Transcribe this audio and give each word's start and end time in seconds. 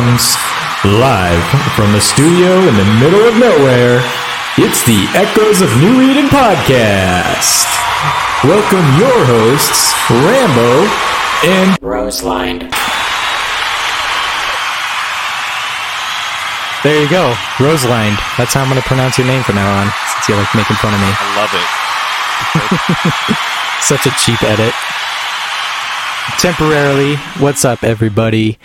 Here 0.00 0.08
comes, 0.08 0.32
live 0.96 1.44
from 1.76 1.92
the 1.92 2.00
studio 2.00 2.56
in 2.64 2.74
the 2.74 2.88
middle 3.00 3.20
of 3.20 3.36
nowhere. 3.36 4.00
It's 4.56 4.82
the 4.84 5.04
Echoes 5.12 5.60
of 5.60 5.68
New 5.76 6.00
Eden 6.00 6.28
podcast. 6.32 7.68
Welcome 8.42 8.86
your 8.96 9.20
hosts, 9.28 9.92
Rambo 10.08 10.88
and 11.44 11.76
Roseline. 11.82 12.60
There 16.82 17.02
you 17.02 17.10
go, 17.10 17.34
Roseline. 17.58 18.16
That's 18.38 18.54
how 18.54 18.62
I'm 18.62 18.70
going 18.70 18.80
to 18.80 18.88
pronounce 18.88 19.18
your 19.18 19.26
name 19.26 19.42
from 19.42 19.56
now 19.56 19.82
on, 19.82 19.92
since 20.14 20.28
you 20.30 20.34
like 20.34 20.54
making 20.54 20.76
fun 20.76 20.94
of 20.94 21.00
me. 21.00 21.12
I 21.12 21.28
love 21.36 21.52
it. 21.52 23.36
Such 23.84 24.06
a 24.06 24.16
cheap 24.16 24.42
edit. 24.44 24.72
Temporarily, 26.38 27.16
what's 27.38 27.66
up, 27.66 27.84
everybody? 27.84 28.58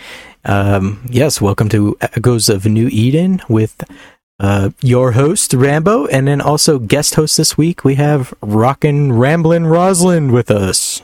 Um, 0.48 1.00
yes, 1.10 1.40
welcome 1.40 1.68
to 1.70 1.96
Echoes 2.00 2.48
of 2.48 2.66
New 2.66 2.88
Eden 2.92 3.42
with 3.48 3.82
uh, 4.38 4.70
your 4.80 5.12
host 5.12 5.52
Rambo, 5.52 6.06
and 6.06 6.28
then 6.28 6.40
also 6.40 6.78
guest 6.78 7.16
host 7.16 7.36
this 7.36 7.58
week 7.58 7.84
we 7.84 7.96
have 7.96 8.32
Rockin' 8.40 9.12
Ramblin' 9.12 9.66
Rosalind 9.66 10.32
with 10.32 10.48
us. 10.52 11.02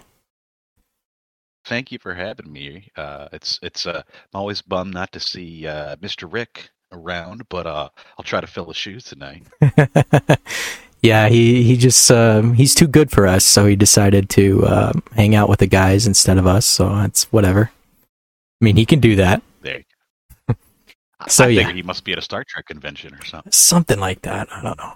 Thank 1.65 1.91
you 1.91 1.99
for 1.99 2.15
having 2.15 2.53
me. 2.53 2.89
Uh, 2.97 3.29
it's 3.33 3.59
it's 3.63 3.85
uh, 3.85 4.03
I'm 4.07 4.39
always 4.39 4.63
bummed 4.63 4.95
not 4.95 5.11
to 5.11 5.19
see 5.19 5.67
uh, 5.67 5.97
Mr. 5.97 6.33
Rick 6.33 6.71
around, 6.93 7.49
but 7.49 7.67
uh, 7.67 7.89
I'll 8.17 8.25
try 8.25 8.41
to 8.41 8.47
fill 8.47 8.67
his 8.67 8.77
shoes 8.77 9.03
tonight. 9.03 9.43
yeah, 11.03 11.29
he 11.29 11.65
he 11.65 11.77
just 11.77 12.09
um, 12.13 12.55
he's 12.55 12.77
too 12.77 12.87
good 12.87 13.11
for 13.11 13.27
us, 13.27 13.45
so 13.45 13.67
he 13.67 13.75
decided 13.75 14.31
to 14.31 14.65
uh, 14.67 14.93
hang 15.17 15.35
out 15.35 15.49
with 15.49 15.59
the 15.59 15.67
guys 15.67 16.07
instead 16.07 16.39
of 16.39 16.47
us. 16.47 16.65
So 16.65 16.95
that's 16.95 17.25
whatever. 17.33 17.73
I 18.63 18.65
mean, 18.65 18.77
he 18.77 18.87
can 18.87 19.01
do 19.01 19.17
that. 19.17 19.43
There. 19.63 19.79
you 19.79 19.85
go. 20.49 20.55
So, 21.29 21.45
I 21.45 21.49
yeah. 21.49 21.71
he 21.73 21.83
must 21.83 22.05
be 22.05 22.13
at 22.13 22.19
a 22.19 22.23
Star 22.23 22.43
Trek 22.45 22.67
convention 22.67 23.15
or 23.15 23.25
something. 23.25 23.53
something 23.53 23.99
like 24.01 24.23
that. 24.23 24.49
I 24.53 24.61
don't 24.63 24.77
know. 24.79 24.95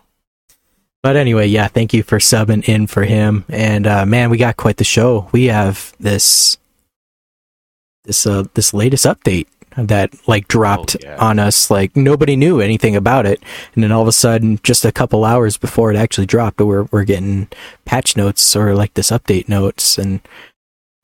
But 1.02 1.14
anyway, 1.14 1.46
yeah, 1.46 1.68
thank 1.68 1.94
you 1.94 2.02
for 2.02 2.18
subbing 2.18 2.68
in 2.68 2.88
for 2.88 3.04
him. 3.04 3.44
And 3.48 3.86
uh, 3.86 4.04
man, 4.06 4.28
we 4.30 4.36
got 4.38 4.56
quite 4.56 4.78
the 4.78 4.84
show. 4.84 5.28
We 5.32 5.44
have 5.46 5.94
this 6.00 6.58
this 8.04 8.26
uh 8.26 8.44
this 8.54 8.72
latest 8.74 9.04
update 9.04 9.46
that 9.76 10.14
like 10.28 10.48
dropped 10.48 10.96
Oh, 10.96 11.00
yeah. 11.04 11.16
on 11.18 11.38
us. 11.38 11.70
Like 11.70 11.94
nobody 11.96 12.34
knew 12.34 12.60
anything 12.60 12.96
about 12.96 13.24
it, 13.26 13.40
and 13.76 13.84
then 13.84 13.92
all 13.92 14.02
of 14.02 14.08
a 14.08 14.12
sudden, 14.12 14.58
just 14.64 14.84
a 14.84 14.90
couple 14.90 15.24
hours 15.24 15.56
before 15.56 15.92
it 15.92 15.96
actually 15.96 16.26
dropped, 16.26 16.60
we're 16.60 16.84
we're 16.90 17.04
getting 17.04 17.46
patch 17.84 18.16
notes 18.16 18.56
or 18.56 18.74
like 18.74 18.94
this 18.94 19.10
update 19.12 19.48
notes, 19.48 19.96
and 19.98 20.20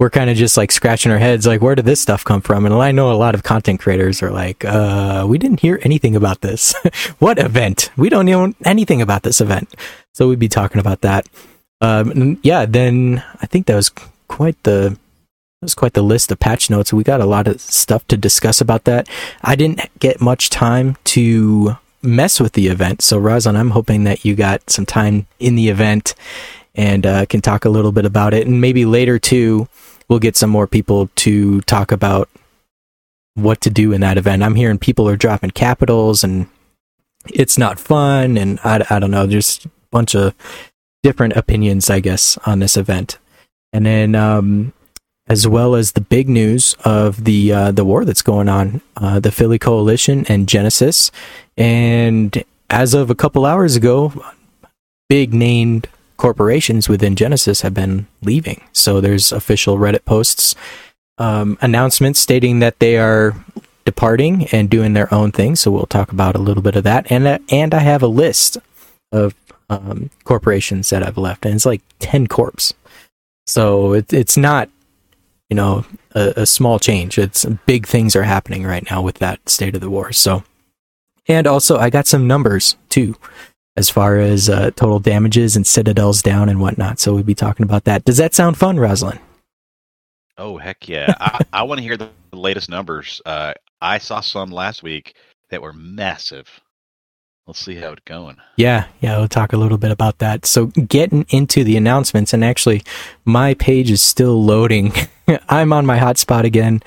we're 0.03 0.11
kind 0.11 0.28
of 0.28 0.36
just 0.36 0.56
like 0.56 0.72
scratching 0.72 1.12
our 1.12 1.19
heads, 1.19 1.47
like 1.47 1.62
where 1.62 1.77
did 1.77 1.84
this 1.84 2.00
stuff 2.00 2.25
come 2.25 2.41
from? 2.41 2.67
And 2.67 2.75
I 2.75 2.91
know 2.91 3.12
a 3.12 3.14
lot 3.14 3.36
of 3.36 3.45
content 3.45 3.78
creators 3.78 4.20
are 4.20 4.33
like, 4.33 4.64
uh, 4.64 5.25
we 5.28 5.39
didn't 5.39 5.61
hear 5.61 5.78
anything 5.83 6.17
about 6.17 6.41
this. 6.41 6.75
what 7.20 7.39
event? 7.39 7.92
We 7.97 8.08
don't 8.08 8.27
know 8.27 8.53
anything 8.64 9.00
about 9.00 9.23
this 9.23 9.41
event. 9.41 9.73
So 10.12 10.28
we'd 10.28 10.41
be 10.41 10.48
talking 10.48 10.80
about 10.80 11.03
that. 11.03 11.28
Um, 11.80 12.41
yeah, 12.42 12.67
then 12.67 13.23
I 13.41 13.47
think 13.47 13.67
that 13.67 13.77
was 13.77 13.91
quite 14.27 14.61
the 14.64 14.98
that 15.61 15.67
was 15.67 15.77
quite 15.77 15.92
the 15.92 16.03
list 16.03 16.33
of 16.33 16.41
patch 16.41 16.69
notes. 16.69 16.92
We 16.92 17.05
got 17.05 17.20
a 17.20 17.25
lot 17.25 17.47
of 17.47 17.61
stuff 17.61 18.05
to 18.08 18.17
discuss 18.17 18.61
about 18.61 18.83
that. 18.84 19.08
I 19.42 19.55
didn't 19.55 19.83
get 20.00 20.20
much 20.20 20.50
time 20.50 20.97
to 21.05 21.77
mess 22.03 22.41
with 22.41 22.55
the 22.55 22.67
event, 22.67 23.02
so 23.02 23.20
Razan, 23.20 23.55
I'm 23.55 23.70
hoping 23.70 24.02
that 24.02 24.24
you 24.24 24.34
got 24.34 24.69
some 24.69 24.84
time 24.84 25.29
in 25.39 25.55
the 25.55 25.69
event 25.69 26.17
and 26.74 27.07
uh, 27.07 27.27
can 27.27 27.40
talk 27.40 27.64
a 27.64 27.70
little 27.70 27.92
bit 27.92 28.05
about 28.05 28.34
it, 28.34 28.48
and 28.48 28.61
maybe 28.61 28.84
later 28.84 29.20
too, 29.20 29.69
we'll 30.12 30.18
get 30.18 30.36
some 30.36 30.50
more 30.50 30.67
people 30.67 31.08
to 31.17 31.62
talk 31.62 31.90
about 31.90 32.28
what 33.33 33.62
to 33.62 33.70
do 33.70 33.95
in 33.95 34.02
that 34.02 34.18
event. 34.18 34.42
I'm 34.42 34.56
hearing 34.56 34.77
people 34.77 35.08
are 35.08 35.17
dropping 35.17 35.52
capitals 35.52 36.23
and 36.23 36.48
it's 37.33 37.56
not 37.56 37.78
fun, 37.78 38.36
and 38.36 38.61
I, 38.62 38.84
I 38.90 38.98
don't 38.98 39.11
know, 39.11 39.27
just 39.27 39.64
a 39.64 39.70
bunch 39.90 40.14
of 40.14 40.34
different 41.02 41.33
opinions, 41.34 41.89
I 41.89 42.01
guess, 42.01 42.36
on 42.45 42.58
this 42.58 42.77
event. 42.77 43.17
And 43.72 43.86
then, 43.86 44.14
um, 44.14 44.74
as 45.28 45.48
well 45.48 45.74
as 45.74 45.92
the 45.92 46.02
big 46.02 46.28
news 46.28 46.77
of 46.84 47.24
the 47.24 47.51
uh, 47.51 47.72
the 47.72 47.84
war 47.84 48.05
that's 48.05 48.20
going 48.20 48.51
on, 48.51 48.83
uh, 48.98 49.18
the 49.18 49.33
Philly 49.33 49.58
Coalition 49.58 50.27
and 50.28 50.46
Genesis, 50.46 51.11
and 51.56 52.45
as 52.68 52.92
of 52.92 53.08
a 53.08 53.14
couple 53.14 53.46
hours 53.46 53.77
ago, 53.77 54.12
big 55.08 55.33
named 55.33 55.89
corporations 56.22 56.88
within 56.88 57.16
Genesis 57.16 57.62
have 57.62 57.74
been 57.74 58.06
leaving. 58.22 58.60
So 58.72 59.00
there's 59.00 59.33
official 59.33 59.77
Reddit 59.77 60.05
posts, 60.05 60.55
um, 61.18 61.58
announcements 61.60 62.20
stating 62.20 62.60
that 62.60 62.78
they 62.78 62.96
are 62.96 63.34
departing 63.84 64.46
and 64.52 64.70
doing 64.70 64.92
their 64.94 65.12
own 65.12 65.33
thing. 65.33 65.56
So 65.56 65.72
we'll 65.72 65.86
talk 65.86 66.12
about 66.12 66.36
a 66.36 66.44
little 66.46 66.62
bit 66.62 66.77
of 66.77 66.84
that, 66.84 67.10
and 67.10 67.27
uh, 67.27 67.38
and 67.50 67.74
I 67.74 67.80
have 67.80 68.05
a 68.05 68.06
list 68.24 68.56
of 69.10 69.34
um, 69.68 70.10
corporations 70.22 70.90
that 70.90 71.02
I've 71.02 71.18
left, 71.18 71.44
and 71.44 71.56
it's 71.56 71.66
like 71.66 71.83
ten 71.98 72.28
corps. 72.28 72.72
So 73.48 73.94
it, 73.94 74.12
it's 74.12 74.36
not, 74.36 74.70
you 75.50 75.56
know, 75.56 75.84
a, 76.14 76.42
a 76.42 76.46
small 76.46 76.78
change. 76.78 77.18
It's 77.18 77.44
big 77.66 77.89
things 77.89 78.14
are 78.14 78.22
happening 78.22 78.62
right 78.62 78.89
now 78.89 79.02
with 79.02 79.18
that 79.18 79.48
state 79.48 79.74
of 79.74 79.80
the 79.80 79.90
war. 79.90 80.12
So, 80.12 80.44
and 81.27 81.48
also 81.48 81.78
I 81.78 81.90
got 81.90 82.06
some 82.06 82.28
numbers 82.28 82.77
too, 82.89 83.16
as 83.77 83.88
far 83.90 84.18
as 84.18 84.48
uh, 84.48 84.70
total 84.72 84.98
damages 84.98 85.56
and 85.56 85.66
citadels 85.66 86.22
down 86.22 86.48
and 86.48 86.60
whatnot. 86.60 87.00
So 87.00 87.14
we'll 87.14 87.22
be 87.22 87.34
talking 87.34 87.64
about 87.64 87.84
that. 87.84 88.05
Does 88.05 88.18
that 88.18 88.34
sound 88.34 88.56
fun, 88.56 88.78
Rosalind? 88.78 89.20
Oh 90.38 90.56
heck 90.56 90.88
yeah! 90.88 91.14
I, 91.20 91.40
I 91.52 91.62
want 91.64 91.78
to 91.78 91.83
hear 91.83 91.96
the 91.96 92.10
latest 92.33 92.70
numbers. 92.70 93.20
Uh, 93.24 93.52
I 93.80 93.98
saw 93.98 94.20
some 94.20 94.50
last 94.50 94.83
week 94.83 95.14
that 95.50 95.62
were 95.62 95.72
massive. 95.72 96.48
Let's 97.46 97.58
see 97.58 97.74
how 97.74 97.92
it's 97.92 98.02
going. 98.05 98.36
Yeah, 98.56 98.86
yeah, 99.00 99.18
we'll 99.18 99.28
talk 99.28 99.52
a 99.52 99.56
little 99.56 99.77
bit 99.77 99.90
about 99.90 100.18
that. 100.18 100.46
So, 100.46 100.66
getting 100.66 101.27
into 101.30 101.64
the 101.64 101.77
announcements, 101.77 102.33
and 102.33 102.44
actually, 102.44 102.83
my 103.24 103.54
page 103.54 103.90
is 103.90 104.00
still 104.00 104.42
loading. 104.42 104.92
I'm 105.48 105.72
on 105.72 105.84
my 105.84 105.98
hotspot 105.98 106.44
again, 106.44 106.83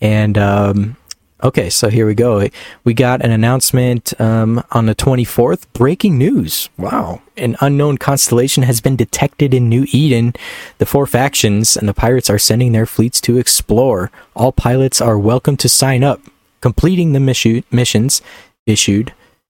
and 0.00 0.36
um, 0.36 0.96
okay, 1.42 1.70
so 1.70 1.88
here 1.88 2.06
we 2.06 2.14
go. 2.14 2.48
We 2.84 2.94
got 2.94 3.22
an 3.22 3.30
announcement 3.30 4.18
um, 4.20 4.62
on 4.70 4.86
the 4.86 4.94
24th. 4.94 5.66
Breaking 5.72 6.18
news! 6.18 6.68
Wow, 6.76 7.22
an 7.36 7.56
unknown 7.60 7.98
constellation 7.98 8.62
has 8.62 8.80
been 8.80 8.96
detected 8.96 9.52
in 9.54 9.68
New 9.68 9.86
Eden. 9.92 10.34
The 10.78 10.86
four 10.86 11.06
factions 11.06 11.76
and 11.76 11.88
the 11.88 11.94
pirates 11.94 12.30
are 12.30 12.38
sending 12.38 12.72
their 12.72 12.86
fleets 12.86 13.20
to 13.22 13.38
explore. 13.38 14.10
All 14.34 14.52
pilots 14.52 15.00
are 15.00 15.18
welcome 15.18 15.56
to 15.58 15.68
sign 15.68 16.04
up. 16.04 16.20
Completing 16.60 17.12
the 17.12 17.64
missions 17.70 18.22
issued 18.66 19.12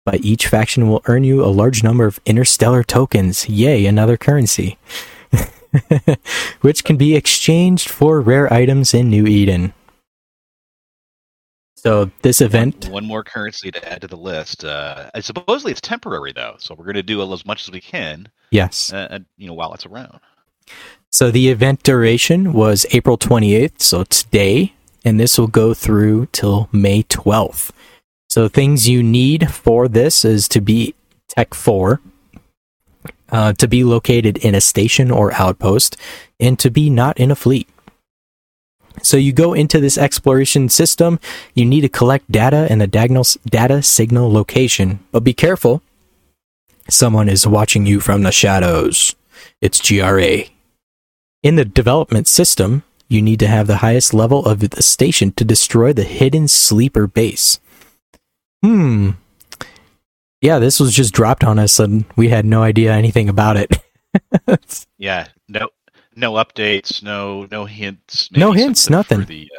by 0.05 0.17
each 0.17 0.47
faction 0.47 0.89
will 0.89 1.01
earn 1.05 1.23
you 1.23 1.43
a 1.43 1.47
large 1.47 1.83
number 1.83 2.05
of 2.05 2.19
interstellar 2.25 2.83
tokens. 2.83 3.47
Yay, 3.47 3.85
another 3.85 4.17
currency. 4.17 4.77
Which 6.61 6.83
can 6.83 6.97
be 6.97 7.15
exchanged 7.15 7.89
for 7.89 8.21
rare 8.21 8.51
items 8.53 8.93
in 8.93 9.09
New 9.09 9.25
Eden. 9.25 9.73
So 11.83 12.09
this 12.21 12.39
event, 12.39 12.87
One 12.87 13.05
more 13.05 13.25
currency 13.25 13.69
to 13.69 13.91
add 13.91 13.99
to 14.03 14.07
the 14.07 14.15
list. 14.15 14.63
Uh, 14.63 15.09
supposedly 15.19 15.73
it's 15.73 15.81
temporary 15.81 16.31
though, 16.31 16.55
so 16.57 16.75
we're 16.75 16.85
going 16.85 16.95
to 16.95 17.03
do 17.03 17.21
as 17.33 17.45
much 17.45 17.67
as 17.67 17.73
we 17.73 17.81
can. 17.81 18.29
yes. 18.51 18.93
Uh, 18.93 19.09
and, 19.11 19.25
you 19.35 19.47
know, 19.47 19.53
while 19.53 19.73
it's 19.73 19.85
around. 19.85 20.21
So 21.11 21.29
the 21.29 21.49
event 21.49 21.83
duration 21.83 22.53
was 22.53 22.85
April 22.91 23.17
28th, 23.17 23.81
so 23.81 24.05
today, 24.05 24.71
and 25.03 25.19
this 25.19 25.37
will 25.37 25.47
go 25.47 25.73
through 25.73 26.27
till 26.27 26.69
May 26.71 27.03
12th. 27.03 27.71
So 28.29 28.47
things 28.47 28.87
you 28.87 29.03
need 29.03 29.51
for 29.51 29.89
this 29.89 30.23
is 30.23 30.47
to 30.47 30.61
be 30.61 30.95
Tech 31.27 31.53
4, 31.53 31.99
uh, 33.29 33.51
to 33.53 33.67
be 33.67 33.83
located 33.83 34.37
in 34.37 34.55
a 34.55 34.61
station 34.61 35.11
or 35.11 35.33
outpost, 35.33 35.97
and 36.39 36.57
to 36.59 36.71
be 36.71 36.89
not 36.89 37.19
in 37.19 37.29
a 37.29 37.35
fleet. 37.35 37.67
So 39.03 39.17
you 39.17 39.33
go 39.33 39.53
into 39.53 39.79
this 39.79 39.97
exploration 39.97 40.69
system, 40.69 41.19
you 41.53 41.65
need 41.65 41.81
to 41.81 41.89
collect 41.89 42.31
data 42.31 42.71
in 42.71 42.79
the 42.79 42.87
diagonal 42.87 43.25
data 43.45 43.83
signal 43.83 44.31
location, 44.31 44.99
but 45.11 45.23
be 45.23 45.33
careful. 45.33 45.81
Someone 46.89 47.29
is 47.29 47.45
watching 47.45 47.85
you 47.85 47.99
from 47.99 48.23
the 48.23 48.31
shadows. 48.31 49.15
It's 49.61 49.81
GRA. 49.81 50.43
In 51.43 51.57
the 51.57 51.65
development 51.65 52.27
system, 52.27 52.83
you 53.09 53.21
need 53.21 53.39
to 53.39 53.47
have 53.47 53.67
the 53.67 53.77
highest 53.77 54.13
level 54.13 54.45
of 54.45 54.59
the 54.59 54.81
station 54.81 55.33
to 55.33 55.43
destroy 55.43 55.91
the 55.91 56.03
hidden 56.03 56.47
sleeper 56.47 57.05
base. 57.05 57.59
Hmm. 58.63 59.11
Yeah, 60.41 60.59
this 60.59 60.79
was 60.79 60.93
just 60.93 61.13
dropped 61.13 61.43
on 61.43 61.59
us 61.59 61.79
and 61.79 62.05
we 62.15 62.29
had 62.29 62.45
no 62.45 62.63
idea 62.63 62.93
anything 62.93 63.29
about 63.29 63.57
it. 63.57 63.77
Yeah, 64.97 65.27
no, 65.49 65.69
no 66.15 66.33
updates, 66.33 67.01
no, 67.03 67.47
no 67.51 67.65
hints, 67.65 68.29
No 68.31 68.51
hints, 68.51 68.89
nothing. 68.89 69.21
For 69.21 69.25
the 69.25 69.49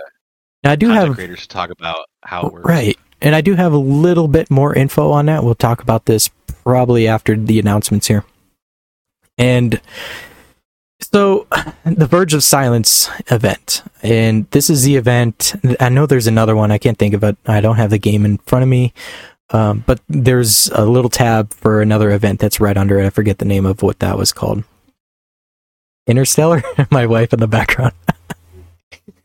uh, 0.65 0.71
I 0.71 0.77
do 0.77 0.89
have 0.89 1.15
creators 1.15 1.43
to 1.43 1.49
talk 1.49 1.71
about 1.71 2.07
how 2.23 2.47
it 2.47 2.53
works. 2.53 2.67
right. 2.67 2.99
And 3.21 3.35
I 3.35 3.41
do 3.41 3.55
have 3.55 3.73
a 3.73 3.79
little 3.79 4.29
bit 4.29 4.51
more 4.51 4.75
info 4.75 5.11
on 5.11 5.27
that. 5.27 5.45
We'll 5.45 5.55
talk 5.55 5.81
about 5.83 6.05
this 6.07 6.29
probably 6.63 7.09
after 7.09 7.37
the 7.37 7.59
announcements 7.59 8.07
here. 8.07 8.25
And 9.39 9.81
So, 11.01 11.47
the 11.85 12.07
Verge 12.07 12.35
of 12.35 12.43
Silence 12.43 13.09
event, 13.31 13.83
and 14.03 14.51
this 14.51 14.71
is 14.71 14.85
the 14.85 14.97
event. 14.97 15.55
I 15.81 15.89
know 15.89 16.07
there's 16.07 16.27
another 16.27 16.57
one. 16.57 16.71
I 16.71 16.79
can't 16.79 16.99
think 16.99 17.15
of 17.15 17.23
it. 17.25 17.37
I 17.47 17.61
don't 17.61 17.77
have 17.77 17.91
the 17.91 17.99
game 17.99 18.25
in 18.25 18.39
front 18.39 18.63
of 18.63 18.69
me, 18.69 18.93
um, 19.51 19.85
but 19.87 20.01
there's 20.09 20.69
a 20.69 20.85
little 20.87 21.11
tab 21.11 21.53
for 21.53 21.83
another 21.83 22.11
event 22.11 22.41
that's 22.41 22.61
right 22.61 22.77
under 22.77 22.99
it. 22.99 23.07
I 23.07 23.11
forget 23.11 23.39
the 23.39 23.45
name 23.45 23.67
of 23.67 23.83
what 23.83 23.99
that 24.01 24.17
was 24.17 24.33
called. 24.33 24.65
Interstellar. 26.07 26.63
My 26.91 27.07
wife 27.07 27.33
in 27.33 27.41
the 27.41 27.49
background. 27.49 27.95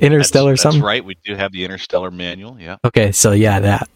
Interstellar 0.00 0.52
that's, 0.52 0.62
something. 0.62 0.80
That's 0.80 0.86
right. 0.86 1.04
We 1.04 1.16
do 1.24 1.36
have 1.36 1.52
the 1.52 1.64
Interstellar 1.64 2.10
manual. 2.10 2.58
Yeah. 2.58 2.76
Okay, 2.84 3.12
so 3.12 3.32
yeah, 3.32 3.60
that. 3.60 3.88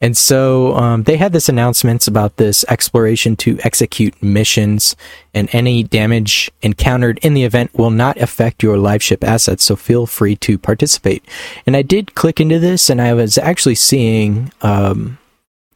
And 0.00 0.16
so 0.16 0.76
um, 0.76 1.04
they 1.04 1.16
had 1.16 1.32
this 1.32 1.48
announcements 1.48 2.06
about 2.06 2.36
this 2.36 2.62
exploration 2.68 3.36
to 3.36 3.58
execute 3.64 4.22
missions, 4.22 4.96
and 5.32 5.48
any 5.52 5.82
damage 5.82 6.50
encountered 6.60 7.18
in 7.22 7.32
the 7.32 7.44
event 7.44 7.72
will 7.72 7.90
not 7.90 8.18
affect 8.18 8.62
your 8.62 8.76
live 8.76 9.02
ship 9.02 9.24
assets. 9.24 9.64
So 9.64 9.76
feel 9.76 10.04
free 10.04 10.36
to 10.36 10.58
participate. 10.58 11.24
And 11.66 11.74
I 11.74 11.80
did 11.80 12.14
click 12.14 12.38
into 12.38 12.58
this, 12.58 12.90
and 12.90 13.00
I 13.00 13.14
was 13.14 13.38
actually 13.38 13.76
seeing 13.76 14.52
um, 14.60 15.16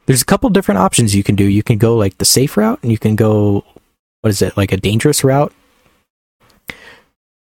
there's 0.05 0.21
a 0.21 0.25
couple 0.25 0.49
different 0.51 0.79
options 0.79 1.15
you 1.15 1.23
can 1.23 1.35
do. 1.35 1.45
You 1.45 1.63
can 1.63 1.79
go 1.79 1.95
like 1.95 2.19
the 2.19 2.25
safe 2.25 2.55
route, 2.55 2.79
and 2.83 2.91
you 2.91 2.99
can 2.99 3.15
go 3.15 3.63
what 4.21 4.29
is 4.29 4.41
it 4.41 4.57
like 4.57 4.71
a 4.71 4.77
dangerous 4.77 5.23
route. 5.23 5.53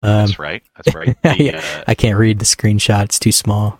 Um, 0.04 0.26
That's 0.26 0.40
right. 0.40 0.64
That's 0.76 0.96
right. 0.96 1.18
The, 1.24 1.56
uh, 1.56 1.84
I 1.88 1.96
can't 1.96 2.18
read 2.18 2.40
the 2.40 2.46
screenshot; 2.46 3.04
it's 3.06 3.20
too 3.20 3.32
small 3.32 3.80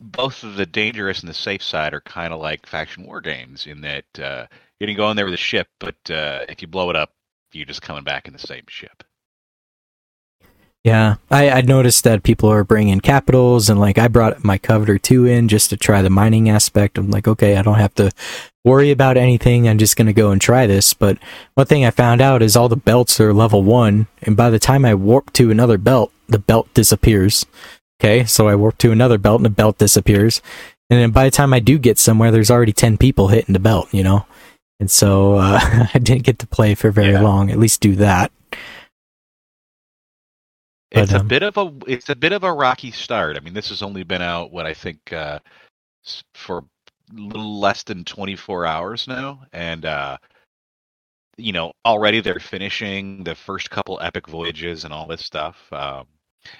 both 0.00 0.42
of 0.42 0.56
the 0.56 0.66
dangerous 0.66 1.20
and 1.20 1.28
the 1.28 1.34
safe 1.34 1.62
side 1.62 1.94
are 1.94 2.00
kind 2.00 2.32
of 2.32 2.40
like 2.40 2.66
faction 2.66 3.04
war 3.06 3.20
games 3.20 3.66
in 3.66 3.80
that 3.80 4.18
uh, 4.18 4.46
you 4.80 4.86
can 4.86 4.96
go 4.96 5.10
in 5.10 5.16
there 5.16 5.24
with 5.24 5.34
a 5.34 5.38
ship, 5.38 5.68
but 5.80 5.96
uh, 6.10 6.40
if 6.48 6.60
you 6.62 6.68
blow 6.68 6.90
it 6.90 6.96
up, 6.96 7.12
you're 7.52 7.66
just 7.66 7.82
coming 7.82 8.04
back 8.04 8.26
in 8.26 8.32
the 8.32 8.38
same 8.38 8.64
ship. 8.68 9.02
Yeah, 10.84 11.16
I, 11.30 11.50
I 11.50 11.60
noticed 11.62 12.04
that 12.04 12.22
people 12.22 12.48
are 12.48 12.62
bringing 12.62 13.00
capitals, 13.00 13.68
and 13.68 13.80
like 13.80 13.98
I 13.98 14.06
brought 14.06 14.44
my 14.44 14.56
Covetor 14.56 15.00
2 15.02 15.24
in 15.24 15.48
just 15.48 15.70
to 15.70 15.76
try 15.76 16.00
the 16.00 16.10
mining 16.10 16.48
aspect. 16.48 16.96
I'm 16.96 17.10
like, 17.10 17.26
okay, 17.26 17.56
I 17.56 17.62
don't 17.62 17.78
have 17.78 17.94
to 17.96 18.12
worry 18.66 18.90
about 18.90 19.16
anything. 19.16 19.68
I'm 19.68 19.78
just 19.78 19.96
going 19.96 20.08
to 20.08 20.12
go 20.12 20.32
and 20.32 20.40
try 20.40 20.66
this. 20.66 20.92
But 20.92 21.18
one 21.54 21.66
thing 21.66 21.86
I 21.86 21.90
found 21.90 22.20
out 22.20 22.42
is 22.42 22.56
all 22.56 22.68
the 22.68 22.76
belts 22.76 23.20
are 23.20 23.32
level 23.32 23.62
one, 23.62 24.08
and 24.22 24.36
by 24.36 24.50
the 24.50 24.58
time 24.58 24.84
I 24.84 24.94
warp 24.94 25.32
to 25.34 25.50
another 25.50 25.78
belt, 25.78 26.12
the 26.28 26.40
belt 26.40 26.68
disappears. 26.74 27.46
Okay, 27.98 28.24
so 28.24 28.48
I 28.48 28.56
warp 28.56 28.76
to 28.78 28.92
another 28.92 29.16
belt 29.16 29.38
and 29.38 29.46
the 29.46 29.50
belt 29.50 29.78
disappears. 29.78 30.42
And 30.90 31.00
then 31.00 31.10
by 31.12 31.24
the 31.24 31.30
time 31.30 31.54
I 31.54 31.60
do 31.60 31.78
get 31.78 31.98
somewhere, 31.98 32.30
there's 32.30 32.50
already 32.50 32.72
10 32.72 32.98
people 32.98 33.28
hitting 33.28 33.54
the 33.54 33.58
belt, 33.58 33.88
you 33.92 34.02
know? 34.02 34.26
And 34.78 34.90
so 34.90 35.36
uh, 35.36 35.58
I 35.94 35.98
didn't 35.98 36.24
get 36.24 36.38
to 36.40 36.46
play 36.46 36.74
for 36.74 36.90
very 36.90 37.12
yeah. 37.12 37.22
long, 37.22 37.50
at 37.50 37.58
least 37.58 37.80
do 37.80 37.96
that. 37.96 38.30
It's 40.90 41.10
but, 41.10 41.20
um, 41.20 41.26
a 41.26 41.28
bit 41.28 41.42
of 41.42 41.56
a 41.56 41.72
it's 41.86 42.08
a 42.08 42.14
bit 42.14 42.32
of 42.32 42.44
a 42.44 42.52
rocky 42.52 42.90
start. 42.90 43.36
I 43.36 43.40
mean, 43.40 43.54
this 43.54 43.70
has 43.70 43.82
only 43.82 44.04
been 44.04 44.22
out 44.22 44.52
what 44.52 44.66
I 44.66 44.74
think 44.74 45.12
uh, 45.12 45.40
for 46.34 46.64
little 47.12 47.60
less 47.60 47.82
than 47.82 48.04
24 48.04 48.66
hours 48.66 49.06
now, 49.08 49.42
and 49.52 49.84
uh, 49.84 50.18
you 51.36 51.52
know 51.52 51.72
already 51.84 52.20
they're 52.20 52.40
finishing 52.40 53.24
the 53.24 53.34
first 53.34 53.70
couple 53.70 54.00
epic 54.00 54.26
voyages 54.26 54.84
and 54.84 54.92
all 54.92 55.06
this 55.06 55.24
stuff. 55.24 55.56
Um, 55.72 56.06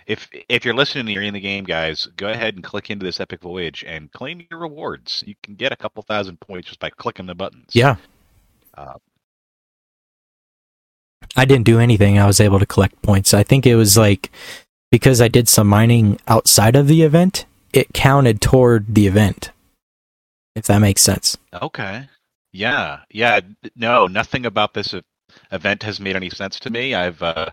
if 0.07 0.29
if 0.49 0.65
you're 0.65 0.75
listening 0.75 1.07
and 1.07 1.11
you're 1.11 1.23
in 1.23 1.35
the 1.35 1.41
game, 1.41 1.65
guys, 1.65 2.07
go 2.17 2.29
ahead 2.29 2.55
and 2.55 2.65
click 2.65 2.91
into 2.91 3.05
this 3.05 3.21
epic 3.21 3.41
voyage 3.41 3.85
and 3.87 4.11
claim 4.13 4.43
your 4.51 4.61
rewards. 4.61 5.23
You 5.27 5.35
can 5.43 5.55
get 5.55 5.73
a 5.73 5.77
couple 5.77 6.03
thousand 6.03 6.41
points 6.41 6.69
just 6.69 6.81
by 6.81 6.91
clicking 6.91 7.27
the 7.27 7.35
buttons. 7.35 7.71
Yeah. 7.73 7.97
Uh, 8.75 8.95
I 11.37 11.45
didn't 11.45 11.65
do 11.65 11.79
anything. 11.79 12.19
I 12.19 12.27
was 12.27 12.41
able 12.41 12.59
to 12.59 12.67
collect 12.67 13.01
points. 13.03 13.35
I 13.35 13.43
think 13.43 13.67
it 13.67 13.77
was 13.77 13.97
like 13.97 14.31
because 14.91 15.21
I 15.21 15.29
did 15.29 15.49
some 15.49 15.67
mining 15.67 16.19
outside 16.29 16.77
of 16.77 16.87
the 16.87 17.03
event, 17.03 17.45
it 17.73 17.93
counted 17.93 18.41
toward 18.41 18.95
the 18.95 19.07
event. 19.07 19.51
If 20.57 20.67
that 20.67 20.79
makes 20.79 21.03
sense. 21.03 21.37
Okay. 21.53 22.09
Yeah. 22.53 23.01
Yeah. 23.11 23.41
No, 23.77 24.07
nothing 24.07 24.47
about 24.47 24.73
this 24.73 24.95
event 25.53 25.83
has 25.83 26.01
made 26.01 26.17
any 26.17 26.31
sense 26.31 26.59
to 26.61 26.71
me. 26.71 26.95
I've 26.95 27.23
uh, 27.23 27.51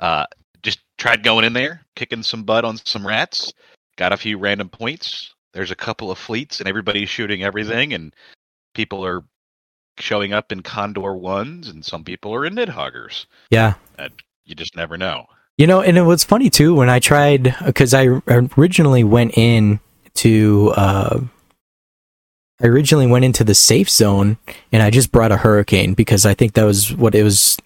uh, 0.00 0.26
just 0.64 0.80
tried 0.98 1.22
going 1.22 1.44
in 1.44 1.52
there, 1.52 1.82
kicking 1.94 2.24
some 2.24 2.42
butt 2.42 2.64
on 2.64 2.76
some 2.84 3.06
rats, 3.06 3.52
got 3.96 4.12
a 4.12 4.16
few 4.16 4.36
random 4.36 4.68
points. 4.68 5.32
There's 5.52 5.70
a 5.70 5.76
couple 5.76 6.10
of 6.10 6.18
fleets, 6.18 6.58
and 6.58 6.68
everybody's 6.68 7.08
shooting 7.08 7.44
everything, 7.44 7.92
and 7.92 8.12
people 8.74 9.06
are 9.06 9.22
showing 10.00 10.32
up 10.32 10.50
in 10.50 10.62
Condor 10.62 11.14
ones, 11.14 11.68
and 11.68 11.84
some 11.84 12.02
people 12.02 12.34
are 12.34 12.44
in 12.44 12.56
Nidhoggurs. 12.56 13.26
Yeah, 13.50 13.74
you 14.44 14.56
just 14.56 14.74
never 14.74 14.98
know. 14.98 15.26
You 15.56 15.68
know, 15.68 15.80
and 15.80 15.96
it 15.96 16.02
was 16.02 16.24
funny 16.24 16.50
too 16.50 16.74
when 16.74 16.90
I 16.90 16.98
tried 16.98 17.54
because 17.64 17.94
I 17.94 18.06
originally 18.26 19.04
went 19.04 19.38
in 19.38 19.78
to. 20.14 20.72
I 22.60 22.66
originally 22.66 23.06
went 23.06 23.24
into 23.24 23.44
the 23.44 23.54
safe 23.54 23.90
zone 23.90 24.38
and 24.70 24.82
I 24.82 24.90
just 24.90 25.10
brought 25.10 25.32
a 25.32 25.38
hurricane 25.38 25.94
because 25.94 26.24
I 26.24 26.34
think 26.34 26.52
that 26.54 26.64
was 26.64 26.94
what 26.94 27.14
it 27.14 27.24
was 27.24 27.58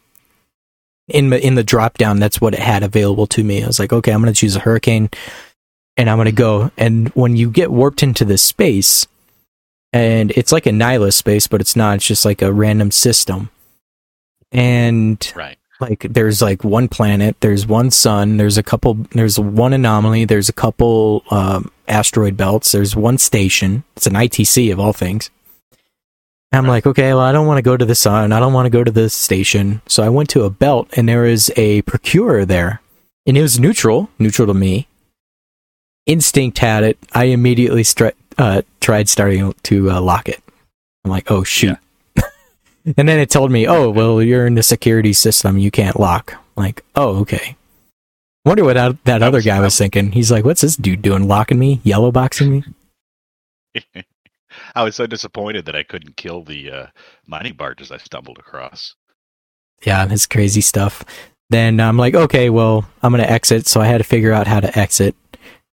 in 1.08 1.30
the 1.30 1.44
in 1.44 1.54
the 1.54 1.64
drop 1.64 1.96
down 1.98 2.18
that's 2.18 2.40
what 2.40 2.54
it 2.54 2.60
had 2.60 2.82
available 2.82 3.26
to 3.28 3.44
me. 3.44 3.62
I 3.62 3.66
was 3.66 3.78
like 3.78 3.92
okay 3.92 4.12
i'm 4.12 4.22
going 4.22 4.32
to 4.32 4.38
choose 4.38 4.56
a 4.56 4.60
hurricane 4.60 5.10
and 5.96 6.08
i'm 6.08 6.16
going 6.16 6.26
to 6.26 6.32
go. 6.32 6.70
And 6.76 7.08
when 7.10 7.36
you 7.36 7.50
get 7.50 7.70
warped 7.70 8.02
into 8.02 8.24
this 8.24 8.42
space 8.42 9.06
and 9.92 10.30
it's 10.32 10.52
like 10.52 10.66
a 10.66 10.72
nihilist 10.72 11.18
space 11.18 11.46
but 11.46 11.60
it's 11.60 11.76
not 11.76 11.96
it's 11.96 12.06
just 12.06 12.24
like 12.24 12.42
a 12.42 12.52
random 12.52 12.90
system. 12.90 13.50
And 14.52 15.32
right. 15.36 15.58
like 15.80 16.06
there's 16.08 16.40
like 16.40 16.64
one 16.64 16.88
planet 16.88 17.36
there's 17.40 17.66
one 17.66 17.90
sun 17.90 18.38
there's 18.38 18.56
a 18.56 18.62
couple 18.62 18.94
there's 19.12 19.38
one 19.38 19.74
anomaly 19.74 20.24
there's 20.24 20.48
a 20.48 20.54
couple 20.54 21.24
um, 21.30 21.70
asteroid 21.88 22.36
belts 22.36 22.72
there's 22.72 22.94
one 22.94 23.18
station 23.18 23.84
it's 23.96 24.06
an 24.06 24.14
itc 24.14 24.72
of 24.72 24.78
all 24.80 24.92
things 24.92 25.30
I'm 26.50 26.66
like, 26.66 26.86
okay, 26.86 27.12
well, 27.12 27.20
I 27.20 27.32
don't 27.32 27.46
want 27.46 27.58
to 27.58 27.62
go 27.62 27.76
to 27.76 27.84
the 27.84 27.94
sun. 27.94 28.32
I 28.32 28.40
don't 28.40 28.54
want 28.54 28.66
to 28.66 28.70
go 28.70 28.82
to 28.82 28.90
the 28.90 29.10
station. 29.10 29.82
So 29.86 30.02
I 30.02 30.08
went 30.08 30.30
to 30.30 30.44
a 30.44 30.50
belt 30.50 30.88
and 30.96 31.06
there 31.06 31.22
was 31.22 31.50
a 31.56 31.82
procurer 31.82 32.46
there 32.46 32.80
and 33.26 33.36
it 33.36 33.42
was 33.42 33.60
neutral, 33.60 34.08
neutral 34.18 34.46
to 34.46 34.54
me. 34.54 34.88
Instinct 36.06 36.58
had 36.58 36.84
it. 36.84 36.98
I 37.12 37.24
immediately 37.24 37.82
stri- 37.82 38.14
uh, 38.38 38.62
tried 38.80 39.10
starting 39.10 39.52
to 39.64 39.90
uh, 39.90 40.00
lock 40.00 40.30
it. 40.30 40.42
I'm 41.04 41.10
like, 41.10 41.30
oh, 41.30 41.44
shoot. 41.44 41.76
Yeah. 42.16 42.22
and 42.96 43.06
then 43.06 43.18
it 43.18 43.28
told 43.28 43.50
me, 43.50 43.68
oh, 43.68 43.90
well, 43.90 44.22
you're 44.22 44.46
in 44.46 44.54
the 44.54 44.62
security 44.62 45.12
system. 45.12 45.58
You 45.58 45.70
can't 45.70 46.00
lock. 46.00 46.32
I'm 46.56 46.64
like, 46.64 46.82
oh, 46.94 47.18
okay. 47.20 47.57
Wonder 48.48 48.64
what 48.64 48.76
that, 48.76 49.04
that 49.04 49.22
other 49.22 49.42
guy 49.42 49.60
was 49.60 49.76
thinking. 49.76 50.12
He's 50.12 50.32
like, 50.32 50.42
what's 50.42 50.62
this 50.62 50.74
dude 50.74 51.02
doing? 51.02 51.28
Locking 51.28 51.58
me? 51.58 51.82
Yellow 51.84 52.10
boxing 52.10 52.50
me? 52.50 52.64
I 54.74 54.82
was 54.82 54.96
so 54.96 55.06
disappointed 55.06 55.66
that 55.66 55.76
I 55.76 55.82
couldn't 55.82 56.16
kill 56.16 56.44
the 56.44 56.70
uh, 56.70 56.86
mining 57.26 57.52
barges 57.52 57.92
I 57.92 57.98
stumbled 57.98 58.38
across. 58.38 58.94
Yeah, 59.84 60.10
it's 60.10 60.24
crazy 60.24 60.62
stuff. 60.62 61.04
Then 61.50 61.78
I'm 61.78 61.98
like, 61.98 62.14
okay, 62.14 62.48
well, 62.48 62.88
I'm 63.02 63.12
gonna 63.12 63.24
exit. 63.24 63.66
So 63.66 63.82
I 63.82 63.86
had 63.86 63.98
to 63.98 64.04
figure 64.04 64.32
out 64.32 64.46
how 64.46 64.60
to 64.60 64.78
exit. 64.78 65.14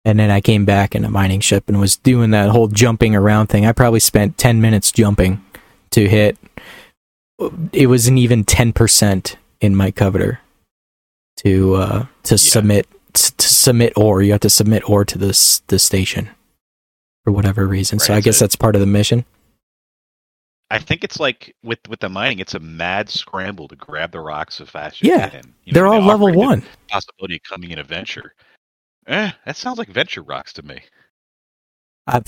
And 0.04 0.18
then 0.18 0.32
I 0.32 0.40
came 0.40 0.64
back 0.64 0.96
in 0.96 1.04
a 1.04 1.10
mining 1.10 1.38
ship 1.38 1.68
and 1.68 1.78
was 1.78 1.94
doing 1.94 2.30
that 2.30 2.50
whole 2.50 2.66
jumping 2.66 3.14
around 3.14 3.46
thing. 3.46 3.66
I 3.66 3.70
probably 3.70 4.00
spent 4.00 4.36
10 4.36 4.60
minutes 4.60 4.90
jumping 4.90 5.44
to 5.92 6.08
hit. 6.08 6.36
It 7.72 7.86
wasn't 7.86 8.18
even 8.18 8.44
10% 8.44 9.36
in 9.60 9.76
my 9.76 9.92
covetor 9.92 10.38
to 11.38 11.74
uh, 11.74 12.06
to 12.24 12.34
yeah. 12.34 12.36
submit 12.36 12.86
to 13.12 13.48
submit 13.48 13.92
ore. 13.96 14.22
You 14.22 14.32
have 14.32 14.40
to 14.40 14.50
submit 14.50 14.88
ore 14.88 15.04
to 15.04 15.18
this 15.18 15.60
the 15.68 15.78
station 15.78 16.30
for 17.24 17.32
whatever 17.32 17.66
reason. 17.66 17.98
Right, 17.98 18.06
so 18.06 18.14
I 18.14 18.20
guess 18.20 18.38
that's 18.38 18.56
part 18.56 18.74
of 18.74 18.80
the 18.80 18.86
mission. 18.86 19.24
I 20.70 20.78
think 20.78 21.04
it's 21.04 21.20
like 21.20 21.54
with 21.62 21.78
with 21.88 22.00
the 22.00 22.08
mining, 22.08 22.40
it's 22.40 22.54
a 22.54 22.60
mad 22.60 23.08
scramble 23.08 23.68
to 23.68 23.76
grab 23.76 24.12
the 24.12 24.20
rocks 24.20 24.60
as 24.60 24.68
fast 24.68 24.96
as 24.96 25.08
yeah, 25.08 25.26
you 25.26 25.30
can. 25.30 25.54
You 25.64 25.72
know, 25.72 25.74
they're 25.74 25.86
all 25.86 26.00
level 26.00 26.32
one. 26.32 26.62
Possibility 26.88 27.36
of 27.36 27.42
coming 27.42 27.70
in 27.70 27.78
a 27.78 27.84
venture. 27.84 28.34
Eh, 29.06 29.30
that 29.44 29.56
sounds 29.56 29.78
like 29.78 29.88
venture 29.88 30.22
rocks 30.22 30.52
to 30.54 30.62
me. 30.62 30.80
I, 32.06 32.22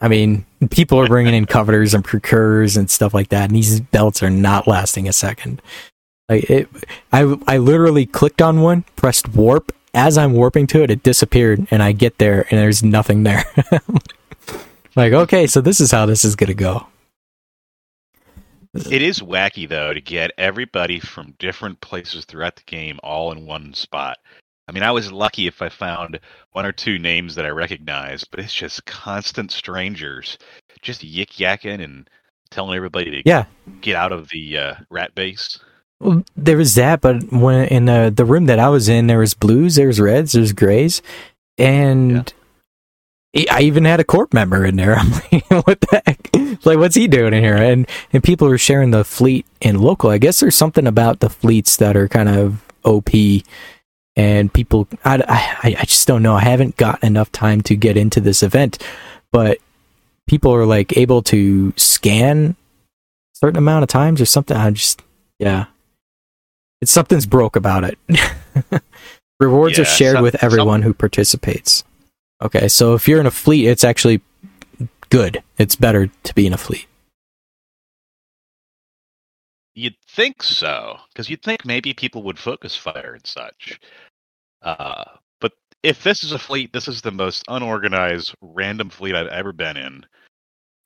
I 0.00 0.08
mean, 0.08 0.44
people 0.70 1.00
are 1.00 1.06
bringing 1.06 1.34
in 1.34 1.46
covetors 1.46 1.94
and 1.94 2.04
procurers 2.04 2.76
and 2.76 2.90
stuff 2.90 3.14
like 3.14 3.28
that, 3.28 3.48
and 3.48 3.56
these 3.56 3.80
belts 3.80 4.22
are 4.22 4.30
not 4.30 4.66
lasting 4.66 5.08
a 5.08 5.12
second. 5.12 5.62
Like 6.28 6.50
it, 6.50 6.68
I 7.12 7.36
I 7.46 7.58
literally 7.58 8.06
clicked 8.06 8.42
on 8.42 8.60
one, 8.60 8.84
pressed 8.96 9.28
warp. 9.28 9.72
As 9.94 10.18
I'm 10.18 10.34
warping 10.34 10.66
to 10.68 10.82
it, 10.82 10.90
it 10.90 11.02
disappeared, 11.02 11.66
and 11.70 11.82
I 11.82 11.92
get 11.92 12.18
there, 12.18 12.46
and 12.50 12.60
there's 12.60 12.82
nothing 12.82 13.22
there. 13.22 13.44
like, 14.96 15.14
okay, 15.14 15.46
so 15.46 15.62
this 15.62 15.80
is 15.80 15.90
how 15.90 16.04
this 16.04 16.22
is 16.22 16.36
going 16.36 16.48
to 16.48 16.54
go. 16.54 16.86
It 18.90 19.00
is 19.00 19.20
wacky 19.20 19.66
though 19.66 19.94
to 19.94 20.00
get 20.00 20.32
everybody 20.36 21.00
from 21.00 21.34
different 21.38 21.80
places 21.80 22.26
throughout 22.26 22.56
the 22.56 22.62
game 22.66 23.00
all 23.02 23.32
in 23.32 23.46
one 23.46 23.72
spot. 23.72 24.18
I 24.68 24.72
mean, 24.72 24.82
I 24.82 24.90
was 24.90 25.12
lucky 25.12 25.46
if 25.46 25.62
I 25.62 25.68
found 25.68 26.20
one 26.52 26.66
or 26.66 26.72
two 26.72 26.98
names 26.98 27.34
that 27.36 27.46
I 27.46 27.50
recognized, 27.50 28.28
but 28.30 28.40
it's 28.40 28.52
just 28.52 28.84
constant 28.84 29.52
strangers, 29.52 30.36
just 30.82 31.02
yik 31.02 31.38
yakking 31.38 31.82
and 31.82 32.10
telling 32.50 32.76
everybody 32.76 33.10
to 33.10 33.22
yeah. 33.24 33.44
get 33.80 33.96
out 33.96 34.12
of 34.12 34.28
the 34.28 34.58
uh, 34.58 34.74
rat 34.90 35.14
base. 35.14 35.58
Well, 36.00 36.24
there 36.36 36.58
was 36.58 36.74
that, 36.74 37.00
but 37.00 37.32
when 37.32 37.68
in 37.68 37.86
the 37.86 38.12
the 38.14 38.24
room 38.24 38.46
that 38.46 38.58
I 38.58 38.68
was 38.68 38.88
in, 38.88 39.06
there 39.06 39.18
was 39.18 39.34
blues, 39.34 39.76
there 39.76 39.86
was 39.86 40.00
reds, 40.00 40.32
there's 40.32 40.52
grays, 40.52 41.00
and 41.56 42.32
I 43.50 43.62
even 43.62 43.84
had 43.84 44.00
a 44.00 44.04
corp 44.04 44.32
member 44.32 44.64
in 44.64 44.76
there. 44.76 44.94
I'm 44.98 45.10
like, 45.10 45.50
what 45.66 45.80
the 45.80 46.02
heck? 46.06 46.30
Like, 46.64 46.78
what's 46.78 46.94
he 46.94 47.06
doing 47.08 47.34
in 47.34 47.42
here? 47.42 47.56
And 47.56 47.88
and 48.12 48.22
people 48.22 48.48
are 48.48 48.58
sharing 48.58 48.90
the 48.90 49.04
fleet 49.04 49.46
in 49.60 49.78
local. 49.78 50.10
I 50.10 50.18
guess 50.18 50.40
there's 50.40 50.54
something 50.54 50.86
about 50.86 51.20
the 51.20 51.30
fleets 51.30 51.76
that 51.76 51.96
are 51.96 52.08
kind 52.08 52.28
of 52.28 52.62
OP, 52.84 53.10
and 54.16 54.52
people. 54.52 54.88
I, 55.04 55.22
I 55.28 55.76
I 55.80 55.84
just 55.84 56.06
don't 56.06 56.22
know. 56.22 56.34
I 56.34 56.40
haven't 56.40 56.76
got 56.76 57.02
enough 57.02 57.32
time 57.32 57.60
to 57.62 57.76
get 57.76 57.96
into 57.96 58.20
this 58.20 58.42
event, 58.42 58.82
but 59.32 59.58
people 60.26 60.54
are 60.54 60.66
like 60.66 60.96
able 60.96 61.22
to 61.22 61.72
scan 61.76 62.56
a 63.34 63.38
certain 63.38 63.58
amount 63.58 63.82
of 63.82 63.88
times 63.88 64.20
or 64.20 64.26
something. 64.26 64.56
I 64.56 64.70
just 64.70 65.02
yeah, 65.38 65.66
it's 66.80 66.92
something's 66.92 67.26
broke 67.26 67.56
about 67.56 67.84
it. 67.84 67.98
Rewards 69.40 69.76
Yeah, 69.78 69.82
are 69.82 69.86
shared 69.86 70.14
some- 70.16 70.22
with 70.22 70.42
everyone 70.42 70.82
who 70.82 70.94
participates. 70.94 71.84
Okay, 72.42 72.68
so 72.68 72.94
if 72.94 73.08
you're 73.08 73.20
in 73.20 73.26
a 73.26 73.30
fleet, 73.30 73.66
it's 73.66 73.84
actually 73.84 74.20
good. 75.08 75.42
It's 75.58 75.74
better 75.76 76.08
to 76.24 76.34
be 76.34 76.46
in 76.46 76.52
a 76.52 76.58
fleet. 76.58 76.86
You'd 79.74 79.96
think 80.08 80.42
so, 80.42 80.96
because 81.12 81.28
you'd 81.28 81.42
think 81.42 81.64
maybe 81.66 81.92
people 81.92 82.22
would 82.22 82.38
focus 82.38 82.74
fire 82.76 83.12
and 83.14 83.26
such. 83.26 83.78
Uh, 84.62 85.04
but 85.40 85.52
if 85.82 86.02
this 86.02 86.24
is 86.24 86.32
a 86.32 86.38
fleet, 86.38 86.72
this 86.72 86.88
is 86.88 87.02
the 87.02 87.10
most 87.10 87.44
unorganized, 87.48 88.34
random 88.40 88.88
fleet 88.88 89.14
I've 89.14 89.26
ever 89.28 89.52
been 89.52 89.76
in. 89.76 90.06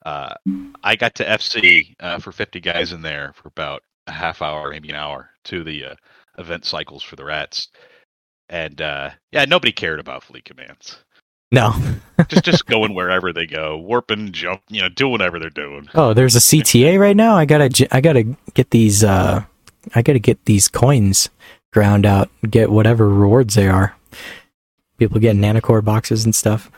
Uh, 0.04 0.34
I 0.82 0.96
got 0.96 1.14
to 1.16 1.24
FC 1.24 1.94
uh, 2.00 2.18
for 2.18 2.32
50 2.32 2.58
guys 2.60 2.92
in 2.92 3.02
there 3.02 3.32
for 3.34 3.48
about 3.48 3.82
a 4.06 4.12
half 4.12 4.42
hour, 4.42 4.70
maybe 4.70 4.90
an 4.90 4.94
hour, 4.96 5.30
to 5.44 5.64
the 5.64 5.84
uh, 5.84 5.94
event 6.38 6.64
cycles 6.64 7.02
for 7.02 7.16
the 7.16 7.24
rats. 7.24 7.68
And 8.48 8.80
uh, 8.80 9.10
yeah, 9.32 9.44
nobody 9.44 9.72
cared 9.72 10.00
about 10.00 10.24
fleet 10.24 10.44
commands. 10.44 10.98
No. 11.52 11.74
Just 12.28 12.44
just 12.44 12.66
going 12.68 12.94
wherever 12.94 13.32
they 13.32 13.46
go, 13.46 13.76
warping, 13.76 14.32
jump, 14.32 14.62
you 14.68 14.80
know, 14.80 14.88
doing 14.88 15.12
whatever 15.12 15.38
they're 15.38 15.50
doing. 15.50 15.88
Oh, 15.94 16.14
there's 16.14 16.36
a 16.36 16.40
CTA 16.40 16.98
right 16.98 17.16
now. 17.16 17.36
I 17.36 17.44
gotta, 17.44 17.88
I 17.90 18.00
gotta 18.00 18.24
get 18.54 18.70
these. 18.70 19.04
uh 19.04 19.44
I 19.94 20.02
gotta 20.02 20.18
get 20.18 20.44
these 20.44 20.68
coins 20.68 21.30
ground 21.72 22.06
out. 22.06 22.28
Get 22.48 22.70
whatever 22.70 23.08
rewards 23.08 23.54
they 23.54 23.68
are. 23.68 23.96
People 24.98 25.20
get 25.20 25.36
nanocore 25.36 25.84
boxes 25.84 26.24
and 26.24 26.34
stuff. 26.34 26.70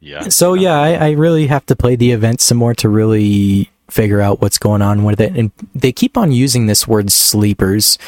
Yeah. 0.00 0.28
So 0.28 0.54
yeah, 0.54 0.80
I, 0.80 0.92
I 0.94 1.10
really 1.12 1.46
have 1.46 1.64
to 1.66 1.76
play 1.76 1.96
the 1.96 2.12
event 2.12 2.40
some 2.40 2.58
more 2.58 2.74
to 2.74 2.88
really 2.88 3.70
figure 3.88 4.20
out 4.20 4.40
what's 4.40 4.58
going 4.58 4.82
on 4.82 5.04
with 5.04 5.20
it. 5.20 5.36
And 5.36 5.52
they 5.74 5.92
keep 5.92 6.16
on 6.16 6.32
using 6.32 6.66
this 6.66 6.86
word 6.86 7.10
sleepers. 7.10 7.98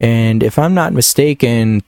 And 0.00 0.42
if 0.42 0.58
I'm 0.58 0.74
not 0.74 0.92
mistaken, 0.92 1.82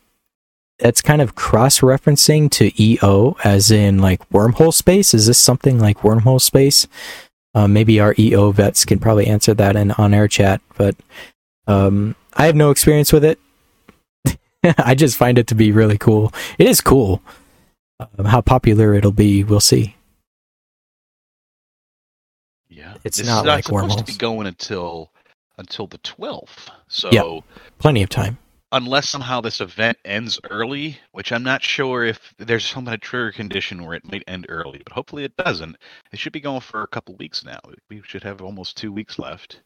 that's 0.79 1.01
kind 1.01 1.23
of 1.23 1.35
cross 1.35 1.81
referencing 1.81 2.51
to 2.51 2.83
EO, 2.83 3.37
as 3.45 3.71
in 3.71 3.99
like 3.99 4.29
wormhole 4.31 4.75
space. 4.75 5.15
Is 5.15 5.27
this 5.27 5.39
something 5.39 5.79
like 5.79 5.99
wormhole 5.99 6.41
space? 6.41 6.87
Uh, 7.55 7.69
maybe 7.69 8.01
our 8.01 8.15
EO 8.19 8.51
vets 8.51 8.85
can 8.85 8.99
probably 8.99 9.27
answer 9.27 9.55
that 9.55 9.77
in 9.77 9.93
on 9.93 10.15
air 10.15 10.27
chat, 10.27 10.61
but 10.77 10.97
um, 11.67 12.17
I 12.35 12.47
have 12.47 12.57
no 12.57 12.71
experience 12.71 13.13
with 13.13 13.25
it. 13.25 13.39
I 14.79 14.95
just 14.95 15.17
find 15.17 15.39
it 15.39 15.47
to 15.49 15.55
be 15.55 15.71
really 15.71 15.99
cool. 15.99 16.33
It 16.59 16.67
is 16.67 16.81
cool. 16.81 17.23
Um, 18.01 18.25
how 18.25 18.41
popular 18.41 18.95
it'll 18.95 19.13
be, 19.13 19.45
we'll 19.45 19.61
see. 19.61 19.97
It's 23.05 23.19
This 23.19 23.27
not 23.27 23.45
is 23.45 23.49
like 23.49 23.65
supposed 23.65 23.99
to 23.99 24.05
be 24.05 24.15
going 24.15 24.47
until 24.47 25.11
until 25.59 25.87
the 25.87 25.99
twelfth. 25.99 26.71
So 26.89 27.11
Yeah. 27.13 27.41
Plenty 27.79 28.03
of 28.03 28.09
time. 28.09 28.39
unless 28.73 29.11
somehow 29.11 29.41
this 29.41 29.61
event 29.61 29.99
ends 30.05 30.41
early, 30.51 30.99
which 31.13 31.31
I'm 31.31 31.43
not 31.43 31.63
sure 31.63 32.05
if 32.05 32.33
there's 32.39 32.65
some 32.65 32.87
kind 32.87 32.95
of 32.95 33.01
trigger 33.03 33.31
condition 33.33 33.85
where 33.85 33.95
it 33.95 34.11
might 34.11 34.25
end 34.27 34.47
early, 34.49 34.81
but 34.85 34.95
hopefully 34.95 35.25
it 35.25 35.37
doesn't. 35.37 35.77
It 36.11 36.19
should 36.19 36.33
be 36.33 36.41
going 36.41 36.61
for 36.63 36.83
a 36.83 36.87
couple 36.87 37.15
weeks 37.17 37.45
now. 37.45 37.61
We 37.91 38.01
should 38.07 38.23
have 38.23 38.41
almost 38.41 38.77
two 38.79 38.91
weeks 38.91 39.19
left 39.19 39.61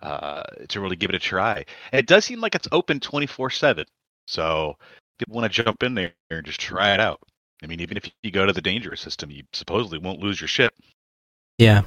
uh, 0.00 0.42
to 0.68 0.80
really 0.80 0.96
give 0.96 1.10
it 1.10 1.16
a 1.16 1.18
try. 1.18 1.64
And 1.92 1.98
it 1.98 2.06
does 2.06 2.24
seem 2.24 2.40
like 2.40 2.54
it's 2.54 2.68
open 2.72 3.00
24 3.00 3.50
seven. 3.50 3.84
So 4.26 4.76
if 4.80 5.18
people 5.18 5.34
want 5.34 5.52
to 5.52 5.62
jump 5.62 5.82
in 5.82 5.94
there 5.94 6.12
and 6.30 6.46
just 6.46 6.60
try 6.60 6.94
it 6.94 7.00
out. 7.00 7.20
I 7.62 7.66
mean, 7.66 7.80
even 7.80 7.96
if 7.98 8.08
you 8.22 8.30
go 8.30 8.46
to 8.46 8.52
the 8.52 8.62
dangerous 8.62 9.00
system, 9.02 9.30
you 9.30 9.42
supposedly 9.52 9.98
won't 9.98 10.20
lose 10.20 10.40
your 10.40 10.48
ship. 10.48 10.72
Yeah. 11.58 11.82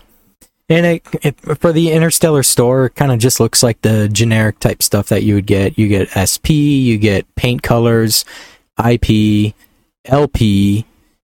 And 0.68 0.86
it, 0.86 1.04
it, 1.22 1.60
for 1.60 1.72
the 1.72 1.92
Interstellar 1.92 2.42
store, 2.42 2.88
it 2.88 2.96
kind 2.96 3.12
of 3.12 3.20
just 3.20 3.40
looks 3.40 3.62
like 3.62 3.82
the 3.82 4.10
generic 4.10 4.60
type 4.60 4.82
stuff 4.82 5.10
that 5.10 5.24
you 5.24 5.36
would 5.36 5.46
get. 5.46 5.78
You 5.78 5.88
get 5.88 6.10
SP, 6.18 6.50
you 6.50 6.98
get 6.98 7.34
paint 7.36 7.62
colors, 7.62 8.26
IP, 8.84 9.54
LP, 10.06 10.86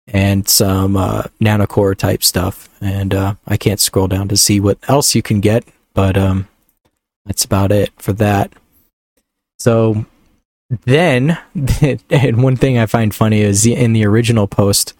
and 0.07 0.47
some 0.47 0.95
uh, 0.95 1.23
nanocore 1.41 1.97
type 1.97 2.23
stuff. 2.23 2.69
And 2.79 3.13
uh, 3.13 3.35
I 3.45 3.57
can't 3.57 3.79
scroll 3.79 4.07
down 4.07 4.29
to 4.29 4.37
see 4.37 4.59
what 4.59 4.77
else 4.87 5.15
you 5.15 5.21
can 5.21 5.41
get, 5.41 5.65
but 5.93 6.17
um, 6.17 6.47
that's 7.25 7.43
about 7.43 7.71
it 7.71 7.91
for 7.97 8.13
that. 8.13 8.53
So 9.59 10.05
then, 10.85 11.37
and 12.09 12.43
one 12.43 12.55
thing 12.55 12.77
I 12.77 12.85
find 12.85 13.13
funny 13.13 13.41
is 13.41 13.65
in 13.65 13.93
the 13.93 14.05
original 14.05 14.47
post, 14.47 14.93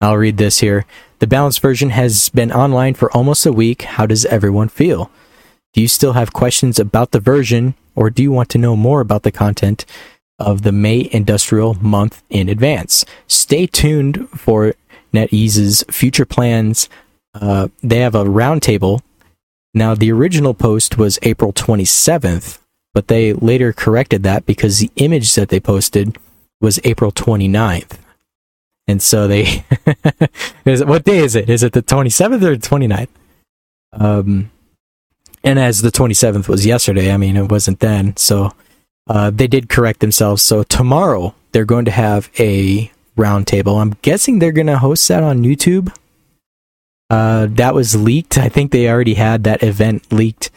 I'll 0.00 0.16
read 0.16 0.36
this 0.36 0.60
here. 0.60 0.86
The 1.22 1.28
balanced 1.28 1.60
version 1.60 1.90
has 1.90 2.30
been 2.30 2.50
online 2.50 2.94
for 2.94 3.08
almost 3.12 3.46
a 3.46 3.52
week. 3.52 3.82
How 3.82 4.06
does 4.06 4.24
everyone 4.24 4.68
feel? 4.68 5.08
Do 5.72 5.80
you 5.80 5.86
still 5.86 6.14
have 6.14 6.32
questions 6.32 6.80
about 6.80 7.12
the 7.12 7.20
version, 7.20 7.74
or 7.94 8.10
do 8.10 8.24
you 8.24 8.32
want 8.32 8.48
to 8.48 8.58
know 8.58 8.74
more 8.74 9.00
about 9.00 9.22
the 9.22 9.30
content 9.30 9.86
of 10.40 10.62
the 10.62 10.72
May 10.72 11.08
Industrial 11.12 11.74
Month 11.74 12.24
in 12.28 12.48
advance? 12.48 13.04
Stay 13.28 13.68
tuned 13.68 14.28
for 14.30 14.74
NetEase's 15.14 15.84
future 15.88 16.24
plans. 16.24 16.88
Uh, 17.32 17.68
they 17.84 18.00
have 18.00 18.16
a 18.16 18.24
roundtable. 18.24 19.00
Now, 19.72 19.94
the 19.94 20.10
original 20.10 20.54
post 20.54 20.98
was 20.98 21.20
April 21.22 21.52
27th, 21.52 22.58
but 22.94 23.06
they 23.06 23.32
later 23.32 23.72
corrected 23.72 24.24
that 24.24 24.44
because 24.44 24.80
the 24.80 24.90
image 24.96 25.36
that 25.36 25.50
they 25.50 25.60
posted 25.60 26.18
was 26.60 26.80
April 26.82 27.12
29th. 27.12 28.01
And 28.88 29.00
so 29.00 29.28
they, 29.28 29.64
is 30.64 30.84
what 30.84 31.04
day 31.04 31.18
is 31.18 31.36
it? 31.36 31.48
Is 31.48 31.62
it 31.62 31.72
the 31.72 31.82
27th 31.82 32.42
or 32.42 32.56
the 32.56 32.68
29th? 32.68 33.08
Um, 33.92 34.50
and 35.44 35.58
as 35.58 35.82
the 35.82 35.90
27th 35.90 36.48
was 36.48 36.66
yesterday, 36.66 37.12
I 37.12 37.16
mean, 37.16 37.36
it 37.36 37.50
wasn't 37.50 37.80
then. 37.80 38.16
So, 38.16 38.52
uh, 39.08 39.30
they 39.30 39.46
did 39.46 39.68
correct 39.68 40.00
themselves. 40.00 40.42
So 40.42 40.62
tomorrow 40.62 41.34
they're 41.52 41.64
going 41.64 41.84
to 41.86 41.90
have 41.90 42.30
a 42.38 42.90
roundtable. 43.16 43.80
I'm 43.80 43.96
guessing 44.02 44.38
they're 44.38 44.52
going 44.52 44.68
to 44.68 44.78
host 44.78 45.06
that 45.08 45.22
on 45.22 45.42
YouTube. 45.42 45.94
Uh, 47.10 47.46
that 47.50 47.74
was 47.74 47.94
leaked. 47.94 48.38
I 48.38 48.48
think 48.48 48.72
they 48.72 48.88
already 48.88 49.14
had 49.14 49.44
that 49.44 49.62
event 49.62 50.10
leaked. 50.12 50.50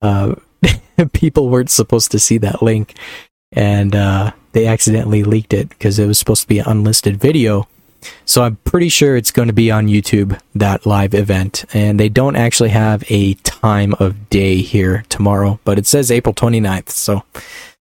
Uh, 0.00 0.34
people 1.12 1.48
weren't 1.48 1.70
supposed 1.70 2.10
to 2.10 2.18
see 2.18 2.38
that 2.38 2.62
link 2.62 2.94
and, 3.52 3.94
uh, 3.94 4.32
they 4.52 4.66
accidentally 4.66 5.24
leaked 5.24 5.52
it 5.52 5.68
because 5.70 5.98
it 5.98 6.06
was 6.06 6.18
supposed 6.18 6.42
to 6.42 6.48
be 6.48 6.58
an 6.58 6.66
unlisted 6.66 7.18
video. 7.18 7.66
So 8.24 8.42
I'm 8.42 8.56
pretty 8.56 8.88
sure 8.88 9.16
it's 9.16 9.30
going 9.30 9.48
to 9.48 9.54
be 9.54 9.70
on 9.70 9.86
YouTube, 9.86 10.38
that 10.54 10.86
live 10.86 11.14
event. 11.14 11.64
And 11.72 11.98
they 11.98 12.08
don't 12.08 12.36
actually 12.36 12.70
have 12.70 13.04
a 13.08 13.34
time 13.34 13.94
of 13.98 14.28
day 14.28 14.56
here 14.56 15.04
tomorrow, 15.08 15.60
but 15.64 15.78
it 15.78 15.86
says 15.86 16.10
April 16.10 16.34
29th. 16.34 16.90
So 16.90 17.22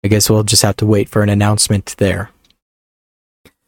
I 0.03 0.07
guess 0.07 0.29
we'll 0.29 0.43
just 0.43 0.63
have 0.63 0.77
to 0.77 0.85
wait 0.85 1.09
for 1.09 1.21
an 1.21 1.29
announcement 1.29 1.95
there. 1.97 2.29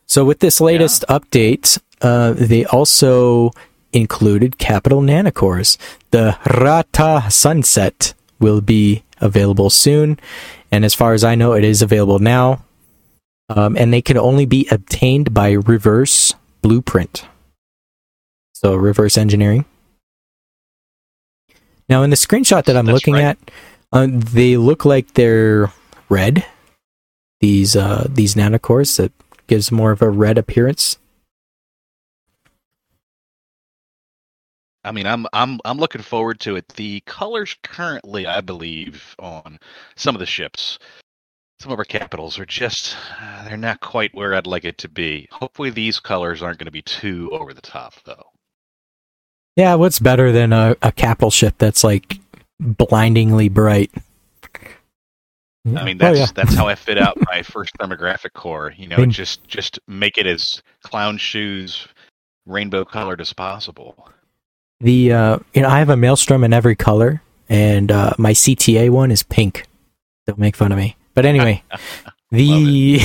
So 0.05 0.25
with 0.25 0.39
this 0.39 0.59
latest 0.59 1.05
update, 1.09 1.79
uh, 2.01 2.33
they 2.33 2.65
also 2.65 3.51
included 3.93 4.57
Capital 4.57 5.01
Nanocores. 5.01 5.77
The 6.11 6.37
Rata 6.61 7.23
Sunset 7.29 8.13
will 8.39 8.61
be 8.61 9.03
available 9.21 9.69
soon. 9.69 10.19
And 10.71 10.83
as 10.83 10.93
far 10.93 11.13
as 11.13 11.23
I 11.23 11.35
know, 11.35 11.53
it 11.53 11.63
is 11.63 11.81
available 11.81 12.19
now 12.19 12.63
um, 13.55 13.77
and 13.77 13.93
they 13.93 14.01
can 14.01 14.17
only 14.17 14.45
be 14.45 14.67
obtained 14.71 15.33
by 15.33 15.51
reverse 15.51 16.33
blueprint. 16.61 17.25
So 18.53 18.75
reverse 18.75 19.17
engineering. 19.17 19.65
Now, 21.87 22.01
in 22.03 22.09
the 22.09 22.15
screenshot 22.15 22.65
that 22.65 22.75
I'm 22.75 22.85
That's 22.85 22.95
looking 22.95 23.13
right. 23.13 23.23
at, 23.23 23.37
uh, 23.91 24.07
they 24.09 24.57
look 24.57 24.85
like 24.85 25.13
they're 25.13 25.71
red. 26.09 26.45
These 27.41 27.75
uh, 27.75 28.07
these 28.09 28.35
nanocores 28.35 28.97
that 28.97 29.11
gives 29.47 29.71
more 29.71 29.91
of 29.91 30.01
a 30.01 30.09
red 30.09 30.37
appearance. 30.37 30.97
I 34.85 34.91
mean, 34.91 35.05
I'm 35.05 35.27
I'm 35.33 35.59
I'm 35.65 35.77
looking 35.77 36.01
forward 36.01 36.39
to 36.41 36.55
it. 36.55 36.67
The 36.69 37.01
colors 37.01 37.55
currently, 37.63 38.25
I 38.25 38.41
believe, 38.41 39.15
on 39.19 39.59
some 39.95 40.15
of 40.15 40.19
the 40.19 40.25
ships, 40.25 40.79
some 41.63 41.71
of 41.71 41.79
our 41.79 41.85
capitals 41.85 42.37
are 42.37 42.45
just 42.45 42.97
uh, 43.21 43.45
they're 43.45 43.55
not 43.55 43.79
quite 43.79 44.13
where 44.13 44.35
I'd 44.35 44.45
like 44.45 44.65
it 44.65 44.77
to 44.79 44.89
be. 44.89 45.29
Hopefully, 45.31 45.69
these 45.69 45.97
colors 45.99 46.43
aren't 46.43 46.57
going 46.59 46.65
to 46.65 46.71
be 46.71 46.81
too 46.81 47.29
over 47.31 47.53
the 47.53 47.61
top, 47.61 47.93
though. 48.05 48.25
Yeah, 49.55 49.75
what's 49.75 49.99
better 49.99 50.31
than 50.33 50.51
a, 50.51 50.75
a 50.81 50.91
capital 50.91 51.31
ship 51.31 51.55
that's 51.57 51.83
like 51.83 52.19
blindingly 52.59 53.47
bright? 53.47 53.91
I 55.65 55.85
mean, 55.85 55.95
Oh, 56.01 56.13
that's 56.13 56.19
yeah. 56.19 56.25
that's 56.35 56.53
how 56.53 56.67
I 56.67 56.75
fit 56.75 56.97
out 56.97 57.17
my 57.21 57.41
first 57.41 57.71
thermographic 57.79 58.33
core. 58.33 58.73
You 58.75 58.87
know, 58.87 58.97
I 58.97 59.01
mean- 59.01 59.11
just 59.11 59.47
just 59.47 59.79
make 59.87 60.17
it 60.17 60.27
as 60.27 60.61
clown 60.83 61.17
shoes, 61.17 61.87
rainbow 62.45 62.83
colored 62.83 63.21
as 63.21 63.31
possible. 63.31 64.09
The 64.81 65.13
uh, 65.13 65.39
you 65.53 65.61
know, 65.61 65.69
I 65.69 65.79
have 65.79 65.89
a 65.89 65.95
maelstrom 65.95 66.43
in 66.43 66.51
every 66.51 66.75
color, 66.75 67.21
and 67.47 67.89
uh, 67.89 68.11
my 68.17 68.33
CTA 68.33 68.89
one 68.89 69.11
is 69.11 69.23
pink. 69.23 69.65
Don't 70.27 70.37
make 70.39 70.57
fun 70.57 70.73
of 70.73 70.77
me. 70.77 70.97
But 71.13 71.25
anyway, 71.25 71.63
the 72.31 73.01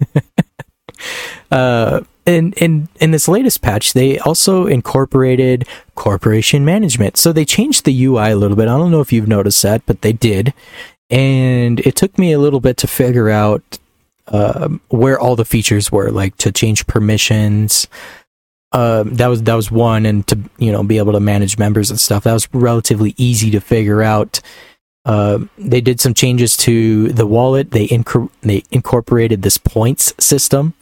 uh, 1.50 2.00
in 2.26 2.52
in 2.54 2.88
in 3.00 3.10
this 3.10 3.28
latest 3.28 3.62
patch, 3.62 3.92
they 3.92 4.18
also 4.18 4.66
incorporated 4.66 5.66
corporation 5.94 6.64
management. 6.64 7.16
So 7.16 7.32
they 7.32 7.44
changed 7.44 7.84
the 7.84 8.04
UI 8.04 8.30
a 8.30 8.36
little 8.36 8.56
bit. 8.56 8.68
I 8.68 8.76
don't 8.76 8.90
know 8.90 9.00
if 9.00 9.12
you've 9.12 9.28
noticed 9.28 9.62
that, 9.62 9.82
but 9.86 10.02
they 10.02 10.12
did, 10.12 10.52
and 11.10 11.80
it 11.80 11.96
took 11.96 12.18
me 12.18 12.32
a 12.32 12.38
little 12.38 12.60
bit 12.60 12.76
to 12.78 12.86
figure 12.86 13.30
out 13.30 13.78
um, 14.28 14.80
where 14.88 15.18
all 15.18 15.36
the 15.36 15.44
features 15.44 15.90
were, 15.90 16.10
like 16.10 16.36
to 16.38 16.52
change 16.52 16.86
permissions. 16.86 17.88
Um, 18.72 19.14
that 19.14 19.28
was 19.28 19.42
that 19.44 19.54
was 19.54 19.70
one, 19.70 20.04
and 20.04 20.26
to 20.26 20.38
you 20.58 20.70
know 20.70 20.82
be 20.82 20.98
able 20.98 21.12
to 21.14 21.20
manage 21.20 21.58
members 21.58 21.90
and 21.90 21.98
stuff. 21.98 22.24
That 22.24 22.34
was 22.34 22.48
relatively 22.52 23.14
easy 23.16 23.50
to 23.52 23.60
figure 23.60 24.02
out. 24.02 24.40
Uh, 25.08 25.38
they 25.56 25.80
did 25.80 26.00
some 26.00 26.12
changes 26.12 26.54
to 26.54 27.08
the 27.08 27.26
wallet. 27.26 27.70
They 27.70 27.88
inc- 27.88 28.30
they 28.42 28.62
incorporated 28.70 29.40
this 29.40 29.56
points 29.56 30.12
system. 30.22 30.74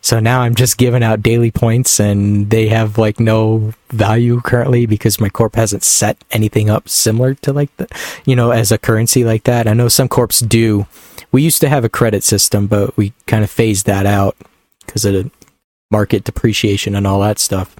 So 0.00 0.18
now 0.18 0.40
I'm 0.40 0.56
just 0.56 0.78
giving 0.78 1.04
out 1.04 1.22
daily 1.22 1.52
points, 1.52 2.00
and 2.00 2.50
they 2.50 2.66
have 2.68 2.98
like 2.98 3.20
no 3.20 3.72
value 3.90 4.40
currently 4.40 4.84
because 4.86 5.20
my 5.20 5.28
corp 5.28 5.54
hasn't 5.54 5.84
set 5.84 6.16
anything 6.32 6.68
up 6.68 6.88
similar 6.88 7.34
to 7.34 7.52
like 7.52 7.74
the, 7.76 7.86
you 8.24 8.34
know, 8.34 8.50
as 8.50 8.72
a 8.72 8.78
currency 8.78 9.22
like 9.22 9.44
that. 9.44 9.68
I 9.68 9.74
know 9.74 9.88
some 9.88 10.08
corps 10.08 10.40
do. 10.40 10.88
We 11.30 11.42
used 11.42 11.60
to 11.60 11.68
have 11.68 11.84
a 11.84 11.88
credit 11.88 12.24
system, 12.24 12.66
but 12.66 12.96
we 12.96 13.12
kind 13.26 13.44
of 13.44 13.50
phased 13.50 13.86
that 13.86 14.06
out 14.06 14.36
because 14.84 15.04
of 15.04 15.12
the 15.14 15.30
market 15.88 16.24
depreciation 16.24 16.96
and 16.96 17.06
all 17.06 17.20
that 17.20 17.38
stuff. 17.38 17.76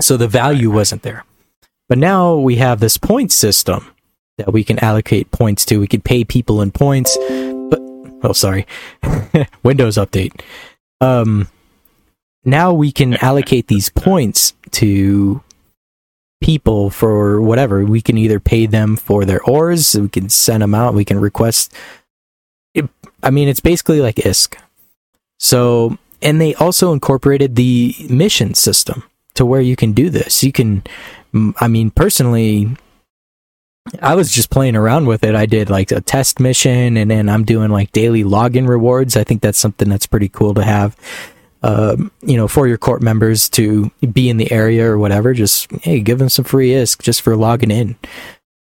So 0.00 0.16
the 0.16 0.26
value 0.26 0.72
wasn't 0.72 1.02
there. 1.02 1.24
But 1.88 1.98
now 1.98 2.34
we 2.34 2.56
have 2.56 2.80
this 2.80 2.96
point 2.96 3.30
system 3.30 3.93
that 4.38 4.52
we 4.52 4.64
can 4.64 4.78
allocate 4.78 5.30
points 5.30 5.64
to. 5.66 5.80
We 5.80 5.86
could 5.86 6.04
pay 6.04 6.24
people 6.24 6.60
in 6.60 6.70
points. 6.70 7.16
But 7.16 7.80
oh, 8.22 8.32
sorry, 8.32 8.66
Windows 9.62 9.96
update. 9.96 10.40
Um, 11.00 11.48
now 12.44 12.72
we 12.72 12.92
can 12.92 13.14
allocate 13.14 13.68
these 13.68 13.88
points 13.88 14.54
to 14.72 15.42
people 16.42 16.90
for 16.90 17.40
whatever. 17.40 17.84
We 17.84 18.02
can 18.02 18.18
either 18.18 18.38
pay 18.38 18.66
them 18.66 18.96
for 18.96 19.24
their 19.24 19.42
ores, 19.44 19.94
we 19.94 20.08
can 20.08 20.28
send 20.28 20.62
them 20.62 20.74
out, 20.74 20.94
we 20.94 21.04
can 21.04 21.18
request. 21.18 21.72
It, 22.74 22.88
I 23.22 23.30
mean, 23.30 23.48
it's 23.48 23.60
basically 23.60 24.00
like 24.00 24.16
ISK. 24.16 24.56
So, 25.38 25.98
and 26.20 26.40
they 26.40 26.54
also 26.54 26.92
incorporated 26.92 27.56
the 27.56 27.94
mission 28.10 28.54
system 28.54 29.04
to 29.34 29.46
where 29.46 29.60
you 29.60 29.76
can 29.76 29.92
do 29.92 30.10
this. 30.10 30.44
You 30.44 30.52
can, 30.52 30.82
I 31.58 31.68
mean, 31.68 31.90
personally, 31.90 32.76
I 34.00 34.14
was 34.14 34.32
just 34.32 34.50
playing 34.50 34.76
around 34.76 35.06
with 35.06 35.24
it. 35.24 35.34
I 35.34 35.46
did 35.46 35.68
like 35.68 35.92
a 35.92 36.00
test 36.00 36.40
mission 36.40 36.96
and 36.96 37.10
then 37.10 37.28
I'm 37.28 37.44
doing 37.44 37.70
like 37.70 37.92
daily 37.92 38.24
login 38.24 38.66
rewards. 38.66 39.16
I 39.16 39.24
think 39.24 39.42
that's 39.42 39.58
something 39.58 39.88
that's 39.88 40.06
pretty 40.06 40.28
cool 40.28 40.54
to 40.54 40.64
have. 40.64 40.96
Um, 41.62 42.10
you 42.22 42.36
know, 42.36 42.48
for 42.48 42.66
your 42.66 42.78
court 42.78 43.02
members 43.02 43.48
to 43.50 43.90
be 44.12 44.28
in 44.28 44.36
the 44.36 44.50
area 44.52 44.86
or 44.90 44.98
whatever, 44.98 45.32
just 45.34 45.70
hey, 45.82 46.00
give 46.00 46.18
them 46.18 46.28
some 46.28 46.44
free 46.44 46.70
ISK 46.70 47.02
just 47.02 47.22
for 47.22 47.36
logging 47.36 47.70
in. 47.70 47.96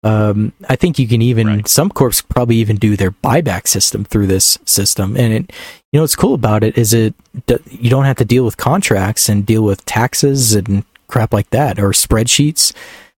Um, 0.03 0.53
I 0.69 0.75
think 0.75 0.99
you 0.99 1.07
can 1.07 1.21
even 1.21 1.47
Right. 1.47 1.67
some 1.67 1.89
corps 1.89 2.21
probably 2.21 2.57
even 2.57 2.77
do 2.77 2.95
their 2.95 3.11
buyback 3.11 3.67
system 3.67 4.05
through 4.05 4.27
this 4.27 4.57
system. 4.65 5.17
And 5.17 5.33
it, 5.33 5.53
you 5.91 5.97
know, 5.97 6.01
what's 6.01 6.15
cool 6.15 6.35
about 6.35 6.63
it 6.63 6.77
is 6.77 6.93
it 6.93 7.15
you 7.69 7.89
don't 7.89 8.05
have 8.05 8.17
to 8.17 8.25
deal 8.25 8.45
with 8.45 8.57
contracts 8.57 9.29
and 9.29 9.45
deal 9.45 9.63
with 9.63 9.83
taxes 9.85 10.53
and 10.53 10.83
crap 11.07 11.33
like 11.33 11.49
that 11.49 11.79
or 11.79 11.89
spreadsheets. 11.89 12.73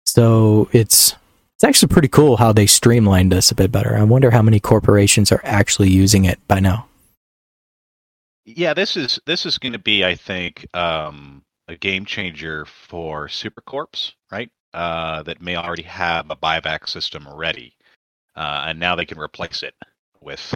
So 0.05 0.69
it's 0.71 1.15
it's 1.57 1.63
actually 1.63 1.87
pretty 1.87 2.07
cool 2.07 2.37
how 2.37 2.53
they 2.53 2.67
streamlined 2.67 3.31
this 3.31 3.49
a 3.49 3.55
bit 3.55 3.71
better. 3.71 3.97
I 3.97 4.03
wonder 4.03 4.29
how 4.29 4.43
many 4.43 4.59
corporations 4.59 5.31
are 5.31 5.41
actually 5.43 5.89
using 5.89 6.25
it 6.25 6.39
by 6.47 6.59
now. 6.59 6.87
Yeah, 8.45 8.75
this 8.75 8.95
is 8.95 9.19
this 9.25 9.43
is 9.43 9.57
going 9.57 9.73
to 9.73 9.79
be, 9.79 10.05
I 10.05 10.13
think, 10.13 10.67
um, 10.75 11.41
a 11.67 11.75
game 11.75 12.05
changer 12.05 12.65
for 12.67 13.27
Supercorps, 13.27 14.13
right? 14.31 14.51
Uh, 14.75 15.23
that 15.23 15.41
may 15.41 15.55
already 15.55 15.81
have 15.81 16.29
a 16.29 16.35
buyback 16.35 16.87
system 16.87 17.27
ready, 17.27 17.73
uh, 18.35 18.65
and 18.67 18.79
now 18.79 18.95
they 18.95 19.05
can 19.05 19.17
replace 19.17 19.63
it 19.63 19.73
with 20.21 20.53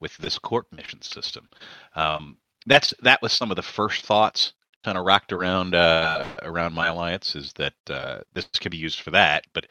with 0.00 0.14
this 0.18 0.38
corp 0.38 0.66
mission 0.70 1.00
system. 1.00 1.48
Um, 1.96 2.36
that's 2.66 2.92
that 3.02 3.22
was 3.22 3.32
some 3.32 3.50
of 3.50 3.56
the 3.56 3.62
first 3.62 4.04
thoughts 4.04 4.52
kind 4.84 4.98
of 4.98 5.06
rocked 5.06 5.32
around 5.32 5.74
uh, 5.74 6.26
around 6.42 6.74
my 6.74 6.88
alliance 6.88 7.36
is 7.36 7.52
that 7.54 7.74
uh, 7.88 8.18
this 8.34 8.46
can 8.60 8.70
be 8.70 8.76
used 8.76 9.00
for 9.00 9.12
that, 9.12 9.44
but 9.54 9.66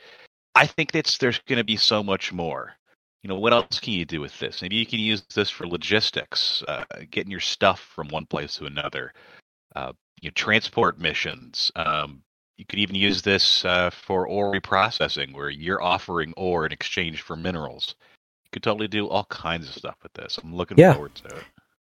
I 0.56 0.68
think 0.68 0.92
that's 0.92 1.18
there's 1.18 1.40
going 1.48 1.58
to 1.58 1.66
be 1.66 1.78
so 1.78 2.04
much 2.04 2.34
more. 2.34 2.74
You 3.24 3.30
know 3.30 3.40
what 3.40 3.54
else 3.54 3.80
can 3.80 3.94
you 3.94 4.06
do 4.06 4.22
with 4.22 4.38
this? 4.40 4.62
Maybe 4.62 4.78
you 4.78 4.86
can 4.88 5.00
use 5.00 5.24
this 5.36 5.50
for 5.50 5.68
logistics 5.68 6.64
uh, 6.68 6.86
getting 7.12 7.32
your 7.32 7.42
stuff 7.42 7.80
from 7.96 8.10
one 8.10 8.26
place 8.28 8.56
to 8.58 8.66
another 8.66 9.14
uh, 9.76 9.94
you 10.22 10.30
know, 10.30 10.34
transport 10.36 11.00
missions. 11.00 11.72
Um, 11.78 12.24
you 12.58 12.66
could 12.66 12.80
even 12.80 12.96
use 12.96 13.24
this 13.24 13.66
uh, 13.66 13.92
for 13.92 14.28
ore 14.28 14.54
reprocessing 14.54 15.34
where 15.36 15.50
you're 15.50 15.84
offering 15.84 16.34
ore 16.38 16.66
in 16.66 16.74
exchange 16.74 17.24
for 17.24 17.36
minerals. 17.36 17.96
You 18.46 18.50
could 18.54 18.64
totally 18.64 18.88
do 18.88 19.08
all 19.10 19.26
kinds 19.26 19.70
of 19.70 19.76
stuff 19.76 19.98
with 20.04 20.14
this. 20.14 20.40
I'm 20.44 20.56
looking 20.56 20.78
Yeah. 20.78 20.94
forward 20.94 21.16
to 21.18 21.38
it. 21.38 21.46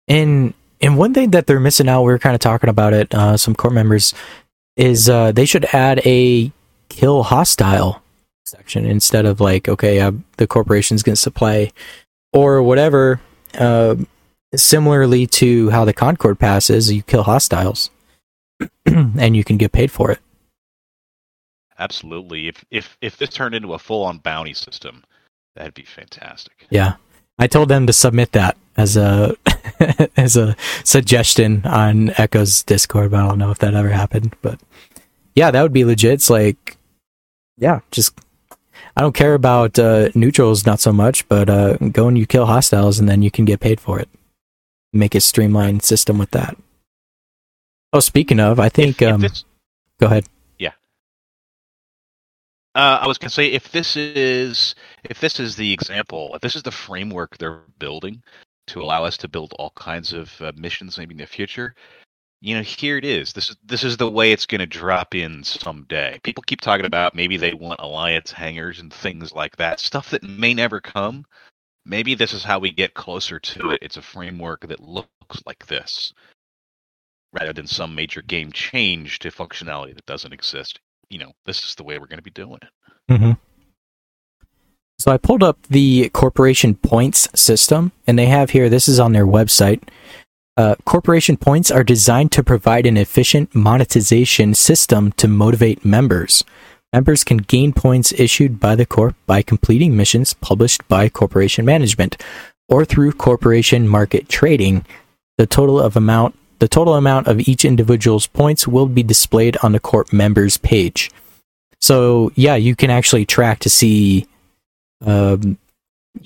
And 0.09 0.55
and 0.81 0.97
one 0.97 1.15
thing 1.15 1.31
that 1.31 1.47
they're 1.47 1.61
missing 1.61 1.89
out, 1.89 2.03
we 2.03 2.11
were 2.13 2.19
kind 2.19 2.35
of 2.35 2.41
talking 2.41 2.69
about 2.69 2.93
it, 2.93 3.15
uh, 3.15 3.37
some 3.37 3.55
core 3.55 3.71
members, 3.71 4.13
is 4.77 5.09
uh, 5.09 5.31
they 5.31 5.45
should 5.45 5.65
add 5.73 6.01
a 6.05 6.51
kill 6.89 7.23
hostile 7.23 8.02
section 8.45 8.85
instead 8.85 9.25
of 9.25 9.39
like, 9.39 9.67
okay, 9.69 9.99
uh, 9.99 10.11
the 10.37 10.47
corporation's 10.47 11.03
going 11.03 11.15
to 11.15 11.21
supply 11.21 11.71
or 12.31 12.61
whatever. 12.63 13.21
Uh, 13.57 13.95
similarly 14.55 15.25
to 15.27 15.69
how 15.69 15.85
the 15.85 15.93
Concord 15.93 16.39
passes, 16.39 16.91
you 16.91 17.01
kill 17.03 17.23
hostiles 17.23 17.89
and 18.85 19.35
you 19.35 19.43
can 19.43 19.57
get 19.57 19.71
paid 19.71 19.91
for 19.91 20.11
it. 20.11 20.19
absolutely 21.79 22.47
if 22.47 22.63
if 22.69 22.97
if 23.01 23.17
this 23.17 23.29
turned 23.31 23.55
into 23.55 23.73
a 23.73 23.79
full-on 23.79 24.19
bounty 24.19 24.53
system 24.53 25.03
that'd 25.55 25.73
be 25.73 25.83
fantastic 25.83 26.67
Yeah. 26.69 26.93
I 27.39 27.47
told 27.47 27.67
them 27.69 27.87
to 27.87 27.93
submit 27.93 28.31
that 28.33 28.55
as 28.77 28.95
a 28.95 29.35
as 30.17 30.37
a 30.37 30.55
suggestion 30.83 31.65
on 31.65 32.11
Echo's 32.17 32.61
Discord, 32.63 33.09
but 33.09 33.23
I 33.23 33.27
don't 33.27 33.39
know 33.39 33.49
if 33.49 33.57
that 33.57 33.73
ever 33.73 33.89
happened. 33.89 34.35
But 34.43 34.59
yeah, 35.33 35.49
that 35.49 35.61
would 35.63 35.73
be 35.73 35.83
legit. 35.83 36.13
It's 36.13 36.29
like 36.29 36.77
yeah, 37.57 37.79
just 37.89 38.13
I 38.95 39.01
don't 39.01 39.15
care 39.15 39.33
about 39.33 39.79
uh, 39.79 40.09
neutrals 40.13 40.65
not 40.65 40.79
so 40.79 40.93
much, 40.93 41.27
but 41.27 41.49
uh, 41.49 41.77
go 41.77 42.07
and 42.07 42.17
you 42.17 42.27
kill 42.27 42.45
hostiles 42.45 42.99
and 42.99 43.09
then 43.09 43.21
you 43.21 43.31
can 43.31 43.45
get 43.45 43.59
paid 43.59 43.79
for 43.79 43.99
it. 43.99 44.07
Make 44.91 45.15
a 45.15 45.19
streamlined 45.19 45.83
system 45.83 46.19
with 46.19 46.31
that. 46.31 46.55
Oh, 47.91 47.99
speaking 47.99 48.39
of, 48.39 48.59
I 48.59 48.69
think 48.69 49.01
if, 49.01 49.11
um, 49.11 49.25
go 49.99 50.07
ahead. 50.07 50.25
Yeah. 50.59 50.73
Uh, 52.75 52.99
I 53.01 53.07
was 53.07 53.17
going 53.17 53.29
to 53.29 53.33
say 53.33 53.47
if 53.47 53.71
this 53.71 53.95
is 53.95 54.75
if 55.03 55.19
this 55.19 55.39
is 55.39 55.55
the 55.55 55.73
example, 55.73 56.31
if 56.35 56.41
this 56.41 56.55
is 56.55 56.63
the 56.63 56.71
framework 56.71 57.37
they're 57.37 57.61
building 57.79 58.21
to 58.67 58.81
allow 58.81 59.03
us 59.03 59.17
to 59.17 59.27
build 59.27 59.53
all 59.57 59.71
kinds 59.75 60.13
of 60.13 60.31
uh, 60.41 60.51
missions 60.55 60.97
maybe 60.97 61.13
in 61.13 61.17
the 61.17 61.25
future, 61.25 61.73
you 62.43 62.55
know, 62.55 62.61
here 62.61 62.97
it 62.97 63.05
is. 63.05 63.33
This 63.33 63.49
is 63.49 63.57
this 63.63 63.83
is 63.83 63.97
the 63.97 64.09
way 64.09 64.31
it's 64.31 64.45
going 64.45 64.59
to 64.59 64.67
drop 64.67 65.15
in 65.15 65.43
someday. 65.43 66.19
People 66.23 66.43
keep 66.45 66.61
talking 66.61 66.85
about 66.85 67.15
maybe 67.15 67.37
they 67.37 67.53
want 67.53 67.79
alliance 67.81 68.31
hangers 68.31 68.79
and 68.79 68.93
things 68.93 69.33
like 69.33 69.55
that, 69.57 69.79
stuff 69.79 70.09
that 70.11 70.23
may 70.23 70.53
never 70.53 70.81
come. 70.81 71.25
Maybe 71.85 72.15
this 72.15 72.33
is 72.33 72.43
how 72.43 72.59
we 72.59 72.71
get 72.71 72.93
closer 72.93 73.39
to 73.39 73.71
it. 73.71 73.79
It's 73.81 73.97
a 73.97 74.01
framework 74.01 74.67
that 74.67 74.79
looks 74.79 75.41
like 75.45 75.65
this, 75.67 76.13
rather 77.33 77.53
than 77.53 77.67
some 77.67 77.95
major 77.95 78.21
game 78.21 78.51
change 78.51 79.19
to 79.19 79.31
functionality 79.31 79.95
that 79.95 80.05
doesn't 80.05 80.33
exist 80.33 80.79
you 81.13 81.19
know, 81.19 81.31
this 81.45 81.63
is 81.63 81.75
the 81.75 81.83
way 81.83 81.99
we're 81.99 82.07
going 82.07 82.17
to 82.17 82.23
be 82.23 82.31
doing 82.31 82.59
it. 82.61 83.17
hmm 83.17 83.31
So 84.97 85.11
I 85.11 85.17
pulled 85.17 85.43
up 85.43 85.61
the 85.69 86.09
corporation 86.09 86.75
points 86.75 87.29
system, 87.39 87.91
and 88.07 88.17
they 88.17 88.25
have 88.25 88.49
here. 88.49 88.67
This 88.67 88.87
is 88.87 88.99
on 88.99 89.13
their 89.13 89.27
website. 89.27 89.83
Uh, 90.55 90.75
corporation 90.85 91.35
points 91.35 91.71
are 91.71 91.83
designed 91.83 92.31
to 92.31 92.43
provide 92.43 92.85
an 92.85 92.95
efficient 92.97 93.55
monetization 93.55 94.53
system 94.53 95.11
to 95.13 95.27
motivate 95.27 95.83
members. 95.83 96.43
Members 96.91 97.23
can 97.23 97.37
gain 97.37 97.73
points 97.73 98.13
issued 98.13 98.59
by 98.59 98.75
the 98.75 98.85
corp 98.85 99.15
by 99.25 99.41
completing 99.41 99.97
missions 99.97 100.35
published 100.35 100.87
by 100.87 101.09
corporation 101.09 101.65
management 101.65 102.21
or 102.69 102.85
through 102.85 103.13
corporation 103.13 103.87
market 103.87 104.29
trading. 104.29 104.85
The 105.39 105.47
total 105.47 105.79
of 105.79 105.95
amount 105.95 106.37
the 106.59 106.67
total 106.67 106.93
amount 106.93 107.27
of 107.27 107.41
each 107.41 107.65
individual's 107.65 108.27
points 108.27 108.67
will 108.67 108.85
be 108.85 109.03
displayed 109.03 109.57
on 109.63 109.73
the 109.73 109.79
corp 109.79 110.13
members 110.13 110.57
page. 110.57 111.11
So 111.81 112.31
yeah, 112.35 112.55
you 112.55 112.75
can 112.75 112.89
actually 112.91 113.25
track 113.25 113.59
to 113.59 113.69
see 113.69 114.27
um, 115.01 115.57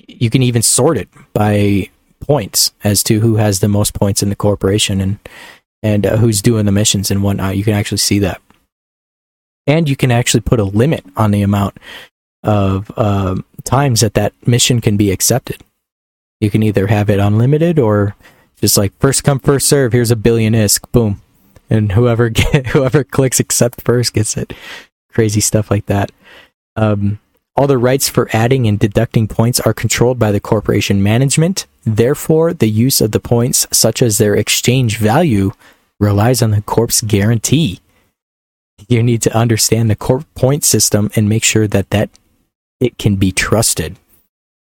you 0.06 0.28
can 0.28 0.42
even 0.42 0.62
sort 0.62 0.98
it 0.98 1.08
by 1.32 1.88
points 2.20 2.72
as 2.84 3.02
to 3.04 3.20
who 3.20 3.36
has 3.36 3.60
the 3.60 3.68
most 3.68 3.94
points 3.94 4.22
in 4.22 4.28
the 4.28 4.36
corporation 4.36 5.00
and 5.00 5.18
and 5.82 6.06
uh, 6.06 6.16
who's 6.16 6.42
doing 6.42 6.66
the 6.66 6.72
missions 6.72 7.10
and 7.10 7.22
whatnot. 7.22 7.56
You 7.56 7.64
can 7.64 7.74
actually 7.74 7.98
see 7.98 8.18
that, 8.20 8.40
and 9.66 9.88
you 9.88 9.96
can 9.96 10.10
actually 10.10 10.40
put 10.40 10.60
a 10.60 10.64
limit 10.64 11.04
on 11.16 11.30
the 11.30 11.42
amount 11.42 11.78
of 12.42 12.90
uh, 12.96 13.36
times 13.64 14.00
that 14.00 14.14
that 14.14 14.32
mission 14.46 14.80
can 14.80 14.96
be 14.96 15.10
accepted. 15.10 15.62
You 16.40 16.50
can 16.50 16.62
either 16.62 16.86
have 16.86 17.10
it 17.10 17.18
unlimited 17.18 17.78
or 17.78 18.14
just 18.60 18.76
like 18.76 18.98
first 18.98 19.24
come 19.24 19.38
first 19.38 19.68
serve. 19.68 19.92
Here's 19.92 20.10
a 20.10 20.16
billion 20.16 20.52
ISK, 20.54 20.90
boom, 20.92 21.20
and 21.70 21.92
whoever 21.92 22.28
get, 22.28 22.68
whoever 22.68 23.04
clicks 23.04 23.40
accept 23.40 23.82
first 23.82 24.14
gets 24.14 24.36
it. 24.36 24.52
Crazy 25.12 25.40
stuff 25.40 25.70
like 25.70 25.86
that. 25.86 26.10
Um, 26.76 27.18
all 27.58 27.66
the 27.66 27.76
rights 27.76 28.08
for 28.08 28.28
adding 28.32 28.68
and 28.68 28.78
deducting 28.78 29.26
points 29.26 29.58
are 29.58 29.74
controlled 29.74 30.16
by 30.16 30.30
the 30.30 30.38
corporation 30.38 31.02
management. 31.02 31.66
Therefore, 31.84 32.54
the 32.54 32.68
use 32.70 33.00
of 33.00 33.10
the 33.10 33.18
points, 33.18 33.66
such 33.72 34.00
as 34.00 34.18
their 34.18 34.36
exchange 34.36 34.96
value, 34.96 35.50
relies 35.98 36.40
on 36.40 36.52
the 36.52 36.62
corp's 36.62 37.00
guarantee. 37.00 37.80
You 38.88 39.02
need 39.02 39.22
to 39.22 39.36
understand 39.36 39.90
the 39.90 39.96
corp 39.96 40.24
point 40.36 40.62
system 40.62 41.10
and 41.16 41.28
make 41.28 41.42
sure 41.42 41.66
that 41.66 41.90
that 41.90 42.10
it 42.78 42.96
can 42.96 43.16
be 43.16 43.32
trusted. 43.32 43.96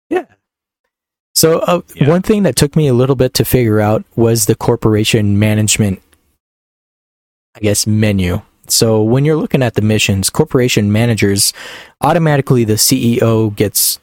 Yeah. 0.09 0.27
So, 1.35 1.59
uh, 1.59 1.81
Yeah. 1.96 2.09
one 2.09 2.22
thing 2.22 2.44
that 2.44 2.55
took 2.55 2.77
me 2.77 2.87
a 2.87 2.94
little 2.94 3.16
bit 3.16 3.35
to 3.35 3.44
figure 3.44 3.81
out 3.81 4.05
was 4.14 4.46
the 4.46 4.55
corporation 4.55 5.40
management, 5.40 6.01
I 7.57 7.61
guess, 7.61 7.85
menu. 7.85 8.42
So, 8.70 9.02
when 9.02 9.24
you're 9.24 9.37
looking 9.37 9.62
at 9.62 9.74
the 9.74 9.83
missions, 9.83 10.31
corporation 10.31 10.92
managers 10.92 11.52
automatically 12.00 12.64
the 12.64 12.74
CEO 12.74 13.55
gets 13.55 13.98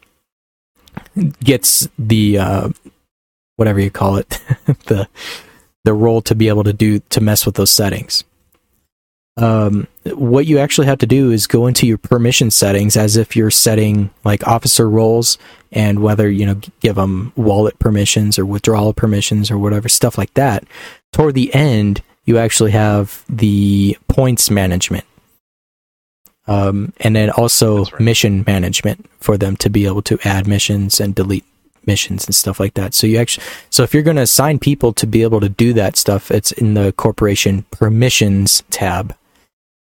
gets 1.44 1.88
the 1.98 2.38
uh, 2.38 2.70
whatever 3.56 3.80
you 3.80 3.92
call 3.92 4.18
it 4.18 4.30
the 4.86 5.08
the 5.84 5.94
role 5.94 6.22
to 6.22 6.36
be 6.36 6.48
able 6.48 6.64
to 6.64 6.74
do 6.74 7.00
to 7.00 7.22
mess 7.22 7.46
with 7.46 7.56
those 7.56 7.72
settings. 7.72 8.24
Um, 9.36 9.88
what 10.06 10.46
you 10.46 10.60
actually 10.60 10.86
have 10.86 11.00
to 11.00 11.08
do 11.08 11.32
is 11.32 11.48
go 11.48 11.66
into 11.66 11.88
your 11.88 11.98
permission 11.98 12.52
settings 12.52 12.96
as 12.96 13.18
if 13.18 13.36
you're 13.36 13.50
setting 13.50 14.12
like 14.24 14.46
officer 14.46 14.88
roles 14.88 15.40
and 15.72 16.04
whether 16.04 16.30
you 16.30 16.46
know 16.46 16.62
give 16.82 16.96
them 16.96 17.34
wallet 17.36 17.80
permissions 17.80 18.38
or 18.38 18.46
withdrawal 18.46 18.94
permissions 18.94 19.50
or 19.50 19.58
whatever 19.58 19.90
stuff 19.90 20.18
like 20.18 20.34
that. 20.36 20.64
Toward 21.12 21.34
the 21.34 21.54
end, 21.54 22.04
you 22.26 22.38
actually 22.38 22.72
have 22.72 23.24
the 23.30 23.98
points 24.08 24.50
management 24.50 25.06
um, 26.48 26.94
and 27.00 27.16
then 27.16 27.30
also 27.30 27.86
right. 27.86 28.00
mission 28.00 28.44
management 28.46 29.10
for 29.20 29.38
them 29.38 29.56
to 29.58 29.70
be 29.70 29.86
able 29.86 30.02
to 30.04 30.20
add 30.24 30.48
missions 30.48 31.00
and 31.00 31.16
delete 31.16 31.46
missions 31.86 32.26
and 32.26 32.36
stuff 32.36 32.60
like 32.60 32.74
that. 32.76 32.94
So 32.94 33.08
you 33.08 33.18
actually, 33.18 33.46
so 33.70 33.84
if 33.84 33.94
you're 33.94 34.04
going 34.04 34.18
to 34.18 34.24
assign 34.24 34.60
people 34.60 34.94
to 34.94 35.08
be 35.08 35.24
able 35.24 35.40
to 35.42 35.50
do 35.50 35.74
that 35.74 35.98
stuff, 35.98 36.32
it's 36.32 36.52
in 36.52 36.74
the 36.74 36.94
corporation 36.94 37.64
permissions 37.72 38.64
tab, 38.70 39.16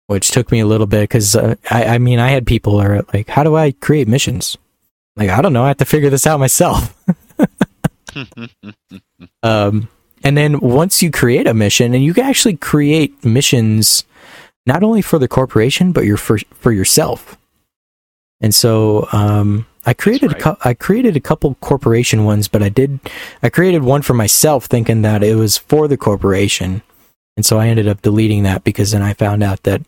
which 0.07 0.31
took 0.31 0.51
me 0.51 0.59
a 0.59 0.65
little 0.65 0.87
bit 0.87 1.01
because 1.01 1.35
uh, 1.35 1.55
I, 1.69 1.85
I 1.85 1.97
mean, 1.97 2.19
I 2.19 2.29
had 2.29 2.45
people 2.45 2.79
are 2.79 3.03
like, 3.13 3.29
how 3.29 3.43
do 3.43 3.55
I 3.55 3.71
create 3.71 4.07
missions? 4.07 4.57
Like, 5.15 5.29
I 5.29 5.41
don't 5.41 5.53
know. 5.53 5.63
I 5.63 5.69
have 5.69 5.77
to 5.77 5.85
figure 5.85 6.09
this 6.09 6.27
out 6.27 6.39
myself. 6.39 6.95
Um, 9.43 9.89
and 10.27 10.35
then 10.35 10.59
once 10.59 11.01
you 11.01 11.09
create 11.09 11.47
a 11.47 11.53
mission, 11.53 11.93
and 11.93 12.03
you 12.03 12.13
can 12.13 12.25
actually 12.25 12.57
create 12.57 13.23
missions 13.23 14.03
not 14.65 14.83
only 14.83 15.01
for 15.01 15.17
the 15.17 15.27
corporation 15.29 15.93
but 15.93 16.03
your 16.03 16.17
for 16.17 16.37
for 16.51 16.73
yourself. 16.73 17.37
And 18.41 18.53
so 18.53 19.07
um, 19.13 19.65
I 19.85 19.93
created 19.93 20.33
right. 20.33 20.41
a 20.41 20.43
cou- 20.43 20.57
I 20.65 20.73
created 20.73 21.15
a 21.15 21.21
couple 21.21 21.55
corporation 21.61 22.25
ones, 22.25 22.49
but 22.49 22.61
I 22.61 22.67
did 22.67 22.99
I 23.41 23.47
created 23.47 23.83
one 23.83 24.01
for 24.01 24.13
myself 24.15 24.65
thinking 24.65 25.01
that 25.03 25.23
it 25.23 25.35
was 25.35 25.57
for 25.57 25.87
the 25.87 25.95
corporation, 25.95 26.81
and 27.37 27.45
so 27.45 27.57
I 27.57 27.69
ended 27.69 27.87
up 27.87 28.01
deleting 28.01 28.43
that 28.43 28.65
because 28.65 28.91
then 28.91 29.01
I 29.01 29.13
found 29.13 29.43
out 29.43 29.63
that 29.63 29.81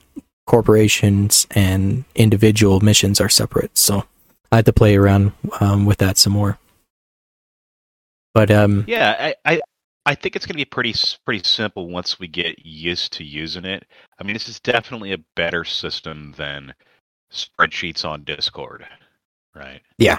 corporations 0.47 1.47
and 1.51 2.05
individual 2.15 2.79
missions 2.79 3.19
are 3.19 3.27
separate. 3.27 3.77
So 3.77 4.05
I 4.53 4.55
had 4.55 4.65
to 4.67 4.73
play 4.73 4.95
around 4.95 5.33
um, 5.59 5.85
with 5.85 5.97
that 5.97 6.17
some 6.17 6.31
more. 6.31 6.57
But 8.33 8.51
um, 8.51 8.85
Yeah, 8.87 9.15
I, 9.19 9.35
I 9.45 9.61
I 10.09 10.15
think 10.15 10.35
it's 10.35 10.47
going 10.47 10.55
to 10.55 10.57
be 10.57 10.65
pretty 10.65 10.95
pretty 11.23 11.43
simple 11.43 11.87
once 11.87 12.19
we 12.19 12.27
get 12.27 12.65
used 12.65 13.13
to 13.13 13.23
using 13.23 13.63
it. 13.63 13.85
I 14.19 14.23
mean, 14.23 14.33
this 14.33 14.49
is 14.49 14.59
definitely 14.59 15.13
a 15.13 15.23
better 15.35 15.63
system 15.63 16.33
than 16.35 16.73
spreadsheets 17.31 18.03
on 18.03 18.23
Discord, 18.23 18.87
right? 19.55 19.81
Yeah. 19.99 20.17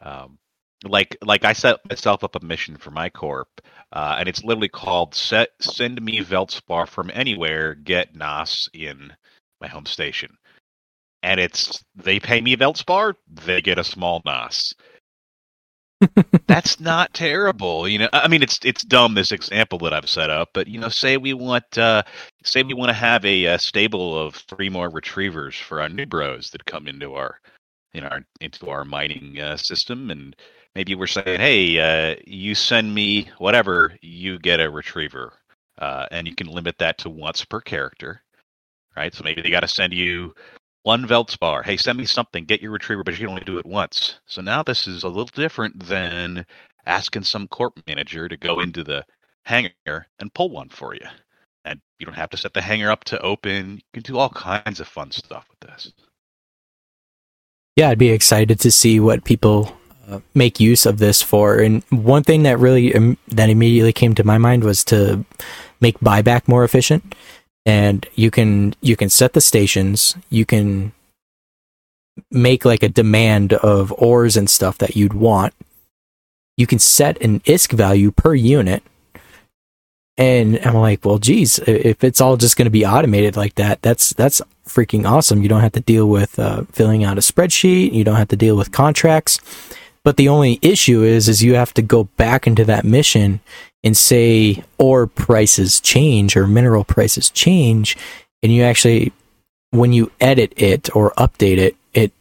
Um, 0.00 0.38
like 0.84 1.16
like 1.22 1.44
I 1.44 1.54
set 1.54 1.80
myself 1.90 2.22
up 2.22 2.36
a 2.36 2.46
mission 2.46 2.76
for 2.76 2.92
my 2.92 3.08
corp, 3.08 3.48
uh, 3.90 4.14
and 4.20 4.28
it's 4.28 4.44
literally 4.44 4.68
called 4.68 5.12
"Set 5.12 5.48
Send 5.60 6.00
Me 6.00 6.20
Veldspar 6.20 6.86
from 6.86 7.10
Anywhere, 7.12 7.74
Get 7.74 8.14
Nas 8.14 8.68
in 8.72 9.12
my 9.60 9.66
home 9.66 9.86
station." 9.86 10.36
And 11.24 11.40
it's 11.40 11.82
they 11.96 12.20
pay 12.20 12.40
me 12.40 12.56
Veldspar, 12.56 13.14
they 13.28 13.60
get 13.60 13.80
a 13.80 13.82
small 13.82 14.22
Nas 14.24 14.72
that's 16.48 16.80
not 16.80 17.12
terrible 17.14 17.88
you 17.88 17.98
know 17.98 18.08
i 18.12 18.28
mean 18.28 18.42
it's 18.42 18.58
it's 18.64 18.84
dumb 18.84 19.14
this 19.14 19.32
example 19.32 19.78
that 19.78 19.92
i've 19.94 20.08
set 20.08 20.30
up 20.30 20.50
but 20.54 20.68
you 20.68 20.78
know 20.78 20.88
say 20.88 21.16
we 21.16 21.34
want 21.34 21.78
uh 21.78 22.02
say 22.44 22.62
we 22.62 22.74
want 22.74 22.88
to 22.90 22.94
have 22.94 23.24
a, 23.24 23.46
uh 23.48 23.58
stable 23.58 24.18
of 24.18 24.34
three 24.34 24.68
more 24.68 24.90
retrievers 24.90 25.56
for 25.56 25.80
our 25.80 25.88
new 25.88 26.06
bros 26.06 26.50
that 26.50 26.64
come 26.66 26.86
into 26.88 27.14
our 27.14 27.38
in 27.94 28.04
our 28.04 28.20
into 28.40 28.68
our 28.70 28.84
mining 28.84 29.40
uh, 29.40 29.56
system 29.56 30.10
and 30.10 30.36
maybe 30.74 30.94
we're 30.94 31.06
saying 31.06 31.40
hey 31.40 31.78
uh 32.12 32.16
you 32.26 32.54
send 32.54 32.94
me 32.94 33.30
whatever 33.38 33.96
you 34.02 34.38
get 34.38 34.60
a 34.60 34.70
retriever 34.70 35.34
uh 35.78 36.06
and 36.10 36.26
you 36.28 36.34
can 36.34 36.48
limit 36.48 36.76
that 36.78 36.98
to 36.98 37.10
once 37.10 37.44
per 37.44 37.60
character 37.60 38.22
right? 38.96 39.14
So 39.14 39.24
maybe 39.24 39.42
they 39.42 39.50
got 39.50 39.60
to 39.60 39.68
send 39.68 39.92
you 39.92 40.34
one 40.84 41.06
Veldspar. 41.06 41.64
Hey, 41.64 41.76
send 41.76 41.98
me 41.98 42.06
something. 42.06 42.44
Get 42.44 42.62
your 42.62 42.72
retriever, 42.72 43.04
but 43.04 43.14
you 43.14 43.20
can 43.20 43.28
only 43.28 43.44
do 43.44 43.58
it 43.58 43.66
once. 43.66 44.20
So 44.26 44.42
now 44.42 44.62
this 44.62 44.86
is 44.86 45.04
a 45.04 45.08
little 45.08 45.26
different 45.26 45.86
than 45.86 46.46
asking 46.86 47.24
some 47.24 47.48
corp 47.48 47.80
manager 47.86 48.28
to 48.28 48.36
go 48.36 48.60
into 48.60 48.84
the 48.84 49.04
hangar 49.44 50.08
and 50.18 50.34
pull 50.34 50.50
one 50.50 50.68
for 50.70 50.94
you. 50.94 51.06
And 51.64 51.80
you 51.98 52.06
don't 52.06 52.14
have 52.16 52.30
to 52.30 52.36
set 52.36 52.54
the 52.54 52.62
hangar 52.62 52.90
up 52.90 53.04
to 53.04 53.20
open. 53.20 53.76
You 53.76 53.82
can 53.92 54.02
do 54.02 54.18
all 54.18 54.30
kinds 54.30 54.80
of 54.80 54.88
fun 54.88 55.12
stuff 55.12 55.46
with 55.50 55.60
this. 55.60 55.92
yeah, 57.76 57.88
I'd 57.90 57.98
be 57.98 58.10
excited 58.10 58.60
to 58.60 58.70
see 58.70 59.00
what 59.00 59.24
people 59.24 59.74
uh, 60.08 60.20
make 60.34 60.60
use 60.60 60.86
of 60.86 60.98
this 60.98 61.22
for. 61.22 61.58
And 61.58 61.82
one 61.90 62.22
thing 62.22 62.42
that 62.44 62.58
really 62.58 62.92
that 63.28 63.50
immediately 63.50 63.92
came 63.92 64.14
to 64.16 64.24
my 64.24 64.38
mind 64.38 64.64
was 64.64 64.84
to 64.84 65.24
make 65.80 65.98
buyback 66.00 66.48
more 66.48 66.64
efficient. 66.64 67.14
And 67.64 68.06
you 68.14 68.30
can 68.30 68.74
you 68.80 68.96
can 68.96 69.08
set 69.08 69.34
the 69.34 69.40
stations. 69.40 70.16
You 70.30 70.44
can 70.44 70.92
make 72.30 72.64
like 72.64 72.82
a 72.82 72.88
demand 72.88 73.52
of 73.52 73.92
ores 73.98 74.36
and 74.36 74.50
stuff 74.50 74.78
that 74.78 74.96
you'd 74.96 75.14
want. 75.14 75.54
You 76.56 76.66
can 76.66 76.78
set 76.78 77.20
an 77.22 77.40
ISK 77.40 77.72
value 77.72 78.10
per 78.10 78.34
unit. 78.34 78.82
And 80.18 80.58
I'm 80.66 80.74
like, 80.74 81.04
well, 81.04 81.18
geez, 81.18 81.58
if 81.60 82.04
it's 82.04 82.20
all 82.20 82.36
just 82.36 82.56
going 82.56 82.66
to 82.66 82.70
be 82.70 82.84
automated 82.84 83.36
like 83.36 83.54
that, 83.54 83.80
that's 83.80 84.10
that's 84.10 84.42
freaking 84.66 85.08
awesome. 85.08 85.42
You 85.42 85.48
don't 85.48 85.62
have 85.62 85.72
to 85.72 85.80
deal 85.80 86.06
with 86.06 86.38
uh, 86.38 86.64
filling 86.70 87.02
out 87.02 87.16
a 87.16 87.22
spreadsheet. 87.22 87.92
You 87.92 88.04
don't 88.04 88.16
have 88.16 88.28
to 88.28 88.36
deal 88.36 88.56
with 88.56 88.72
contracts. 88.72 89.40
But 90.04 90.16
the 90.16 90.28
only 90.28 90.58
issue 90.62 91.02
is, 91.02 91.28
is 91.28 91.44
you 91.44 91.54
have 91.54 91.72
to 91.74 91.82
go 91.82 92.04
back 92.04 92.46
into 92.46 92.64
that 92.64 92.84
mission 92.84 93.40
and 93.84 93.96
say 93.96 94.64
ore 94.78 95.06
prices 95.06 95.80
change 95.80 96.36
or 96.36 96.46
mineral 96.46 96.84
prices 96.84 97.30
change, 97.30 97.96
and 98.42 98.52
you 98.52 98.62
actually, 98.62 99.12
when 99.70 99.92
you 99.92 100.10
edit 100.20 100.52
it 100.56 100.94
or 100.96 101.12
update 101.12 101.58
it, 101.58 101.76
it 101.94 102.12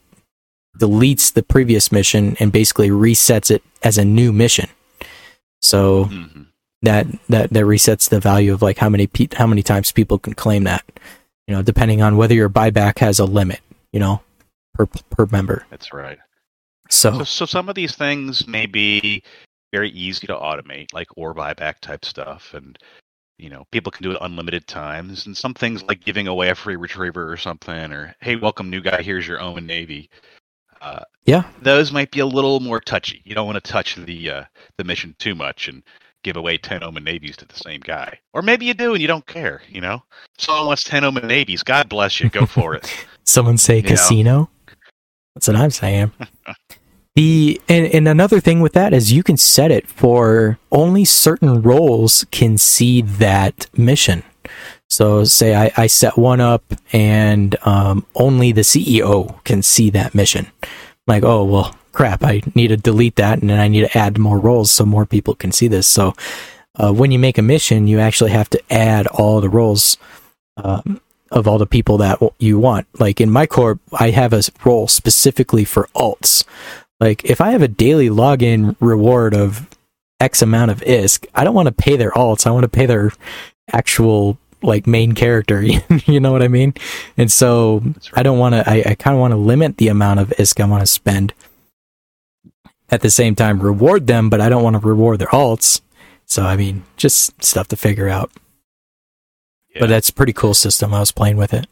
deletes 0.78 1.34
the 1.34 1.44
previous 1.44 1.92
mission 1.92 2.38
and 2.40 2.52
basically 2.52 2.90
resets 2.90 3.50
it 3.50 3.64
as 3.82 3.98
a 3.98 4.06
new 4.06 4.32
mission. 4.32 4.70
So 5.62 6.06
hmm 6.06 6.44
that 6.82 7.08
that 7.30 7.52
that 7.52 7.64
resets 7.64 8.10
the 8.10 8.20
value 8.20 8.54
of 8.54 8.62
like 8.62 8.78
how 8.78 8.90
many 8.90 9.08
pe- 9.08 9.28
how 9.34 9.48
many 9.48 9.62
times 9.64 9.92
people 9.92 10.18
can 10.18 10.34
claim 10.34 10.64
that 10.64 10.84
you 11.48 11.56
know 11.56 11.62
depending 11.62 12.02
on 12.02 12.18
whether 12.18 12.34
your 12.34 12.50
buyback 12.50 13.00
has 13.00 13.20
a 13.20 13.26
limit 13.26 13.60
you 13.92 14.00
know 14.00 14.22
per 14.74 14.86
per 14.88 15.28
member 15.32 15.66
That's 15.70 15.94
right. 15.94 16.18
So 16.92 17.20
So, 17.20 17.24
so 17.24 17.46
some 17.46 17.70
of 17.70 17.76
these 17.76 17.96
things 17.96 18.48
may 18.48 18.66
be 18.66 19.24
very 19.72 19.90
easy 19.92 20.28
to 20.28 20.34
automate, 20.36 20.94
like 20.94 21.08
or 21.18 21.34
buyback 21.34 21.80
type 21.82 22.04
stuff, 22.06 22.54
and 22.54 22.78
you 23.38 23.50
know 23.50 23.66
people 23.72 23.92
can 23.92 24.04
do 24.04 24.12
it 24.12 24.18
unlimited 24.22 24.68
times. 24.68 25.26
And 25.26 25.36
some 25.36 25.54
things 25.54 25.84
like 25.84 26.04
giving 26.04 26.28
away 26.28 26.50
a 26.50 26.56
free 26.56 26.76
retriever 26.76 27.32
or 27.32 27.38
something, 27.38 27.92
or 27.92 28.16
hey, 28.22 28.36
welcome 28.36 28.70
new 28.70 28.82
guy, 28.82 29.02
here's 29.02 29.28
your 29.28 29.42
Omen 29.42 29.66
Navy. 29.66 30.10
Uh, 30.82 31.04
Yeah. 31.26 31.44
those 31.62 31.92
might 31.92 32.12
be 32.12 32.20
a 32.22 32.26
little 32.26 32.60
more 32.60 32.80
touchy. 32.82 33.22
You 33.24 33.36
don't 33.36 33.46
want 33.46 33.64
to 33.64 33.72
touch 33.72 33.96
the 33.96 34.30
uh, 34.30 34.44
the 34.78 34.84
mission 34.84 35.16
too 35.20 35.36
much 35.36 35.68
and 35.70 35.84
give 36.24 36.38
away 36.38 36.58
ten 36.58 36.84
Omen 36.84 37.04
Navies 37.04 37.38
to 37.38 37.46
the 37.46 37.56
same 37.56 37.80
guy, 37.82 38.20
or 38.34 38.42
maybe 38.42 38.66
you 38.66 38.74
do 38.74 38.94
and 38.94 39.02
you 39.02 39.08
don't 39.08 39.26
care. 39.28 39.62
You 39.70 39.82
know, 39.82 40.04
someone 40.38 40.68
wants 40.68 40.84
ten 40.84 41.04
Omen 41.04 41.28
Navies. 41.28 41.64
God 41.64 41.88
bless 41.90 42.20
you, 42.20 42.30
go 42.30 42.46
for 42.46 42.76
it. 42.76 43.06
someone 43.24 43.58
say 43.58 43.78
you 43.78 43.84
know. 43.84 43.90
casino 43.90 44.50
that's 45.36 45.48
what 45.48 45.56
i'm 45.56 45.70
saying 45.70 46.12
The 47.16 47.62
and, 47.68 47.88
and 47.88 48.08
another 48.08 48.40
thing 48.40 48.62
with 48.62 48.74
that 48.74 48.94
is 48.94 49.12
you 49.12 49.24
can 49.24 49.36
set 49.36 49.70
it 49.70 49.88
for 49.88 50.60
only 50.72 51.04
certain 51.04 51.62
roles 51.62 52.26
can 52.32 52.58
see 52.58 53.02
that 53.02 53.68
mission. 53.78 54.24
So 54.90 55.24
say 55.26 55.56
I, 55.56 55.72
I 55.76 55.88
set 55.88 56.18
one 56.18 56.40
up 56.40 56.64
and 56.94 57.56
um, 57.66 58.06
only 58.16 58.52
the 58.52 58.62
CEO 58.62 59.44
can 59.44 59.62
see 59.62 59.90
that 59.90 60.16
mission. 60.16 60.48
Like, 61.06 61.24
oh 61.24 61.44
well, 61.44 61.76
crap, 61.92 62.24
I 62.24 62.42
need 62.56 62.70
to 62.70 62.78
delete 62.78 63.18
that 63.18 63.40
and 63.42 63.50
then 63.50 63.60
I 63.60 63.68
need 63.68 63.82
to 63.82 63.98
add 63.98 64.18
more 64.18 64.40
roles 64.40 64.72
so 64.72 64.86
more 64.86 65.06
people 65.06 65.36
can 65.36 65.52
see 65.52 65.68
this. 65.68 65.88
So 65.88 66.14
uh, 66.76 66.94
when 66.94 67.12
you 67.12 67.20
make 67.20 67.38
a 67.38 67.42
mission, 67.42 67.88
you 67.88 68.00
actually 68.00 68.32
have 68.32 68.50
to 68.52 68.74
add 68.74 69.08
all 69.08 69.42
the 69.42 69.50
roles 69.50 69.98
um, 70.58 71.02
of 71.32 71.48
all 71.48 71.58
the 71.58 71.66
people 71.66 71.98
that 71.98 72.20
you 72.40 72.60
want. 72.60 72.88
Like 73.00 73.22
in 73.22 73.30
my 73.30 73.48
corp, 73.48 73.80
I 73.94 74.12
have 74.12 74.34
a 74.34 74.44
role 74.64 74.88
specifically 74.88 75.66
for 75.66 75.90
alts. 75.96 76.44
Like 77.02 77.26
if 77.26 77.42
I 77.42 77.50
have 77.50 77.64
a 77.64 77.68
daily 77.68 78.10
login 78.10 78.76
reward 78.80 79.34
of 79.34 79.68
X 80.20 80.44
amount 80.44 80.70
of 80.70 80.82
ISK, 80.82 81.26
I 81.34 81.44
don't 81.44 81.56
want 81.56 81.66
to 81.66 81.74
pay 81.74 81.96
their 81.96 82.12
alts. 82.12 82.46
I 82.46 82.52
want 82.52 82.64
to 82.64 82.70
pay 82.70 82.86
their 82.86 83.12
actual 83.74 84.38
like 84.62 84.86
main 84.86 85.14
character. 85.14 85.64
you 86.06 86.20
know 86.20 86.32
what 86.32 86.44
I 86.44 86.48
mean? 86.48 86.76
And 87.18 87.32
so. 87.32 87.84
I 88.14 88.22
don't 88.22 88.38
want 88.38 88.54
to. 88.54 88.70
I, 88.70 88.84
I 88.92 88.96
kind 88.96 89.16
of 89.16 89.20
want 89.20 89.32
to 89.32 89.38
limit 89.38 89.78
the 89.78 89.88
amount 89.88 90.20
of 90.20 90.30
ISK 90.30 90.62
I 90.62 90.68
want 90.68 90.82
to 90.84 90.88
spend. 90.88 91.34
At 92.90 93.02
the 93.02 93.10
same 93.10 93.36
time, 93.36 93.62
reward 93.62 94.06
them, 94.06 94.30
but 94.30 94.40
I 94.42 94.50
don't 94.50 94.64
want 94.64 94.76
to 94.76 94.88
reward 94.88 95.20
their 95.20 95.30
alts. 95.30 95.82
So 96.26 96.44
I 96.44 96.56
mean, 96.56 96.84
just 96.98 97.44
stuff 97.44 97.68
to 97.70 97.76
figure 97.76 98.10
out. 98.10 98.32
Yeah. 99.74 99.80
But 99.80 99.90
that's 99.90 100.10
a 100.10 100.14
pretty 100.14 100.34
cool 100.34 100.54
system. 100.54 100.94
I 100.94 101.00
was 101.00 101.12
playing 101.12 101.38
with 101.38 101.54
it. 101.54 101.66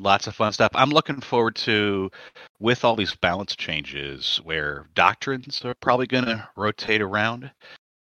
Lots 0.00 0.26
of 0.26 0.34
fun 0.34 0.52
stuff. 0.52 0.70
I'm 0.74 0.90
looking 0.90 1.20
forward 1.20 1.56
to 1.56 2.10
with 2.58 2.84
all 2.84 2.96
these 2.96 3.14
balance 3.14 3.54
changes 3.54 4.40
where 4.42 4.86
doctrines 4.94 5.62
are 5.64 5.74
probably 5.74 6.06
going 6.06 6.24
to 6.24 6.48
rotate 6.56 7.02
around. 7.02 7.50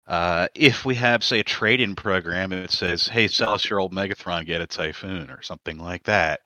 Uh, 0.09 0.49
if 0.55 0.85
we 0.85 0.95
have, 0.97 1.23
say, 1.23 1.41
a 1.41 1.45
trade-in 1.45 1.95
program 1.95 2.53
and 2.53 2.63
it 2.63 2.71
says, 2.71 3.07
"Hey, 3.07 3.29
sell 3.29 3.55
us 3.55 3.69
your 3.69 3.81
old 3.81 3.93
Megathron, 3.93 4.47
get 4.47 4.61
a 4.61 4.67
Typhoon," 4.67 5.31
or 5.31 5.43
something 5.43 5.79
like 5.79 6.05
that, 6.05 6.41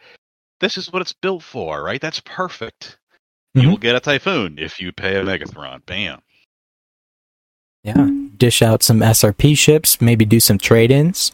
this 0.60 0.76
is 0.76 0.92
what 0.92 1.02
it's 1.02 1.12
built 1.12 1.42
for, 1.42 1.82
right? 1.82 2.00
That's 2.00 2.20
perfect. 2.20 2.98
Mm-hmm. 3.56 3.60
You 3.60 3.70
will 3.70 3.78
get 3.78 3.96
a 3.96 4.00
Typhoon 4.00 4.58
if 4.58 4.80
you 4.80 4.92
pay 4.92 5.16
a 5.16 5.24
Megathron. 5.24 5.84
Bam. 5.86 6.20
Yeah, 7.82 8.10
dish 8.36 8.60
out 8.60 8.82
some 8.82 9.00
SRP 9.00 9.56
ships, 9.56 10.00
maybe 10.00 10.26
do 10.26 10.38
some 10.38 10.58
trade 10.58 10.90
ins. 10.90 11.32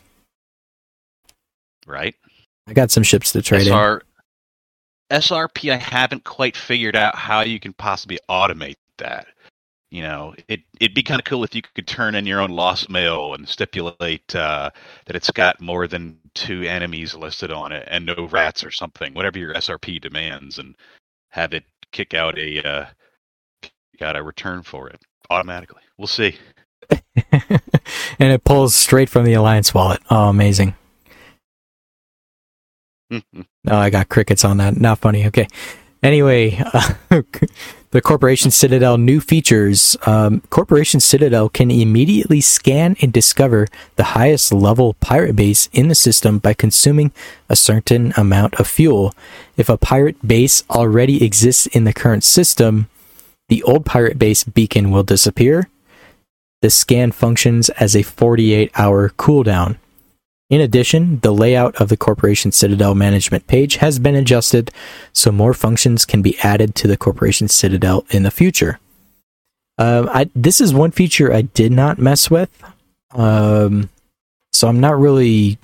Right. 1.87 2.15
I 2.67 2.73
got 2.73 2.91
some 2.91 3.03
ships 3.03 3.33
to 3.33 3.43
trade 3.43 3.67
SR- 3.67 4.03
in. 5.11 5.19
SRP, 5.19 5.73
I 5.73 5.77
haven't 5.77 6.25
quite 6.25 6.57
figured 6.57 6.97
out 6.97 7.15
how 7.15 7.41
you 7.41 7.61
can 7.61 7.73
possibly 7.73 8.19
automate 8.29 8.77
that. 8.99 9.29
You 9.91 10.03
know, 10.03 10.35
it 10.49 10.61
it'd 10.81 10.97
be 10.97 11.05
kind 11.05 11.21
of 11.21 11.25
cool 11.25 11.45
if 11.45 11.55
you 11.55 11.63
could 11.63 11.87
turn 11.87 12.17
in 12.17 12.27
your 12.27 12.41
own 12.41 12.51
lost 12.51 12.91
mail 12.91 13.35
and 13.35 13.49
stipulate 13.49 14.35
uh, 14.35 14.71
that 15.07 15.15
it's 15.15 15.31
got 15.31 15.61
more 15.61 15.87
than 15.87 16.19
two 16.35 16.63
enemies 16.63 17.15
listed 17.15 17.53
on 17.53 17.71
it 17.71 17.87
and 17.89 18.05
no 18.05 18.27
rats 18.31 18.65
or 18.65 18.73
something, 18.73 19.15
whatever 19.15 19.39
your 19.39 19.55
SRP 19.55 20.01
demands, 20.01 20.59
and 20.59 20.75
have 21.29 21.55
it 21.55 21.65
kick 21.93 22.15
out 22.15 22.37
a 22.37 22.69
uh, 22.69 22.87
got 24.01 24.17
a 24.17 24.23
return 24.25 24.63
for 24.63 24.89
it 24.89 25.01
automatically. 25.31 25.83
We'll 25.97 26.09
see. 26.09 26.37
and 26.91 28.33
it 28.33 28.43
pulls 28.45 28.75
straight 28.75 29.09
from 29.09 29.25
the 29.25 29.35
Alliance 29.35 29.73
wallet. 29.73 30.01
Oh, 30.11 30.29
amazing. 30.29 30.75
oh, 33.13 33.43
I 33.67 33.91
got 33.91 34.09
crickets 34.09 34.45
on 34.45 34.59
that. 34.59 34.77
Not 34.77 34.99
funny. 34.99 35.27
Okay. 35.27 35.49
Anyway, 36.03 36.57
uh, 36.73 36.93
the 37.91 38.01
Corporation 38.01 38.51
Citadel 38.51 38.99
new 38.99 39.21
features. 39.21 39.97
Um, 40.07 40.41
Corporation 40.51 41.01
Citadel 41.01 41.49
can 41.49 41.71
immediately 41.71 42.41
scan 42.41 42.97
and 43.01 43.13
discover 43.13 43.67
the 43.97 44.05
highest 44.05 44.53
level 44.53 44.95
pirate 44.95 45.35
base 45.35 45.69
in 45.73 45.89
the 45.89 45.95
system 45.95 46.39
by 46.39 46.55
consuming 46.55 47.13
a 47.49 47.57
certain 47.57 48.13
amount 48.17 48.55
of 48.55 48.67
fuel. 48.67 49.15
If 49.57 49.69
a 49.69 49.79
pirate 49.79 50.27
base 50.27 50.63
already 50.71 51.25
exists 51.25 51.67
in 51.67 51.85
the 51.85 51.93
current 51.93 52.25
system, 52.25 52.89
the 53.49 53.63
old 53.63 53.87
pirate 53.87 54.19
base 54.19 54.45
beacon 54.45 54.91
will 54.91 55.05
disappear. 55.05 55.69
The 56.63 56.71
scan 56.71 57.13
functions 57.13 57.69
as 57.71 57.95
a 57.95 58.03
48 58.03 58.71
hour 58.77 59.11
cooldown. 59.11 59.77
In 60.49 60.61
addition, 60.61 61.19
the 61.21 61.33
layout 61.33 61.75
of 61.77 61.89
the 61.89 61.97
Corporation 61.97 62.53
Citadel 62.53 62.95
management 62.95 63.49
page 63.49 63.77
has 63.77 63.99
been 63.99 64.15
adjusted 64.15 64.71
so 65.13 65.33
more 65.33 65.55
functions 65.55 66.05
can 66.05 66.23
be 66.23 66.39
added 66.39 66.75
to 66.77 66.87
the 66.87 66.97
Corporation 66.97 67.49
Citadel 67.49 68.07
in 68.11 68.23
the 68.23 68.31
future. 68.31 68.79
Um, 69.79 70.09
I, 70.13 70.31
this 70.35 70.61
is 70.61 70.73
one 70.73 70.93
feature 70.93 71.33
I 71.33 71.43
did 71.43 71.73
not 71.73 71.99
mess 71.99 72.31
with, 72.31 72.51
um, 73.11 73.91
so 74.53 74.69
I'm 74.69 74.81
not 74.81 74.99
really 74.99 75.59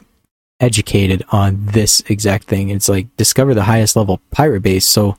educated 0.61 1.25
on 1.31 1.65
this 1.67 2.01
exact 2.09 2.45
thing. 2.45 2.71
It's 2.71 2.89
like 2.89 3.15
discover 3.17 3.55
the 3.55 3.65
highest 3.65 3.97
level 3.97 4.21
pirate 4.31 4.63
base. 4.63 4.87
So 4.87 5.17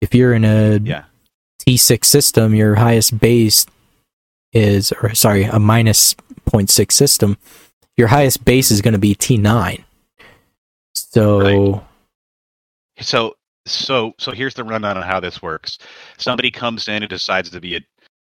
if 0.00 0.14
you're 0.14 0.34
in 0.34 0.44
a 0.44 0.76
yeah. 0.76 1.04
T6 1.66 2.04
system, 2.04 2.54
your 2.54 2.76
highest 2.76 3.18
base 3.18 3.66
is, 4.52 4.92
or 5.02 5.14
sorry, 5.14 5.44
a 5.44 5.58
minus 5.58 6.14
0.6 6.50 6.92
system, 6.92 7.36
your 7.96 8.08
highest 8.08 8.44
base 8.44 8.70
is 8.70 8.82
going 8.82 8.92
to 8.92 8.98
be 8.98 9.14
T9. 9.14 9.82
So, 10.94 11.40
right. 11.40 11.82
so, 13.00 13.36
so, 13.66 14.14
so 14.18 14.32
here's 14.32 14.54
the 14.54 14.64
rundown 14.64 14.96
on 14.96 15.02
how 15.02 15.20
this 15.20 15.42
works. 15.42 15.78
Somebody 16.18 16.50
comes 16.50 16.88
in 16.88 17.02
and 17.02 17.08
decides 17.08 17.50
to 17.50 17.60
be 17.60 17.76
a, 17.76 17.80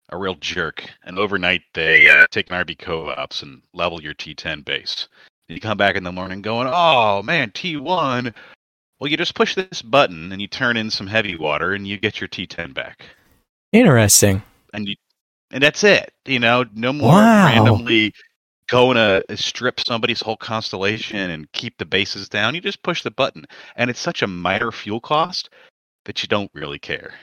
a 0.10 0.18
real 0.18 0.36
jerk, 0.36 0.84
and 1.06 1.18
overnight 1.18 1.62
they 1.74 2.10
uh, 2.10 2.26
take 2.30 2.50
an 2.52 2.66
RB 2.66 2.78
co-ops 2.78 3.42
and 3.42 3.62
level 3.74 4.02
your 4.02 4.14
T10 4.14 4.66
base. 4.66 5.08
And 5.48 5.56
you 5.56 5.62
come 5.62 5.78
back 5.78 5.96
in 5.96 6.04
the 6.04 6.12
morning 6.12 6.42
going, 6.42 6.70
"Oh 6.72 7.22
man, 7.22 7.52
T1." 7.52 8.34
Well, 9.00 9.12
you 9.12 9.18
just 9.18 9.36
push 9.36 9.56
this 9.56 9.82
button 9.82 10.32
and 10.32 10.42
you 10.42 10.48
turn 10.48 10.78
in 10.78 10.90
some 10.90 11.08
heavy 11.08 11.36
water, 11.36 11.74
and 11.74 11.86
you 11.86 11.98
get 11.98 12.22
your 12.22 12.30
T10 12.30 12.74
back. 12.74 13.04
Interesting. 13.74 14.42
And 14.74 14.88
you, 14.88 14.96
and 15.52 15.62
that's 15.62 15.84
it. 15.84 16.14
You 16.26 16.40
know, 16.40 16.64
no 16.74 16.94
more 16.94 17.12
wow. 17.12 17.46
randomly 17.48 18.14
going 18.74 18.96
to 18.98 19.24
strip 19.38 19.80
somebody's 19.80 20.20
whole 20.20 20.36
constellation 20.36 21.30
and 21.30 21.52
keep 21.52 21.78
the 21.78 21.86
bases 21.86 22.28
down. 22.28 22.56
You 22.56 22.62
just 22.62 22.82
push 22.82 23.04
the 23.04 23.12
button, 23.12 23.46
and 23.76 23.92
it's 23.92 24.00
such 24.00 24.24
a 24.24 24.28
minor 24.28 24.72
fuel 24.72 25.00
cost 25.00 25.52
that 26.06 26.24
you 26.24 26.28
don't 26.28 26.50
really 26.56 26.80
care. 26.80 27.14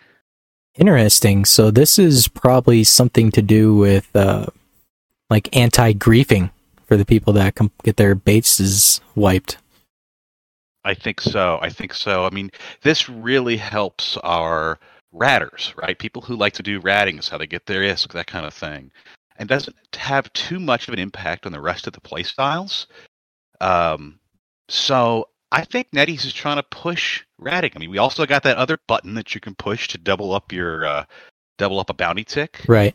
Interesting. 0.77 1.45
So 1.45 1.73
this 1.73 1.99
is 1.99 2.29
probably 2.29 2.85
something 2.85 3.33
to 3.33 3.43
do 3.43 3.75
with 3.75 4.15
uh, 4.15 4.47
like 5.29 5.55
anti-griefing 5.57 6.53
for 6.87 6.97
the 6.97 7.05
people 7.05 7.33
that 7.33 7.57
com- 7.57 7.73
get 7.83 7.97
their 7.97 8.15
bases 8.15 9.01
wiped. 9.17 9.57
I 10.85 10.95
think 10.95 11.21
so. 11.21 11.59
I 11.61 11.69
think 11.69 11.95
so. 11.95 12.27
I 12.27 12.31
mean, 12.31 12.53
this 12.83 13.09
really 13.09 13.57
helps 13.57 14.17
our 14.19 14.79
ratters, 15.11 15.75
right? 15.77 15.99
People 15.99 16.23
who 16.23 16.37
like 16.37 16.53
to 16.55 16.63
do 16.63 16.79
rattings, 16.79 17.29
how 17.29 17.39
they 17.39 17.49
get 17.49 17.67
their 17.67 17.83
ISK, 17.83 18.13
that 18.13 18.29
kind 18.29 18.47
of 18.47 18.55
thing 18.55 18.93
and 19.40 19.48
doesn't 19.48 19.74
have 19.96 20.33
too 20.35 20.61
much 20.61 20.87
of 20.87 20.94
an 20.94 21.00
impact 21.00 21.46
on 21.46 21.53
the 21.53 21.61
rest 21.61 21.87
of 21.87 21.94
the 21.94 22.00
playstyles. 22.00 22.87
Um, 23.61 24.20
so 24.68 25.29
I 25.50 25.64
think 25.64 25.90
NetEase 25.92 26.26
is 26.26 26.35
trying 26.35 26.59
to 26.59 26.62
push 26.62 27.24
ratting. 27.38 27.72
I 27.74 27.79
mean, 27.79 27.90
we 27.90 27.96
also 27.98 28.26
got 28.26 28.42
that 28.42 28.59
other 28.59 28.79
button 28.87 29.14
that 29.14 29.35
you 29.35 29.40
can 29.40 29.55
push 29.55 29.88
to 29.88 29.98
double 29.98 30.33
up 30.33 30.53
your 30.53 30.85
uh, 30.85 31.05
double 31.57 31.81
up 31.81 31.88
a 31.88 31.94
bounty 31.94 32.22
tick. 32.22 32.61
Right. 32.68 32.94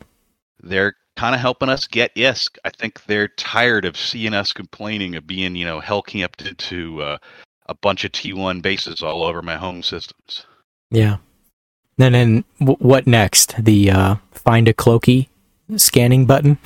They're 0.61 0.93
kind 1.15 1.33
of 1.33 1.41
helping 1.41 1.69
us 1.69 1.87
get 1.87 2.13
ISK. 2.15 2.57
I 2.63 2.69
think 2.69 3.03
they're 3.05 3.27
tired 3.27 3.85
of 3.85 3.97
seeing 3.97 4.35
us 4.35 4.53
complaining 4.53 5.15
of 5.15 5.25
being, 5.25 5.55
you 5.55 5.65
know, 5.65 5.79
hell 5.79 6.03
camped 6.03 6.39
to, 6.39 6.53
to 6.53 7.01
uh, 7.01 7.17
a 7.65 7.73
bunch 7.73 8.05
of 8.05 8.11
T1 8.11 8.61
bases 8.61 9.01
all 9.01 9.23
over 9.23 9.41
my 9.41 9.57
home 9.57 9.81
systems. 9.81 10.45
Yeah. 10.91 11.17
And 11.97 12.13
then 12.13 12.43
what 12.59 13.07
next? 13.07 13.55
The 13.57 13.89
uh, 13.89 14.15
find 14.31 14.67
a 14.67 14.73
cloaky 14.73 15.29
scanning 15.77 16.25
button. 16.25 16.57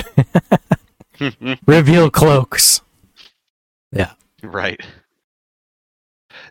Reveal 1.65 2.09
cloaks. 2.09 2.81
Yeah. 3.91 4.13
Right. 4.43 4.79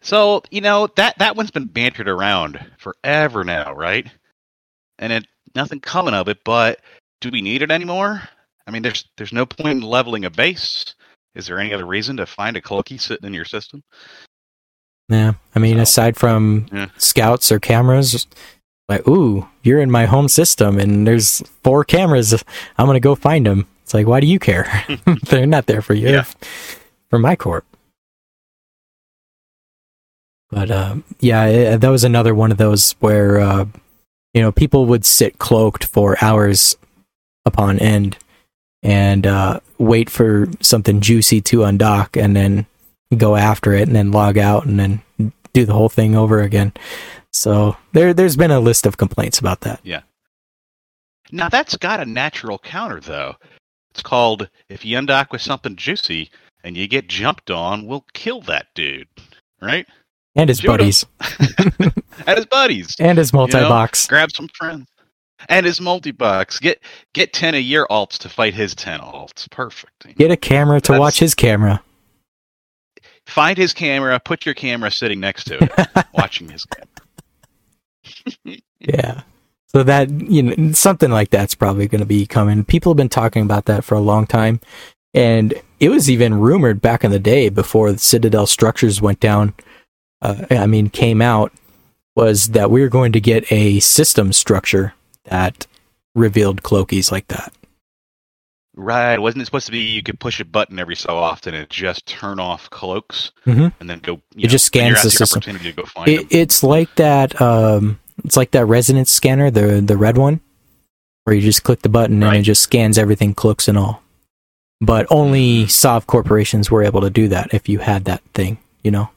So, 0.02 0.42
you 0.50 0.60
know, 0.60 0.88
that 0.96 1.18
that 1.18 1.36
one's 1.36 1.50
been 1.50 1.66
bantered 1.66 2.08
around 2.08 2.64
forever 2.78 3.44
now, 3.44 3.72
right? 3.74 4.06
And 4.98 5.12
it 5.12 5.26
nothing 5.54 5.80
coming 5.80 6.14
of 6.14 6.28
it, 6.28 6.38
but 6.44 6.80
do 7.20 7.30
we 7.30 7.42
need 7.42 7.62
it 7.62 7.70
anymore? 7.70 8.22
I 8.66 8.70
mean, 8.70 8.82
there's 8.82 9.04
there's 9.16 9.32
no 9.32 9.46
point 9.46 9.78
in 9.78 9.80
leveling 9.82 10.24
a 10.24 10.30
base. 10.30 10.94
Is 11.34 11.46
there 11.46 11.58
any 11.58 11.72
other 11.72 11.86
reason 11.86 12.16
to 12.18 12.26
find 12.26 12.56
a 12.56 12.60
cloaky 12.60 13.00
sitting 13.00 13.26
in 13.26 13.34
your 13.34 13.44
system? 13.44 13.82
Yeah, 15.08 15.34
I 15.54 15.58
mean, 15.58 15.76
so, 15.76 15.82
aside 15.82 16.16
from 16.16 16.66
yeah. 16.72 16.88
scouts 16.98 17.50
or 17.50 17.58
cameras, 17.58 18.26
like, 18.88 19.06
ooh, 19.06 19.48
you're 19.62 19.80
in 19.80 19.90
my 19.90 20.06
home 20.06 20.28
system 20.28 20.78
and 20.78 21.06
there's 21.06 21.42
four 21.62 21.84
cameras. 21.84 22.32
I'm 22.78 22.86
going 22.86 22.96
to 22.96 23.00
go 23.00 23.14
find 23.14 23.46
them. 23.46 23.66
It's 23.82 23.94
like, 23.94 24.06
why 24.06 24.20
do 24.20 24.26
you 24.26 24.38
care? 24.38 24.84
They're 25.24 25.46
not 25.46 25.66
there 25.66 25.82
for 25.82 25.94
you, 25.94 26.08
yeah. 26.08 26.24
for 27.10 27.18
my 27.18 27.36
corp. 27.36 27.64
But 30.50 30.70
uh, 30.70 30.96
yeah, 31.20 31.44
it, 31.46 31.80
that 31.80 31.88
was 31.88 32.04
another 32.04 32.34
one 32.34 32.50
of 32.50 32.58
those 32.58 32.92
where 33.00 33.38
uh, 33.38 33.66
you 34.34 34.42
know, 34.42 34.52
people 34.52 34.86
would 34.86 35.04
sit 35.04 35.38
cloaked 35.38 35.84
for 35.84 36.16
hours 36.22 36.76
upon 37.44 37.78
end 37.78 38.18
and 38.82 39.26
uh, 39.26 39.60
wait 39.78 40.10
for 40.10 40.48
something 40.60 41.00
juicy 41.00 41.40
to 41.40 41.64
undock 41.64 42.20
and 42.22 42.36
then 42.36 42.66
go 43.16 43.36
after 43.36 43.72
it 43.72 43.88
and 43.88 43.96
then 43.96 44.12
log 44.12 44.36
out 44.38 44.66
and 44.66 44.78
then 44.78 45.02
do 45.52 45.64
the 45.64 45.72
whole 45.74 45.88
thing 45.88 46.14
over 46.16 46.40
again. 46.40 46.72
So 47.32 47.76
there 47.92 48.12
there's 48.14 48.36
been 48.36 48.50
a 48.50 48.60
list 48.60 48.86
of 48.86 48.96
complaints 48.96 49.38
about 49.38 49.60
that. 49.62 49.80
Yeah. 49.82 50.02
Now 51.30 51.48
that's 51.48 51.76
got 51.76 52.00
a 52.00 52.04
natural 52.06 52.58
counter 52.58 53.00
though. 53.00 53.34
It's 53.90 54.02
called 54.02 54.48
if 54.68 54.84
you 54.84 54.96
undock 54.98 55.30
with 55.32 55.42
something 55.42 55.76
juicy 55.76 56.30
and 56.64 56.76
you 56.76 56.88
get 56.88 57.08
jumped 57.08 57.50
on, 57.50 57.86
we'll 57.86 58.04
kill 58.12 58.40
that 58.42 58.66
dude. 58.74 59.08
Right? 59.60 59.86
And 60.36 60.48
his 60.48 60.60
Shoot 60.60 60.68
buddies 60.68 61.04
and 61.38 62.36
his 62.36 62.46
buddies. 62.46 62.94
and 63.00 63.18
his 63.18 63.32
multi-box. 63.32 64.06
Grab 64.06 64.30
some 64.30 64.48
friends. 64.54 64.86
And 65.48 65.66
his 65.66 65.80
multi-box. 65.80 66.58
Get 66.58 66.80
get 67.12 67.32
ten 67.32 67.54
of 67.54 67.62
your 67.62 67.86
alts 67.88 68.18
to 68.18 68.28
fight 68.28 68.54
his 68.54 68.74
ten 68.74 69.00
alts. 69.00 69.50
Perfect. 69.50 70.16
Get 70.16 70.30
a 70.30 70.36
camera 70.36 70.80
to 70.80 70.92
That's- 70.92 71.00
watch 71.00 71.18
his 71.18 71.34
camera. 71.34 71.82
Find 73.28 73.58
his 73.58 73.72
camera, 73.74 74.18
put 74.18 74.46
your 74.46 74.54
camera 74.54 74.90
sitting 74.90 75.20
next 75.20 75.44
to 75.44 75.62
it, 75.62 76.06
watching 76.14 76.48
his 76.48 76.64
camera. 76.64 78.58
Yeah. 78.80 79.22
So 79.66 79.82
that 79.82 80.08
you 80.10 80.42
know 80.42 80.72
something 80.72 81.10
like 81.10 81.28
that's 81.28 81.54
probably 81.54 81.88
going 81.88 82.00
to 82.00 82.06
be 82.06 82.26
coming. 82.26 82.64
People 82.64 82.92
have 82.92 82.96
been 82.96 83.10
talking 83.10 83.42
about 83.42 83.66
that 83.66 83.84
for 83.84 83.94
a 83.94 84.00
long 84.00 84.26
time, 84.26 84.60
and 85.12 85.52
it 85.78 85.90
was 85.90 86.10
even 86.10 86.40
rumored 86.40 86.80
back 86.80 87.04
in 87.04 87.10
the 87.10 87.18
day 87.18 87.50
before 87.50 87.92
the 87.92 87.98
Citadel 87.98 88.46
structures 88.46 89.02
went 89.02 89.20
down. 89.20 89.52
Uh, 90.22 90.46
I 90.50 90.66
mean, 90.66 90.88
came 90.88 91.20
out 91.20 91.52
was 92.16 92.48
that 92.48 92.70
we 92.70 92.80
were 92.80 92.88
going 92.88 93.12
to 93.12 93.20
get 93.20 93.50
a 93.52 93.78
system 93.80 94.32
structure 94.32 94.94
that 95.24 95.66
revealed 96.14 96.62
cloakies 96.62 97.12
like 97.12 97.28
that. 97.28 97.52
Right. 98.80 99.18
Wasn't 99.18 99.42
it 99.42 99.46
supposed 99.46 99.66
to 99.66 99.72
be 99.72 99.80
you 99.80 100.04
could 100.04 100.20
push 100.20 100.38
a 100.38 100.44
button 100.44 100.78
every 100.78 100.94
so 100.94 101.16
often 101.16 101.52
and 101.52 101.68
just 101.68 102.06
turn 102.06 102.38
off 102.38 102.70
cloaks 102.70 103.32
Mhm. 103.44 103.72
and 103.80 103.90
then 103.90 103.98
go 103.98 104.20
you 104.36 104.44
It 104.44 104.50
just 104.50 104.66
scans 104.66 105.02
the 105.02 105.10
system. 105.10 105.38
opportunity 105.38 105.64
to 105.72 105.72
go 105.72 105.84
find 105.84 106.08
It, 106.08 106.26
it's 106.30 106.62
like 106.62 106.94
that. 106.94 107.40
Um, 107.42 107.98
it's 108.24 108.36
like 108.36 108.52
that 108.52 108.66
resonance 108.66 109.10
scanner, 109.10 109.50
the 109.50 109.80
the 109.80 109.96
red 109.96 110.16
one, 110.16 110.40
where 111.24 111.34
you 111.34 111.42
just 111.42 111.64
click 111.64 111.82
the 111.82 111.88
button 111.88 112.22
and 112.22 112.36
it 112.36 112.42
just 112.42 112.62
scans 112.62 112.98
everything, 112.98 113.34
cloaks 113.34 113.66
and 113.66 113.76
all. 113.76 114.00
But 114.80 115.08
only 115.10 115.66
Sov 115.66 116.06
corporations 116.06 116.70
were 116.70 116.84
able 116.84 117.00
to 117.00 117.10
do 117.10 117.26
that. 117.28 117.52
If 117.52 117.68
you 117.68 117.80
had 117.80 118.04
that 118.04 118.22
thing, 118.32 118.58
you 118.84 118.92
know, 118.92 119.10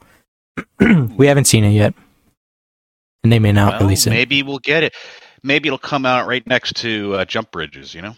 we 1.15 1.27
haven't 1.27 1.45
seen 1.45 1.63
it 1.63 1.69
yet, 1.73 1.93
and 3.23 3.31
they 3.31 3.37
may 3.37 3.51
not 3.51 3.73
Well, 3.73 3.81
release 3.81 4.07
it. 4.07 4.09
maybe 4.09 4.41
we'll 4.41 4.57
get 4.57 4.81
it. 4.81 4.95
Maybe 5.43 5.67
it'll 5.69 5.77
come 5.77 6.03
out 6.07 6.25
right 6.27 6.45
next 6.47 6.77
to 6.77 7.13
uh, 7.13 7.25
jump 7.25 7.51
bridges, 7.51 7.93
you 7.93 8.01
know? 8.01 8.15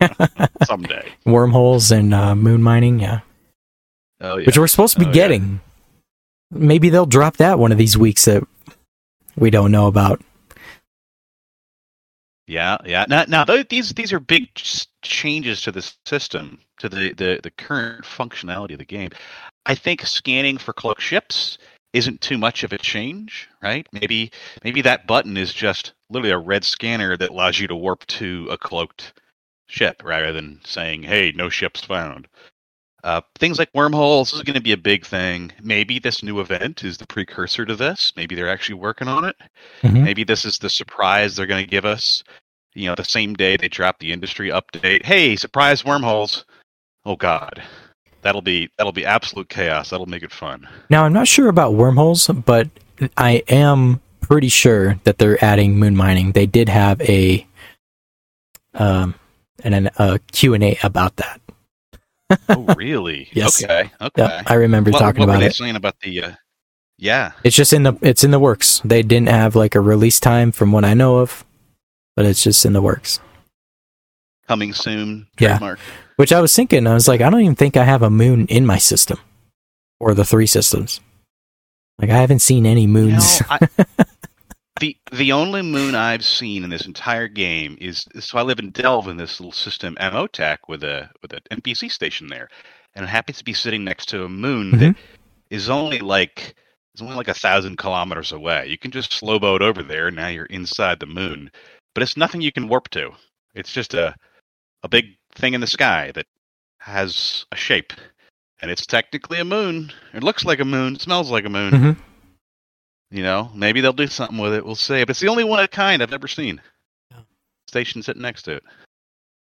Someday. 0.64 1.12
Wormholes 1.24 1.90
and 1.90 2.12
uh, 2.14 2.34
moon 2.34 2.62
mining, 2.62 3.00
yeah, 3.00 3.20
Oh, 4.20 4.36
yeah. 4.36 4.46
which 4.46 4.58
we're 4.58 4.66
supposed 4.68 4.94
to 4.94 5.00
be 5.00 5.06
Oh, 5.06 5.08
yeah. 5.08 5.14
getting. 5.14 5.60
Maybe 6.50 6.88
they'll 6.88 7.06
drop 7.06 7.36
that 7.38 7.58
one 7.58 7.72
of 7.72 7.78
these 7.78 7.96
weeks 7.98 8.24
that 8.24 8.42
we 9.36 9.50
don't 9.50 9.70
know 9.70 9.86
about. 9.86 10.20
Yeah, 12.46 12.78
yeah. 12.86 13.04
Now, 13.08 13.24
now 13.28 13.44
th- 13.44 13.68
these 13.68 13.90
these 13.92 14.12
are 14.12 14.20
big 14.20 14.54
ch- 14.54 14.86
changes 15.02 15.60
to 15.62 15.72
the 15.72 15.88
system, 16.06 16.58
to 16.78 16.88
the, 16.88 17.12
the, 17.12 17.40
the 17.42 17.50
current 17.50 18.04
functionality 18.04 18.72
of 18.72 18.78
the 18.78 18.86
game. 18.86 19.10
I 19.66 19.74
think 19.74 20.00
scanning 20.06 20.56
for 20.56 20.72
cloak 20.72 20.98
ships 21.00 21.58
isn't 21.92 22.22
too 22.22 22.38
much 22.38 22.64
of 22.64 22.72
a 22.72 22.78
change, 22.78 23.48
right? 23.62 23.86
Maybe 23.92 24.30
maybe 24.64 24.80
that 24.82 25.06
button 25.06 25.36
is 25.36 25.52
just 25.52 25.92
literally 26.08 26.30
a 26.32 26.38
red 26.38 26.64
scanner 26.64 27.18
that 27.18 27.30
allows 27.30 27.58
you 27.60 27.68
to 27.68 27.76
warp 27.76 28.06
to 28.06 28.48
a 28.50 28.56
cloaked 28.56 29.12
ship 29.68 30.02
rather 30.04 30.32
than 30.32 30.60
saying, 30.64 31.04
"Hey, 31.04 31.32
no 31.34 31.48
ships 31.48 31.84
found." 31.84 32.26
Uh, 33.04 33.20
things 33.38 33.58
like 33.58 33.70
wormholes 33.74 34.32
is 34.32 34.42
going 34.42 34.54
to 34.54 34.60
be 34.60 34.72
a 34.72 34.76
big 34.76 35.06
thing. 35.06 35.52
Maybe 35.62 36.00
this 36.00 36.22
new 36.22 36.40
event 36.40 36.82
is 36.82 36.98
the 36.98 37.06
precursor 37.06 37.64
to 37.64 37.76
this. 37.76 38.12
Maybe 38.16 38.34
they're 38.34 38.48
actually 38.48 38.74
working 38.74 39.06
on 39.06 39.24
it. 39.24 39.36
Mhm. 39.82 40.02
Maybe 40.02 40.24
this 40.24 40.44
is 40.44 40.56
the 40.58 40.68
surprise 40.68 41.36
they're 41.36 41.46
going 41.46 41.64
to 41.64 41.70
give 41.70 41.84
us. 41.84 42.24
You 42.74 42.88
know, 42.88 42.96
the 42.96 43.04
same 43.04 43.34
day 43.34 43.56
they 43.56 43.68
drop 43.68 44.00
the 44.00 44.12
industry 44.12 44.50
update. 44.50 45.04
Hey, 45.04 45.36
surprise 45.36 45.84
wormholes! 45.84 46.44
Oh 47.04 47.16
God, 47.16 47.62
that'll 48.22 48.42
be 48.42 48.68
that'll 48.76 48.92
be 48.92 49.06
absolute 49.06 49.48
chaos. 49.48 49.90
That'll 49.90 50.06
make 50.06 50.22
it 50.22 50.32
fun. 50.32 50.68
Now, 50.90 51.04
I'm 51.04 51.12
not 51.12 51.28
sure 51.28 51.48
about 51.48 51.74
wormholes, 51.74 52.26
but 52.26 52.68
I 53.16 53.42
am 53.48 54.00
pretty 54.20 54.48
sure 54.48 54.98
that 55.04 55.18
they're 55.18 55.42
adding 55.42 55.78
moon 55.78 55.96
mining. 55.96 56.32
They 56.32 56.46
did 56.46 56.68
have 56.68 57.00
a 57.00 57.46
um 58.74 59.14
and 59.64 59.74
an 59.74 59.90
a 59.98 60.18
Q&A 60.32 60.78
about 60.82 61.16
that. 61.16 61.40
Oh, 62.48 62.64
really? 62.76 63.28
Yes. 63.32 63.62
Okay. 63.62 63.90
Okay. 64.00 64.22
Yeah, 64.22 64.42
I 64.46 64.54
remember 64.54 64.90
what 64.90 64.98
talking 64.98 65.20
what 65.20 65.28
were 65.28 65.32
about 65.34 65.40
they 65.40 65.46
it. 65.46 65.54
saying 65.54 65.76
about 65.76 65.98
the? 66.00 66.22
Uh, 66.22 66.32
yeah. 66.98 67.32
It's 67.44 67.56
just 67.56 67.72
in 67.72 67.84
the 67.84 67.94
it's 68.02 68.24
in 68.24 68.30
the 68.30 68.38
works. 68.40 68.80
They 68.84 69.02
didn't 69.02 69.28
have 69.28 69.54
like 69.56 69.74
a 69.74 69.80
release 69.80 70.20
time 70.20 70.52
from 70.52 70.72
what 70.72 70.84
I 70.84 70.94
know 70.94 71.18
of, 71.18 71.44
but 72.16 72.26
it's 72.26 72.42
just 72.42 72.64
in 72.66 72.72
the 72.72 72.82
works. 72.82 73.20
Coming 74.46 74.72
soon. 74.72 75.26
Yeah. 75.38 75.76
Which 76.16 76.32
I 76.32 76.40
was 76.40 76.54
thinking, 76.54 76.86
I 76.86 76.94
was 76.94 77.06
like, 77.06 77.20
I 77.20 77.30
don't 77.30 77.40
even 77.40 77.54
think 77.54 77.76
I 77.76 77.84
have 77.84 78.02
a 78.02 78.10
moon 78.10 78.46
in 78.46 78.66
my 78.66 78.78
system, 78.78 79.18
or 80.00 80.14
the 80.14 80.24
three 80.24 80.46
systems. 80.46 81.00
Like 82.00 82.10
I 82.10 82.16
haven't 82.16 82.40
seen 82.40 82.66
any 82.66 82.82
You 82.82 82.86
know, 82.88 82.92
moons. 83.00 83.42
I, 83.48 83.58
the 84.80 84.96
the 85.12 85.32
only 85.32 85.62
moon 85.62 85.94
I've 85.94 86.24
seen 86.24 86.64
in 86.64 86.70
this 86.70 86.86
entire 86.86 87.28
game 87.28 87.76
is 87.80 88.04
so 88.20 88.38
I 88.38 88.42
live 88.42 88.58
in 88.58 88.70
Delve 88.70 89.08
in 89.08 89.16
this 89.16 89.40
little 89.40 89.52
system 89.52 89.96
Amotech 90.00 90.58
with 90.68 90.84
a 90.84 91.10
with 91.22 91.32
an 91.32 91.40
NPC 91.50 91.90
station 91.90 92.28
there, 92.28 92.48
and 92.94 93.04
it 93.04 93.08
happens 93.08 93.38
to 93.38 93.44
be 93.44 93.52
sitting 93.52 93.84
next 93.84 94.06
to 94.10 94.24
a 94.24 94.28
moon 94.28 94.72
Mhm. 94.72 94.78
that 94.80 94.96
is 95.50 95.68
only 95.68 95.98
like 95.98 96.54
it's 96.92 97.02
only 97.02 97.16
like 97.16 97.28
a 97.28 97.34
thousand 97.34 97.76
kilometers 97.78 98.32
away. 98.32 98.66
You 98.68 98.78
can 98.78 98.90
just 98.90 99.12
slow 99.12 99.38
boat 99.38 99.62
over 99.62 99.82
there, 99.82 100.08
and 100.08 100.16
now 100.16 100.28
you're 100.28 100.46
inside 100.46 101.00
the 101.00 101.06
moon. 101.06 101.50
But 101.94 102.02
it's 102.02 102.16
nothing 102.16 102.40
you 102.40 102.52
can 102.52 102.68
warp 102.68 102.88
to. 102.90 103.12
It's 103.54 103.72
just 103.72 103.94
a 103.94 104.14
a 104.82 104.88
big 104.88 105.16
thing 105.34 105.54
in 105.54 105.60
the 105.60 105.66
sky 105.66 106.12
that 106.14 106.26
has 106.80 107.44
a 107.52 107.56
shape, 107.56 107.92
and 108.60 108.70
it's 108.70 108.86
technically 108.86 109.38
a 109.40 109.44
moon. 109.44 109.92
It 110.14 110.22
looks 110.22 110.44
like 110.44 110.60
a 110.60 110.64
moon. 110.64 110.94
It 110.94 111.00
smells 111.02 111.30
like 111.30 111.44
a 111.44 111.50
moon. 111.50 111.72
Mhm. 111.72 111.96
You 113.10 113.22
know, 113.22 113.50
maybe 113.54 113.80
they'll 113.80 113.92
do 113.92 114.06
something 114.06 114.38
with 114.38 114.52
it. 114.54 114.64
We'll 114.64 114.74
see. 114.74 115.00
But 115.00 115.10
it's 115.10 115.20
the 115.20 115.28
only 115.28 115.44
one 115.44 115.58
of 115.60 115.64
a 115.64 115.68
kind 115.68 116.02
I've 116.02 116.12
ever 116.12 116.28
seen. 116.28 116.60
Yeah. 117.10 117.20
Station 117.66 118.02
sitting 118.02 118.22
next 118.22 118.42
to 118.42 118.56
it. 118.56 118.64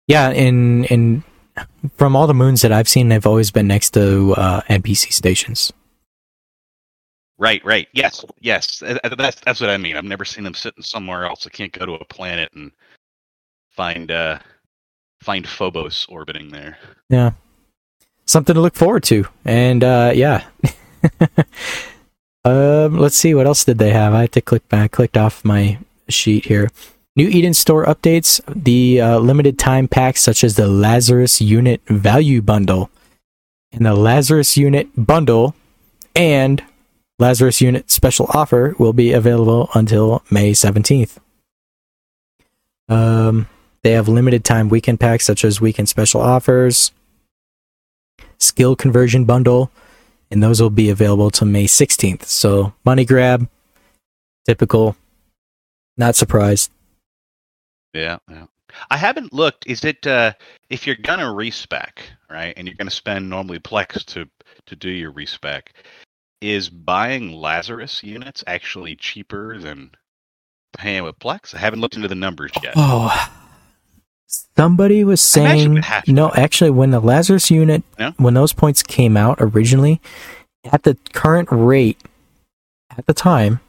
yeah, 0.07 0.29
and 0.29 0.89
and 0.91 1.23
from 1.95 2.15
all 2.15 2.27
the 2.27 2.33
moons 2.33 2.61
that 2.63 2.73
I've 2.73 2.89
seen, 2.89 3.07
they've 3.07 3.25
always 3.25 3.51
been 3.51 3.67
next 3.67 3.91
to 3.91 4.33
uh, 4.35 4.61
NPC 4.69 5.13
stations. 5.13 5.71
Right, 7.37 7.63
right. 7.65 7.87
Yes, 7.93 8.23
yes. 8.39 8.81
That's 8.81 9.39
that's 9.41 9.61
what 9.61 9.69
I 9.69 9.77
mean. 9.77 9.97
I've 9.97 10.05
never 10.05 10.23
seen 10.25 10.43
them 10.43 10.53
sitting 10.53 10.83
somewhere 10.83 11.25
else. 11.25 11.45
I 11.45 11.49
can't 11.49 11.71
go 11.71 11.85
to 11.85 11.93
a 11.93 12.05
planet 12.05 12.51
and 12.53 12.71
find 13.71 14.09
uh 14.09 14.39
find 15.21 15.45
Phobos 15.47 16.05
orbiting 16.07 16.49
there. 16.49 16.77
Yeah. 17.09 17.31
Something 18.25 18.55
to 18.55 18.61
look 18.61 18.75
forward 18.75 19.03
to. 19.05 19.25
And 19.43 19.83
uh 19.83 20.11
yeah. 20.15 20.45
um 22.45 22.97
let's 22.97 23.15
see 23.15 23.33
what 23.33 23.47
else 23.47 23.65
did 23.65 23.77
they 23.77 23.91
have. 23.91 24.13
I 24.13 24.21
had 24.21 24.31
to 24.33 24.41
click 24.41 24.67
back 24.69 24.91
clicked 24.91 25.17
off 25.17 25.43
my 25.43 25.79
sheet 26.07 26.45
here. 26.45 26.69
New 27.17 27.27
Eden 27.27 27.53
store 27.53 27.85
updates, 27.85 28.41
the 28.47 28.99
uh, 28.99 29.19
limited 29.19 29.57
time 29.57 29.87
packs 29.87 30.21
such 30.21 30.43
as 30.43 30.55
the 30.55 30.67
Lazarus 30.67 31.41
Unit 31.41 31.81
Value 31.87 32.41
Bundle 32.41 32.89
and 33.71 33.85
the 33.85 33.95
Lazarus 33.95 34.57
Unit 34.57 34.89
Bundle 34.97 35.55
and 36.15 36.63
Lazarus 37.17 37.61
Unit 37.61 37.89
Special 37.89 38.27
Offer 38.33 38.75
will 38.77 38.93
be 38.93 39.13
available 39.13 39.69
until 39.73 40.23
May 40.29 40.51
17th. 40.51 41.17
Um, 42.89 43.47
they 43.83 43.91
have 43.91 44.07
limited 44.07 44.43
time 44.43 44.69
weekend 44.69 44.99
packs 44.99 45.25
such 45.25 45.45
as 45.45 45.61
weekend 45.61 45.89
special 45.89 46.21
offers, 46.21 46.91
skill 48.37 48.75
conversion 48.75 49.25
bundle, 49.25 49.71
and 50.31 50.41
those 50.41 50.61
will 50.61 50.69
be 50.69 50.89
available 50.89 51.31
till 51.31 51.47
May 51.47 51.65
16th. 51.65 52.23
So 52.23 52.73
money 52.83 53.05
grab, 53.05 53.47
typical. 54.45 54.95
Not 55.97 56.15
surprised. 56.15 56.71
Yeah, 57.93 58.17
yeah. 58.29 58.45
I 58.89 58.97
haven't 58.97 59.31
looked. 59.31 59.65
Is 59.67 59.85
it 59.85 60.05
uh 60.05 60.33
if 60.69 60.85
you're 60.85 60.97
gonna 60.97 61.31
respec, 61.33 62.03
right, 62.29 62.53
and 62.57 62.67
you're 62.67 62.75
gonna 62.75 62.91
spend 62.91 63.29
normally 63.29 63.59
Plex 63.59 64.03
to 64.05 64.27
to 64.65 64.75
do 64.75 64.89
your 64.89 65.11
respec, 65.11 65.71
is 66.41 66.69
buying 66.69 67.31
Lazarus 67.31 68.03
units 68.03 68.43
actually 68.47 68.95
cheaper 68.95 69.57
than 69.57 69.91
paying 70.77 71.03
with 71.03 71.17
Plex? 71.19 71.55
I 71.55 71.59
haven't 71.59 71.79
looked 71.79 71.95
into 71.95 72.09
the 72.09 72.15
numbers 72.15 72.51
yet. 72.61 72.73
Oh, 72.75 73.09
somebody 74.27 75.03
was 75.03 75.21
saying 75.21 75.77
it 75.77 75.83
has 75.83 76.03
to 76.05 76.13
no. 76.13 76.31
Actually, 76.33 76.71
when 76.71 76.91
the 76.91 76.99
Lazarus 76.99 77.51
unit, 77.51 77.83
No? 77.99 78.11
when 78.17 78.33
those 78.33 78.53
points 78.53 78.83
came 78.83 79.17
out 79.17 79.37
originally, 79.39 80.01
at 80.71 80.83
the 80.83 80.97
current 81.13 81.47
rate, 81.51 81.99
at 82.97 83.05
the 83.05 83.13
time, 83.13 83.59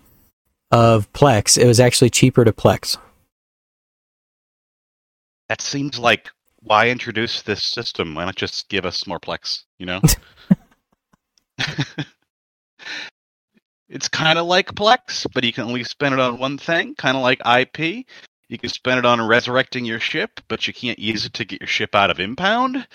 of 0.71 1.13
Plex, 1.13 1.57
it 1.57 1.67
was 1.67 1.81
actually 1.81 2.11
cheaper 2.11 2.45
to 2.45 2.53
Plex. 2.53 2.97
That 5.49 5.61
seems 5.61 5.99
like 5.99 6.31
why 6.61 6.89
introduce 6.89 7.43
this 7.43 7.63
system? 7.65 8.15
Why 8.15 8.25
not 8.25 8.35
just 8.35 8.69
give 8.69 8.85
us 8.85 9.07
more 9.07 9.21
Plex? 9.21 9.63
You 9.79 9.87
know. 9.87 10.01
it's 13.89 14.09
kind 14.09 14.39
of 14.39 14.47
like 14.47 14.75
Plex, 14.75 15.27
but 15.33 15.45
you 15.45 15.53
can 15.53 15.65
only 15.65 15.85
spend 15.85 16.15
it 16.15 16.21
on 16.21 16.39
one 16.39 16.59
thing. 16.59 16.95
Kind 16.97 17.17
of 17.17 17.23
like 17.23 17.41
IP. 17.47 18.07
You 18.49 18.59
can 18.59 18.68
spend 18.70 18.99
it 18.99 19.05
on 19.05 19.26
resurrecting 19.26 19.84
your 19.84 19.99
ship, 19.99 20.40
but 20.49 20.66
you 20.66 20.72
can't 20.72 20.99
use 20.99 21.24
it 21.26 21.34
to 21.34 21.44
get 21.44 21.61
your 21.61 21.68
ship 21.68 21.94
out 21.94 22.11
of 22.11 22.20
impound. 22.20 22.86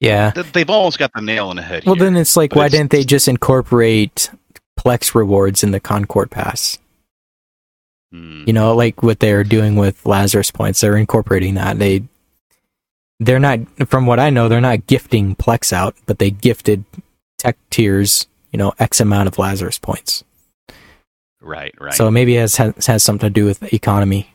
Yeah. 0.00 0.30
They've 0.30 0.68
almost 0.70 0.98
got 0.98 1.10
the 1.14 1.22
nail 1.22 1.50
in 1.50 1.56
the 1.56 1.62
head. 1.62 1.84
Well, 1.86 1.96
here. 1.96 2.04
then 2.04 2.16
it's 2.16 2.36
like, 2.36 2.54
why 2.54 2.66
it's- 2.66 2.78
didn't 2.78 2.92
they 2.92 3.02
just 3.04 3.28
incorporate 3.28 4.30
Plex 4.78 5.14
rewards 5.14 5.64
in 5.64 5.70
the 5.72 5.80
Concord 5.80 6.30
Pass? 6.30 6.78
Hmm. 8.12 8.44
You 8.46 8.52
know, 8.52 8.74
like 8.74 9.02
what 9.02 9.18
they're 9.18 9.42
doing 9.42 9.74
with 9.74 10.06
Lazarus 10.06 10.50
points. 10.50 10.80
They're 10.80 10.96
incorporating 10.96 11.54
that. 11.54 11.78
They, 11.78 12.04
they're 13.18 13.40
not, 13.40 13.60
from 13.88 14.06
what 14.06 14.20
I 14.20 14.30
know, 14.30 14.48
they're 14.48 14.60
not 14.60 14.86
gifting 14.86 15.34
Plex 15.34 15.72
out, 15.72 15.96
but 16.06 16.18
they 16.18 16.30
gifted 16.30 16.84
tech 17.38 17.56
tiers, 17.70 18.28
you 18.52 18.58
know, 18.58 18.74
X 18.78 19.00
amount 19.00 19.26
of 19.26 19.38
Lazarus 19.38 19.78
points. 19.78 20.22
Right, 21.46 21.72
right. 21.80 21.94
So 21.94 22.10
maybe 22.10 22.36
it 22.36 22.40
has, 22.40 22.56
has 22.56 22.86
has 22.86 23.02
something 23.04 23.28
to 23.28 23.32
do 23.32 23.44
with 23.44 23.60
the 23.60 23.72
economy. 23.74 24.28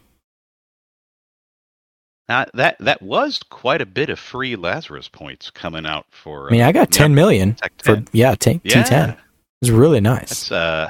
Now, 2.29 2.45
that 2.53 2.77
that 2.79 3.01
was 3.01 3.41
quite 3.49 3.81
a 3.81 3.85
bit 3.85 4.09
of 4.09 4.17
free 4.17 4.55
Lazarus 4.55 5.09
points 5.09 5.49
coming 5.49 5.85
out 5.85 6.05
for. 6.11 6.47
I 6.47 6.51
mean, 6.51 6.61
I 6.61 6.71
got 6.71 6.95
yeah, 6.95 6.99
10 6.99 7.13
million 7.13 7.55
Tech 7.55 7.73
for 7.83 8.01
yeah, 8.13 8.35
t- 8.35 8.61
yeah, 8.63 8.83
T10. 8.83 9.09
It 9.09 9.17
was 9.61 9.71
really 9.71 9.99
nice. 9.99 10.29
That's 10.29 10.51
uh, 10.53 10.89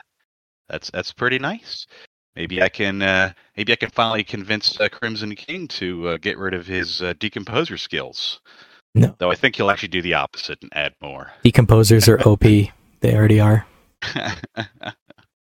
that's 0.69 0.91
that's 0.91 1.11
pretty 1.11 1.39
nice. 1.39 1.87
Maybe 2.35 2.61
I 2.61 2.69
can 2.69 3.01
uh, 3.01 3.33
maybe 3.57 3.73
I 3.73 3.75
can 3.75 3.89
finally 3.89 4.23
convince 4.23 4.79
uh, 4.79 4.89
Crimson 4.89 5.35
King 5.35 5.67
to 5.69 6.09
uh, 6.09 6.17
get 6.17 6.37
rid 6.37 6.53
of 6.53 6.67
his 6.67 7.01
uh, 7.01 7.13
decomposer 7.15 7.79
skills. 7.79 8.39
No. 8.93 9.15
Though 9.17 9.31
I 9.31 9.35
think 9.35 9.55
he'll 9.55 9.71
actually 9.71 9.89
do 9.89 10.03
the 10.03 10.13
opposite 10.13 10.61
and 10.61 10.71
add 10.75 10.93
more. 11.01 11.31
Decomposers 11.43 12.07
are 12.07 12.21
OP. 12.27 12.43
They 13.01 13.15
already 13.15 13.39
are. 13.39 13.65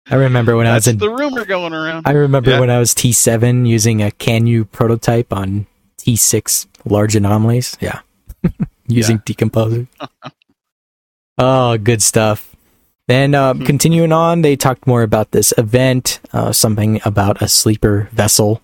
I 0.10 0.16
remember 0.16 0.56
when 0.56 0.68
I 0.68 0.76
was 0.76 0.88
in 0.88 0.98
the 1.00 1.10
rumor 1.10 1.46
going 1.46 1.74
around. 1.74 2.08
I 2.08 2.12
remember 2.12 2.52
Yeah. 2.52 2.60
when 2.60 2.70
I 2.70 2.78
was 2.80 2.94
T7 2.94 3.68
using 3.68 4.02
a 4.04 4.12
Canu 4.12 4.70
prototype 4.72 5.34
on 5.34 5.66
T6 5.98 6.68
large 6.86 7.16
anomalies. 7.16 7.76
Yeah. 7.82 8.02
using 8.88 9.20
decomposer. 9.20 9.88
oh, 11.38 11.78
good 11.78 12.04
stuff. 12.04 12.56
Then 13.08 13.34
uh, 13.36 13.54
Hmm. 13.54 13.64
continuing 13.66 14.12
on, 14.12 14.42
they 14.42 14.56
talked 14.56 14.86
more 14.88 15.02
about 15.04 15.32
this 15.32 15.54
event, 15.58 16.20
uh, 16.34 16.52
something 16.52 17.00
about 17.06 17.42
a 17.42 17.48
sleeper 17.48 18.10
vessel, 18.12 18.62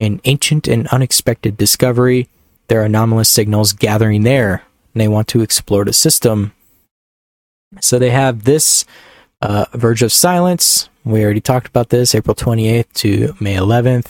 an 0.00 0.20
ancient 0.24 0.68
and 0.68 0.86
unexpected 0.88 1.56
discovery. 1.56 2.28
There 2.68 2.80
are 2.80 2.84
anomalous 2.86 3.28
signals 3.28 3.72
gathering 3.72 4.22
there, 4.22 4.62
and 4.94 5.00
they 5.00 5.08
want 5.08 5.28
to 5.28 5.42
explore 5.42 5.84
the 5.84 5.92
system. 5.92 6.52
So 7.80 7.98
they 7.98 8.10
have 8.10 8.44
this 8.44 8.84
uh, 9.42 9.66
Verge 9.74 10.02
of 10.02 10.12
Silence. 10.12 10.88
We 11.04 11.22
already 11.24 11.40
talked 11.40 11.66
about 11.66 11.90
this, 11.90 12.14
April 12.14 12.34
28th 12.34 12.92
to 12.94 13.34
May 13.40 13.56
11th. 13.56 14.06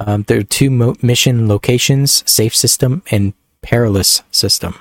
Um, 0.00 0.22
there 0.24 0.38
are 0.38 0.42
two 0.42 0.70
mo- 0.70 0.96
mission 1.02 1.46
locations 1.46 2.28
Safe 2.28 2.56
System 2.56 3.02
and 3.10 3.34
Perilous 3.62 4.22
System. 4.30 4.74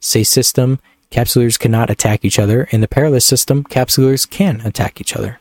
Safe 0.00 0.26
System, 0.26 0.80
capsuleers 1.10 1.58
cannot 1.58 1.90
attack 1.90 2.24
each 2.24 2.38
other. 2.38 2.66
In 2.70 2.80
the 2.80 2.88
Perilous 2.88 3.26
System, 3.26 3.64
capsuleers 3.64 4.28
can 4.28 4.62
attack 4.62 5.00
each 5.00 5.14
other. 5.14 5.38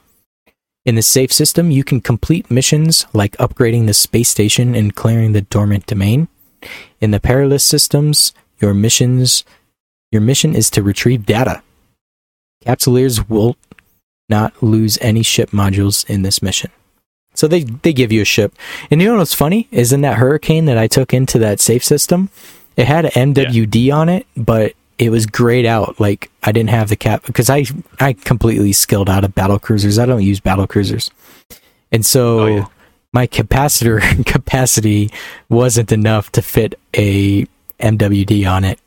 In 0.85 0.95
the 0.95 1.01
Safe 1.01 1.31
System, 1.31 1.71
you 1.71 1.85
can 1.85 2.01
complete 2.01 2.51
missions 2.51 3.05
like 3.13 3.37
upgrading 3.37 3.85
the 3.85 3.93
space 3.93 4.29
station 4.29 4.75
and 4.75 4.95
clearing 4.95 5.31
the 5.31 5.41
dormant 5.41 5.85
domain. 5.85 6.27
In 6.99 7.11
the 7.11 7.19
Perilous 7.21 7.63
Systems, 7.63 8.33
your 8.59 8.73
missions 8.73 9.45
your 10.11 10.21
mission 10.21 10.55
is 10.55 10.71
to 10.71 10.81
retrieve 10.81 11.25
data. 11.25 11.61
Capsuleers 12.65 13.29
will 13.29 13.55
not 14.27 14.61
lose 14.61 14.97
any 15.01 15.23
ship 15.23 15.51
modules 15.51 16.07
in 16.09 16.21
this 16.21 16.41
mission. 16.41 16.71
So 17.33 17.47
they, 17.47 17.63
they 17.63 17.93
give 17.93 18.11
you 18.11 18.21
a 18.21 18.25
ship. 18.25 18.53
And 18.91 19.01
you 19.01 19.07
know 19.07 19.17
what's 19.17 19.33
funny? 19.33 19.67
Is 19.71 19.93
in 19.93 20.01
that 20.01 20.17
hurricane 20.17 20.65
that 20.65 20.77
I 20.77 20.87
took 20.87 21.13
into 21.13 21.39
that 21.39 21.59
safe 21.59 21.83
system, 21.83 22.29
it 22.75 22.85
had 22.85 23.05
an 23.05 23.33
MWD 23.33 23.93
on 23.93 24.09
it, 24.09 24.27
but 24.35 24.73
it 24.97 25.09
was 25.09 25.25
grayed 25.25 25.65
out. 25.65 25.99
Like 25.99 26.29
I 26.43 26.51
didn't 26.51 26.71
have 26.71 26.89
the 26.89 26.95
cap 26.97 27.23
because 27.25 27.49
I 27.49 27.65
I 27.99 28.13
completely 28.13 28.73
skilled 28.73 29.09
out 29.09 29.23
of 29.23 29.33
battle 29.35 29.57
cruisers. 29.59 29.97
I 29.97 30.05
don't 30.05 30.23
use 30.23 30.39
battle 30.41 30.67
cruisers. 30.67 31.09
And 31.91 32.05
so 32.05 32.39
Oh, 32.39 32.47
yeah. 32.47 32.65
my 33.13 33.25
capacitor 33.25 34.25
capacity 34.25 35.11
wasn't 35.47 35.91
enough 35.93 36.31
to 36.33 36.41
fit 36.41 36.77
a 36.95 37.45
MWD 37.79 38.51
on 38.51 38.65
it. 38.65 38.79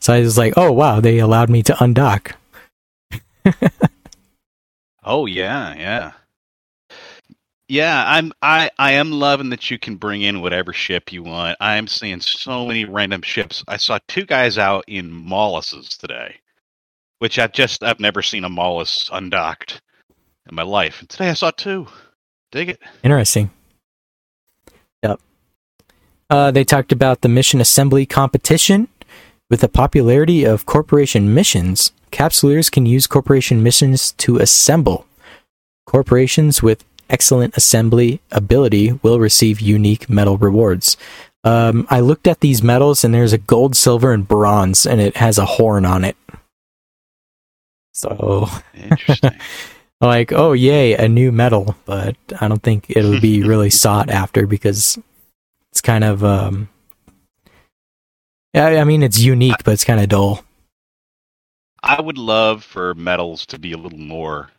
So 0.00 0.14
I 0.14 0.20
was 0.20 0.38
like, 0.38 0.54
oh 0.56 0.72
wow, 0.72 1.00
they 1.00 1.18
allowed 1.18 1.50
me 1.50 1.62
to 1.64 1.74
undock. 1.74 2.32
Oh 5.04 5.24
yeah, 5.24 5.74
yeah. 5.74 6.12
Yeah, 7.68 8.04
I'm 8.06 8.32
I 8.42 8.70
I 8.78 8.92
am 8.92 9.10
loving 9.10 9.50
that 9.50 9.70
you 9.70 9.78
can 9.78 9.96
bring 9.96 10.22
in 10.22 10.42
whatever 10.42 10.72
ship 10.72 11.12
you 11.12 11.22
want. 11.22 11.56
I'm 11.60 11.86
seeing 11.86 12.20
so 12.20 12.66
many 12.66 12.84
random 12.84 13.22
ships. 13.22 13.64
I 13.68 13.78
saw 13.78 13.98
two 14.08 14.26
guys 14.26 14.58
out 14.58 14.84
in 14.86 15.10
Molluses 15.10 15.96
today, 15.98 16.36
which 17.20 17.38
I've 17.38 17.52
just 17.52 17.82
I've 17.82 18.00
never 18.00 18.22
seen 18.22 18.44
a 18.44 18.50
Mollus 18.50 19.08
undocked 19.12 19.80
in 20.48 20.54
my 20.54 20.62
life. 20.62 21.00
And 21.00 21.08
today 21.08 21.30
I 21.30 21.34
saw 21.34 21.50
two. 21.50 21.86
Dig 22.52 22.70
it. 22.70 22.80
Interesting. 23.02 23.50
Yep. 25.02 25.20
Uh, 26.30 26.50
they 26.50 26.64
talked 26.64 26.92
about 26.92 27.20
the 27.20 27.28
mission 27.28 27.60
assembly 27.60 28.04
competition. 28.06 28.88
With 29.50 29.60
the 29.60 29.68
popularity 29.68 30.44
of 30.44 30.66
corporation 30.66 31.32
missions, 31.32 31.92
capsuleers 32.10 32.70
can 32.70 32.86
use 32.86 33.06
corporation 33.06 33.62
missions 33.62 34.12
to 34.12 34.38
assemble. 34.38 35.06
Corporations 35.86 36.62
with 36.62 36.84
excellent 37.08 37.56
assembly 37.56 38.20
ability 38.30 38.92
will 39.02 39.18
receive 39.18 39.60
unique 39.60 40.10
metal 40.10 40.36
rewards. 40.36 40.96
Um, 41.44 41.86
I 41.88 42.00
looked 42.00 42.26
at 42.26 42.40
these 42.40 42.62
medals, 42.62 43.04
and 43.04 43.14
there's 43.14 43.32
a 43.32 43.38
gold, 43.38 43.76
silver, 43.76 44.12
and 44.12 44.26
bronze, 44.26 44.84
and 44.84 45.00
it 45.00 45.16
has 45.16 45.38
a 45.38 45.46
horn 45.46 45.86
on 45.86 46.04
it. 46.04 46.16
So 47.92 48.48
Interesting. 48.74 49.32
like, 50.00 50.32
oh 50.32 50.52
yay, 50.52 50.94
a 50.94 51.08
new 51.08 51.32
medal, 51.32 51.76
but 51.84 52.16
I 52.40 52.48
don't 52.48 52.62
think 52.62 52.86
it'll 52.90 53.20
be 53.20 53.42
really 53.42 53.70
sought 53.84 54.10
after 54.10 54.46
because 54.46 54.98
it's 55.72 55.80
kind 55.80 56.04
of 56.04 56.22
um 56.22 56.68
yeah, 58.54 58.66
I 58.66 58.84
mean 58.84 59.02
it's 59.02 59.18
unique, 59.18 59.64
but 59.64 59.72
it's 59.72 59.84
kind 59.84 60.00
of 60.00 60.08
dull. 60.08 60.44
I 61.82 62.00
would 62.00 62.18
love 62.18 62.64
for 62.64 62.94
medals 62.94 63.46
to 63.46 63.58
be 63.58 63.72
a 63.72 63.76
little 63.78 63.98
more 63.98 64.50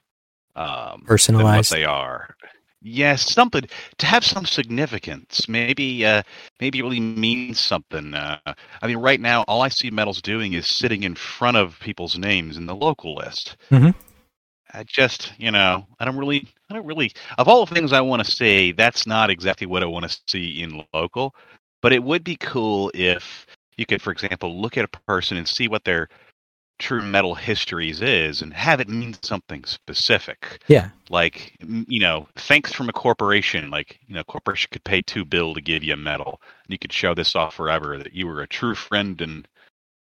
um, 0.56 0.66
than 0.66 1.00
what 1.02 1.08
Personalized. 1.08 1.72
they 1.72 1.86
are. 1.86 2.36
Yes, 2.82 3.34
something 3.34 3.64
to 3.98 4.06
have 4.06 4.24
some 4.24 4.46
significance. 4.46 5.50
Maybe, 5.50 6.06
uh, 6.06 6.24
maybe 6.62 6.80
it 6.80 6.84
really 6.84 7.02
means 7.02 7.60
something. 7.60 8.14
Uh, 8.14 8.38
I 8.82 8.88
mean, 8.88 8.98
right 8.98 9.20
now, 9.20 9.44
all 9.44 9.62
I 9.62 9.68
see 9.68 9.92
medals 9.92 10.22
doing 10.22 10.54
is 10.54 10.66
sitting 10.66 11.04
in 11.04 11.16
front 11.16 11.58
of 11.58 11.78
people's 11.82 12.18
names 12.18 12.56
in 12.56 12.66
the 12.66 12.76
local 12.76 13.16
list. 13.16 13.58
Mhm. 13.70 13.94
I 14.74 14.84
just, 14.88 15.34
you 15.38 15.52
know, 15.52 15.86
I 16.00 16.06
don't 16.06 16.16
really, 16.18 16.48
I 16.70 16.76
don't 16.76 16.86
really. 16.86 17.12
Of 17.38 17.48
all 17.50 17.66
the 17.66 17.74
things 17.76 17.92
I 17.92 18.02
want 18.02 18.24
to 18.24 18.32
see, 18.32 18.72
that's 18.72 19.06
not 19.06 19.30
exactly 19.30 19.68
what 19.68 19.84
I 19.84 19.88
want 19.88 20.10
to 20.10 20.18
see 20.28 20.62
in 20.62 20.86
local. 20.94 21.36
But 21.82 21.92
it 21.92 22.04
would 22.04 22.24
be 22.24 22.38
cool 22.38 22.92
if 22.94 23.46
you 23.78 23.86
could, 23.86 24.02
for 24.02 24.12
example, 24.12 24.62
look 24.62 24.78
at 24.78 24.86
a 24.86 25.00
person 25.08 25.38
and 25.38 25.48
see 25.48 25.68
what 25.68 25.84
their 25.84 26.08
true 26.80 27.02
metal 27.02 27.36
histories 27.36 28.02
is, 28.02 28.42
and 28.42 28.54
have 28.54 28.80
it 28.80 28.90
mean 28.90 29.16
something 29.22 29.64
specific. 29.66 30.64
Yeah. 30.68 30.90
like 31.10 31.56
you 31.62 32.00
know 32.00 32.28
thanks 32.36 32.74
from 32.74 32.90
a 32.90 32.94
corporation 32.94 33.70
like 33.70 34.00
you 34.08 34.16
know 34.16 34.24
corporation 34.24 34.70
could 34.72 34.84
pay 34.84 35.02
two 35.02 35.26
bill 35.26 35.54
to 35.54 35.62
give 35.62 35.84
you 35.84 35.94
a 35.94 35.98
medal. 35.98 36.42
And 36.64 36.72
you 36.72 36.80
could 36.80 36.94
show 36.94 37.14
this 37.14 37.36
off 37.36 37.56
forever 37.56 37.98
that 37.98 38.14
you 38.14 38.26
were 38.28 38.42
a 38.42 38.48
true 38.48 38.76
friend 38.76 39.22
and 39.22 39.48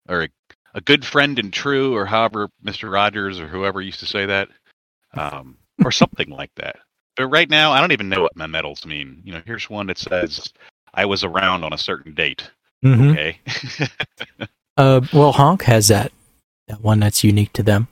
or 0.08 0.24
a, 0.24 0.28
a 0.74 0.80
good 0.80 1.04
friend 1.04 1.38
and 1.38 1.52
true 1.52 1.94
or 1.94 2.06
however 2.06 2.48
mr 2.64 2.90
rogers 2.90 3.38
or 3.38 3.46
whoever 3.46 3.80
used 3.80 4.00
to 4.00 4.06
say 4.06 4.26
that 4.26 4.48
um, 5.14 5.56
or 5.84 5.92
something 5.92 6.30
like 6.30 6.54
that. 6.56 6.76
But 7.16 7.28
right 7.28 7.50
now 7.50 7.72
i 7.72 7.80
don't 7.80 7.92
even 7.92 8.08
know 8.08 8.22
what 8.22 8.36
my 8.36 8.46
medals 8.46 8.86
mean. 8.86 9.20
You 9.24 9.32
know 9.34 9.42
here's 9.44 9.68
one 9.70 9.86
that 9.88 9.98
says 9.98 10.52
i 10.94 11.04
was 11.04 11.22
around 11.22 11.64
on 11.64 11.72
a 11.72 11.78
certain 11.78 12.14
date. 12.14 12.50
Hmm 12.82 13.10
okay. 13.10 13.38
Uh, 14.78 15.02
well, 15.12 15.32
Honk 15.32 15.64
has 15.64 15.88
that 15.88 16.12
that 16.68 16.80
one 16.80 17.00
that's 17.00 17.24
unique 17.24 17.52
to 17.54 17.62
them. 17.62 17.88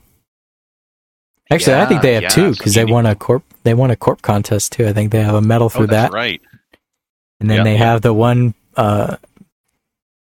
Actually, 1.51 1.75
I 1.75 1.85
think 1.85 2.01
they 2.01 2.13
have 2.13 2.23
yeah, 2.23 2.29
two 2.29 2.51
because 2.51 2.73
they 2.73 2.85
won 2.85 3.05
a 3.05 3.15
corp. 3.15 3.43
They 3.63 3.73
won 3.73 3.91
a 3.91 3.95
corp 3.95 4.21
contest 4.21 4.71
too. 4.71 4.87
I 4.87 4.93
think 4.93 5.11
they 5.11 5.21
have 5.21 5.35
a 5.35 5.41
medal 5.41 5.69
for 5.69 5.83
oh, 5.83 5.85
that's 5.85 6.11
that, 6.11 6.15
right 6.15 6.41
and 7.41 7.49
then 7.49 7.57
Yeah, 7.57 7.63
they 7.63 7.73
yeah. 7.73 7.85
have 7.85 8.01
the 8.03 8.13
one 8.13 8.53
uh, 8.77 9.17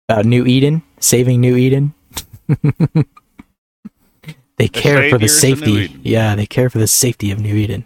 about 0.08 0.24
New 0.24 0.46
Eden, 0.46 0.82
saving 1.00 1.40
New 1.40 1.56
Eden. 1.56 1.92
they 4.56 4.68
care 4.68 5.10
for 5.10 5.18
the 5.18 5.28
saviors 5.28 5.60
of 5.60 5.66
New 5.66 5.86
safety. 5.88 6.00
Yeah, 6.08 6.36
they 6.36 6.46
care 6.46 6.70
for 6.70 6.78
the 6.78 6.86
safety 6.86 7.32
of 7.32 7.40
New 7.40 7.54
Eden. 7.56 7.84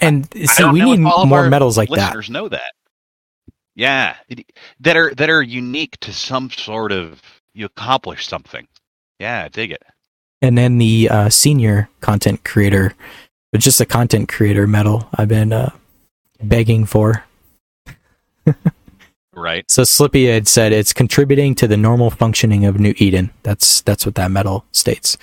And 0.00 0.26
see, 0.32 0.64
we 0.64 0.80
need 0.82 1.00
more 1.00 1.48
medals 1.50 1.76
like 1.76 1.90
that. 1.90 1.96
listeners 1.96 2.30
know 2.30 2.48
that. 2.48 2.72
Yeah, 3.76 4.16
that 4.80 4.96
are 4.96 5.14
that 5.14 5.30
are 5.30 5.42
unique 5.42 5.98
to 6.00 6.12
some 6.12 6.50
sort 6.50 6.92
of 6.92 7.22
you 7.54 7.66
accomplish 7.66 8.26
something. 8.26 8.66
Yeah, 9.20 9.48
dig 9.48 9.70
it. 9.70 9.82
And 10.42 10.58
then 10.58 10.78
the 10.78 11.08
uh, 11.08 11.28
senior 11.28 11.88
content 12.00 12.44
creator, 12.44 12.94
but 13.52 13.60
just 13.60 13.80
a 13.80 13.86
content 13.86 14.28
creator 14.28 14.66
medal 14.66 15.08
I've 15.14 15.28
been 15.28 15.52
uh, 15.52 15.70
begging 16.42 16.86
for. 16.86 17.24
Right. 19.32 19.64
So 19.70 19.84
Slippy 19.84 20.26
had 20.26 20.48
said 20.48 20.72
it's 20.72 20.92
contributing 20.92 21.54
to 21.56 21.68
the 21.68 21.76
normal 21.76 22.10
functioning 22.10 22.66
of 22.66 22.78
New 22.78 22.94
Eden. 22.98 23.30
That's 23.42 23.80
that's 23.80 24.04
what 24.04 24.16
that 24.16 24.30
medal 24.30 24.66
states. 24.72 25.16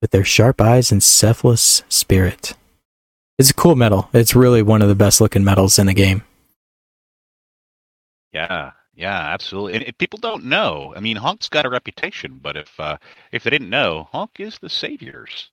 With 0.00 0.10
their 0.10 0.24
sharp 0.24 0.60
eyes 0.62 0.90
and 0.90 1.02
selfless 1.02 1.82
spirit. 1.88 2.54
It's 3.38 3.50
a 3.50 3.54
cool 3.54 3.74
medal. 3.74 4.08
It's 4.14 4.34
really 4.34 4.62
one 4.62 4.82
of 4.82 4.88
the 4.88 4.94
best 4.94 5.20
looking 5.20 5.44
medals 5.44 5.78
in 5.78 5.86
the 5.86 5.94
game. 5.94 6.22
Yeah, 8.32 8.72
yeah, 9.00 9.20
absolutely. 9.34 9.86
And 9.86 9.98
people 9.98 10.18
don't 10.20 10.44
know, 10.44 10.94
I 10.96 11.00
mean, 11.00 11.16
Honk's 11.16 11.48
got 11.48 11.66
a 11.66 11.70
reputation, 11.70 12.40
but 12.42 12.56
if 12.56 12.78
uh, 12.80 12.98
if 13.32 13.44
they 13.44 13.50
didn't 13.50 13.70
know, 13.70 14.08
Honk 14.12 14.32
is 14.40 14.58
the 14.60 14.70
saviors 14.70 15.50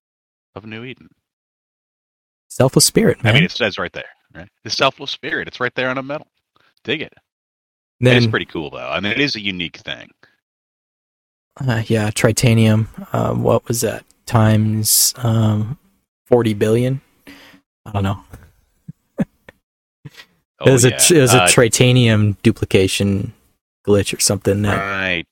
of 0.55 0.65
New 0.65 0.83
Eden. 0.85 1.09
Selfless 2.49 2.85
spirit, 2.85 3.23
man. 3.23 3.31
I 3.33 3.35
mean, 3.35 3.43
it 3.45 3.51
says 3.51 3.77
right 3.77 3.93
there, 3.93 4.09
right? 4.35 4.49
The 4.63 4.69
selfless 4.71 5.11
spirit. 5.11 5.47
It's 5.47 5.59
right 5.59 5.75
there 5.75 5.89
on 5.89 5.97
a 5.97 6.03
medal. 6.03 6.27
Dig 6.83 7.01
it. 7.01 7.13
then, 7.99 8.17
it's 8.17 8.27
pretty 8.27 8.45
cool, 8.45 8.69
though. 8.71 8.89
I 8.89 8.99
mean, 8.99 9.11
it 9.13 9.19
is 9.21 9.35
a 9.35 9.41
unique 9.41 9.77
thing. 9.77 10.09
uh, 11.61 11.83
yeah, 11.87 12.09
tritanium. 12.11 12.87
Uh, 13.13 13.33
what 13.35 13.67
was 13.67 13.81
that? 13.81 14.05
Times 14.25 15.13
um, 15.17 15.77
40 16.27 16.53
billion? 16.55 17.01
I 17.85 17.91
don't 17.93 18.03
know. 18.03 18.23
Oh, 20.59 20.69
it 20.69 20.71
was, 20.73 20.85
yeah. 20.85 20.91
a, 20.91 21.17
it 21.17 21.21
was 21.21 21.33
a 21.35 21.43
Uh, 21.43 21.47
tritanium 21.47 22.35
duplication 22.43 23.33
glitch 23.87 24.15
or 24.15 24.19
something. 24.19 24.61
That, 24.63 24.77
right. 24.77 25.25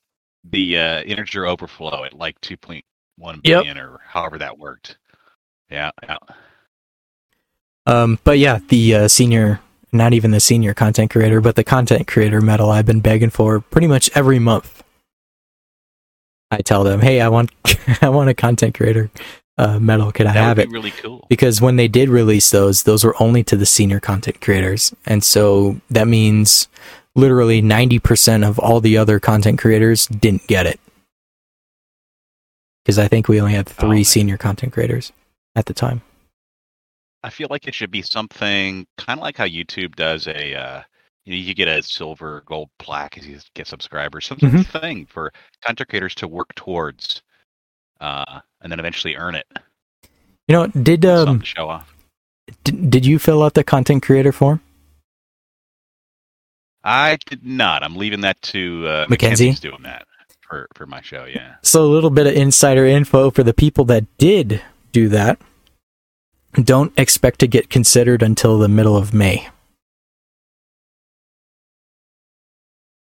The 0.50 0.78
uh, 0.78 1.02
integer 1.04 1.46
overflow 1.46 2.04
at 2.04 2.14
like 2.14 2.40
2.1 2.42 2.84
billion 3.44 3.78
Yep. 3.78 3.86
or 3.86 4.00
however 4.08 4.38
that 4.40 4.58
worked. 4.58 4.98
Yeah, 5.70 5.92
yeah. 6.04 6.18
Um, 7.88 8.20
but 8.24 8.40
yeah, 8.40 8.60
the 8.70 8.96
uh, 8.96 9.08
senior, 9.08 9.60
not 9.92 10.14
even 10.14 10.32
the 10.32 10.40
senior 10.40 10.74
content 10.74 11.12
creator, 11.12 11.42
but 11.42 11.56
the 11.56 11.64
content 11.64 12.08
creator 12.08 12.42
medal 12.42 12.72
I've 12.72 12.86
been 12.86 13.00
begging 13.00 13.30
for 13.30 13.60
pretty 13.60 13.88
much 13.88 14.10
every 14.16 14.40
month. 14.40 14.84
I 16.52 16.58
tell 16.58 16.84
them, 16.84 17.02
hey, 17.02 17.22
I 17.22 17.28
want, 17.30 17.52
I 18.02 18.10
want 18.10 18.30
a 18.30 18.34
content 18.34 18.76
creator 18.76 19.10
uh, 19.58 19.80
medal. 19.80 20.12
Could 20.12 20.28
I 20.28 20.34
That 20.34 20.44
have 20.44 20.58
would 20.58 20.68
it? 20.68 20.72
really 20.72 20.92
cool. 20.92 21.26
Because 21.30 21.62
when 21.62 21.76
they 21.76 21.88
did 21.88 22.10
release 22.10 22.50
those, 22.52 22.84
those 22.84 23.04
were 23.04 23.16
only 23.22 23.44
to 23.46 23.56
the 23.56 23.66
senior 23.66 24.00
content 24.00 24.42
creators, 24.42 24.94
and 25.06 25.24
so 25.24 25.80
that 25.90 26.08
means 26.08 26.68
literally 27.16 27.62
ninety 27.62 28.00
percent 28.00 28.44
of 28.44 28.60
all 28.60 28.82
the 28.82 28.98
other 28.98 29.20
content 29.20 29.60
creators 29.60 30.08
didn't 30.08 30.48
get 30.48 30.66
it. 30.66 30.80
Because 32.84 33.00
I 33.00 33.08
think 33.08 33.28
we 33.28 33.40
only 33.42 33.54
had 33.54 33.68
Oh, 33.68 33.72
three 33.82 33.98
man. 33.98 34.04
senior 34.04 34.38
content 34.38 34.74
creators 34.74 35.12
at 35.56 35.66
the 35.66 35.74
time. 35.74 36.02
I 37.24 37.30
feel 37.32 37.48
like 37.50 37.68
it 37.68 37.74
should 37.74 37.90
be 37.90 38.04
something 38.04 38.86
kind 39.00 39.20
of 39.20 39.24
like 39.24 39.36
how 39.38 39.46
YouTube 39.46 39.96
does 39.96 40.28
a, 40.28 40.54
uh, 40.54 40.82
you 41.26 41.34
know, 41.34 41.38
you 41.40 41.56
get 41.56 41.68
a 41.68 41.82
silver, 41.82 42.44
gold 42.46 42.70
plaque 42.78 43.18
as 43.18 43.26
you 43.26 43.40
get 43.56 43.66
subscribers. 43.66 44.28
Some 44.28 44.38
sort 44.38 44.54
of 44.54 44.60
Mm-hmm. 44.60 44.78
thing 44.80 45.06
for 45.08 45.34
content 45.66 45.90
creators 45.90 46.14
to 46.16 46.28
work 46.28 46.54
towards, 46.54 47.24
uh, 48.00 48.42
and 48.62 48.72
then 48.72 48.80
eventually 48.80 49.16
earn 49.16 49.34
it. 49.34 49.48
You 50.48 50.54
know, 50.54 50.68
did 50.68 51.04
um 51.08 51.42
show 51.42 51.68
off. 51.68 51.96
did, 52.64 52.92
did 52.92 53.06
you 53.08 53.18
fill 53.18 53.42
out 53.42 53.56
the 53.56 53.64
content 53.64 54.04
creator 54.04 54.32
form? 54.32 54.62
I 56.86 57.18
did 57.26 57.44
not. 57.44 57.84
I'm 57.84 57.96
leaving 57.96 58.22
that 58.22 58.40
to 58.44 58.88
uh, 58.88 59.06
Mackenzie? 59.10 59.46
Mackenzie's 59.48 59.60
doing 59.60 59.82
that 59.84 60.06
for 60.42 60.68
for 60.76 60.86
my 60.86 61.02
show. 61.02 61.26
Yeah. 61.26 61.56
So 61.64 61.84
a 61.84 61.90
little 61.92 62.12
bit 62.12 62.28
of 62.28 62.34
insider 62.34 62.86
info 62.86 63.32
for 63.32 63.44
the 63.44 63.54
people 63.54 63.86
that 63.86 64.06
did 64.18 64.62
do 64.92 65.10
that. 65.10 65.40
Don't 66.54 66.94
expect 66.98 67.40
to 67.40 67.48
get 67.48 67.70
considered 67.70 68.22
until 68.22 68.60
the 68.60 68.70
middle 68.70 68.96
of 68.96 69.14
May. 69.14 69.50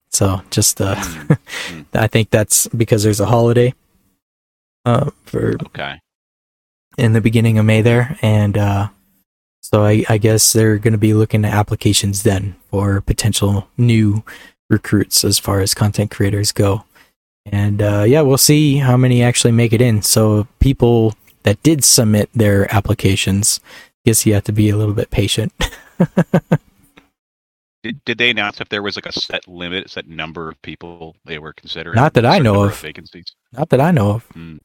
So 0.09 0.41
just 0.49 0.81
uh 0.81 0.95
Mm, 0.95 1.85
I 1.93 2.07
think 2.07 2.31
that's 2.31 2.67
because 2.67 3.03
there's 3.03 3.19
a 3.19 3.25
holiday 3.27 3.73
uh 4.85 5.11
for 5.25 5.55
okay. 5.67 5.99
in 6.97 7.13
the 7.13 7.21
beginning 7.21 7.57
of 7.59 7.65
May 7.65 7.81
there 7.81 8.17
and 8.21 8.57
uh 8.57 8.87
so 9.69 9.83
I, 9.83 10.05
I 10.07 10.17
guess 10.17 10.53
they're 10.53 10.77
going 10.77 10.93
to 10.93 10.97
be 10.97 11.13
looking 11.13 11.43
at 11.43 11.53
applications 11.53 12.23
then 12.23 12.55
for 12.69 13.01
potential 13.01 13.67
new 13.77 14.23
recruits 14.69 15.25
as 15.25 15.39
far 15.39 15.59
as 15.59 15.73
content 15.73 16.09
creators 16.09 16.53
go. 16.53 16.85
And 17.45 17.81
uh, 17.81 18.05
yeah, 18.07 18.21
we'll 18.21 18.37
see 18.37 18.77
how 18.77 18.95
many 18.95 19.21
actually 19.21 19.51
make 19.51 19.73
it 19.73 19.81
in. 19.81 20.01
So 20.03 20.47
people 20.59 21.15
that 21.43 21.61
did 21.63 21.83
submit 21.83 22.29
their 22.33 22.73
applications, 22.73 23.59
I 23.65 24.09
guess 24.09 24.25
you 24.25 24.33
have 24.35 24.45
to 24.45 24.53
be 24.53 24.69
a 24.69 24.77
little 24.77 24.93
bit 24.93 25.09
patient. 25.11 25.51
Did, 27.83 28.03
did 28.05 28.17
they 28.17 28.31
announce 28.31 28.59
if 28.59 28.67
there 28.69 28.81
was 28.81 28.97
like 28.97 29.05
a 29.05 29.13
set 29.13 29.47
limit, 29.47 29.89
set 29.89 30.09
number 30.09 30.49
of 30.49 30.61
people 30.61 31.15
they 31.25 31.37
were 31.37 31.53
considering? 31.53 31.95
Not 31.95 32.15
that 32.15 32.25
I 32.25 32.39
know 32.39 32.53
number 32.53 32.69
of. 32.69 32.79
Vacancies. 32.79 33.35
Not 33.53 33.69
that 33.69 33.79
I 33.79 33.91
know 33.91 34.11
of. 34.11 34.23
Hmm. 34.33 34.57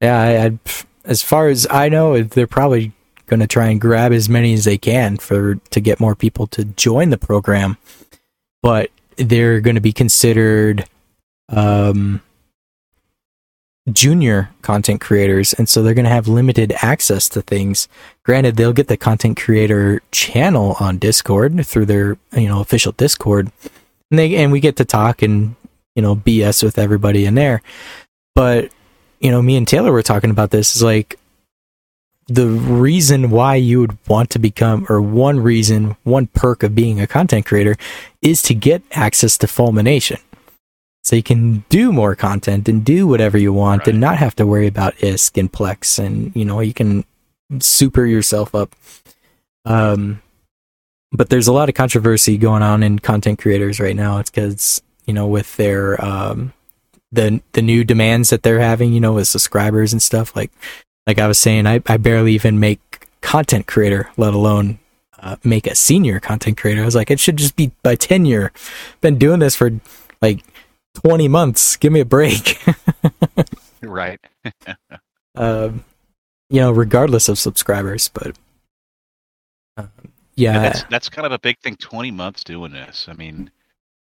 Yeah, 0.00 0.18
I, 0.18 0.46
I, 0.46 0.58
as 1.04 1.22
far 1.22 1.48
as 1.48 1.66
I 1.70 1.88
know, 1.90 2.20
they're 2.22 2.46
probably 2.46 2.92
going 3.28 3.40
to 3.40 3.46
try 3.46 3.68
and 3.68 3.80
grab 3.80 4.12
as 4.12 4.28
many 4.28 4.54
as 4.54 4.64
they 4.64 4.78
can 4.78 5.16
for 5.16 5.56
to 5.70 5.80
get 5.80 6.00
more 6.00 6.14
people 6.14 6.46
to 6.48 6.64
join 6.64 7.10
the 7.10 7.18
program. 7.18 7.76
But 8.62 8.90
they're 9.16 9.60
going 9.60 9.76
to 9.76 9.80
be 9.80 9.92
considered 9.92 10.86
um, 11.48 12.20
junior 13.92 14.50
content 14.62 15.00
creators, 15.00 15.52
and 15.52 15.68
so 15.68 15.82
they're 15.82 15.94
going 15.94 16.04
to 16.04 16.10
have 16.10 16.28
limited 16.28 16.72
access 16.82 17.28
to 17.30 17.42
things. 17.42 17.88
Granted, 18.24 18.56
they'll 18.56 18.72
get 18.72 18.88
the 18.88 18.96
content 18.96 19.40
creator 19.40 20.02
channel 20.10 20.76
on 20.80 20.98
Discord 20.98 21.64
through 21.66 21.86
their 21.86 22.18
you 22.32 22.48
know 22.48 22.60
official 22.60 22.92
Discord, 22.92 23.50
and 24.10 24.18
they 24.18 24.36
and 24.36 24.52
we 24.52 24.60
get 24.60 24.76
to 24.76 24.84
talk 24.84 25.22
and 25.22 25.54
you 25.94 26.02
know 26.02 26.16
BS 26.16 26.62
with 26.62 26.78
everybody 26.78 27.24
in 27.24 27.34
there. 27.34 27.62
But 28.34 28.72
you 29.20 29.30
know, 29.30 29.42
me 29.42 29.56
and 29.56 29.66
Taylor 29.66 29.92
were 29.92 30.02
talking 30.02 30.30
about 30.30 30.50
this 30.50 30.76
is 30.76 30.82
like 30.82 31.18
the 32.28 32.46
reason 32.46 33.30
why 33.30 33.54
you 33.54 33.80
would 33.80 33.96
want 34.06 34.30
to 34.30 34.38
become, 34.38 34.86
or 34.88 35.00
one 35.00 35.40
reason, 35.40 35.96
one 36.04 36.26
perk 36.28 36.62
of 36.62 36.74
being 36.74 37.00
a 37.00 37.06
content 37.06 37.46
creator 37.46 37.74
is 38.20 38.42
to 38.42 38.54
get 38.54 38.82
access 38.92 39.38
to 39.38 39.46
Fulmination. 39.46 40.18
So 41.02 41.16
you 41.16 41.22
can 41.22 41.64
do 41.70 41.90
more 41.90 42.14
content 42.14 42.68
and 42.68 42.84
do 42.84 43.08
whatever 43.08 43.38
you 43.38 43.52
want 43.52 43.88
and 43.88 43.98
not 43.98 44.18
have 44.18 44.36
to 44.36 44.46
worry 44.46 44.66
about 44.66 44.94
ISK 44.96 45.38
and 45.38 45.50
Plex 45.50 45.98
and, 45.98 46.34
you 46.36 46.44
know, 46.44 46.60
you 46.60 46.74
can 46.74 47.04
super 47.60 48.04
yourself 48.04 48.54
up. 48.54 48.76
Um, 49.64 50.20
but 51.10 51.30
there's 51.30 51.48
a 51.48 51.52
lot 51.52 51.70
of 51.70 51.74
controversy 51.74 52.36
going 52.36 52.62
on 52.62 52.82
in 52.82 52.98
content 52.98 53.38
creators 53.38 53.80
right 53.80 53.96
now. 53.96 54.18
It's 54.18 54.28
because, 54.28 54.82
you 55.06 55.14
know, 55.14 55.26
with 55.26 55.56
their, 55.56 56.04
um, 56.04 56.52
the 57.10 57.40
the 57.52 57.62
new 57.62 57.84
demands 57.84 58.28
that 58.28 58.42
they're 58.42 58.60
having, 58.60 58.92
you 58.92 59.00
know, 59.00 59.14
with 59.14 59.28
subscribers 59.28 59.94
and 59.94 60.02
stuff. 60.02 60.36
Like 60.36 60.50
like 61.08 61.20
I 61.20 61.28
was 61.28 61.40
saying, 61.40 61.66
I, 61.66 61.82
I 61.88 61.98
barely 61.98 62.34
even 62.34 62.60
make 62.60 63.08
content 63.22 63.66
creator, 63.68 64.10
let 64.18 64.34
alone 64.34 64.78
uh, 65.20 65.36
make 65.44 65.66
a 65.66 65.76
senior 65.76 66.20
content 66.20 66.58
creator. 66.58 66.82
I 66.82 66.86
was 66.86 66.96
like, 66.96 67.10
it 67.10 67.20
should 67.20 67.38
just 67.38 67.56
be 67.56 67.72
by 67.84 67.96
tenure. 67.96 68.52
Been 69.02 69.18
doing 69.18 69.40
this 69.40 69.56
for 69.56 69.72
like 70.22 70.44
twenty 70.94 71.28
months. 71.28 71.76
Give 71.76 71.92
me 71.92 72.00
a 72.00 72.06
break. 72.06 72.62
Right. 73.82 74.20
um, 75.36 75.84
you 76.50 76.60
know, 76.60 76.72
regardless 76.72 77.28
of 77.28 77.38
subscribers, 77.38 78.10
but 78.10 78.36
um, 79.76 79.90
Yeah, 80.36 80.58
yeah, 80.60 80.60
that's 80.60 80.84
that's 80.84 81.08
kind 81.08 81.26
of 81.26 81.32
a 81.32 81.38
big 81.38 81.58
thing. 81.60 81.76
Twenty 81.76 82.10
months 82.10 82.44
doing 82.44 82.72
this. 82.72 83.06
I 83.08 83.14
mean, 83.14 83.50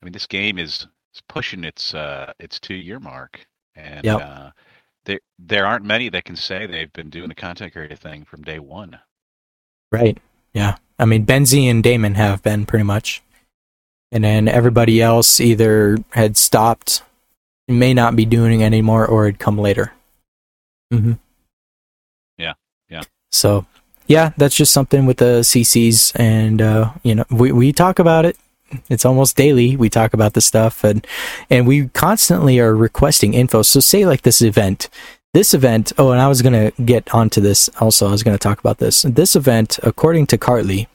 I 0.02 0.04
mean, 0.06 0.12
this 0.12 0.26
game 0.26 0.58
is, 0.58 0.86
is 1.14 1.22
pushing 1.28 1.64
its 1.64 1.94
uh 1.94 2.32
its 2.38 2.60
two 2.60 2.74
year 2.74 3.00
mark, 3.00 3.46
and 3.74 4.04
Yep. 4.04 4.20
uh, 4.20 4.50
there 5.06 5.20
there 5.38 5.66
aren't 5.66 5.84
many 5.84 6.08
that 6.10 6.24
can 6.24 6.36
say 6.36 6.66
they've 6.66 6.92
been 6.92 7.10
doing 7.10 7.28
the 7.28 7.34
content 7.34 7.72
creator 7.72 7.96
thing 7.96 8.24
from 8.24 8.42
day 8.42 8.58
one. 8.58 8.98
Right. 9.90 10.18
Yeah. 10.52 10.76
I 10.98 11.04
mean, 11.04 11.26
Benzie 11.26 11.70
and 11.70 11.82
Damon 11.82 12.14
have 12.14 12.42
been 12.42 12.66
pretty 12.66 12.84
much. 12.84 13.22
And 14.12 14.24
then 14.24 14.48
everybody 14.48 15.02
else 15.02 15.40
either 15.40 15.98
had 16.10 16.36
stopped, 16.36 17.02
may 17.68 17.92
not 17.92 18.16
be 18.16 18.24
doing 18.24 18.60
it 18.60 18.64
anymore, 18.64 19.06
or 19.06 19.26
had 19.26 19.38
come 19.38 19.58
later. 19.58 19.92
hmm 20.90 21.14
Yeah, 22.38 22.54
yeah. 22.88 23.02
So, 23.32 23.66
yeah, 24.06 24.30
that's 24.36 24.56
just 24.56 24.72
something 24.72 25.06
with 25.06 25.18
the 25.18 25.40
CCs. 25.40 26.12
And, 26.18 26.62
uh, 26.62 26.92
you 27.02 27.16
know, 27.16 27.24
we, 27.30 27.52
we 27.52 27.72
talk 27.72 27.98
about 27.98 28.24
it. 28.24 28.36
It's 28.88 29.04
almost 29.04 29.36
daily. 29.36 29.76
We 29.76 29.88
talk 29.88 30.12
about 30.12 30.34
this 30.34 30.46
stuff 30.46 30.82
and, 30.84 31.06
and 31.48 31.66
we 31.66 31.88
constantly 31.88 32.58
are 32.58 32.74
requesting 32.74 33.34
info. 33.34 33.62
So 33.62 33.80
say 33.80 34.06
like 34.06 34.22
this 34.22 34.42
event 34.42 34.88
this 35.36 35.52
event. 35.52 35.92
Oh, 35.98 36.12
and 36.12 36.20
I 36.20 36.28
was 36.28 36.40
gonna 36.40 36.70
get 36.82 37.14
onto 37.14 37.42
this 37.42 37.68
also. 37.78 38.08
I 38.08 38.10
was 38.10 38.22
gonna 38.22 38.38
talk 38.38 38.58
about 38.58 38.78
this. 38.78 39.02
This 39.02 39.36
event, 39.36 39.78
according 39.82 40.28
to 40.28 40.38
Cartley, 40.38 40.86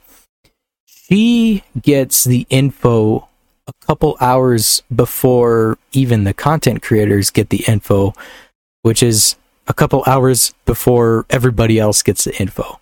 she 0.87 1.63
gets 1.79 2.23
the 2.23 2.47
info 2.49 3.27
a 3.67 3.73
couple 3.85 4.17
hours 4.19 4.81
before 4.93 5.77
even 5.91 6.23
the 6.23 6.33
content 6.33 6.81
creators 6.81 7.29
get 7.29 7.49
the 7.49 7.63
info, 7.67 8.15
which 8.81 9.03
is 9.03 9.35
a 9.67 9.75
couple 9.75 10.03
hours 10.07 10.55
before 10.65 11.27
everybody 11.29 11.77
else 11.77 12.01
gets 12.01 12.23
the 12.23 12.35
info. 12.41 12.79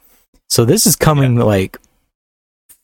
So 0.47 0.63
this 0.63 0.87
is 0.87 0.95
coming 0.95 1.35
yeah. 1.35 1.43
like 1.43 1.77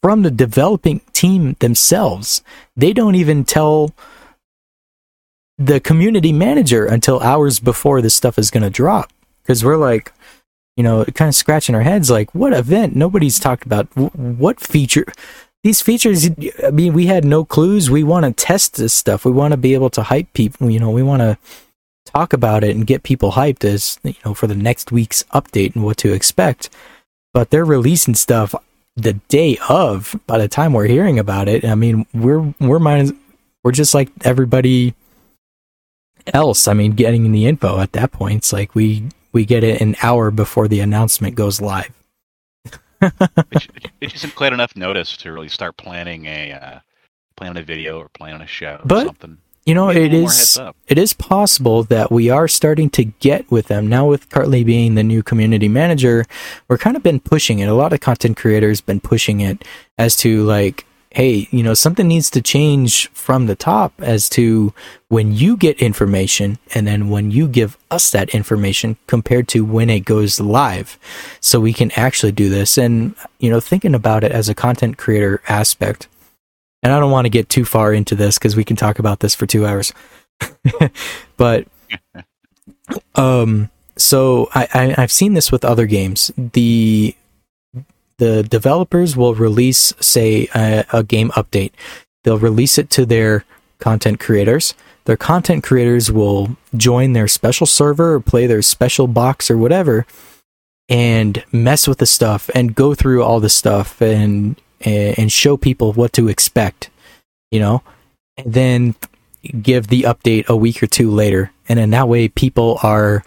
from 0.06 0.22
the 0.22 0.30
developing 0.30 1.01
team 1.14 1.56
themselves. 1.62 2.43
They 2.76 2.93
don't 2.93 3.16
even 3.16 3.43
tell 3.43 3.89
the 5.58 5.80
community 5.80 6.32
manager 6.32 6.86
until 6.86 7.20
hours 7.22 7.60
before 7.60 8.03
this 8.03 8.14
stuff 8.14 8.38
is 8.38 8.51
going 8.51 8.62
to 8.62 8.70
drop. 8.70 9.12
Because 9.41 9.66
we're 9.66 9.78
like 9.78 10.14
you 10.78 10.84
know 10.84 11.06
kind 11.06 11.28
of 11.28 11.34
scratching 11.34 11.74
our 11.74 11.82
heads 11.82 12.12
like 12.12 12.36
what 12.36 12.53
event? 12.53 12.95
Nobody's 12.95 13.39
talked 13.39 13.66
about 13.66 13.88
what 13.97 14.60
feature 14.60 15.08
these 15.64 15.82
features 15.82 16.30
i 16.64 16.70
mean 16.70 16.93
we 16.93 17.08
had 17.08 17.26
no 17.26 17.43
clues. 17.43 17.89
We 17.89 18.03
want 18.03 18.28
to 18.28 18.45
test 18.45 18.76
this 18.76 18.93
stuff. 18.93 19.26
We 19.26 19.32
want 19.32 19.53
to 19.53 19.58
be 19.58 19.74
able 19.74 19.89
to 19.89 20.03
hype 20.03 20.32
people 20.34 20.70
you 20.70 20.80
know 20.80 20.91
we 20.91 21.01
want 21.01 21.22
to 21.22 21.36
talk 22.06 22.32
about 22.32 22.64
it 22.64 22.76
and 22.76 22.86
get 22.86 23.01
people 23.01 23.32
hyped 23.32 23.64
as 23.64 23.99
you 24.03 24.14
know 24.24 24.36
for 24.36 24.45
the 24.45 24.53
next 24.53 24.91
week's 24.91 25.24
update 25.34 25.74
and 25.74 25.84
what 25.84 25.97
to 25.97 26.14
expect. 26.14 26.70
But 27.34 27.49
they're 27.49 27.66
releasing 27.66 28.14
stuff 28.14 28.53
the 28.95 29.13
day 29.27 29.57
of 29.69 30.19
by 30.25 30.37
the 30.37 30.47
time 30.47 30.73
we're 30.73 30.87
hearing 30.87 31.19
about 31.19 31.47
it 31.47 31.65
i 31.65 31.75
mean 31.75 32.05
we're 32.13 32.53
we're 32.59 32.79
we're 33.63 33.71
just 33.71 33.93
like 33.93 34.09
everybody 34.23 34.95
else. 36.33 36.67
I 36.67 36.73
mean, 36.73 36.91
getting 36.91 37.31
the 37.31 37.45
info 37.45 37.79
at 37.79 37.93
that 37.93 38.11
point, 38.11 38.37
it's 38.37 38.53
like 38.53 38.75
we 38.75 39.09
we 39.31 39.45
get 39.45 39.63
it 39.63 39.81
an 39.81 39.95
hour 40.01 40.31
before 40.31 40.67
the 40.67 40.79
announcement 40.79 41.35
goes 41.35 41.61
live. 41.61 41.91
it, 43.01 43.81
isn't 44.01 44.35
quite 44.35 44.53
enough 44.53 44.75
notice 44.75 45.17
to 45.17 45.31
really 45.31 45.49
start 45.49 45.77
planning 45.77 46.25
a 46.25 46.53
uh, 46.53 46.79
plan 47.35 47.57
a 47.57 47.61
video 47.61 47.99
or 47.99 48.09
plan 48.09 48.41
a 48.41 48.47
show 48.47 48.81
but, 48.85 49.03
or 49.03 49.07
something. 49.07 49.37
You 49.66 49.74
know, 49.74 49.89
it 49.89 50.13
is 50.13 50.59
it 50.88 50.99
is 50.99 51.13
possible 51.13 51.84
that 51.84 52.11
we 52.11 52.30
are 52.30 52.47
starting 52.47 52.89
to 52.91 53.03
get 53.05 53.49
with 53.49 53.68
them 53.68 53.88
now. 53.88 54.07
With 54.07 54.30
Cartley 54.30 54.63
being 54.63 54.93
the 54.93 55.03
new 55.03 55.24
community 55.24 55.68
manager, 55.68 56.26
we're 56.68 56.78
kind 56.78 56.95
of 56.95 57.01
been 57.01 57.20
pushing 57.20 57.59
it. 57.59 57.68
A 57.68 57.74
lot 57.74 57.91
of 57.91 57.99
content 57.99 58.38
creators 58.38 58.80
been 58.80 58.99
pushing 58.99 59.39
it 59.39 59.66
as 59.97 60.16
to 60.18 60.43
like 60.43 60.86
hey, 61.16 61.47
you 61.49 61.63
know, 61.63 61.74
something 61.74 62.09
needs 62.09 62.30
to 62.30 62.41
change 62.41 63.09
from 63.11 63.45
the 63.45 63.55
top 63.55 63.93
as 63.99 64.28
to 64.28 64.74
when 65.07 65.34
you 65.34 65.55
get 65.55 65.82
information 65.82 66.59
and 66.76 66.86
then 66.86 67.09
when 67.09 67.32
you 67.32 67.47
give 67.47 67.78
us 67.89 68.11
that 68.11 68.30
information 68.30 68.97
compared 69.07 69.47
to 69.47 69.63
when 69.63 69.89
it 69.89 70.01
goes 70.01 70.41
live. 70.41 70.99
So 71.39 71.61
we 71.61 71.72
can 71.72 71.89
actually 71.91 72.34
do 72.34 72.49
this. 72.49 72.78
And, 72.78 73.16
you 73.39 73.49
know, 73.49 73.61
thinking 73.61 73.95
about 73.95 74.26
it 74.26 74.34
as 74.34 74.49
a 74.49 74.53
content 74.53 74.97
creator 74.97 75.41
aspect, 75.47 76.09
and 76.86 76.93
I 76.93 76.99
don't 76.99 77.09
want 77.09 77.25
to 77.25 77.31
get 77.31 77.49
too 77.49 77.65
far 77.65 77.91
into 77.91 78.13
this 78.13 78.38
because 78.38 78.55
we 78.55 78.63
can 78.63 78.75
talk 78.75 78.99
about 78.99 79.19
this 79.19 79.33
for 79.33 79.47
two 79.47 79.65
hours. 79.65 79.91
but, 81.36 81.65
um, 83.15 83.71
so 83.97 84.49
I, 84.53 84.67
I, 84.71 84.95
I've 85.01 85.11
seen 85.11 85.33
this 85.33 85.51
with 85.51 85.65
other 85.65 85.88
games. 85.88 86.29
The 86.38 87.15
the 88.19 88.43
developers 88.43 89.17
will 89.17 89.33
release, 89.33 89.95
say, 89.99 90.47
a, 90.53 90.86
a, 90.93 91.03
game 91.03 91.31
update. 91.31 91.71
They'll 92.23 92.38
release 92.38 92.77
it 92.77 92.91
to 92.91 93.05
their 93.05 93.45
content 93.79 94.19
creators. 94.19 94.75
Their 95.05 95.17
content 95.17 95.63
creators 95.63 96.11
will 96.11 96.55
join 96.77 97.13
their 97.13 97.27
special 97.27 97.65
server 97.65 98.13
or 98.13 98.19
play 98.19 98.45
their 98.45 98.61
special 98.61 99.07
box 99.07 99.49
or 99.49 99.57
whatever 99.57 100.05
and 100.88 101.43
mess 101.51 101.88
with 101.88 101.97
the 101.97 102.05
stuff 102.05 102.49
and 102.53 102.75
go 102.75 102.93
through 102.93 103.23
all 103.23 103.39
the 103.39 103.49
stuff 103.49 104.01
and 104.01 104.55
and 104.82 105.32
show 105.32 105.57
people 105.57 105.93
what 105.93 106.13
to 106.13 106.28
expect, 106.28 106.89
you 107.51 107.59
know, 107.59 107.82
and 108.38 108.53
then 108.53 108.95
give 109.61 109.88
the 109.88 110.03
update 110.03 110.47
a 110.47 110.55
week 110.55 110.82
or 110.82 110.88
two 110.88 111.09
later. 111.09 111.51
And 111.67 111.80
in 111.80 111.91
that 111.91 112.07
way, 112.07 112.28
people 112.28 112.80
are 112.84 113.23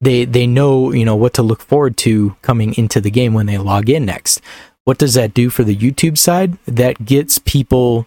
they 0.00 0.24
they 0.24 0.46
know 0.46 0.92
you 0.92 1.04
know 1.04 1.16
what 1.16 1.32
to 1.34 1.42
look 1.42 1.62
forward 1.62 1.96
to 1.98 2.36
coming 2.42 2.74
into 2.74 3.00
the 3.00 3.10
game 3.10 3.34
when 3.34 3.46
they 3.46 3.58
log 3.58 3.88
in 3.88 4.04
next. 4.04 4.40
What 4.84 4.98
does 4.98 5.14
that 5.14 5.32
do 5.32 5.48
for 5.48 5.62
the 5.62 5.76
YouTube 5.76 6.18
side? 6.18 6.58
That 6.66 7.04
gets 7.04 7.38
people. 7.38 8.06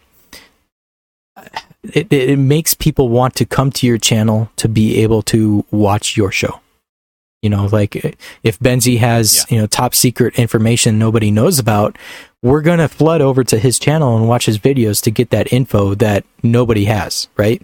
It, 1.84 2.12
it 2.12 2.40
makes 2.40 2.74
people 2.74 3.10
want 3.10 3.36
to 3.36 3.46
come 3.46 3.72
to 3.72 3.88
your 3.88 3.98
channel 3.98 4.50
to 4.58 4.68
be 4.68 4.98
able 5.04 5.22
to 5.24 5.66
watch 5.72 6.18
your 6.18 6.32
show. 6.32 6.60
You 7.42 7.50
know, 7.50 7.68
like 7.68 8.18
if 8.44 8.60
Benzi 8.60 8.98
has 8.98 9.46
yeah. 9.50 9.56
you 9.56 9.62
know 9.62 9.68
top 9.68 9.96
secret 9.96 10.38
information 10.38 11.00
nobody 11.00 11.32
knows 11.32 11.60
about, 11.60 11.98
we're 12.46 12.62
gonna 12.62 12.88
flood 12.88 13.22
over 13.22 13.44
to 13.44 13.58
his 13.58 13.80
channel 13.80 14.16
and 14.16 14.28
watch 14.28 14.46
his 14.46 14.60
videos 14.60 15.02
to 15.02 15.12
get 15.12 15.32
that 15.32 15.52
info 15.52 15.96
that 15.96 16.24
nobody 16.44 16.86
has, 16.86 17.28
right? 17.38 17.62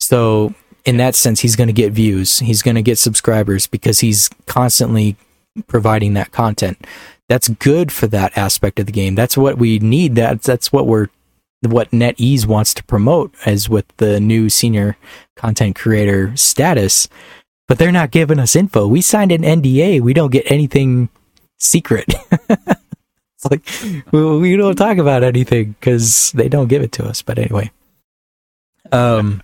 So 0.00 0.54
in 0.84 0.96
that 0.98 1.14
sense, 1.14 1.40
he's 1.40 1.56
going 1.56 1.68
to 1.68 1.72
get 1.72 1.92
views. 1.92 2.40
He's 2.40 2.62
going 2.62 2.74
to 2.74 2.82
get 2.82 2.98
subscribers 2.98 3.66
because 3.66 4.00
he's 4.00 4.28
constantly 4.46 5.16
providing 5.66 6.14
that 6.14 6.32
content. 6.32 6.86
That's 7.28 7.48
good 7.48 7.90
for 7.90 8.06
that 8.08 8.36
aspect 8.36 8.78
of 8.78 8.86
the 8.86 8.92
game. 8.92 9.14
That's 9.14 9.36
what 9.36 9.56
we 9.56 9.78
need. 9.78 10.14
That's 10.14 10.46
that's 10.46 10.72
what 10.72 10.86
we're 10.86 11.08
what 11.62 11.90
NetEase 11.90 12.44
wants 12.46 12.74
to 12.74 12.84
promote 12.84 13.34
as 13.46 13.70
with 13.70 13.86
the 13.96 14.20
new 14.20 14.50
senior 14.50 14.98
content 15.36 15.76
creator 15.76 16.36
status. 16.36 17.08
But 17.66 17.78
they're 17.78 17.92
not 17.92 18.10
giving 18.10 18.38
us 18.38 18.54
info. 18.54 18.86
We 18.86 19.00
signed 19.00 19.32
an 19.32 19.42
NDA. 19.42 20.02
We 20.02 20.12
don't 20.12 20.32
get 20.32 20.50
anything 20.50 21.08
secret. 21.58 22.12
like 23.50 23.66
we 24.12 24.56
don't 24.56 24.76
talk 24.76 24.98
about 24.98 25.22
anything 25.22 25.76
because 25.78 26.32
they 26.32 26.48
don't 26.48 26.68
give 26.68 26.82
it 26.82 26.92
to 26.92 27.04
us. 27.04 27.22
But 27.22 27.38
anyway, 27.38 27.70
um 28.92 29.42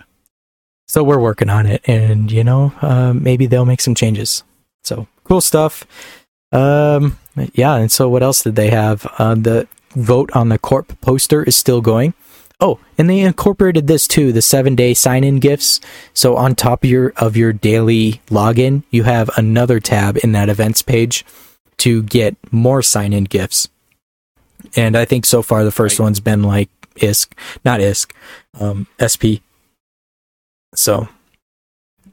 so 0.91 1.05
we're 1.05 1.21
working 1.21 1.49
on 1.49 1.67
it, 1.67 1.89
and 1.89 2.33
you 2.33 2.43
know, 2.43 2.73
uh, 2.83 3.13
maybe 3.13 3.47
they'll 3.47 3.65
make 3.65 3.81
some 3.81 3.95
changes. 3.95 4.43
So 4.83 5.07
cool 5.23 5.41
stuff. 5.41 5.87
Um, 6.51 7.17
yeah, 7.55 7.77
and 7.77 7.93
so 7.93 8.09
what 8.09 8.25
else 8.25 8.43
did 8.43 8.57
they 8.57 8.71
have? 8.71 9.07
Uh, 9.17 9.37
the 9.37 9.69
vote 9.95 10.31
on 10.35 10.49
the 10.49 10.59
corp 10.59 11.01
poster 11.01 11.45
is 11.45 11.55
still 11.55 11.81
going. 11.81 12.15
Oh, 12.59 12.81
and 12.99 13.09
they 13.09 13.21
incorporated 13.21 13.87
this 13.87 14.09
too, 14.09 14.33
the 14.33 14.43
seven 14.43 14.75
day 14.75 14.93
sign 14.93 15.23
in 15.23 15.39
gifts. 15.39 15.81
So 16.13 16.37
on 16.37 16.57
top 16.57 16.83
of 16.83 16.91
your 16.91 17.13
of 17.19 17.37
your 17.37 17.53
daily 17.53 18.21
login, 18.27 18.83
you 18.91 19.05
have 19.05 19.31
another 19.37 19.79
tab 19.79 20.19
in 20.25 20.33
that 20.33 20.49
events 20.49 20.83
page 20.83 21.25
to 21.79 22.03
get 22.03 22.37
more 22.53 22.83
sign 22.83 23.13
in 23.13 23.25
gifts. 23.25 23.69
And 24.77 24.97
I 24.97 25.05
think 25.05 25.27
so 25.27 25.43
far 25.43 25.65
the 25.65 25.71
first 25.71 25.99
right. 25.99 26.05
one's 26.05 26.21
been 26.21 26.43
like 26.43 26.69
ISK, 26.97 27.33
not 27.65 27.81
ISK, 27.81 28.13
um, 28.61 28.87
SP. 29.01 29.43
So, 30.75 31.09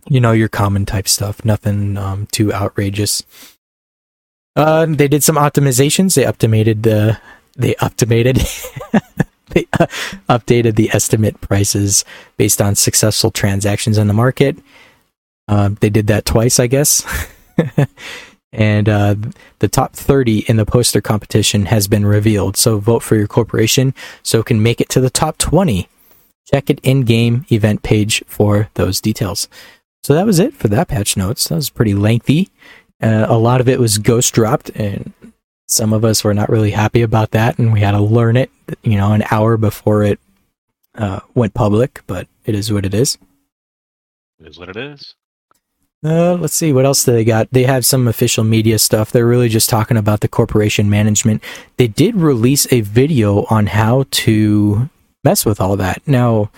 you 0.07 0.19
know, 0.19 0.31
your 0.31 0.49
common 0.49 0.85
type 0.85 1.07
stuff, 1.07 1.45
nothing 1.45 1.97
um, 1.97 2.27
too 2.27 2.53
outrageous. 2.53 3.23
Uh, 4.55 4.87
they 4.87 5.07
did 5.07 5.23
some 5.23 5.35
optimizations. 5.35 6.15
They 6.15 6.25
optimated 6.25 6.83
the, 6.83 7.19
they 7.55 7.75
optimated, 7.75 8.37
they 9.49 9.67
uh, 9.79 9.85
updated 10.29 10.75
the 10.75 10.89
estimate 10.91 11.39
prices 11.41 12.03
based 12.37 12.61
on 12.61 12.75
successful 12.75 13.29
transactions 13.29 13.97
in 13.97 14.07
the 14.07 14.13
market. 14.13 14.57
Uh, 15.47 15.69
they 15.79 15.89
did 15.89 16.07
that 16.07 16.25
twice, 16.25 16.59
I 16.59 16.67
guess. 16.67 17.05
and 18.53 18.87
uh, 18.87 19.15
the 19.59 19.67
top 19.67 19.93
30 19.93 20.39
in 20.47 20.57
the 20.57 20.65
poster 20.65 21.01
competition 21.01 21.65
has 21.65 21.87
been 21.87 22.05
revealed. 22.05 22.57
So 22.57 22.79
vote 22.79 23.03
for 23.03 23.15
your 23.15 23.27
corporation 23.27 23.93
so 24.23 24.39
it 24.39 24.45
can 24.45 24.63
make 24.63 24.81
it 24.81 24.89
to 24.89 25.01
the 25.01 25.09
top 25.09 25.37
20 25.37 25.89
check 26.51 26.69
it 26.69 26.79
in-game 26.81 27.45
event 27.51 27.83
page 27.83 28.23
for 28.27 28.69
those 28.75 29.01
details. 29.01 29.47
So 30.03 30.13
that 30.13 30.25
was 30.25 30.39
it 30.39 30.53
for 30.53 30.67
that 30.69 30.87
patch 30.87 31.17
notes. 31.17 31.47
That 31.47 31.55
was 31.55 31.69
pretty 31.69 31.93
lengthy. 31.93 32.49
Uh, 33.01 33.25
a 33.27 33.37
lot 33.37 33.61
of 33.61 33.67
it 33.67 33.79
was 33.79 33.97
ghost 33.97 34.33
dropped, 34.33 34.69
and 34.71 35.13
some 35.67 35.93
of 35.93 36.05
us 36.05 36.23
were 36.23 36.33
not 36.33 36.49
really 36.49 36.71
happy 36.71 37.01
about 37.01 37.31
that, 37.31 37.59
and 37.59 37.73
we 37.73 37.81
had 37.81 37.91
to 37.91 37.99
learn 37.99 38.37
it, 38.37 38.49
you 38.83 38.97
know, 38.97 39.11
an 39.11 39.23
hour 39.29 39.57
before 39.57 40.03
it 40.03 40.19
uh, 40.95 41.19
went 41.35 41.53
public. 41.53 42.01
But 42.07 42.27
it 42.45 42.55
is 42.55 42.71
what 42.71 42.85
it 42.85 42.93
is. 42.93 43.17
It 44.39 44.47
is 44.47 44.57
what 44.57 44.69
it 44.69 44.77
is. 44.77 45.15
Uh, 46.03 46.35
let's 46.35 46.53
see 46.53 46.71
what 46.71 46.85
else 46.85 47.03
do 47.03 47.11
they 47.11 47.23
got. 47.23 47.49
They 47.51 47.63
have 47.63 47.85
some 47.85 48.07
official 48.07 48.43
media 48.43 48.77
stuff. 48.77 49.11
They're 49.11 49.25
really 49.25 49.49
just 49.49 49.69
talking 49.69 49.97
about 49.97 50.21
the 50.21 50.27
corporation 50.27 50.89
management. 50.89 51.43
They 51.77 51.87
did 51.87 52.15
release 52.15 52.71
a 52.71 52.81
video 52.81 53.45
on 53.45 53.67
how 53.67 54.05
to 54.11 54.89
mess 55.23 55.45
with 55.45 55.59
all 55.59 55.75
that. 55.77 56.01
Now, 56.07 56.51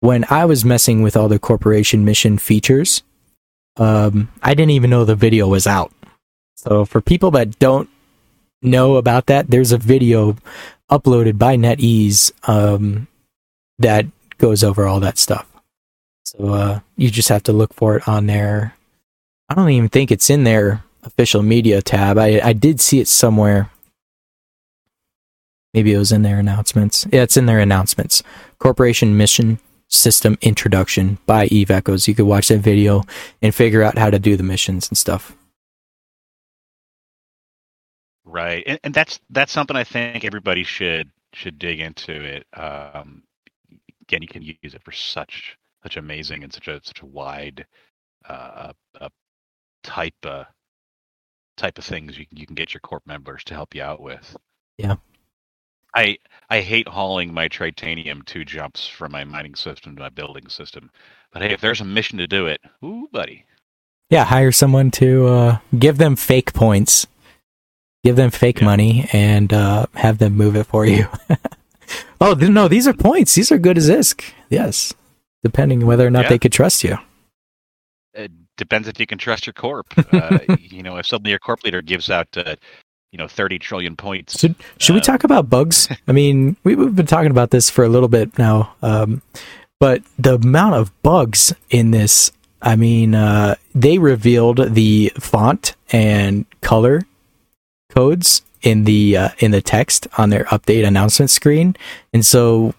when 0.00 0.24
I 0.30 0.44
was 0.44 0.64
messing 0.64 1.02
with 1.02 1.16
all 1.16 1.28
the 1.28 1.38
corporation 1.38 2.04
mission 2.04 2.38
features, 2.38 3.02
um, 3.76 4.30
I 4.42 4.54
didn't 4.54 4.70
even 4.70 4.90
know 4.90 5.04
the 5.04 5.16
video 5.16 5.48
was 5.48 5.66
out. 5.66 5.92
So 6.56 6.84
for 6.84 7.00
people 7.00 7.30
that 7.32 7.58
don't 7.58 7.90
know 8.62 8.96
about 8.96 9.26
that, 9.26 9.50
there's 9.50 9.72
a 9.72 9.78
video 9.78 10.36
uploaded 10.90 11.38
by 11.38 11.56
NetEase 11.56 12.32
um, 12.48 13.08
that 13.78 14.06
goes 14.38 14.62
over 14.62 14.86
all 14.86 15.00
that 15.00 15.18
stuff. 15.18 15.46
So 16.26 16.48
uh, 16.48 16.80
you 16.96 17.08
just 17.08 17.28
have 17.28 17.44
to 17.44 17.52
look 17.52 17.72
for 17.72 17.96
it 17.96 18.08
on 18.08 18.26
there. 18.26 18.74
I 19.48 19.54
don't 19.54 19.70
even 19.70 19.88
think 19.88 20.10
it's 20.10 20.28
in 20.28 20.42
their 20.42 20.82
official 21.04 21.42
media 21.42 21.80
tab. 21.80 22.18
I 22.18 22.40
I 22.42 22.52
did 22.52 22.80
see 22.80 22.98
it 22.98 23.06
somewhere. 23.06 23.70
Maybe 25.72 25.92
it 25.92 25.98
was 25.98 26.10
in 26.10 26.22
their 26.22 26.40
announcements. 26.40 27.06
Yeah, 27.12 27.22
it's 27.22 27.36
in 27.36 27.46
their 27.46 27.60
announcements. 27.60 28.24
Corporation 28.58 29.16
mission 29.16 29.60
system 29.88 30.36
introduction 30.40 31.18
by 31.26 31.46
Eve 31.46 31.70
Echoes. 31.70 32.08
You 32.08 32.14
could 32.16 32.26
watch 32.26 32.48
that 32.48 32.58
video 32.58 33.04
and 33.40 33.54
figure 33.54 33.84
out 33.84 33.96
how 33.96 34.10
to 34.10 34.18
do 34.18 34.36
the 34.36 34.42
missions 34.42 34.88
and 34.88 34.98
stuff. 34.98 35.36
Right, 38.24 38.64
and, 38.66 38.80
and 38.82 38.92
that's 38.92 39.20
that's 39.30 39.52
something 39.52 39.76
I 39.76 39.84
think 39.84 40.24
everybody 40.24 40.64
should 40.64 41.08
should 41.34 41.56
dig 41.60 41.78
into 41.78 42.12
it. 42.12 42.46
Um, 42.52 43.22
again, 44.02 44.22
you 44.22 44.28
can 44.28 44.42
use 44.42 44.74
it 44.74 44.82
for 44.82 44.90
such 44.90 45.56
such 45.86 45.96
amazing 45.96 46.42
and 46.42 46.52
such 46.52 46.66
a 46.66 46.80
such 46.82 47.00
a 47.02 47.06
wide 47.06 47.64
uh, 48.28 48.72
uh, 49.00 49.08
type 49.84 50.14
uh, 50.24 50.42
type 51.56 51.78
of 51.78 51.84
things 51.84 52.18
you 52.18 52.26
can 52.26 52.36
you 52.36 52.44
can 52.46 52.56
get 52.56 52.74
your 52.74 52.80
corp 52.80 53.06
members 53.06 53.44
to 53.44 53.54
help 53.54 53.72
you 53.74 53.82
out 53.82 54.00
with. 54.02 54.36
Yeah. 54.78 54.96
I 55.94 56.18
I 56.50 56.60
hate 56.60 56.88
hauling 56.88 57.32
my 57.32 57.46
titanium 57.46 58.22
two 58.22 58.44
jumps 58.44 58.88
from 58.88 59.12
my 59.12 59.22
mining 59.22 59.54
system 59.54 59.94
to 59.94 60.02
my 60.02 60.08
building 60.08 60.48
system. 60.48 60.90
But 61.32 61.42
hey, 61.42 61.52
if 61.52 61.60
there's 61.60 61.80
a 61.80 61.84
mission 61.84 62.18
to 62.18 62.26
do 62.26 62.46
it, 62.46 62.60
ooh 62.84 63.08
buddy. 63.12 63.44
Yeah, 64.10 64.24
hire 64.24 64.52
someone 64.52 64.90
to 64.92 65.26
uh, 65.26 65.58
give 65.78 65.98
them 65.98 66.16
fake 66.16 66.52
points. 66.52 67.06
Give 68.04 68.16
them 68.16 68.30
fake 68.32 68.60
Yeah. 68.60 68.66
money 68.66 69.08
and 69.12 69.52
uh, 69.52 69.86
have 69.94 70.18
them 70.18 70.34
move 70.34 70.56
it 70.56 70.64
for 70.64 70.84
you. 70.84 71.06
oh 72.20 72.34
no, 72.34 72.66
these 72.66 72.88
are 72.88 72.92
points. 72.94 73.34
These 73.36 73.52
are 73.52 73.58
good 73.58 73.78
as 73.78 73.88
ISK. 73.88 74.32
Yes, 74.50 74.92
depending 75.48 75.86
whether 75.86 76.06
or 76.06 76.10
not 76.10 76.24
Yeah. 76.24 76.30
they 76.30 76.38
could 76.38 76.52
trust 76.52 76.82
you. 76.84 76.98
It 78.14 78.32
depends 78.56 78.88
if 78.88 78.98
you 78.98 79.06
can 79.06 79.18
trust 79.18 79.46
your 79.46 79.52
corp. 79.54 79.86
Uh, 80.12 80.38
you 80.58 80.82
know, 80.82 80.96
if 80.96 81.06
suddenly 81.06 81.30
your 81.30 81.38
corp 81.38 81.62
leader 81.64 81.82
gives 81.82 82.10
out 82.10 82.28
uh, 82.36 82.56
you 83.12 83.18
know 83.18 83.28
30 83.28 83.58
trillion 83.58 83.96
points. 83.96 84.38
Should 84.40 84.54
should 84.78 84.94
we 84.94 85.00
Uh, 85.00 85.04
talk 85.04 85.24
about 85.24 85.48
bugs? 85.50 85.88
I 86.08 86.12
mean, 86.12 86.56
we, 86.64 86.74
we've 86.74 86.94
been 86.96 87.06
talking 87.06 87.30
about 87.30 87.50
this 87.50 87.70
for 87.70 87.84
a 87.84 87.88
little 87.88 88.08
bit 88.08 88.36
now, 88.38 88.74
um, 88.82 89.22
but 89.78 90.02
the 90.18 90.34
amount 90.36 90.74
of 90.74 90.90
bugs 91.02 91.54
in 91.70 91.90
this. 91.90 92.32
I 92.62 92.74
mean, 92.74 93.14
uh, 93.14 93.54
they 93.74 93.98
revealed 93.98 94.74
the 94.74 95.12
font 95.20 95.76
and 95.92 96.46
color 96.62 97.02
codes 97.90 98.42
in 98.62 98.84
the 98.84 99.16
uh, 99.16 99.28
in 99.38 99.50
the 99.52 99.60
text 99.62 100.08
on 100.18 100.30
their 100.30 100.44
update 100.46 100.84
announcement 100.86 101.30
screen, 101.30 101.76
and 102.14 102.24
so 102.24 102.74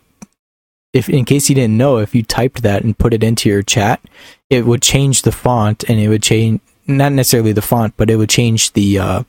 if 0.97 1.07
in 1.07 1.23
case 1.25 1.47
you 1.47 1.55
didn't 1.55 1.77
know, 1.77 1.97
if 1.97 2.15
you 2.15 2.23
typed 2.23 2.63
that 2.63 2.83
and 2.83 2.97
put 2.97 3.13
it 3.13 3.23
into 3.23 3.47
your 3.47 3.61
chat, 3.61 4.01
it 4.49 4.65
would 4.65 4.81
change 4.81 5.21
the 5.21 5.31
font 5.31 5.87
and 5.87 5.99
it 5.99 6.09
would 6.09 6.23
change 6.23 6.59
not 6.87 7.11
necessarily 7.11 7.51
the 7.51 7.61
font, 7.61 7.93
but 7.97 8.09
it 8.09 8.15
would 8.15 8.29
change 8.29 8.73
the 8.73 8.97
uh, 8.97 9.23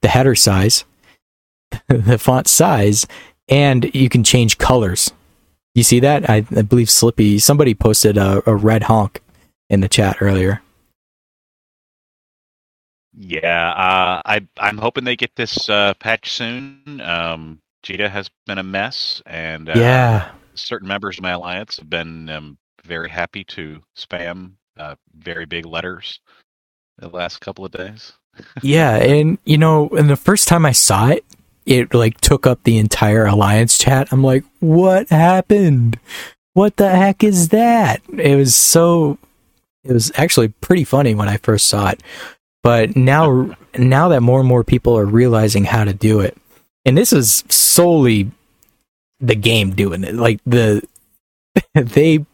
the 0.00 0.08
header 0.08 0.34
size, 0.34 0.84
the 1.88 2.18
font 2.18 2.48
size, 2.48 3.06
and 3.48 3.94
you 3.94 4.08
can 4.08 4.24
change 4.24 4.58
colors. 4.58 5.12
You 5.74 5.82
see 5.82 6.00
that? 6.00 6.28
I, 6.28 6.44
I 6.56 6.62
believe 6.62 6.90
Slippy 6.90 7.38
somebody 7.38 7.74
posted 7.74 8.16
a, 8.16 8.42
a 8.48 8.54
red 8.56 8.84
honk 8.84 9.20
in 9.68 9.80
the 9.80 9.88
chat 9.88 10.16
earlier. 10.20 10.62
Yeah, 13.12 13.70
uh, 13.70 14.22
I 14.24 14.46
I'm 14.58 14.78
hoping 14.78 15.04
they 15.04 15.16
get 15.16 15.36
this 15.36 15.68
uh, 15.68 15.94
patch 15.94 16.32
soon. 16.32 17.00
Um, 17.02 17.60
Jita 17.84 18.08
has 18.08 18.30
been 18.46 18.58
a 18.58 18.62
mess, 18.62 19.22
and 19.26 19.68
uh, 19.68 19.74
yeah, 19.76 20.30
certain 20.60 20.88
members 20.88 21.18
of 21.18 21.22
my 21.22 21.32
alliance 21.32 21.76
have 21.76 21.90
been 21.90 22.28
um, 22.28 22.58
very 22.84 23.08
happy 23.08 23.44
to 23.44 23.82
spam 23.96 24.52
uh, 24.78 24.94
very 25.14 25.44
big 25.46 25.66
letters 25.66 26.20
the 26.98 27.08
last 27.08 27.40
couple 27.40 27.64
of 27.64 27.72
days. 27.72 28.12
yeah, 28.62 28.96
and 28.96 29.38
you 29.44 29.58
know, 29.58 29.88
and 29.90 30.08
the 30.08 30.16
first 30.16 30.48
time 30.48 30.64
I 30.64 30.72
saw 30.72 31.08
it, 31.08 31.24
it 31.66 31.94
like 31.94 32.20
took 32.20 32.46
up 32.46 32.62
the 32.64 32.78
entire 32.78 33.26
alliance 33.26 33.78
chat. 33.78 34.08
I'm 34.10 34.22
like, 34.22 34.44
what 34.60 35.08
happened? 35.08 35.98
What 36.54 36.76
the 36.76 36.88
heck 36.90 37.22
is 37.22 37.50
that? 37.50 38.02
It 38.16 38.36
was 38.36 38.54
so. 38.54 39.18
It 39.84 39.92
was 39.92 40.12
actually 40.16 40.48
pretty 40.48 40.84
funny 40.84 41.14
when 41.14 41.28
I 41.28 41.38
first 41.38 41.68
saw 41.68 41.90
it, 41.90 42.02
but 42.62 42.96
now 42.96 43.54
now 43.78 44.08
that 44.08 44.20
more 44.20 44.40
and 44.40 44.48
more 44.48 44.64
people 44.64 44.96
are 44.96 45.06
realizing 45.06 45.64
how 45.64 45.84
to 45.84 45.92
do 45.92 46.20
it, 46.20 46.36
and 46.84 46.96
this 46.96 47.12
is 47.12 47.44
solely 47.48 48.30
the 49.20 49.34
game 49.34 49.70
doing 49.70 50.04
it. 50.04 50.14
Like 50.14 50.40
the 50.46 50.82
they 51.74 52.24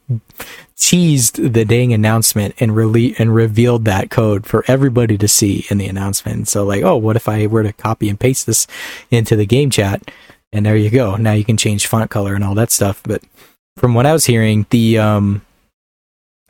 teased 0.76 1.42
the 1.52 1.64
dang 1.64 1.92
announcement 1.92 2.54
and 2.60 2.72
rele- 2.72 3.18
and 3.18 3.34
revealed 3.34 3.84
that 3.86 4.10
code 4.10 4.46
for 4.46 4.64
everybody 4.68 5.16
to 5.18 5.28
see 5.28 5.66
in 5.70 5.78
the 5.78 5.86
announcement. 5.86 6.48
So 6.48 6.64
like, 6.64 6.82
oh, 6.82 6.96
what 6.96 7.16
if 7.16 7.28
I 7.28 7.46
were 7.46 7.62
to 7.62 7.72
copy 7.72 8.08
and 8.08 8.20
paste 8.20 8.46
this 8.46 8.66
into 9.10 9.36
the 9.36 9.46
game 9.46 9.70
chat? 9.70 10.10
And 10.52 10.64
there 10.64 10.76
you 10.76 10.90
go. 10.90 11.16
Now 11.16 11.32
you 11.32 11.44
can 11.44 11.56
change 11.56 11.86
font 11.86 12.10
color 12.10 12.34
and 12.34 12.44
all 12.44 12.54
that 12.54 12.70
stuff. 12.70 13.02
But 13.04 13.22
from 13.76 13.94
what 13.94 14.06
I 14.06 14.12
was 14.12 14.26
hearing, 14.26 14.66
the 14.70 14.98
um 14.98 15.42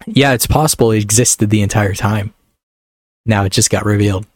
yeah, 0.07 0.32
it's 0.32 0.47
possible 0.47 0.93
it 0.93 1.03
existed 1.03 1.51
the 1.51 1.62
entire 1.62 1.95
time. 1.95 2.34
Now 3.24 3.45
it 3.45 3.53
just 3.53 3.70
got 3.70 3.84
revealed. 3.84 4.26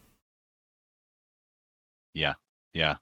Yeah, 2.15 2.35
yeah. 2.73 2.97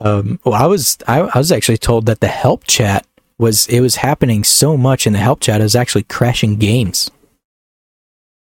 Um, 0.00 0.40
well, 0.44 0.54
I 0.54 0.66
was 0.66 0.98
I, 1.06 1.20
I 1.20 1.38
was 1.38 1.52
actually 1.52 1.78
told 1.78 2.06
that 2.06 2.20
the 2.20 2.28
help 2.28 2.64
chat 2.64 3.06
was 3.38 3.66
it 3.68 3.80
was 3.80 3.96
happening 3.96 4.44
so 4.44 4.76
much 4.76 5.06
in 5.06 5.12
the 5.12 5.18
help 5.18 5.40
chat 5.40 5.60
it 5.60 5.64
was 5.64 5.76
actually 5.76 6.04
crashing 6.04 6.56
games. 6.56 7.10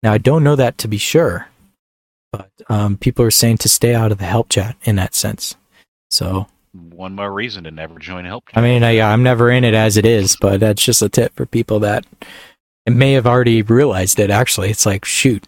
Now 0.04 0.14
I 0.14 0.18
don't 0.18 0.44
know 0.44 0.56
that 0.56 0.78
to 0.80 0.88
be 0.88 0.98
sure, 0.98 1.48
but 2.32 2.50
um, 2.70 2.98
people 2.98 3.24
are 3.24 3.32
saying 3.32 3.58
to 3.60 3.70
stay 3.70 3.96
out 3.96 4.12
of 4.12 4.18
the 4.18 4.26
help 4.26 4.50
chat 4.50 4.76
in 4.84 4.96
that 4.98 5.16
sense. 5.16 5.56
So 6.10 6.48
One 6.74 7.16
more 7.16 7.32
reason 7.32 7.64
to 7.66 7.72
never 7.72 8.00
join 8.00 8.26
help. 8.26 8.46
I 8.56 8.62
mean, 8.62 8.84
I, 8.84 9.00
I'm 9.00 9.24
never 9.24 9.50
in 9.50 9.64
it 9.64 9.74
as 9.74 9.96
it 9.98 10.06
is, 10.06 10.36
but 10.40 10.60
that's 10.60 10.84
just 10.84 11.02
a 11.02 11.10
tip 11.10 11.34
for 11.36 11.46
people 11.46 11.80
that 11.80 12.06
may 12.88 13.14
have 13.14 13.28
already 13.28 13.62
realized 13.62 14.20
it. 14.20 14.30
Actually, 14.30 14.72
it's 14.72 14.86
like 14.86 15.06
shoot, 15.06 15.48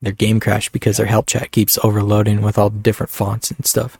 their 0.00 0.12
game 0.12 0.40
crashed 0.40 0.72
because 0.72 0.96
their 0.96 1.06
help 1.06 1.26
chat 1.26 1.50
keeps 1.50 1.78
overloading 1.82 2.40
with 2.40 2.56
all 2.58 2.70
the 2.70 2.78
different 2.78 3.10
fonts 3.10 3.50
and 3.50 3.66
stuff. 3.66 3.98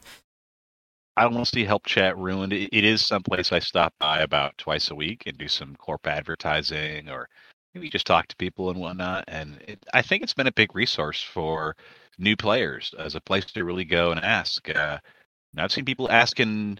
I 1.16 1.22
don't 1.22 1.34
want 1.34 1.46
to 1.46 1.50
see 1.56 1.64
help 1.64 1.86
chat 1.86 2.16
ruined. 2.18 2.52
It, 2.52 2.68
it 2.72 2.84
is 2.84 3.06
someplace 3.06 3.52
I 3.52 3.58
stop 3.58 3.94
by 3.98 4.20
about 4.20 4.56
twice 4.58 4.90
a 4.90 4.94
week 4.94 5.24
and 5.26 5.36
do 5.38 5.48
some 5.48 5.76
corp 5.76 6.06
advertising 6.06 7.08
or 7.08 7.28
maybe 7.74 7.88
just 7.90 8.06
talk 8.06 8.26
to 8.28 8.36
people 8.36 8.70
and 8.70 8.78
whatnot. 8.80 9.24
And 9.28 9.58
it, 9.66 9.84
I 9.94 10.02
think 10.02 10.22
it's 10.22 10.34
been 10.34 10.46
a 10.46 10.52
big 10.52 10.74
resource 10.74 11.22
for 11.22 11.76
new 12.18 12.36
players 12.36 12.94
as 12.98 13.14
a 13.14 13.20
place 13.20 13.44
to 13.46 13.64
really 13.64 13.84
go 13.84 14.10
and 14.10 14.20
ask. 14.20 14.68
Uh, 14.68 14.98
and 15.52 15.60
I've 15.62 15.72
seen 15.72 15.84
people 15.86 16.10
asking 16.10 16.78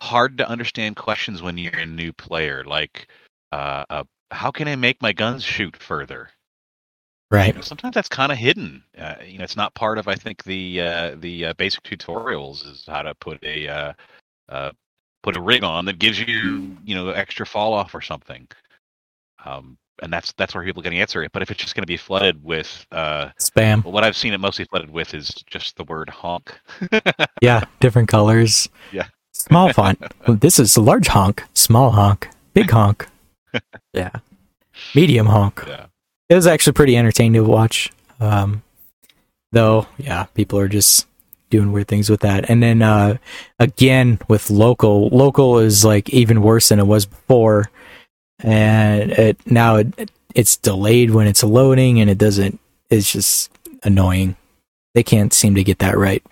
hard 0.00 0.38
to 0.38 0.48
understand 0.48 0.96
questions 0.96 1.42
when 1.42 1.58
you're 1.58 1.78
a 1.78 1.86
new 1.86 2.12
player, 2.12 2.64
like, 2.64 3.08
uh, 3.52 3.84
uh, 3.90 4.04
"How 4.32 4.50
can 4.52 4.68
I 4.68 4.76
make 4.76 5.02
my 5.02 5.12
guns 5.12 5.44
shoot 5.44 5.76
further?" 5.76 6.30
You 7.32 7.36
Right. 7.38 7.54
know, 7.56 7.60
sometimes 7.60 7.94
that's 7.94 8.08
kind 8.08 8.30
of 8.30 8.38
hidden. 8.38 8.84
Uh, 8.96 9.16
you 9.26 9.38
know, 9.38 9.44
it's 9.44 9.56
not 9.56 9.74
part 9.74 9.98
of 9.98 10.06
I 10.06 10.14
think 10.14 10.44
the 10.44 10.80
uh, 10.80 11.16
the 11.18 11.46
uh, 11.46 11.54
basic 11.54 11.82
tutorials 11.82 12.64
is 12.70 12.84
how 12.86 13.02
to 13.02 13.14
put 13.16 13.42
a 13.42 13.66
uh, 13.68 13.92
uh, 14.48 14.70
put 15.24 15.36
a 15.36 15.40
rig 15.40 15.64
on 15.64 15.84
that 15.86 15.98
gives 15.98 16.20
you 16.20 16.76
you 16.84 16.94
know 16.94 17.08
extra 17.10 17.44
fall 17.44 17.72
off 17.74 17.94
or 17.96 18.00
something. 18.00 18.46
Um, 19.44 19.76
and 20.02 20.12
that's 20.12 20.32
that's 20.34 20.54
where 20.54 20.64
people 20.64 20.82
can 20.84 20.92
answer 20.92 21.22
it. 21.24 21.32
But 21.32 21.42
if 21.42 21.50
it's 21.50 21.60
just 21.60 21.74
going 21.74 21.82
to 21.82 21.86
be 21.86 21.96
flooded 21.96 22.42
with 22.44 22.86
uh, 22.92 23.30
Spam. 23.40 23.82
what 23.84 24.04
I've 24.04 24.16
seen 24.16 24.32
it 24.32 24.38
mostly 24.38 24.64
flooded 24.66 24.90
with 24.90 25.12
is 25.12 25.28
just 25.46 25.76
the 25.76 25.84
word 25.84 26.08
honk. 26.08 26.58
Yeah, 27.42 27.64
different 27.80 28.08
colors. 28.08 28.68
Yeah. 28.92 29.06
Small 29.32 29.72
font. 29.72 30.00
This 30.26 30.58
is 30.58 30.76
a 30.76 30.80
large 30.80 31.08
honk, 31.08 31.42
small 31.54 31.90
honk, 31.90 32.28
big 32.54 32.70
honk. 32.70 33.06
yeah. 33.92 34.10
Medium 34.94 35.26
honk. 35.26 35.62
yeah. 35.66 35.86
It 36.28 36.34
was 36.34 36.46
actually 36.46 36.72
pretty 36.72 36.96
entertaining 36.96 37.34
to 37.34 37.44
watch. 37.44 37.92
Um, 38.20 38.62
though, 39.52 39.86
yeah, 39.98 40.24
people 40.34 40.58
are 40.58 40.68
just 40.68 41.06
doing 41.50 41.72
weird 41.72 41.88
things 41.88 42.10
with 42.10 42.20
that. 42.20 42.50
And 42.50 42.62
then 42.62 42.82
uh, 42.82 43.18
again 43.58 44.18
with 44.28 44.50
local, 44.50 45.08
local 45.08 45.58
is 45.58 45.84
like 45.84 46.10
even 46.10 46.42
worse 46.42 46.68
than 46.68 46.78
it 46.78 46.86
was 46.86 47.06
before, 47.06 47.70
and 48.40 49.12
it 49.12 49.38
now 49.46 49.76
it, 49.76 50.10
it's 50.34 50.56
delayed 50.56 51.10
when 51.10 51.26
it's 51.26 51.44
loading, 51.44 52.00
and 52.00 52.10
it 52.10 52.18
doesn't. 52.18 52.58
It's 52.90 53.12
just 53.12 53.50
annoying. 53.82 54.36
They 54.94 55.02
can't 55.02 55.32
seem 55.32 55.54
to 55.54 55.64
get 55.64 55.78
that 55.78 55.96
right. 55.96 56.22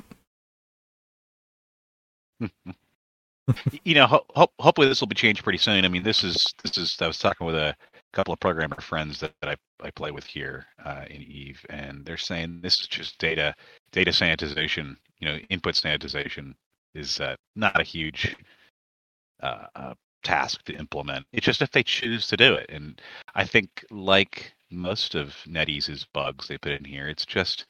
you 3.84 3.94
know, 3.94 4.06
ho- 4.06 4.26
ho- 4.34 4.52
hopefully 4.58 4.88
this 4.88 5.00
will 5.00 5.08
be 5.08 5.14
changed 5.14 5.42
pretty 5.42 5.58
soon. 5.58 5.84
I 5.84 5.88
mean, 5.88 6.02
this 6.02 6.24
is 6.24 6.54
this 6.62 6.76
is. 6.78 6.96
I 7.00 7.06
was 7.06 7.18
talking 7.18 7.46
with 7.46 7.56
a 7.56 7.76
couple 8.14 8.32
of 8.32 8.40
programmer 8.40 8.80
friends 8.80 9.20
that, 9.20 9.32
that 9.40 9.50
I 9.50 9.86
I 9.86 9.90
play 9.90 10.10
with 10.12 10.24
here 10.24 10.66
uh, 10.84 11.04
in 11.10 11.22
Eve, 11.22 11.64
and 11.68 12.04
they're 12.04 12.16
saying 12.16 12.60
this 12.62 12.80
is 12.80 12.86
just 12.86 13.18
data 13.18 13.54
data 13.92 14.12
sanitization. 14.12 14.96
You 15.18 15.28
know, 15.28 15.36
input 15.50 15.74
sanitization 15.74 16.54
is 16.94 17.20
uh, 17.20 17.36
not 17.56 17.80
a 17.80 17.84
huge 17.84 18.36
uh, 19.42 19.66
uh, 19.74 19.94
task 20.22 20.64
to 20.64 20.74
implement. 20.74 21.26
It's 21.32 21.46
just 21.46 21.62
if 21.62 21.70
they 21.72 21.82
choose 21.82 22.26
to 22.28 22.36
do 22.36 22.54
it, 22.54 22.70
and 22.70 23.00
I 23.34 23.44
think 23.44 23.84
like 23.90 24.54
most 24.70 25.14
of 25.14 25.34
NetEase's 25.46 26.06
bugs 26.12 26.48
they 26.48 26.58
put 26.58 26.72
in 26.72 26.84
here. 26.84 27.08
It's 27.08 27.26
just 27.26 27.66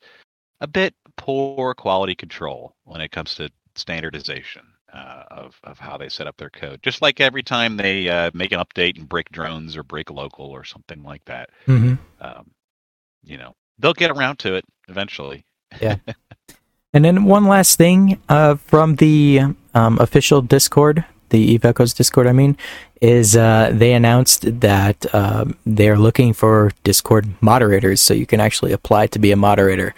a 0.61 0.67
bit 0.67 0.95
poor 1.17 1.75
quality 1.75 2.15
control 2.15 2.75
when 2.85 3.01
it 3.01 3.11
comes 3.11 3.35
to 3.37 3.51
standardization 3.75 4.63
uh, 4.95 5.25
of 5.31 5.61
of 5.65 5.79
how 5.79 5.97
they 5.99 6.09
set 6.09 6.27
up 6.27 6.37
their 6.37 6.51
code. 6.51 6.81
Just 6.83 7.03
like 7.03 7.21
every 7.21 7.43
time 7.43 7.77
they 7.77 8.09
uh, 8.09 8.31
make 8.33 8.53
an 8.53 8.61
update 8.61 8.97
and 8.99 9.09
break 9.09 9.29
drones 9.31 9.77
or 9.77 9.83
break 9.83 10.11
local 10.11 10.47
or 10.47 10.65
something 10.65 11.03
like 11.03 11.25
that, 11.27 11.51
Mm-hmm. 11.67 11.95
um, 12.25 12.51
you 13.25 13.37
know, 13.39 13.55
they'll 13.79 13.95
get 13.95 14.11
around 14.11 14.39
to 14.41 14.55
it 14.55 14.65
eventually. 14.89 15.45
Yeah. 15.81 15.97
And 16.95 17.05
then 17.05 17.25
one 17.25 17.47
last 17.47 17.77
thing 17.77 18.21
uh, 18.29 18.55
from 18.55 18.95
the 18.95 19.41
um, 19.75 19.99
official 19.99 20.41
Discord, 20.41 21.05
the 21.31 21.41
Eve 21.41 21.65
Echoes 21.65 21.93
Discord, 21.93 22.29
I 22.29 22.33
mean, 22.33 22.57
is 23.01 23.37
uh, 23.37 23.73
they 23.75 23.95
announced 23.95 24.61
that 24.61 25.13
um 25.13 25.57
they're 25.67 25.99
looking 25.99 26.33
for 26.33 26.71
Discord 26.85 27.27
moderators, 27.41 28.01
so 28.01 28.15
you 28.15 28.27
can 28.27 28.39
actually 28.39 28.71
apply 28.71 29.09
to 29.09 29.19
be 29.19 29.33
a 29.33 29.37
moderator. 29.37 29.93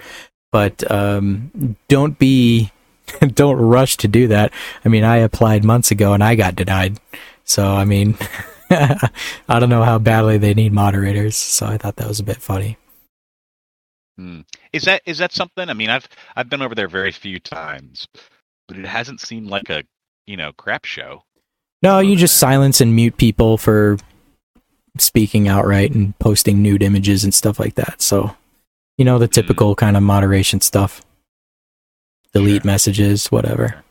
But 0.52 0.90
um, 0.90 1.76
don't 1.88 2.18
be, 2.18 2.70
don't 3.34 3.56
rush 3.56 3.96
to 3.98 4.08
do 4.08 4.28
that. 4.28 4.52
I 4.84 4.88
mean, 4.88 5.04
I 5.04 5.18
applied 5.18 5.64
months 5.64 5.90
ago 5.90 6.12
and 6.12 6.22
I 6.22 6.34
got 6.34 6.56
denied. 6.56 6.98
So 7.44 7.74
I 7.74 7.84
mean, 7.84 8.16
I 8.70 9.10
don't 9.48 9.68
know 9.70 9.84
how 9.84 9.98
badly 9.98 10.38
they 10.38 10.54
need 10.54 10.72
moderators. 10.72 11.36
So 11.36 11.66
I 11.66 11.78
thought 11.78 11.96
that 11.96 12.08
was 12.08 12.20
a 12.20 12.24
bit 12.24 12.38
funny. 12.38 12.76
Hmm. 14.16 14.40
Is 14.72 14.84
that 14.84 15.02
is 15.06 15.18
that 15.18 15.32
something? 15.32 15.68
I 15.68 15.74
mean, 15.74 15.90
I've 15.90 16.08
I've 16.34 16.48
been 16.48 16.62
over 16.62 16.74
there 16.74 16.88
very 16.88 17.12
few 17.12 17.38
times, 17.38 18.08
but 18.68 18.78
it 18.78 18.86
hasn't 18.86 19.20
seemed 19.20 19.48
like 19.48 19.70
a 19.70 19.84
you 20.26 20.36
know 20.36 20.52
crap 20.52 20.84
show. 20.84 21.22
No, 21.82 22.00
you 22.00 22.16
just 22.16 22.38
silence 22.38 22.80
and 22.80 22.96
mute 22.96 23.16
people 23.16 23.58
for 23.58 23.98
speaking 24.98 25.48
outright 25.48 25.92
and 25.92 26.18
posting 26.18 26.62
nude 26.62 26.82
images 26.82 27.24
and 27.24 27.34
stuff 27.34 27.60
like 27.60 27.74
that. 27.74 28.00
So, 28.00 28.34
you 28.96 29.04
know, 29.04 29.18
the 29.18 29.28
typical 29.28 29.74
kind 29.74 29.96
of 29.96 30.02
moderation 30.02 30.60
stuff. 30.60 31.02
Delete 32.36 32.62
Sure. 32.62 32.70
messages, 32.70 33.26
whatever. 33.32 33.82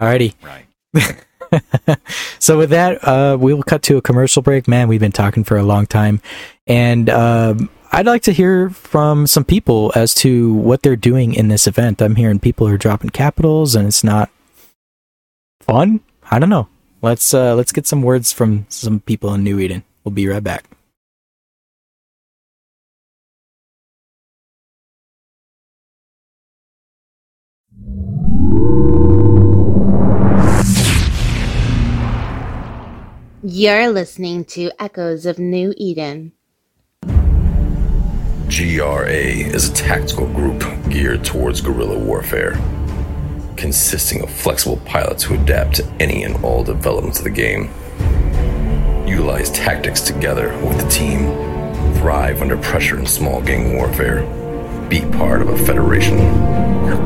Alrighty. 0.00 0.34
Right. 0.42 1.98
so 2.38 2.58
with 2.58 2.70
that, 2.70 3.02
uh, 3.06 3.36
we'll 3.40 3.62
cut 3.62 3.82
to 3.84 3.96
a 3.96 4.02
commercial 4.02 4.42
break. 4.42 4.68
Man, 4.68 4.88
we've 4.88 5.00
been 5.00 5.12
talking 5.12 5.44
for 5.44 5.56
a 5.56 5.62
long 5.62 5.86
time, 5.86 6.20
and 6.66 7.08
um, 7.08 7.70
I'd 7.90 8.06
like 8.06 8.22
to 8.22 8.32
hear 8.32 8.68
from 8.70 9.26
some 9.26 9.44
people 9.44 9.92
as 9.94 10.14
to 10.16 10.52
what 10.54 10.82
they're 10.82 10.96
doing 10.96 11.34
in 11.34 11.48
this 11.48 11.66
event. 11.66 12.02
I'm 12.02 12.16
hearing 12.16 12.38
people 12.38 12.66
are 12.68 12.76
dropping 12.76 13.10
capitals, 13.10 13.74
and 13.74 13.86
it's 13.86 14.04
not 14.04 14.30
fun. 15.60 16.00
I 16.30 16.38
don't 16.38 16.50
know. 16.50 16.68
Let's 17.00 17.32
uh, 17.32 17.54
let's 17.54 17.72
get 17.72 17.86
some 17.86 18.02
words 18.02 18.32
from 18.32 18.66
some 18.68 19.00
people 19.00 19.32
in 19.34 19.42
New 19.42 19.58
Eden. 19.58 19.84
We'll 20.04 20.12
be 20.12 20.28
right 20.28 20.44
back. 20.44 20.64
You're 33.44 33.90
listening 33.90 34.44
to 34.44 34.70
Echoes 34.78 35.26
of 35.26 35.40
New 35.40 35.74
Eden. 35.76 36.30
GRA 38.46 39.08
is 39.08 39.68
a 39.68 39.74
tactical 39.74 40.28
group 40.28 40.62
geared 40.88 41.24
towards 41.24 41.60
guerrilla 41.60 41.98
warfare, 41.98 42.52
consisting 43.56 44.22
of 44.22 44.30
flexible 44.30 44.76
pilots 44.84 45.24
who 45.24 45.34
adapt 45.34 45.74
to 45.74 45.84
any 45.98 46.22
and 46.22 46.36
all 46.44 46.62
developments 46.62 47.18
of 47.18 47.24
the 47.24 47.30
game, 47.30 47.68
utilize 49.08 49.50
tactics 49.50 50.02
together 50.02 50.56
with 50.64 50.80
the 50.80 50.88
team, 50.88 51.26
thrive 51.94 52.42
under 52.42 52.56
pressure 52.58 53.00
in 53.00 53.06
small 53.06 53.42
gang 53.42 53.74
warfare, 53.74 54.22
be 54.92 55.00
part 55.16 55.40
of 55.40 55.48
a 55.48 55.56
federation, 55.56 56.18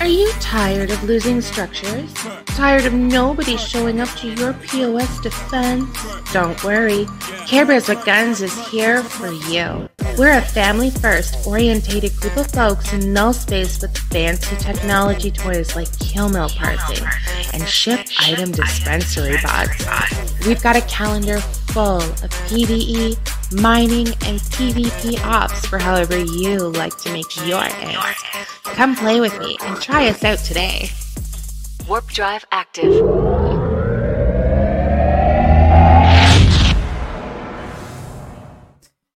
Are 0.00 0.06
you 0.06 0.32
tired 0.40 0.90
of 0.90 1.04
losing 1.04 1.42
structures? 1.42 2.10
Tired 2.46 2.86
of 2.86 2.94
nobody 2.94 3.58
showing 3.58 4.00
up 4.00 4.08
to 4.16 4.32
your 4.32 4.54
POS 4.54 5.20
defense? 5.20 5.94
Don't 6.32 6.64
worry, 6.64 7.06
Care 7.46 7.66
Bears 7.66 7.86
with 7.86 8.02
Guns 8.06 8.40
is 8.40 8.56
here 8.68 9.02
for 9.02 9.30
you. 9.30 9.90
We're 10.16 10.38
a 10.38 10.40
family 10.40 10.88
first 10.88 11.46
orientated 11.46 12.16
group 12.16 12.38
of 12.38 12.46
folks 12.46 12.94
in 12.94 13.12
null 13.12 13.34
space 13.34 13.82
with 13.82 13.96
fancy 13.96 14.56
technology 14.56 15.30
toys 15.30 15.76
like 15.76 15.88
killmail 15.98 16.48
parsing 16.56 17.06
and 17.52 17.68
ship 17.68 18.00
item 18.20 18.52
dispensary 18.52 19.36
bots. 19.42 19.84
We've 20.46 20.62
got 20.62 20.76
a 20.76 20.82
calendar 20.82 21.40
full 21.40 21.98
of 22.00 22.30
PvE, 22.48 23.18
mining, 23.52 24.08
and 24.08 24.40
PvP 24.40 25.22
ops 25.24 25.66
for 25.66 25.78
however 25.78 26.18
you 26.18 26.58
like 26.70 26.96
to 26.98 27.12
make 27.12 27.46
your 27.46 27.62
ends. 27.62 28.22
Come 28.64 28.96
play 28.96 29.20
with 29.20 29.38
me 29.38 29.56
and 29.62 29.80
try 29.80 30.08
us 30.08 30.24
out 30.24 30.38
today. 30.38 30.90
Warp 31.88 32.06
drive 32.08 32.44
active. 32.52 32.92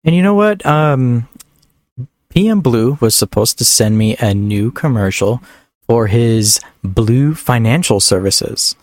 And 0.06 0.16
you 0.16 0.22
know 0.22 0.34
what? 0.34 0.66
Um, 0.66 1.30
PM 2.30 2.62
Blue 2.62 2.98
was 3.00 3.16
supposed 3.16 3.58
to 3.60 3.66
send 3.66 3.98
me 3.98 4.18
a 4.18 4.34
new 4.34 4.72
commercial 4.72 5.42
for 5.88 6.08
his 6.08 6.60
Blue 6.84 7.36
Financial 7.36 8.00
Services. 8.00 8.76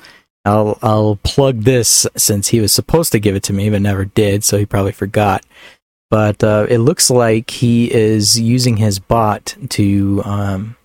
I'll 0.44 0.78
I'll 0.82 1.16
plug 1.22 1.62
this 1.62 2.06
since 2.16 2.48
he 2.48 2.60
was 2.60 2.72
supposed 2.72 3.12
to 3.12 3.20
give 3.20 3.36
it 3.36 3.42
to 3.44 3.52
me 3.52 3.70
but 3.70 3.82
never 3.82 4.04
did, 4.04 4.44
so 4.44 4.58
he 4.58 4.66
probably 4.66 4.92
forgot. 4.92 5.44
But 6.08 6.42
uh, 6.42 6.66
it 6.68 6.78
looks 6.78 7.10
like 7.10 7.50
he 7.50 7.92
is 7.92 8.40
using 8.40 8.78
his 8.78 8.98
bot 8.98 9.54
to 9.70 10.22
um, 10.24 10.76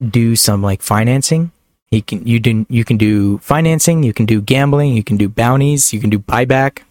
do 0.00 0.36
some 0.36 0.62
like 0.62 0.82
financing. 0.82 1.50
He 1.90 2.02
can 2.02 2.26
you 2.26 2.38
do 2.38 2.66
you 2.68 2.84
can 2.84 2.96
do 2.96 3.38
financing, 3.38 4.02
you 4.02 4.12
can 4.12 4.26
do 4.26 4.40
gambling, 4.40 4.94
you 4.94 5.02
can 5.02 5.16
do 5.16 5.28
bounties, 5.28 5.92
you 5.92 6.00
can 6.00 6.10
do 6.10 6.18
buyback 6.18 6.82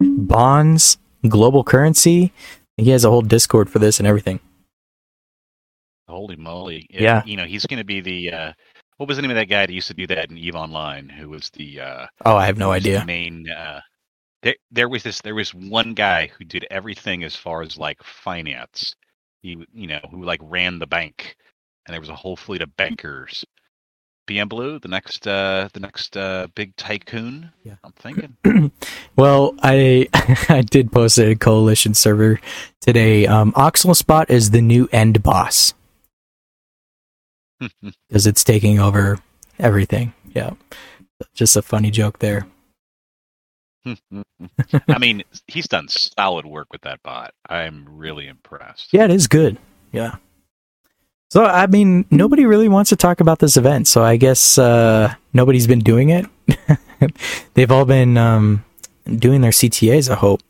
bonds, 0.00 0.98
global 1.28 1.64
currency. 1.64 2.32
He 2.76 2.90
has 2.90 3.04
a 3.04 3.10
whole 3.10 3.22
Discord 3.22 3.68
for 3.68 3.78
this 3.78 3.98
and 3.98 4.06
everything. 4.06 4.40
Holy 6.08 6.36
moly! 6.36 6.86
Yeah. 6.90 7.22
You 7.26 7.36
know, 7.36 7.44
he's 7.44 7.66
going 7.66 7.78
to 7.78 7.84
be 7.84 8.00
the 8.00 8.32
uh, 8.32 8.52
what 8.98 9.08
was 9.08 9.16
the 9.16 9.22
name 9.22 9.30
of 9.30 9.36
that 9.36 9.46
guy 9.46 9.64
that 9.66 9.72
used 9.72 9.88
to 9.88 9.94
do 9.94 10.06
that 10.08 10.30
in 10.30 10.36
Eve 10.36 10.54
Online? 10.56 11.08
Who 11.08 11.30
was 11.30 11.50
the 11.50 11.80
uh, 11.80 12.06
Oh, 12.26 12.36
I 12.36 12.46
have 12.46 12.58
no 12.58 12.72
idea. 12.72 13.04
main? 13.04 13.48
Uh, 13.48 13.80
there, 14.42 14.56
there 14.70 14.88
was 14.88 15.02
this. 15.02 15.20
There 15.22 15.34
was 15.34 15.54
one 15.54 15.94
guy 15.94 16.30
who 16.38 16.44
did 16.44 16.66
everything 16.70 17.24
as 17.24 17.34
far 17.34 17.62
as 17.62 17.78
like 17.78 18.02
finance. 18.02 18.94
He, 19.40 19.64
you 19.72 19.86
know, 19.86 20.00
who 20.10 20.24
like 20.24 20.40
ran 20.42 20.78
the 20.78 20.86
bank, 20.86 21.36
and 21.86 21.94
there 21.94 22.00
was 22.00 22.10
a 22.10 22.14
whole 22.14 22.36
fleet 22.36 22.60
of 22.62 22.76
bankers. 22.76 23.44
BM 24.28 24.48
Blue, 24.48 24.78
the 24.78 24.88
next, 24.88 25.26
uh, 25.26 25.70
the 25.72 25.80
next 25.80 26.14
uh, 26.16 26.48
big 26.54 26.76
tycoon. 26.76 27.50
Yeah. 27.64 27.76
I'm 27.82 27.92
thinking. 27.92 28.36
Well, 29.16 29.56
I 29.64 30.08
I 30.48 30.60
did 30.62 30.92
post 30.92 31.18
a 31.18 31.34
coalition 31.34 31.92
server 31.94 32.40
today. 32.80 33.26
Um, 33.26 33.52
Oxalspot 33.54 34.30
is 34.30 34.52
the 34.52 34.60
new 34.62 34.88
end 34.92 35.24
boss 35.24 35.74
because 37.60 38.26
it's 38.26 38.44
taking 38.44 38.78
over 38.78 39.18
everything. 39.58 40.12
Yeah, 40.34 40.52
just 41.34 41.56
a 41.56 41.62
funny 41.62 41.90
joke 41.90 42.18
there. 42.18 42.46
I 44.88 44.98
mean, 44.98 45.22
he's 45.46 45.68
done 45.68 45.88
solid 45.88 46.46
work 46.46 46.68
with 46.72 46.82
that 46.82 47.02
bot. 47.02 47.32
I'm 47.48 47.86
really 47.88 48.26
impressed. 48.26 48.92
Yeah, 48.92 49.04
it 49.04 49.10
is 49.10 49.26
good. 49.26 49.58
Yeah. 49.92 50.16
So 51.30 51.44
I 51.44 51.66
mean, 51.66 52.06
nobody 52.10 52.46
really 52.46 52.68
wants 52.68 52.90
to 52.90 52.96
talk 52.96 53.20
about 53.20 53.38
this 53.38 53.56
event, 53.56 53.86
so 53.86 54.02
I 54.02 54.16
guess 54.16 54.56
uh, 54.56 55.14
nobody's 55.34 55.66
been 55.66 55.80
doing 55.80 56.10
it. 56.10 56.26
They've 57.54 57.70
all 57.70 57.84
been 57.84 58.16
um, 58.16 58.64
doing 59.04 59.42
their 59.42 59.50
CTAs. 59.50 60.10
I 60.10 60.14
hope 60.14 60.40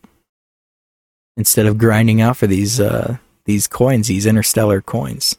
instead 1.36 1.66
of 1.66 1.78
grinding 1.78 2.20
out 2.20 2.36
for 2.36 2.46
these 2.46 2.78
uh, 2.78 3.16
these 3.44 3.66
coins, 3.66 4.06
these 4.06 4.26
interstellar 4.26 4.80
coins. 4.80 5.36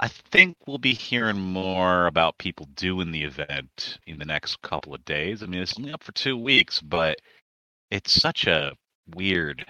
I 0.00 0.08
think 0.08 0.56
we'll 0.66 0.78
be 0.78 0.94
hearing 0.94 1.38
more 1.40 2.06
about 2.08 2.38
people 2.38 2.68
doing 2.76 3.12
the 3.12 3.24
event 3.24 3.98
in 4.06 4.18
the 4.18 4.26
next 4.26 4.62
couple 4.62 4.94
of 4.94 5.04
days. 5.06 5.42
I 5.42 5.46
mean, 5.46 5.62
it's 5.62 5.78
only 5.78 5.92
up 5.92 6.04
for 6.04 6.12
two 6.12 6.38
weeks, 6.38 6.80
but 6.82 7.18
it's 7.90 8.12
such 8.12 8.46
a 8.46 8.74
weird, 9.14 9.66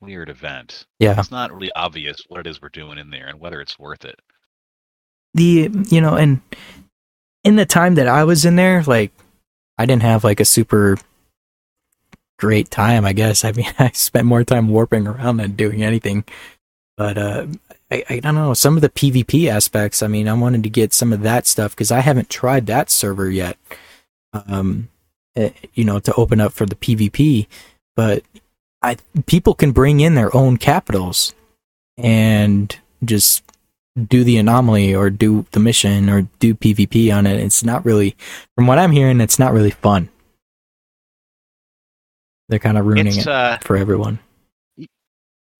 weird 0.00 0.30
event. 0.30 0.86
Yeah, 1.00 1.20
It's 1.20 1.30
not 1.30 1.52
really 1.52 1.72
obvious 1.76 2.18
what 2.28 2.40
it 2.40 2.48
is 2.48 2.62
we're 2.62 2.70
doing 2.70 2.98
in 2.98 3.10
there 3.10 3.28
and 3.28 3.40
whether 3.40 3.60
it's 3.60 3.78
worth 3.78 4.04
it. 4.04 4.20
the 5.34 5.70
you 5.88 6.00
know, 6.00 6.16
and 6.16 6.40
in 7.44 7.56
the 7.56 7.66
time 7.66 7.96
that 7.96 8.08
I 8.08 8.24
was 8.24 8.44
in 8.44 8.56
there, 8.56 8.82
like 8.84 9.12
I 9.78 9.86
didn't 9.86 10.02
have 10.02 10.24
like 10.24 10.40
a 10.40 10.44
super 10.46 10.98
great 12.38 12.70
time. 12.70 13.04
I 13.04 13.12
guess. 13.14 13.44
I 13.44 13.52
mean, 13.52 13.72
I 13.78 13.90
spent 13.92 14.26
more 14.26 14.44
time 14.44 14.68
warping 14.68 15.06
around 15.06 15.38
than 15.38 15.52
doing 15.52 15.82
anything. 15.82 16.24
But 16.96 17.18
uh, 17.18 17.46
I, 17.90 18.04
I 18.08 18.20
don't 18.20 18.34
know 18.34 18.54
some 18.54 18.76
of 18.76 18.82
the 18.82 18.88
PvP 18.88 19.48
aspects. 19.48 20.02
I 20.02 20.08
mean, 20.08 20.28
I 20.28 20.34
wanted 20.34 20.62
to 20.64 20.70
get 20.70 20.92
some 20.92 21.12
of 21.12 21.22
that 21.22 21.46
stuff 21.46 21.72
because 21.72 21.92
I 21.92 22.00
haven't 22.00 22.30
tried 22.30 22.66
that 22.66 22.90
server 22.90 23.30
yet. 23.30 23.56
Um, 24.32 24.88
eh, 25.36 25.50
you 25.74 25.84
know, 25.84 25.98
to 26.00 26.14
open 26.14 26.40
up 26.40 26.52
for 26.52 26.66
the 26.66 26.74
PvP, 26.74 27.46
but 27.94 28.24
I 28.82 28.96
people 29.26 29.54
can 29.54 29.72
bring 29.72 30.00
in 30.00 30.14
their 30.14 30.34
own 30.36 30.56
capitals 30.56 31.34
and 31.96 32.76
just 33.04 33.42
do 33.96 34.24
the 34.24 34.36
anomaly 34.36 34.94
or 34.94 35.08
do 35.10 35.46
the 35.52 35.60
mission 35.60 36.10
or 36.10 36.22
do 36.38 36.54
PvP 36.54 37.14
on 37.14 37.26
it. 37.26 37.40
It's 37.40 37.64
not 37.64 37.84
really, 37.84 38.14
from 38.54 38.66
what 38.66 38.78
I'm 38.78 38.92
hearing, 38.92 39.20
it's 39.20 39.38
not 39.38 39.52
really 39.52 39.70
fun. 39.70 40.10
They're 42.48 42.58
kind 42.58 42.78
of 42.78 42.86
ruining 42.86 43.16
it 43.16 43.26
uh, 43.26 43.58
for 43.58 43.76
everyone. 43.76 44.18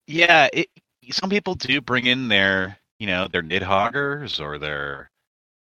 yeah. 0.05 0.47
It, 0.53 0.69
some 1.11 1.29
people 1.29 1.55
do 1.55 1.81
bring 1.81 2.05
in 2.05 2.27
their, 2.27 2.77
you 2.99 3.07
know, 3.07 3.27
their 3.27 3.43
Nidhoggurs 3.43 4.39
or 4.39 4.57
their, 4.57 5.09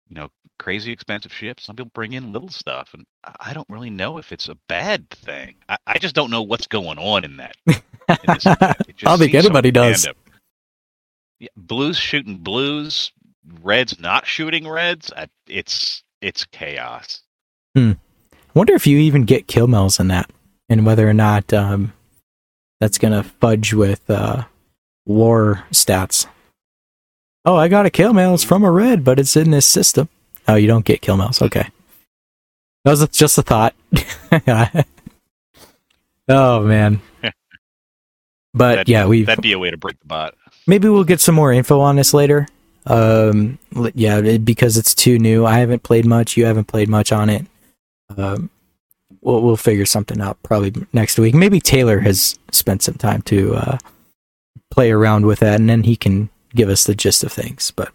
you 0.07 0.15
know, 0.15 0.29
crazy 0.57 0.91
expensive 0.91 1.33
ships. 1.33 1.63
Some 1.63 1.75
people 1.75 1.91
bring 1.93 2.13
in 2.13 2.31
little 2.31 2.49
stuff, 2.49 2.89
and 2.93 3.05
I 3.39 3.53
don't 3.53 3.69
really 3.69 3.89
know 3.89 4.17
if 4.17 4.31
it's 4.31 4.49
a 4.49 4.55
bad 4.67 5.09
thing. 5.09 5.55
I, 5.67 5.77
I 5.87 5.97
just 5.97 6.15
don't 6.15 6.31
know 6.31 6.41
what's 6.41 6.67
going 6.67 6.97
on 6.97 7.23
in 7.23 7.37
that. 7.37 7.55
in 7.65 7.75
this 8.27 8.45
event. 8.45 8.77
It 8.87 8.97
just 8.97 9.11
I 9.11 9.17
think 9.17 9.33
anybody 9.33 9.71
does. 9.71 10.07
Yeah, 11.39 11.47
blues 11.55 11.97
shooting 11.97 12.37
blues, 12.37 13.11
reds 13.61 13.99
not 13.99 14.27
shooting 14.27 14.67
reds. 14.67 15.11
I, 15.15 15.27
it's 15.47 16.03
it's 16.21 16.45
chaos. 16.45 17.21
Hmm. 17.75 17.93
wonder 18.53 18.73
if 18.73 18.87
you 18.87 18.97
even 18.97 19.23
get 19.23 19.47
killmails 19.47 19.99
in 19.99 20.09
that, 20.09 20.29
and 20.67 20.85
whether 20.85 21.07
or 21.07 21.13
not 21.13 21.53
um, 21.53 21.93
that's 22.79 22.97
gonna 22.97 23.23
fudge 23.23 23.73
with 23.73 24.09
uh, 24.09 24.43
war 25.09 25.65
stats. 25.71 26.27
Oh, 27.43 27.55
I 27.55 27.67
got 27.67 27.85
a 27.85 27.89
killmail. 27.89 28.33
It's 28.35 28.43
from 28.43 28.63
a 28.63 28.71
red, 28.71 29.03
but 29.03 29.19
it's 29.19 29.35
in 29.35 29.51
this 29.51 29.65
system. 29.65 30.07
Oh, 30.47 30.55
you 30.55 30.67
don't 30.67 30.85
get 30.85 31.01
killmails. 31.01 31.41
Okay, 31.41 31.67
that 32.85 32.91
was 32.91 33.07
just 33.09 33.37
a 33.37 33.41
thought. 33.41 33.73
oh 36.27 36.61
man, 36.63 37.01
but 38.53 38.75
That'd- 38.75 38.91
yeah, 38.91 39.05
we 39.05 39.23
that'd 39.23 39.41
be 39.41 39.53
a 39.53 39.59
way 39.59 39.71
to 39.71 39.77
break 39.77 39.99
the 39.99 40.05
bot. 40.07 40.35
maybe 40.67 40.87
we'll 40.89 41.03
get 41.03 41.21
some 41.21 41.35
more 41.35 41.51
info 41.51 41.79
on 41.79 41.95
this 41.95 42.13
later. 42.13 42.47
Um, 42.85 43.59
yeah, 43.93 44.37
because 44.37 44.77
it's 44.77 44.95
too 44.95 45.19
new. 45.19 45.45
I 45.45 45.59
haven't 45.59 45.83
played 45.83 46.05
much. 46.05 46.37
You 46.37 46.45
haven't 46.45 46.65
played 46.65 46.89
much 46.89 47.11
on 47.11 47.29
it. 47.29 47.45
Um, 48.17 48.49
we'll 49.21 49.41
we'll 49.41 49.57
figure 49.57 49.85
something 49.85 50.19
out 50.21 50.41
probably 50.43 50.73
next 50.93 51.19
week. 51.19 51.35
Maybe 51.35 51.59
Taylor 51.59 51.99
has 51.99 52.39
spent 52.51 52.81
some 52.81 52.95
time 52.95 53.21
to 53.23 53.55
uh, 53.55 53.77
play 54.71 54.91
around 54.91 55.25
with 55.25 55.39
that, 55.39 55.59
and 55.59 55.69
then 55.69 55.83
he 55.83 55.95
can 55.95 56.29
give 56.55 56.69
us 56.69 56.83
the 56.83 56.95
gist 56.95 57.23
of 57.23 57.31
things. 57.31 57.71
But 57.71 57.91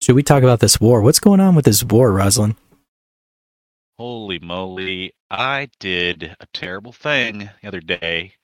should 0.00 0.16
we 0.16 0.22
talk 0.22 0.42
about 0.42 0.60
this 0.60 0.80
war? 0.80 1.02
What's 1.02 1.20
going 1.20 1.40
on 1.40 1.54
with 1.54 1.64
this 1.64 1.82
war, 1.82 2.12
Rosalind? 2.12 2.56
Holy 3.98 4.38
moly! 4.38 5.14
I 5.30 5.68
did 5.80 6.36
a 6.38 6.46
terrible 6.52 6.92
thing 6.92 7.50
the 7.62 7.68
other 7.68 7.80
day. 7.80 8.34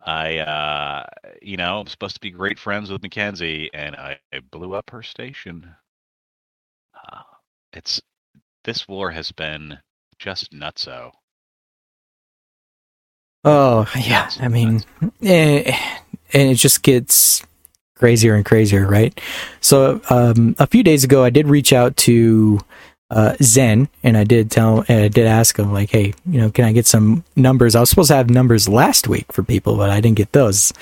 I, 0.00 0.38
uh, 0.38 1.04
you 1.42 1.56
know, 1.56 1.80
I'm 1.80 1.88
supposed 1.88 2.14
to 2.14 2.20
be 2.20 2.30
great 2.30 2.60
friends 2.60 2.90
with 2.90 3.02
Mackenzie, 3.02 3.68
and 3.74 3.96
I, 3.96 4.18
blew 4.52 4.74
up 4.74 4.90
her 4.90 5.02
station. 5.02 5.74
Uh, 6.94 7.22
it's 7.72 8.00
this 8.64 8.86
war 8.86 9.10
has 9.10 9.32
been 9.32 9.78
just 10.18 10.52
nutso. 10.52 11.10
Oh 13.46 13.86
yeah, 13.96 14.28
I 14.40 14.48
mean, 14.48 14.82
eh, 15.22 15.78
and 16.32 16.50
it 16.50 16.56
just 16.56 16.82
gets 16.82 17.46
crazier 17.94 18.34
and 18.34 18.44
crazier, 18.44 18.88
right? 18.88 19.18
So 19.60 20.00
um, 20.10 20.56
a 20.58 20.66
few 20.66 20.82
days 20.82 21.04
ago, 21.04 21.22
I 21.22 21.30
did 21.30 21.46
reach 21.46 21.72
out 21.72 21.96
to 21.98 22.58
uh, 23.08 23.36
Zen, 23.40 23.88
and 24.02 24.16
I 24.16 24.24
did 24.24 24.50
tell, 24.50 24.84
and 24.88 25.04
I 25.04 25.08
did 25.08 25.26
ask 25.26 25.56
him, 25.56 25.72
like, 25.72 25.90
hey, 25.90 26.12
you 26.28 26.40
know, 26.40 26.50
can 26.50 26.64
I 26.64 26.72
get 26.72 26.88
some 26.88 27.22
numbers? 27.36 27.76
I 27.76 27.80
was 27.80 27.88
supposed 27.88 28.08
to 28.08 28.16
have 28.16 28.30
numbers 28.30 28.68
last 28.68 29.06
week 29.06 29.32
for 29.32 29.44
people, 29.44 29.76
but 29.76 29.90
I 29.90 30.00
didn't 30.00 30.16
get 30.16 30.32
those. 30.32 30.72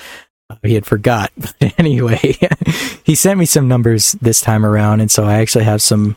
Uh, 0.48 0.56
he 0.62 0.72
had 0.72 0.86
forgot. 0.86 1.32
But 1.60 1.74
anyway, 1.78 2.38
he 3.04 3.14
sent 3.14 3.38
me 3.38 3.44
some 3.44 3.68
numbers 3.68 4.12
this 4.22 4.40
time 4.40 4.64
around, 4.64 5.00
and 5.00 5.10
so 5.10 5.24
I 5.24 5.34
actually 5.34 5.64
have 5.64 5.82
some 5.82 6.16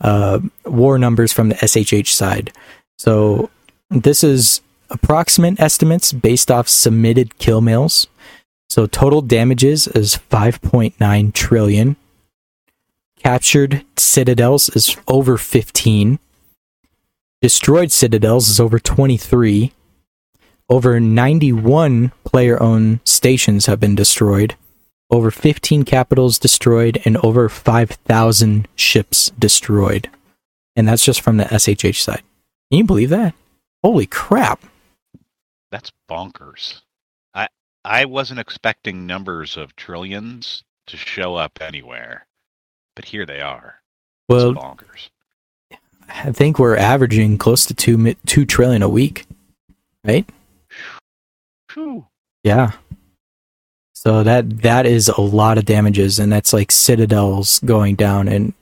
uh, 0.00 0.40
war 0.64 0.98
numbers 0.98 1.30
from 1.34 1.50
the 1.50 1.56
SHH 1.56 2.08
side. 2.08 2.52
So 2.96 3.50
this 3.90 4.24
is 4.24 4.62
approximate 4.94 5.60
estimates 5.60 6.12
based 6.12 6.50
off 6.50 6.68
submitted 6.68 7.38
killmails. 7.38 8.06
So 8.70 8.86
total 8.86 9.20
damages 9.20 9.86
is 9.88 10.18
5.9 10.30 11.34
trillion. 11.34 11.96
Captured 13.18 13.84
citadels 13.96 14.68
is 14.70 14.96
over 15.08 15.36
15. 15.36 16.18
Destroyed 17.42 17.92
citadels 17.92 18.48
is 18.48 18.60
over 18.60 18.78
23. 18.78 19.72
Over 20.68 20.98
91 20.98 22.12
player 22.24 22.62
owned 22.62 23.00
stations 23.04 23.66
have 23.66 23.80
been 23.80 23.94
destroyed. 23.94 24.56
Over 25.10 25.30
15 25.30 25.84
capitals 25.84 26.38
destroyed 26.38 27.00
and 27.04 27.16
over 27.18 27.48
5,000 27.48 28.68
ships 28.74 29.30
destroyed. 29.38 30.08
And 30.74 30.88
that's 30.88 31.04
just 31.04 31.20
from 31.20 31.36
the 31.36 31.44
SHH 31.44 32.00
side. 32.00 32.22
Can 32.70 32.78
you 32.78 32.84
believe 32.84 33.10
that? 33.10 33.34
Holy 33.82 34.06
crap. 34.06 34.64
That's 35.74 35.90
bonkers. 36.08 36.82
I 37.34 37.48
I 37.84 38.04
wasn't 38.04 38.38
expecting 38.38 39.06
numbers 39.06 39.56
of 39.56 39.74
trillions 39.74 40.62
to 40.86 40.96
show 40.96 41.34
up 41.34 41.58
anywhere, 41.60 42.28
but 42.94 43.06
here 43.06 43.26
they 43.26 43.40
are. 43.40 43.80
It's 44.28 44.44
Well, 44.44 44.54
bonkers. 44.54 45.08
I 46.08 46.30
think 46.30 46.60
we're 46.60 46.76
averaging 46.76 47.38
close 47.38 47.66
to 47.66 47.74
two 47.74 48.14
two 48.24 48.46
trillion 48.46 48.82
a 48.82 48.88
week, 48.88 49.26
right? 50.04 50.24
Phew. 51.68 52.06
Yeah. 52.44 52.70
So 53.94 54.22
that 54.22 54.62
that 54.62 54.86
is 54.86 55.08
a 55.08 55.20
lot 55.20 55.58
of 55.58 55.64
damages, 55.64 56.20
and 56.20 56.30
that's 56.30 56.52
like 56.52 56.70
citadels 56.70 57.58
going 57.64 57.96
down, 57.96 58.28
and 58.28 58.54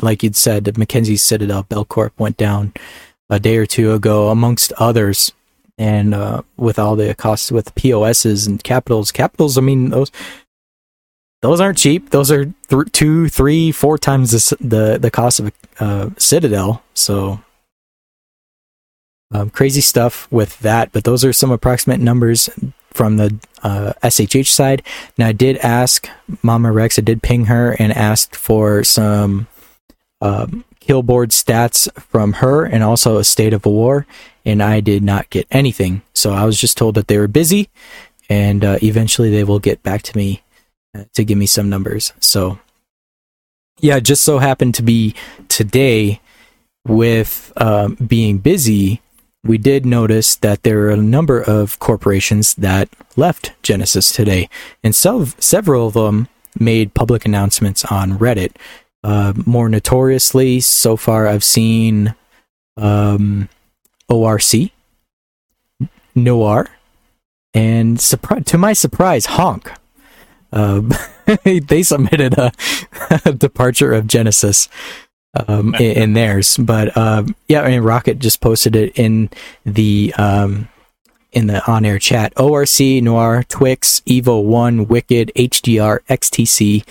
like 0.00 0.22
you'd 0.22 0.34
said, 0.34 0.64
the 0.64 0.72
Mackenzie 0.78 1.18
Citadel 1.18 1.64
Belcorp 1.64 2.12
went 2.16 2.38
down 2.38 2.72
a 3.28 3.38
day 3.38 3.58
or 3.58 3.66
two 3.66 3.92
ago, 3.92 4.30
amongst 4.30 4.72
others, 4.78 5.30
and 5.78 6.14
uh, 6.14 6.42
with 6.56 6.78
all 6.78 6.96
the 6.96 7.14
costs 7.14 7.50
with 7.50 7.74
POSs 7.74 8.46
and 8.46 8.62
capitals, 8.62 9.12
capitals. 9.12 9.58
I 9.58 9.60
mean 9.60 9.90
those 9.90 10.10
those 11.42 11.60
aren't 11.60 11.78
cheap. 11.78 12.10
Those 12.10 12.30
are 12.30 12.46
th- 12.68 12.92
two, 12.92 13.28
three, 13.28 13.70
four 13.70 13.98
times 13.98 14.30
the 14.30 14.56
the 14.60 14.98
the 14.98 15.10
cost 15.10 15.40
of 15.40 15.48
a 15.48 15.84
uh, 15.84 16.10
Citadel. 16.16 16.82
So 16.94 17.40
um, 19.32 19.50
crazy 19.50 19.80
stuff 19.80 20.30
with 20.30 20.58
that. 20.60 20.92
But 20.92 21.04
those 21.04 21.24
are 21.24 21.32
some 21.32 21.50
approximate 21.50 22.00
numbers 22.00 22.48
from 22.92 23.16
the 23.16 23.36
uh, 23.62 23.92
SHH 24.02 24.46
side. 24.46 24.82
Now 25.18 25.26
I 25.26 25.32
did 25.32 25.58
ask 25.58 26.08
Mama 26.42 26.70
Rex. 26.72 26.98
I 26.98 27.02
did 27.02 27.22
ping 27.22 27.46
her 27.46 27.72
and 27.78 27.92
asked 27.92 28.36
for 28.36 28.84
some 28.84 29.48
um, 30.20 30.64
killboard 30.86 31.30
stats 31.30 31.90
from 31.98 32.34
her 32.34 32.64
and 32.64 32.82
also 32.82 33.16
a 33.16 33.24
state 33.24 33.54
of 33.54 33.64
war, 33.64 34.06
and 34.44 34.62
I 34.62 34.80
did 34.80 35.02
not 35.02 35.30
get 35.30 35.46
anything. 35.50 36.02
So 36.14 36.32
I 36.32 36.44
was 36.44 36.60
just 36.60 36.76
told 36.76 36.94
that 36.96 37.08
they 37.08 37.18
were 37.18 37.28
busy, 37.28 37.70
and 38.28 38.64
uh, 38.64 38.78
eventually 38.82 39.30
they 39.30 39.44
will 39.44 39.58
get 39.58 39.82
back 39.82 40.02
to 40.02 40.16
me 40.16 40.42
uh, 40.94 41.04
to 41.14 41.24
give 41.24 41.38
me 41.38 41.46
some 41.46 41.70
numbers. 41.70 42.12
So 42.20 42.58
yeah, 43.80 43.98
just 44.00 44.22
so 44.22 44.38
happened 44.38 44.74
to 44.76 44.82
be 44.82 45.14
today 45.48 46.20
with 46.86 47.52
um, 47.56 47.94
being 47.94 48.38
busy. 48.38 49.00
We 49.42 49.58
did 49.58 49.84
notice 49.84 50.36
that 50.36 50.62
there 50.62 50.80
are 50.86 50.90
a 50.90 50.96
number 50.96 51.40
of 51.40 51.78
corporations 51.78 52.54
that 52.54 52.88
left 53.16 53.52
Genesis 53.62 54.12
today, 54.12 54.48
and 54.82 54.94
sev- 54.94 55.36
several 55.38 55.88
of 55.88 55.94
them 55.94 56.28
made 56.58 56.94
public 56.94 57.24
announcements 57.24 57.84
on 57.86 58.18
Reddit. 58.18 58.52
Uh, 59.04 59.34
more 59.44 59.68
notoriously, 59.68 60.60
so 60.60 60.96
far, 60.96 61.28
I've 61.28 61.44
seen 61.44 62.14
um, 62.78 63.50
ORC, 64.08 64.70
Noir, 66.14 66.70
and 67.52 67.98
surpri- 67.98 68.46
to 68.46 68.56
my 68.56 68.72
surprise, 68.72 69.26
Honk. 69.26 69.70
Um, 70.54 70.90
they 71.44 71.82
submitted 71.82 72.38
a, 72.38 72.50
a 73.26 73.32
departure 73.36 73.92
of 73.92 74.06
Genesis 74.06 74.70
um, 75.34 75.74
in, 75.74 75.96
in 76.02 76.12
theirs, 76.14 76.56
but 76.56 76.96
um, 76.96 77.36
yeah, 77.46 77.60
I 77.60 77.68
mean, 77.72 77.82
Rocket 77.82 78.20
just 78.20 78.40
posted 78.40 78.74
it 78.74 78.98
in 78.98 79.28
the 79.66 80.14
um, 80.16 80.68
in 81.30 81.46
the 81.48 81.62
on-air 81.70 81.98
chat. 81.98 82.32
ORC, 82.40 82.80
Noir, 83.02 83.44
Twix, 83.48 84.00
Evo 84.06 84.42
One, 84.42 84.88
Wicked, 84.88 85.30
HDR, 85.36 85.98
XTC, 86.08 86.84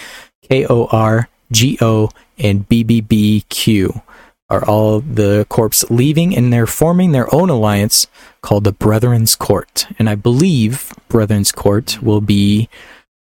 KOR, 0.48 1.30
GO, 1.52 2.10
and 2.38 2.68
BBBQ 2.68 4.02
are 4.50 4.66
all 4.66 5.00
the 5.00 5.46
corps 5.50 5.84
leaving 5.90 6.36
and 6.36 6.54
they're 6.54 6.68
forming 6.68 7.12
their 7.12 7.34
own 7.34 7.50
alliance 7.50 8.06
called 8.42 8.64
the 8.64 8.72
Brethren's 8.72 9.36
Court. 9.36 9.88
And 9.98 10.10
I 10.10 10.16
believe 10.16 10.94
Brethren's 11.08 11.52
Court 11.52 12.02
will 12.04 12.22
be 12.22 12.70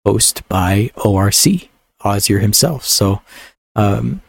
hosted 0.06 0.42
by 0.50 0.92
ORC, 0.98 1.70
Ozzy 2.02 2.42
himself. 2.42 2.86
So, 2.86 3.22
um, 3.76 4.22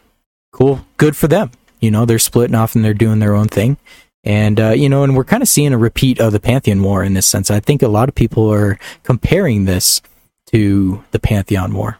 cool. 0.53 0.85
Good 0.97 1.17
for 1.17 1.27
them. 1.27 1.51
You 1.81 1.91
know, 1.91 2.05
they're 2.05 2.19
splitting 2.19 2.55
off 2.55 2.75
and 2.75 2.85
they're 2.85 2.93
doing 2.93 3.19
their 3.19 3.35
own 3.35 3.47
thing. 3.47 3.77
And, 4.23 4.59
uh, 4.59 4.69
you 4.69 4.89
know, 4.89 5.03
and 5.03 5.15
we're 5.15 5.23
kind 5.23 5.43
of 5.43 5.49
seeing 5.49 5.73
a 5.73 5.77
repeat 5.77 6.19
of 6.19 6.31
the 6.31 6.39
Pantheon 6.39 6.81
War 6.81 7.03
in 7.03 7.13
this 7.13 7.27
sense. 7.27 7.51
I 7.51 7.59
think 7.59 7.83
a 7.83 7.87
lot 7.87 8.09
of 8.09 8.15
people 8.15 8.51
are 8.51 8.79
comparing 9.03 9.65
this 9.65 10.01
to 10.47 11.03
the 11.11 11.19
Pantheon 11.19 11.73
War. 11.73 11.99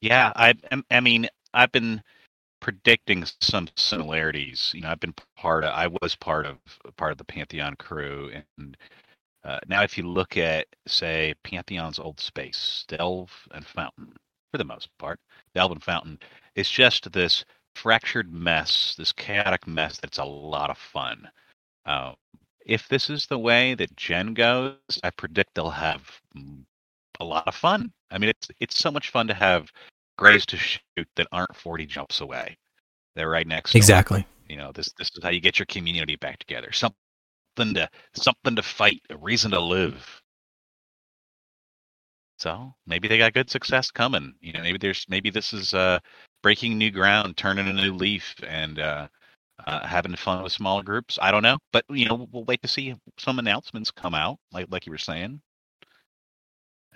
Yeah, 0.00 0.32
I, 0.36 0.54
I 0.90 1.00
mean, 1.00 1.28
I've 1.54 1.72
been 1.72 2.02
predicting 2.60 3.24
some 3.40 3.68
similarities. 3.76 4.72
You 4.74 4.82
know, 4.82 4.90
I've 4.90 5.00
been 5.00 5.14
part 5.36 5.64
of, 5.64 5.70
I 5.72 5.88
was 6.02 6.16
part 6.16 6.46
of 6.46 6.58
part 6.96 7.12
of 7.12 7.18
the 7.18 7.24
Pantheon 7.24 7.76
crew, 7.76 8.32
and 8.58 8.76
uh, 9.44 9.60
now 9.68 9.82
if 9.82 9.98
you 9.98 10.04
look 10.08 10.36
at, 10.36 10.66
say, 10.88 11.34
Pantheon's 11.44 11.98
old 11.98 12.20
space, 12.20 12.84
Delve 12.88 13.30
and 13.52 13.66
Fountain, 13.66 14.14
for 14.52 14.58
the 14.58 14.64
most 14.64 14.88
part, 14.98 15.20
Delve 15.54 15.72
and 15.72 15.84
Fountain, 15.84 16.18
it's 16.56 16.70
just 16.70 17.12
this 17.12 17.44
fractured 17.76 18.32
mess, 18.32 18.94
this 18.98 19.12
chaotic 19.12 19.66
mess 19.66 19.98
that's 20.00 20.18
a 20.18 20.24
lot 20.24 20.70
of 20.70 20.78
fun. 20.78 21.28
Uh, 21.86 22.14
if 22.66 22.88
this 22.88 23.10
is 23.10 23.26
the 23.26 23.38
way 23.38 23.74
that 23.74 23.96
Gen 23.96 24.34
goes, 24.34 24.78
I 25.04 25.10
predict 25.10 25.54
they'll 25.54 25.70
have 25.70 26.20
a 27.20 27.24
lot 27.24 27.48
of 27.48 27.54
fun. 27.54 27.92
I 28.10 28.18
mean, 28.18 28.30
it's 28.30 28.48
it's 28.60 28.78
so 28.78 28.90
much 28.90 29.10
fun 29.10 29.26
to 29.28 29.34
have 29.34 29.70
grays 30.16 30.46
to 30.46 30.56
shoot 30.56 31.08
that 31.16 31.26
aren't 31.32 31.54
40 31.54 31.86
jumps 31.86 32.20
away. 32.20 32.56
They're 33.14 33.28
right 33.28 33.46
next. 33.46 33.72
Door. 33.72 33.78
Exactly. 33.78 34.26
You 34.48 34.56
know, 34.56 34.72
this 34.72 34.92
this 34.98 35.10
is 35.14 35.22
how 35.22 35.30
you 35.30 35.40
get 35.40 35.58
your 35.58 35.66
community 35.66 36.16
back 36.16 36.38
together. 36.38 36.72
Something 36.72 37.74
to 37.74 37.88
something 38.14 38.56
to 38.56 38.62
fight, 38.62 39.00
a 39.10 39.16
reason 39.16 39.50
to 39.52 39.60
live. 39.60 40.22
So 42.38 42.74
maybe 42.86 43.08
they 43.08 43.18
got 43.18 43.32
good 43.32 43.50
success 43.50 43.90
coming. 43.90 44.34
You 44.40 44.52
know, 44.52 44.60
maybe 44.60 44.78
there's 44.78 45.06
maybe 45.08 45.30
this 45.30 45.52
is 45.52 45.74
uh, 45.74 45.98
breaking 46.42 46.76
new 46.76 46.90
ground, 46.90 47.36
turning 47.36 47.66
a 47.66 47.72
new 47.72 47.94
leaf, 47.94 48.34
and 48.46 48.78
uh, 48.78 49.08
uh, 49.66 49.86
having 49.86 50.14
fun 50.16 50.42
with 50.42 50.52
smaller 50.52 50.82
groups. 50.82 51.18
I 51.20 51.30
don't 51.30 51.42
know, 51.42 51.58
but 51.72 51.84
you 51.88 52.06
know, 52.06 52.28
we'll 52.30 52.44
wait 52.44 52.62
to 52.62 52.68
see 52.68 52.94
some 53.18 53.38
announcements 53.38 53.90
come 53.90 54.14
out, 54.14 54.38
like 54.52 54.66
like 54.70 54.86
you 54.86 54.92
were 54.92 54.98
saying, 54.98 55.40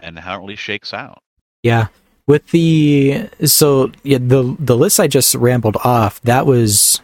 and 0.03 0.19
how 0.19 0.37
it 0.37 0.41
really 0.41 0.57
shakes 0.57 0.93
out. 0.93 1.23
Yeah, 1.63 1.89
with 2.27 2.47
the 2.49 3.29
so 3.45 3.91
yeah 4.03 4.19
the 4.21 4.57
the 4.59 4.77
list 4.77 5.01
I 5.01 5.09
just 5.09 5.35
rambled 5.35 5.77
off 5.85 6.21
that 6.23 6.47
was 6.47 7.01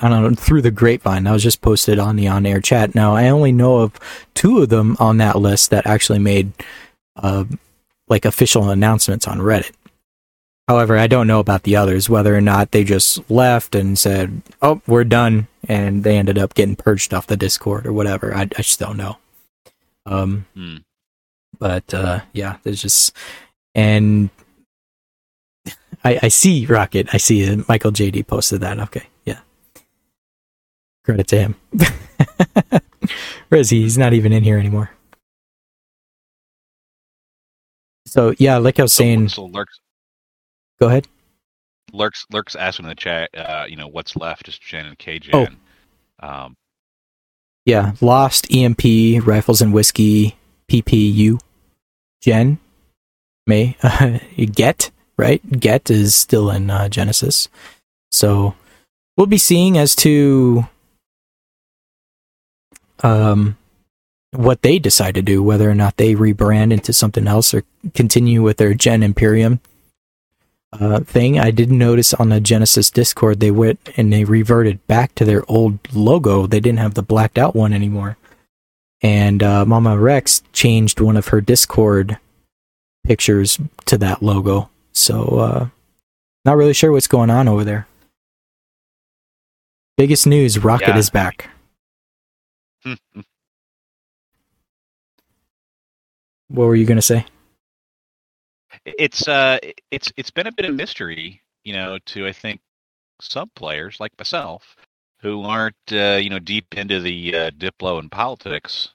I 0.00 0.08
don't 0.08 0.22
know 0.22 0.34
through 0.34 0.62
the 0.62 0.70
grapevine 0.70 1.24
that 1.24 1.32
was 1.32 1.42
just 1.42 1.60
posted 1.60 1.98
on 1.98 2.16
the 2.16 2.28
on 2.28 2.46
air 2.46 2.60
chat. 2.60 2.94
Now 2.94 3.14
I 3.14 3.28
only 3.28 3.52
know 3.52 3.78
of 3.78 3.98
two 4.34 4.62
of 4.62 4.68
them 4.70 4.96
on 4.98 5.18
that 5.18 5.36
list 5.38 5.70
that 5.70 5.86
actually 5.86 6.18
made 6.18 6.52
uh, 7.16 7.44
like 8.08 8.24
official 8.24 8.70
announcements 8.70 9.28
on 9.28 9.38
Reddit. 9.38 9.72
However, 10.66 10.96
I 10.96 11.08
don't 11.08 11.26
know 11.26 11.40
about 11.40 11.64
the 11.64 11.74
others, 11.76 12.08
whether 12.08 12.34
or 12.34 12.40
not 12.40 12.70
they 12.70 12.84
just 12.84 13.28
left 13.28 13.74
and 13.74 13.98
said, 13.98 14.40
"Oh, 14.62 14.80
we're 14.86 15.04
done," 15.04 15.48
and 15.68 16.04
they 16.04 16.16
ended 16.16 16.38
up 16.38 16.54
getting 16.54 16.76
purged 16.76 17.12
off 17.12 17.26
the 17.26 17.36
Discord 17.36 17.86
or 17.86 17.92
whatever. 17.92 18.32
I, 18.34 18.42
I 18.42 18.62
just 18.62 18.78
don't 18.78 18.96
know. 18.96 19.18
Um, 20.06 20.46
Hmm. 20.54 20.76
But 21.60 21.94
uh, 21.94 22.22
yeah, 22.34 22.58
there's 22.64 22.82
just 22.82 23.16
and 23.76 24.30
I, 26.04 26.20
I 26.24 26.28
see 26.28 26.66
Rocket. 26.66 27.08
I 27.14 27.18
see. 27.18 27.64
Michael 27.68 27.92
JD 27.92 28.26
posted 28.26 28.62
that. 28.62 28.80
Okay, 28.80 29.04
yeah. 29.26 29.40
Credit 31.04 31.28
to 31.28 31.38
him. 31.38 31.56
Where 33.50 33.60
is 33.60 33.70
he? 33.70 33.82
He's 33.82 33.98
not 33.98 34.14
even 34.14 34.32
in 34.32 34.44
here 34.44 34.58
anymore. 34.58 34.90
So 38.06 38.34
yeah, 38.38 38.58
like 38.58 38.80
I 38.80 38.82
was 38.82 38.92
saying, 38.94 39.28
so, 39.28 39.42
so 39.42 39.46
lurks 39.46 39.80
go 40.80 40.88
ahead. 40.88 41.08
lurks 41.92 42.26
lurks 42.32 42.56
asking 42.56 42.86
in 42.86 42.90
the 42.90 42.94
chat. 42.96 43.30
Uh, 43.36 43.66
you 43.68 43.76
know, 43.76 43.88
what's 43.88 44.16
left 44.16 44.48
is 44.48 44.58
Gen 44.58 44.86
and 44.86 44.98
KJ. 44.98 45.30
Oh. 45.32 46.26
Um, 46.26 46.56
Yeah, 47.66 47.92
Lost, 48.00 48.52
EMP, 48.54 48.82
Rifles 49.26 49.62
and 49.62 49.72
Whiskey, 49.72 50.36
PPU, 50.68 51.40
Gen, 52.20 52.58
May, 53.46 53.76
Get, 54.52 54.90
right? 55.16 55.60
Get 55.60 55.90
is 55.90 56.14
still 56.14 56.50
in 56.50 56.70
uh, 56.70 56.88
Genesis. 56.88 57.48
So 58.12 58.54
we'll 59.16 59.26
be 59.26 59.38
seeing 59.38 59.78
as 59.78 59.94
to 59.96 60.66
um, 63.02 63.56
what 64.32 64.62
they 64.62 64.78
decide 64.78 65.14
to 65.14 65.22
do, 65.22 65.42
whether 65.42 65.70
or 65.70 65.74
not 65.74 65.96
they 65.96 66.14
rebrand 66.14 66.72
into 66.72 66.92
something 66.92 67.26
else 67.26 67.52
or 67.52 67.64
continue 67.94 68.42
with 68.42 68.58
their 68.58 68.74
Gen 68.74 69.02
Imperium 69.02 69.60
uh, 70.72 71.00
thing. 71.00 71.38
I 71.38 71.50
did 71.50 71.70
notice 71.70 72.14
on 72.14 72.28
the 72.28 72.40
Genesis 72.40 72.90
Discord 72.90 73.40
they 73.40 73.50
went 73.50 73.90
and 73.96 74.12
they 74.12 74.24
reverted 74.24 74.86
back 74.86 75.14
to 75.16 75.24
their 75.24 75.48
old 75.50 75.78
logo. 75.92 76.46
They 76.46 76.60
didn't 76.60 76.78
have 76.78 76.94
the 76.94 77.02
blacked 77.02 77.38
out 77.38 77.56
one 77.56 77.72
anymore. 77.72 78.16
And 79.02 79.42
uh, 79.42 79.64
Mama 79.64 79.98
Rex 79.98 80.42
changed 80.52 81.00
one 81.00 81.16
of 81.16 81.28
her 81.28 81.40
Discord 81.40 82.18
pictures 83.04 83.58
to 83.86 83.96
that 83.98 84.22
logo. 84.22 84.68
So, 84.92 85.22
uh, 85.38 85.68
not 86.44 86.56
really 86.56 86.74
sure 86.74 86.92
what's 86.92 87.06
going 87.06 87.30
on 87.30 87.48
over 87.48 87.64
there. 87.64 87.86
Biggest 89.96 90.26
news 90.26 90.58
Rocket 90.58 90.88
Yeah. 90.88 90.98
is 90.98 91.10
back. 91.10 91.48
What 96.48 96.66
were 96.66 96.74
you 96.74 96.86
going 96.86 96.96
to 96.98 97.02
say? 97.02 97.26
it's 98.84 99.26
uh 99.28 99.58
it's 99.90 100.12
it's 100.16 100.30
been 100.30 100.46
a 100.46 100.52
bit 100.52 100.64
of 100.64 100.74
mystery 100.74 101.42
you 101.64 101.72
know 101.72 101.98
to 102.06 102.26
i 102.26 102.32
think 102.32 102.60
some 103.20 103.50
players 103.56 103.98
like 104.00 104.12
myself 104.16 104.76
who 105.20 105.42
aren't 105.42 105.74
uh, 105.92 106.18
you 106.22 106.30
know 106.30 106.38
deep 106.38 106.66
into 106.76 107.00
the 107.00 107.34
uh, 107.34 107.50
diplo 107.50 107.98
and 107.98 108.10
politics 108.12 108.90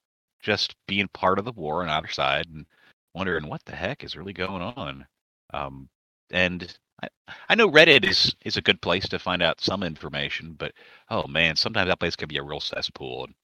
just 0.46 0.76
being 0.88 1.10
part 1.10 1.40
of 1.40 1.46
the 1.46 1.54
war 1.54 1.84
on 1.84 1.90
either 1.90 2.10
side 2.10 2.48
and 2.54 2.68
wondering 3.16 3.50
what 3.50 3.64
the 3.66 3.76
heck 3.76 4.04
is 4.06 4.16
really 4.18 4.34
going 4.34 4.62
on 4.62 5.08
um 5.54 5.90
and 6.32 6.78
I, 7.04 7.10
I 7.50 7.56
know 7.56 7.70
reddit 7.72 8.06
is 8.06 8.36
is 8.46 8.58
a 8.58 8.64
good 8.64 8.82
place 8.82 9.10
to 9.10 9.20
find 9.20 9.44
out 9.44 9.62
some 9.62 9.84
information 9.84 10.56
but 10.58 10.74
oh 11.12 11.28
man 11.28 11.58
sometimes 11.58 11.90
that 11.90 12.00
place 12.02 12.18
can 12.18 12.30
be 12.30 12.38
a 12.38 12.44
real 12.44 12.62
cesspool 12.62 13.26
and 13.26 13.36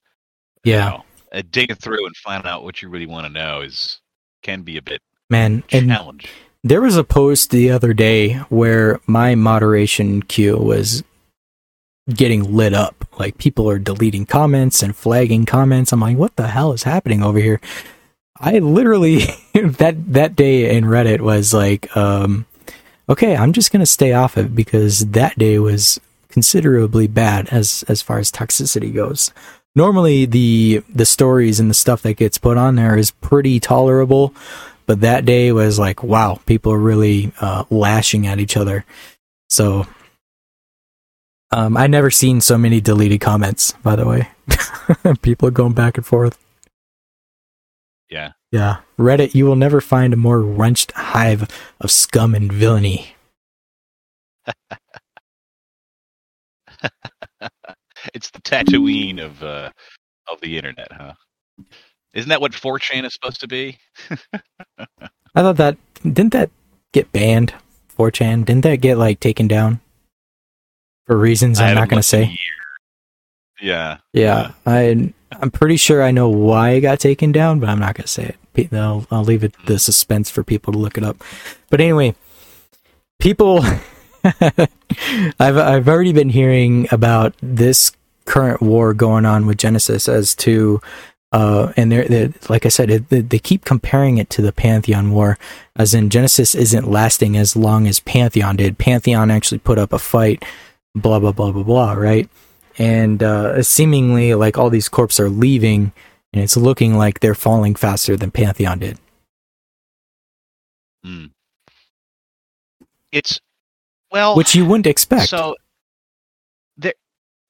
you 0.66 0.76
Yeah, 0.76 0.78
know, 0.78 1.04
uh, 1.32 1.42
digging 1.50 1.76
through 1.76 2.06
and 2.06 2.16
finding 2.16 2.50
out 2.50 2.64
what 2.64 2.82
you 2.82 2.90
really 2.90 3.06
want 3.06 3.26
to 3.26 3.32
know 3.32 3.62
is 3.62 4.00
can 4.42 4.62
be 4.62 4.78
a 4.78 4.82
bit 4.82 5.02
man. 5.30 5.64
Challenge 5.68 6.36
There 6.64 6.80
was 6.82 6.96
a 6.96 7.04
post 7.04 7.50
the 7.50 7.70
other 7.70 7.92
day 7.94 8.34
where 8.48 9.00
my 9.06 9.34
moderation 9.34 10.22
queue 10.22 10.56
was 10.58 11.02
getting 12.08 12.54
lit 12.54 12.74
up. 12.74 13.06
Like 13.18 13.38
people 13.38 13.68
are 13.68 13.78
deleting 13.78 14.26
comments 14.26 14.82
and 14.82 14.96
flagging 14.96 15.46
comments. 15.46 15.92
I'm 15.92 16.00
like, 16.00 16.16
what 16.16 16.36
the 16.36 16.48
hell 16.48 16.72
is 16.72 16.82
happening 16.82 17.22
over 17.22 17.38
here? 17.38 17.60
I 18.38 18.58
literally 18.58 19.18
that 19.54 20.12
that 20.12 20.36
day 20.36 20.74
in 20.76 20.84
Reddit 20.84 21.20
was 21.20 21.54
like, 21.54 21.94
um, 21.96 22.46
okay, 23.08 23.36
I'm 23.36 23.52
just 23.52 23.72
gonna 23.72 23.86
stay 23.86 24.12
off 24.12 24.36
it 24.36 24.54
because 24.54 25.06
that 25.10 25.38
day 25.38 25.58
was 25.58 26.00
considerably 26.28 27.06
bad 27.06 27.48
as 27.50 27.84
as 27.88 28.02
far 28.02 28.18
as 28.18 28.32
toxicity 28.32 28.92
goes. 28.92 29.32
Normally 29.74 30.26
the 30.26 30.82
the 30.88 31.06
stories 31.06 31.60
and 31.60 31.70
the 31.70 31.74
stuff 31.74 32.02
that 32.02 32.14
gets 32.14 32.38
put 32.38 32.56
on 32.56 32.74
there 32.76 32.96
is 32.96 33.10
pretty 33.10 33.60
tolerable, 33.60 34.34
but 34.86 35.00
that 35.00 35.24
day 35.24 35.52
was 35.52 35.78
like, 35.78 36.02
wow, 36.02 36.40
people 36.46 36.72
are 36.72 36.78
really 36.78 37.32
uh, 37.40 37.64
lashing 37.70 38.26
at 38.26 38.40
each 38.40 38.56
other. 38.56 38.84
So, 39.48 39.86
um, 41.52 41.76
I 41.76 41.86
never 41.86 42.10
seen 42.10 42.40
so 42.40 42.56
many 42.56 42.80
deleted 42.80 43.20
comments. 43.20 43.72
By 43.82 43.94
the 43.94 44.06
way, 44.06 44.28
people 45.22 45.46
are 45.48 45.52
going 45.52 45.74
back 45.74 45.98
and 45.98 46.06
forth. 46.06 46.38
yeah 48.08 48.32
Yeah, 48.50 48.78
Reddit, 48.98 49.34
you 49.34 49.44
will 49.44 49.56
never 49.56 49.80
find 49.82 50.14
a 50.14 50.16
more 50.16 50.40
wrenched 50.40 50.92
hive 50.92 51.48
of 51.80 51.90
scum 51.90 52.34
and 52.34 52.50
villainy. 52.50 53.14
it's 58.14 58.30
the 58.30 58.40
Tatooine 58.40 59.22
of 59.22 59.42
uh, 59.42 59.70
of 60.28 60.40
the 60.40 60.56
internet, 60.56 60.90
huh? 60.90 61.12
Isn't 62.14 62.30
that 62.30 62.40
what 62.40 62.52
4chan 62.52 63.04
is 63.04 63.12
supposed 63.12 63.40
to 63.40 63.48
be? 63.48 63.78
I 65.34 65.42
thought 65.42 65.56
that 65.56 65.76
didn't 66.02 66.32
that 66.32 66.50
get 66.92 67.12
banned? 67.12 67.52
4chan 67.98 68.46
didn't 68.46 68.62
that 68.62 68.76
get 68.76 68.96
like 68.96 69.20
taken 69.20 69.46
down 69.48 69.81
for 71.06 71.16
reasons 71.16 71.60
I'm 71.60 71.74
not 71.74 71.88
going 71.88 72.00
to 72.00 72.08
say? 72.08 72.38
Yeah. 73.60 73.98
Yeah, 74.12 74.52
I 74.66 75.12
I'm 75.40 75.50
pretty 75.50 75.76
sure 75.76 76.02
I 76.02 76.10
know 76.10 76.28
why 76.28 76.70
it 76.70 76.80
got 76.80 77.00
taken 77.00 77.32
down, 77.32 77.60
but 77.60 77.68
I'm 77.68 77.78
not 77.78 77.94
gonna 77.94 78.06
say 78.06 78.34
it. 78.54 78.72
I'll 78.72 79.06
I'll 79.10 79.24
leave 79.24 79.44
it 79.44 79.54
the 79.66 79.78
suspense 79.78 80.30
for 80.30 80.42
people 80.42 80.72
to 80.72 80.78
look 80.78 80.98
it 80.98 81.04
up. 81.04 81.22
But 81.70 81.80
anyway, 81.80 82.14
people 83.18 83.64
I've 84.24 84.68
I've 85.38 85.88
already 85.88 86.12
been 86.12 86.28
hearing 86.28 86.88
about 86.90 87.34
this 87.40 87.92
current 88.24 88.60
war 88.60 88.94
going 88.94 89.24
on 89.24 89.46
with 89.46 89.58
Genesis 89.58 90.08
as 90.08 90.34
to 90.36 90.80
uh, 91.32 91.72
and 91.78 91.90
they're, 91.90 92.06
they're, 92.06 92.32
like 92.50 92.66
I 92.66 92.68
said, 92.68 92.90
it, 92.90 93.08
they, 93.08 93.22
they 93.22 93.38
keep 93.38 93.64
comparing 93.64 94.18
it 94.18 94.28
to 94.30 94.42
the 94.42 94.52
Pantheon 94.52 95.12
War, 95.12 95.38
as 95.74 95.94
in 95.94 96.10
Genesis 96.10 96.54
isn't 96.54 96.90
lasting 96.90 97.38
as 97.38 97.56
long 97.56 97.86
as 97.86 98.00
Pantheon 98.00 98.56
did. 98.56 98.76
Pantheon 98.76 99.30
actually 99.30 99.60
put 99.60 99.78
up 99.78 99.94
a 99.94 99.98
fight, 99.98 100.44
blah 100.94 101.18
blah 101.18 101.32
blah 101.32 101.52
blah 101.52 101.62
blah, 101.62 101.92
right? 101.92 102.28
And 102.78 103.22
uh, 103.22 103.62
seemingly, 103.62 104.34
like 104.34 104.58
all 104.58 104.70
these 104.70 104.88
corps 104.88 105.20
are 105.20 105.28
leaving, 105.28 105.92
and 106.32 106.42
it's 106.42 106.56
looking 106.56 106.96
like 106.96 107.20
they're 107.20 107.34
falling 107.34 107.74
faster 107.74 108.16
than 108.16 108.30
Pantheon 108.30 108.78
did. 108.78 108.98
Hmm. 111.04 111.26
It's 113.10 113.40
well, 114.10 114.36
which 114.36 114.54
you 114.54 114.64
wouldn't 114.64 114.86
expect. 114.86 115.28
So 115.28 115.54
there, 116.76 116.94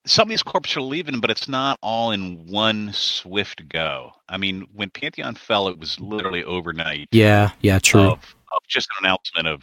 some 0.07 0.27
of 0.27 0.31
these 0.31 0.43
corps 0.43 0.77
are 0.77 0.81
leaving, 0.81 1.21
but 1.21 1.31
it's 1.31 1.49
not 1.49 1.79
all 1.83 2.11
in 2.11 2.47
one 2.47 2.93
swift 2.93 3.69
go. 3.69 4.13
I 4.29 4.37
mean, 4.37 4.67
when 4.75 4.91
Pantheon 4.91 5.35
fell, 5.37 5.69
it 5.69 5.79
was 5.79 6.01
literally 6.01 6.43
overnight. 6.43 7.09
Yeah, 7.13 7.53
yeah, 7.61 7.79
true. 7.79 8.11
Of, 8.11 8.35
of 8.53 8.63
just 8.69 8.89
an 8.99 9.07
announcement 9.07 9.47
of, 9.47 9.63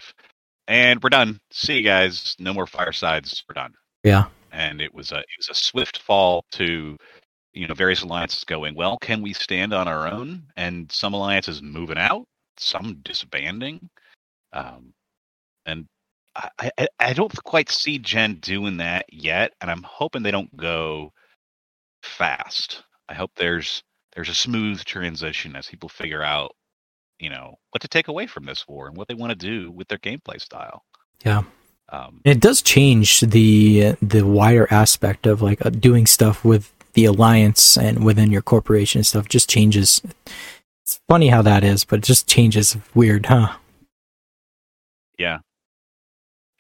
and 0.69 1.01
we're 1.03 1.09
done. 1.09 1.39
See 1.51 1.77
you 1.77 1.83
guys. 1.83 2.35
No 2.39 2.53
more 2.53 2.67
firesides. 2.67 3.43
We're 3.49 3.55
done. 3.55 3.73
Yeah. 4.03 4.25
And 4.51 4.79
it 4.79 4.93
was 4.93 5.11
a 5.11 5.17
it 5.17 5.25
was 5.37 5.49
a 5.49 5.55
swift 5.55 5.99
fall 5.99 6.45
to, 6.51 6.95
you 7.53 7.67
know, 7.67 7.73
various 7.73 8.03
alliances 8.03 8.43
going. 8.45 8.75
Well, 8.75 8.97
can 8.99 9.21
we 9.21 9.33
stand 9.33 9.73
on 9.73 9.87
our 9.87 10.07
own? 10.07 10.43
And 10.55 10.89
some 10.91 11.13
alliances 11.13 11.61
moving 11.61 11.97
out, 11.97 12.25
some 12.57 12.99
disbanding. 13.03 13.89
Um, 14.53 14.93
and 15.65 15.85
I, 16.35 16.71
I, 16.77 16.87
I 16.99 17.13
don't 17.13 17.43
quite 17.43 17.69
see 17.69 17.97
Gen 17.97 18.35
doing 18.35 18.77
that 18.77 19.05
yet, 19.11 19.53
and 19.61 19.69
I'm 19.69 19.83
hoping 19.83 20.23
they 20.23 20.31
don't 20.31 20.55
go 20.55 21.11
fast. 22.03 22.83
I 23.09 23.15
hope 23.15 23.31
there's 23.35 23.83
there's 24.15 24.29
a 24.29 24.35
smooth 24.35 24.83
transition 24.83 25.55
as 25.55 25.67
people 25.67 25.89
figure 25.89 26.23
out, 26.23 26.51
you 27.19 27.29
know, 27.29 27.55
what 27.71 27.81
to 27.81 27.87
take 27.87 28.07
away 28.07 28.27
from 28.27 28.45
this 28.45 28.65
war 28.67 28.87
and 28.87 28.97
what 28.97 29.07
they 29.07 29.13
want 29.13 29.31
to 29.31 29.35
do 29.35 29.71
with 29.71 29.87
their 29.87 29.97
gameplay 29.97 30.39
style. 30.39 30.83
Yeah. 31.23 31.43
Um, 31.91 32.21
it 32.23 32.39
does 32.39 32.61
change 32.61 33.21
the 33.21 33.95
the 34.01 34.21
wider 34.21 34.67
aspect 34.71 35.25
of 35.25 35.41
like 35.41 35.65
uh, 35.65 35.71
doing 35.71 36.05
stuff 36.05 36.45
with 36.45 36.71
the 36.93 37.05
alliance 37.05 37.77
and 37.77 38.03
within 38.03 38.31
your 38.31 38.41
corporation 38.41 38.99
and 38.99 39.07
stuff. 39.07 39.27
Just 39.27 39.49
changes. 39.49 40.01
It's 40.83 40.99
funny 41.07 41.29
how 41.29 41.41
that 41.41 41.63
is, 41.63 41.85
but 41.85 41.99
it 41.99 42.05
just 42.05 42.27
changes 42.27 42.77
weird, 42.93 43.25
huh? 43.25 43.55
Yeah, 45.17 45.39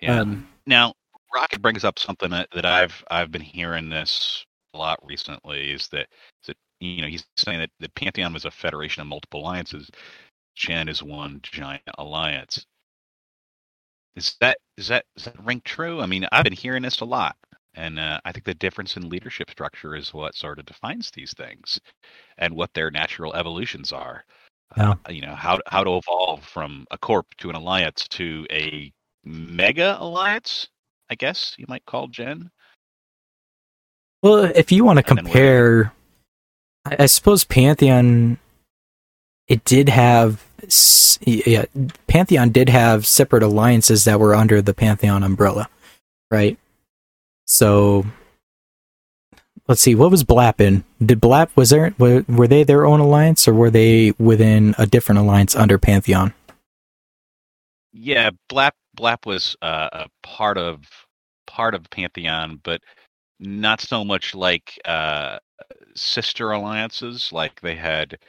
yeah. 0.01 0.21
Um, 0.21 0.47
now, 0.65 0.93
Rocket 1.33 1.61
brings 1.61 1.83
up 1.83 1.99
something 1.99 2.29
that, 2.31 2.49
that 2.53 2.65
I've 2.65 3.03
I've 3.11 3.31
been 3.31 3.41
hearing 3.41 3.89
this 3.89 4.45
a 4.73 4.77
lot 4.77 4.99
recently 5.03 5.71
is 5.71 5.87
that 5.89 6.07
is 6.41 6.47
that 6.47 6.57
you 6.79 7.01
know 7.01 7.07
he's 7.07 7.25
saying 7.37 7.59
that 7.59 7.69
the 7.79 7.89
Pantheon 7.89 8.33
was 8.33 8.45
a 8.45 8.51
federation 8.51 9.01
of 9.01 9.07
multiple 9.07 9.41
alliances. 9.41 9.89
Gen 10.59 10.89
is 10.89 11.01
one 11.01 11.39
giant 11.41 11.81
alliance. 11.97 12.65
Is 14.17 14.35
that 14.41 14.57
is 14.77 14.89
that 14.89 15.05
is 15.15 15.23
that 15.23 15.45
ring 15.45 15.61
true? 15.63 16.01
I 16.01 16.05
mean, 16.05 16.27
I've 16.33 16.43
been 16.43 16.51
hearing 16.51 16.83
this 16.83 16.99
a 16.99 17.05
lot, 17.05 17.37
and 17.75 17.97
uh, 17.97 18.19
I 18.25 18.33
think 18.33 18.43
the 18.43 18.53
difference 18.53 18.97
in 18.97 19.07
leadership 19.07 19.49
structure 19.49 19.95
is 19.95 20.13
what 20.13 20.35
sort 20.35 20.59
of 20.59 20.65
defines 20.65 21.11
these 21.11 21.33
things, 21.33 21.79
and 22.37 22.53
what 22.53 22.73
their 22.73 22.91
natural 22.91 23.33
evolutions 23.35 23.93
are. 23.93 24.25
Yeah. 24.75 24.95
Uh, 25.07 25.11
you 25.11 25.21
know 25.21 25.33
how 25.33 25.59
how 25.67 25.85
to 25.85 25.95
evolve 25.95 26.43
from 26.43 26.85
a 26.91 26.97
corp 26.97 27.27
to 27.37 27.49
an 27.49 27.55
alliance 27.55 28.05
to 28.09 28.45
a 28.51 28.91
mega 29.23 29.95
alliance, 29.99 30.67
I 31.09 31.15
guess 31.15 31.55
you 31.57 31.65
might 31.69 31.85
call 31.85 32.09
Gen. 32.09 32.51
Well, 34.21 34.51
if 34.53 34.73
you 34.73 34.83
want 34.83 34.97
to 34.97 35.03
compare, 35.03 35.93
I, 36.83 36.97
I 36.99 37.05
suppose 37.05 37.45
Pantheon, 37.45 38.37
it 39.49 39.65
did 39.65 39.89
have, 39.89 40.45
yeah, 41.25 41.65
Pantheon 42.07 42.51
did 42.51 42.69
have 42.69 43.05
separate 43.05 43.43
alliances 43.43 44.05
that 44.05 44.19
were 44.19 44.33
under 44.35 44.61
the 44.61 44.73
Pantheon 44.73 45.23
umbrella, 45.23 45.67
right? 46.31 46.57
So, 47.45 48.05
let's 49.67 49.81
see, 49.81 49.95
what 49.95 50.11
was 50.11 50.23
Blap 50.23 50.61
in? 50.61 50.83
Did 51.03 51.19
Blap 51.19 51.49
was 51.55 51.71
there? 51.71 51.93
Were, 51.97 52.23
were 52.29 52.47
they 52.47 52.63
their 52.63 52.85
own 52.85 52.99
alliance, 52.99 53.47
or 53.47 53.53
were 53.53 53.71
they 53.71 54.11
within 54.19 54.75
a 54.77 54.85
different 54.85 55.19
alliance 55.19 55.55
under 55.55 55.77
Pantheon? 55.77 56.33
Yeah, 57.91 58.29
Blap 58.49 58.73
Blap 58.95 59.25
was 59.25 59.55
uh, 59.61 59.89
a 59.91 60.07
part 60.21 60.57
of 60.57 60.83
part 61.47 61.73
of 61.73 61.89
Pantheon, 61.89 62.61
but 62.63 62.81
not 63.39 63.81
so 63.81 64.05
much 64.05 64.35
like 64.35 64.79
uh, 64.85 65.39
sister 65.95 66.51
alliances. 66.51 67.31
Like 67.31 67.59
they 67.61 67.75
had, 67.75 68.19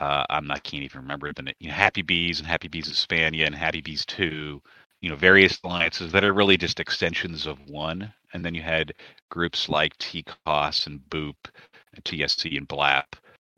uh, 0.00 0.24
I'm 0.30 0.46
not 0.46 0.62
can't 0.62 0.82
even 0.82 1.00
remember 1.02 1.32
the 1.32 1.52
you 1.58 1.68
know, 1.68 1.74
Happy 1.74 2.02
Bees 2.02 2.38
and 2.38 2.46
Happy 2.46 2.68
Bees 2.68 2.88
Hispania 2.88 3.46
and 3.46 3.54
Happy 3.54 3.80
Bees 3.80 4.04
Two. 4.06 4.62
You 5.00 5.10
know, 5.10 5.16
various 5.16 5.58
alliances 5.62 6.12
that 6.12 6.24
are 6.24 6.32
really 6.32 6.56
just 6.56 6.80
extensions 6.80 7.46
of 7.46 7.58
one. 7.68 8.12
And 8.32 8.44
then 8.44 8.54
you 8.54 8.62
had 8.62 8.92
groups 9.30 9.68
like 9.68 9.96
TCOS 9.98 10.86
and 10.86 11.00
Boop, 11.08 11.36
and 11.94 12.04
TSC 12.04 12.56
and 12.56 12.68
Blap, 12.68 13.04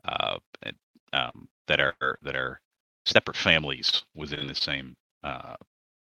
uh, 0.05 0.37
and, 0.63 0.75
um, 1.13 1.47
that 1.67 1.79
are 1.79 2.17
that 2.21 2.35
are 2.35 2.61
separate 3.05 3.37
families 3.37 4.03
within 4.15 4.47
the 4.47 4.55
same 4.55 4.95
uh, 5.23 5.55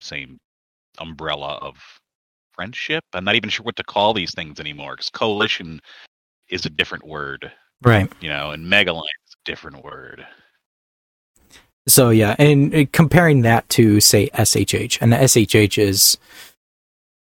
same 0.01 0.39
umbrella 0.99 1.57
of 1.61 1.77
friendship. 2.53 3.03
I'm 3.13 3.23
not 3.23 3.35
even 3.35 3.49
sure 3.49 3.63
what 3.63 3.75
to 3.77 3.83
call 3.83 4.13
these 4.13 4.33
things 4.33 4.59
anymore 4.59 4.93
because 4.93 5.09
coalition 5.09 5.79
is 6.49 6.65
a 6.65 6.69
different 6.69 7.05
word, 7.05 7.51
right? 7.81 8.11
You 8.21 8.29
know, 8.29 8.51
and 8.51 8.65
megaline 8.65 9.01
is 9.01 9.20
a 9.20 9.20
different 9.45 9.83
word. 9.83 10.25
So 11.87 12.09
yeah, 12.09 12.35
and 12.37 12.73
uh, 12.73 12.85
comparing 12.91 13.41
that 13.41 13.67
to 13.69 13.99
say 13.99 14.29
SHH, 14.33 14.99
and 15.01 15.13
the 15.13 15.17
SHH 15.17 15.77
is 15.77 16.17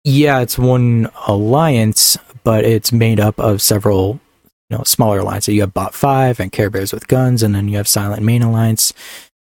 yeah, 0.04 0.40
it's 0.40 0.58
one 0.58 1.10
alliance, 1.28 2.18
but 2.42 2.64
it's 2.64 2.92
made 2.92 3.20
up 3.20 3.38
of 3.38 3.62
several 3.62 4.20
you 4.68 4.78
know 4.78 4.84
smaller 4.84 5.20
alliances. 5.20 5.54
You 5.54 5.60
have 5.60 5.74
Bot 5.74 5.94
Five 5.94 6.40
and 6.40 6.50
Care 6.50 6.70
Bears 6.70 6.92
with 6.92 7.08
guns, 7.08 7.42
and 7.42 7.54
then 7.54 7.68
you 7.68 7.76
have 7.76 7.86
Silent 7.88 8.22
Main 8.22 8.42
Alliance 8.42 8.92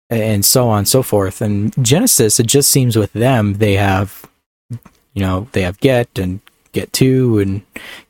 and 0.09 0.45
so 0.45 0.69
on 0.69 0.79
and 0.79 0.87
so 0.87 1.01
forth. 1.01 1.41
And 1.41 1.73
Genesis, 1.83 2.39
it 2.39 2.47
just 2.47 2.69
seems 2.69 2.95
with 2.95 3.13
them, 3.13 3.53
they 3.53 3.73
have, 3.73 4.25
you 4.69 5.21
know, 5.21 5.47
they 5.53 5.61
have 5.63 5.79
Get 5.79 6.19
and 6.19 6.41
Get 6.71 6.93
Two 6.93 7.39
and 7.39 7.61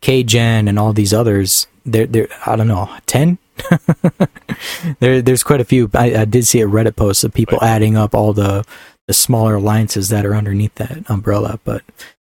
KGen 0.01 0.67
and 0.67 0.77
all 0.77 0.93
these 0.93 1.13
others. 1.13 1.67
They're, 1.85 2.07
they're 2.07 2.27
I 2.45 2.55
don't 2.55 2.67
know, 2.67 2.89
10? 3.05 3.37
there, 4.99 5.21
there's 5.21 5.43
quite 5.43 5.61
a 5.61 5.65
few. 5.65 5.89
I, 5.93 6.15
I, 6.15 6.25
did 6.25 6.45
see 6.45 6.61
a 6.61 6.67
Reddit 6.67 6.95
post 6.95 7.23
of 7.23 7.33
people 7.33 7.57
right. 7.61 7.69
adding 7.69 7.95
up 7.95 8.13
all 8.13 8.33
the, 8.33 8.65
the 9.07 9.13
smaller 9.13 9.55
alliances 9.55 10.09
that 10.09 10.25
are 10.25 10.35
underneath 10.35 10.75
that 10.75 11.09
umbrella, 11.09 11.59
but 11.63 11.83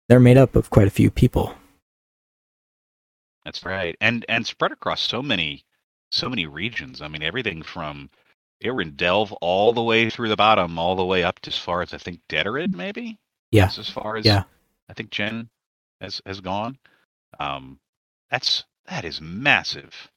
they're 0.09 0.21
made 0.21 0.37
up 0.37 0.57
of 0.57 0.71
quite 0.71 0.87
a 0.87 0.91
few 0.91 1.11
people. 1.11 1.55
That's 3.45 3.65
right. 3.65 3.97
And, 4.01 4.25
and 4.29 4.47
spread 4.47 4.73
across 4.73 5.01
so 5.01 5.23
many, 5.23 5.65
so 6.11 6.29
many 6.29 6.47
regions. 6.47 7.01
I 7.01 7.09
mean, 7.09 7.23
everything 7.23 7.63
from, 7.63 8.11
delve 8.97 9.33
all 9.35 9.73
the 9.73 9.83
way 9.83 10.11
through 10.11 10.29
the 10.29 10.37
bottom, 10.37 10.79
all 10.79 10.97
the 10.97 11.05
way 11.05 11.25
up 11.25 11.41
to 11.41 11.51
as 11.51 11.57
far 11.57 11.83
as 11.83 11.95
I 11.95 11.99
think 11.99 12.21
Detorid, 12.29 12.75
maybe. 12.75 13.19
Yeah. 13.51 13.65
That's 13.65 13.79
as 13.79 13.91
far 13.91 14.17
as 14.17 14.25
yeah. 14.25 14.45
I 14.89 14.93
think 14.93 15.11
Gen 15.11 15.49
has 16.01 16.21
has 16.27 16.41
gone. 16.41 16.79
Um, 17.39 17.79
that's 18.31 18.65
that 18.87 19.05
is 19.05 19.21
massive. 19.21 20.10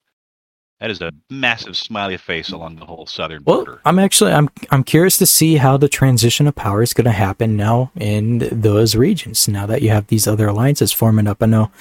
That 0.80 0.92
is 0.92 1.02
a 1.02 1.12
massive 1.30 1.78
smiley 1.78 2.18
face 2.18 2.52
along 2.52 2.76
the 2.76 2.86
whole 2.86 3.06
southern 3.06 3.44
well, 3.46 3.58
border. 3.58 3.82
I'm 3.86 4.00
actually 4.00 4.34
I'm 4.34 4.50
I'm 4.70 4.84
curious 4.84 5.18
to 5.18 5.26
see 5.26 5.56
how 5.56 5.78
the 5.78 5.88
transition 5.88 6.48
of 6.48 6.56
power 6.56 6.82
is 6.82 6.94
going 6.94 7.06
to 7.06 7.12
happen 7.12 7.56
now 7.56 7.92
in 7.96 8.50
those 8.52 8.96
regions. 8.96 9.48
Now 9.48 9.66
that 9.68 9.82
you 9.82 9.90
have 9.90 10.08
these 10.08 10.28
other 10.28 10.48
alliances 10.48 10.92
forming 10.92 11.28
up, 11.28 11.42
I 11.42 11.46
know 11.46 11.72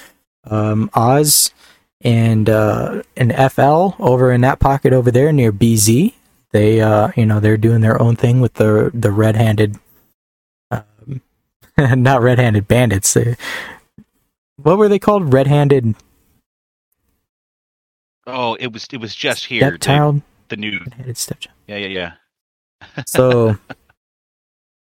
um, 0.45 0.89
Oz 0.93 1.51
and 2.01 2.49
uh, 2.49 3.03
and 3.17 3.33
FL 3.51 3.89
over 3.99 4.31
in 4.31 4.41
that 4.41 4.59
pocket 4.59 4.93
over 4.93 5.11
there 5.11 5.33
near 5.33 5.51
BZ 5.51 6.13
they 6.53 6.79
uh 6.79 7.11
you 7.17 7.25
know 7.25 7.41
they're 7.41 7.57
doing 7.57 7.81
their 7.81 8.01
own 8.01 8.15
thing 8.15 8.39
with 8.39 8.53
the 8.53 8.89
the 8.93 9.11
red-handed 9.11 9.75
um, 10.71 11.21
not 11.77 12.21
red-handed 12.21 12.67
bandits 12.67 13.13
they, 13.13 13.35
what 14.55 14.77
were 14.77 14.87
they 14.87 14.99
called 14.99 15.33
red-handed 15.33 15.95
oh 18.27 18.55
it 18.55 18.71
was 18.71 18.87
it 18.91 18.97
was 18.99 19.15
just 19.15 19.45
here 19.45 19.61
stepchild 19.61 20.21
the, 20.49 20.55
the 20.55 20.61
new 20.61 20.79
stepchild 21.13 21.55
yeah 21.67 21.77
yeah 21.77 21.87
yeah 21.87 23.03
so 23.05 23.57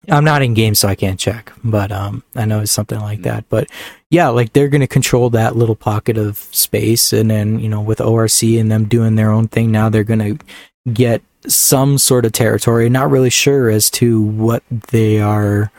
I'm 0.09 0.23
not 0.23 0.41
in 0.41 0.53
game, 0.53 0.75
so 0.75 0.87
I 0.87 0.95
can't 0.95 1.19
check, 1.19 1.51
but 1.63 1.91
um, 1.91 2.23
I 2.35 2.45
know 2.45 2.59
it's 2.59 2.71
something 2.71 2.99
like 2.99 3.23
that. 3.23 3.47
But 3.49 3.69
yeah, 4.09 4.27
like 4.27 4.53
they're 4.53 4.69
going 4.69 4.81
to 4.81 4.87
control 4.87 5.29
that 5.31 5.55
little 5.55 5.75
pocket 5.75 6.17
of 6.17 6.37
space, 6.37 7.11
and 7.11 7.29
then 7.29 7.59
you 7.59 7.69
know, 7.69 7.81
with 7.81 8.01
ORC 8.01 8.43
and 8.43 8.71
them 8.71 8.85
doing 8.85 9.15
their 9.15 9.31
own 9.31 9.47
thing, 9.47 9.71
now 9.71 9.89
they're 9.89 10.03
going 10.03 10.37
to 10.37 10.45
get 10.93 11.21
some 11.47 11.97
sort 11.97 12.25
of 12.25 12.31
territory. 12.33 12.89
Not 12.89 13.09
really 13.09 13.29
sure 13.29 13.69
as 13.69 13.89
to 13.91 14.21
what 14.21 14.63
they 14.69 15.19
are 15.19 15.71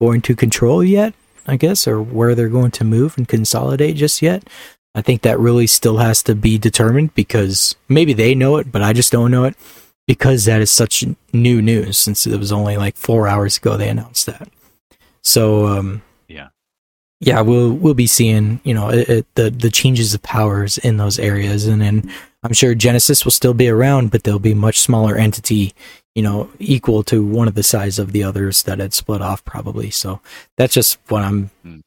going 0.00 0.20
to 0.22 0.36
control 0.36 0.84
yet, 0.84 1.14
I 1.46 1.56
guess, 1.56 1.88
or 1.88 2.02
where 2.02 2.34
they're 2.34 2.48
going 2.48 2.72
to 2.72 2.84
move 2.84 3.16
and 3.16 3.26
consolidate 3.26 3.96
just 3.96 4.20
yet. 4.20 4.44
I 4.94 5.02
think 5.02 5.22
that 5.22 5.38
really 5.38 5.66
still 5.66 5.98
has 5.98 6.22
to 6.24 6.34
be 6.34 6.58
determined 6.58 7.14
because 7.14 7.76
maybe 7.88 8.12
they 8.12 8.34
know 8.34 8.56
it, 8.56 8.72
but 8.72 8.82
I 8.82 8.92
just 8.92 9.12
don't 9.12 9.30
know 9.30 9.44
it 9.44 9.56
because 10.06 10.44
that 10.46 10.60
is 10.60 10.70
such 10.70 11.04
new 11.32 11.62
news 11.62 11.96
since 11.96 12.26
it 12.26 12.36
was 12.38 12.50
only 12.50 12.76
like 12.76 12.96
four 12.96 13.28
hours 13.28 13.56
ago 13.56 13.76
they 13.76 13.88
announced 13.88 14.26
that. 14.26 14.48
So, 15.22 15.66
um, 15.68 16.02
Yeah. 16.28 16.48
yeah, 17.20 17.40
we'll 17.42 17.72
we'll 17.72 17.94
be 17.94 18.06
seeing 18.08 18.60
you 18.64 18.74
know 18.74 18.88
it, 18.90 19.08
it, 19.08 19.26
the 19.36 19.50
the 19.50 19.70
changes 19.70 20.12
of 20.14 20.22
powers 20.22 20.76
in 20.78 20.96
those 20.96 21.18
areas, 21.20 21.66
and 21.66 21.80
then 21.80 22.10
I'm 22.42 22.52
sure 22.54 22.74
Genesis 22.74 23.24
will 23.24 23.30
still 23.32 23.54
be 23.54 23.68
around, 23.68 24.10
but 24.10 24.24
they'll 24.24 24.38
be 24.40 24.54
much 24.54 24.80
smaller 24.80 25.14
entity, 25.16 25.72
you 26.16 26.22
know, 26.22 26.50
equal 26.58 27.02
to 27.04 27.24
one 27.24 27.46
of 27.48 27.54
the 27.54 27.62
size 27.62 27.98
of 28.00 28.10
the 28.12 28.24
others 28.24 28.62
that 28.64 28.78
had 28.80 28.92
split 28.94 29.20
off 29.22 29.44
probably. 29.44 29.90
So 29.90 30.20
that's 30.56 30.74
just 30.74 30.98
what 31.08 31.22
I'm 31.22 31.50
Hmm. 31.62 31.80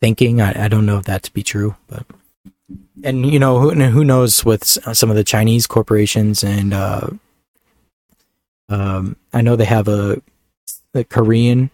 thinking. 0.00 0.40
I, 0.40 0.64
I 0.64 0.68
don't 0.68 0.86
know 0.86 0.96
if 0.98 1.04
that 1.04 1.22
to 1.24 1.32
be 1.32 1.42
true, 1.44 1.76
but 1.88 2.04
and 3.02 3.26
you 3.26 3.38
know 3.38 3.58
who 3.58 3.70
who 3.72 4.04
knows 4.04 4.44
with 4.44 4.64
some 4.64 5.10
of 5.10 5.16
the 5.16 5.24
Chinese 5.24 5.66
corporations 5.66 6.42
and 6.42 6.74
uh, 6.74 7.08
um, 8.68 9.16
I 9.32 9.40
know 9.40 9.56
they 9.56 9.64
have 9.64 9.88
a, 9.88 10.20
a 10.94 11.04
Korean 11.04 11.70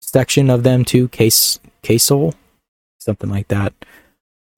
section 0.00 0.48
of 0.48 0.62
them 0.62 0.84
too, 0.84 1.08
case 1.08 1.60
K-Soul, 1.82 2.34
something 2.98 3.28
like 3.28 3.48
that. 3.48 3.72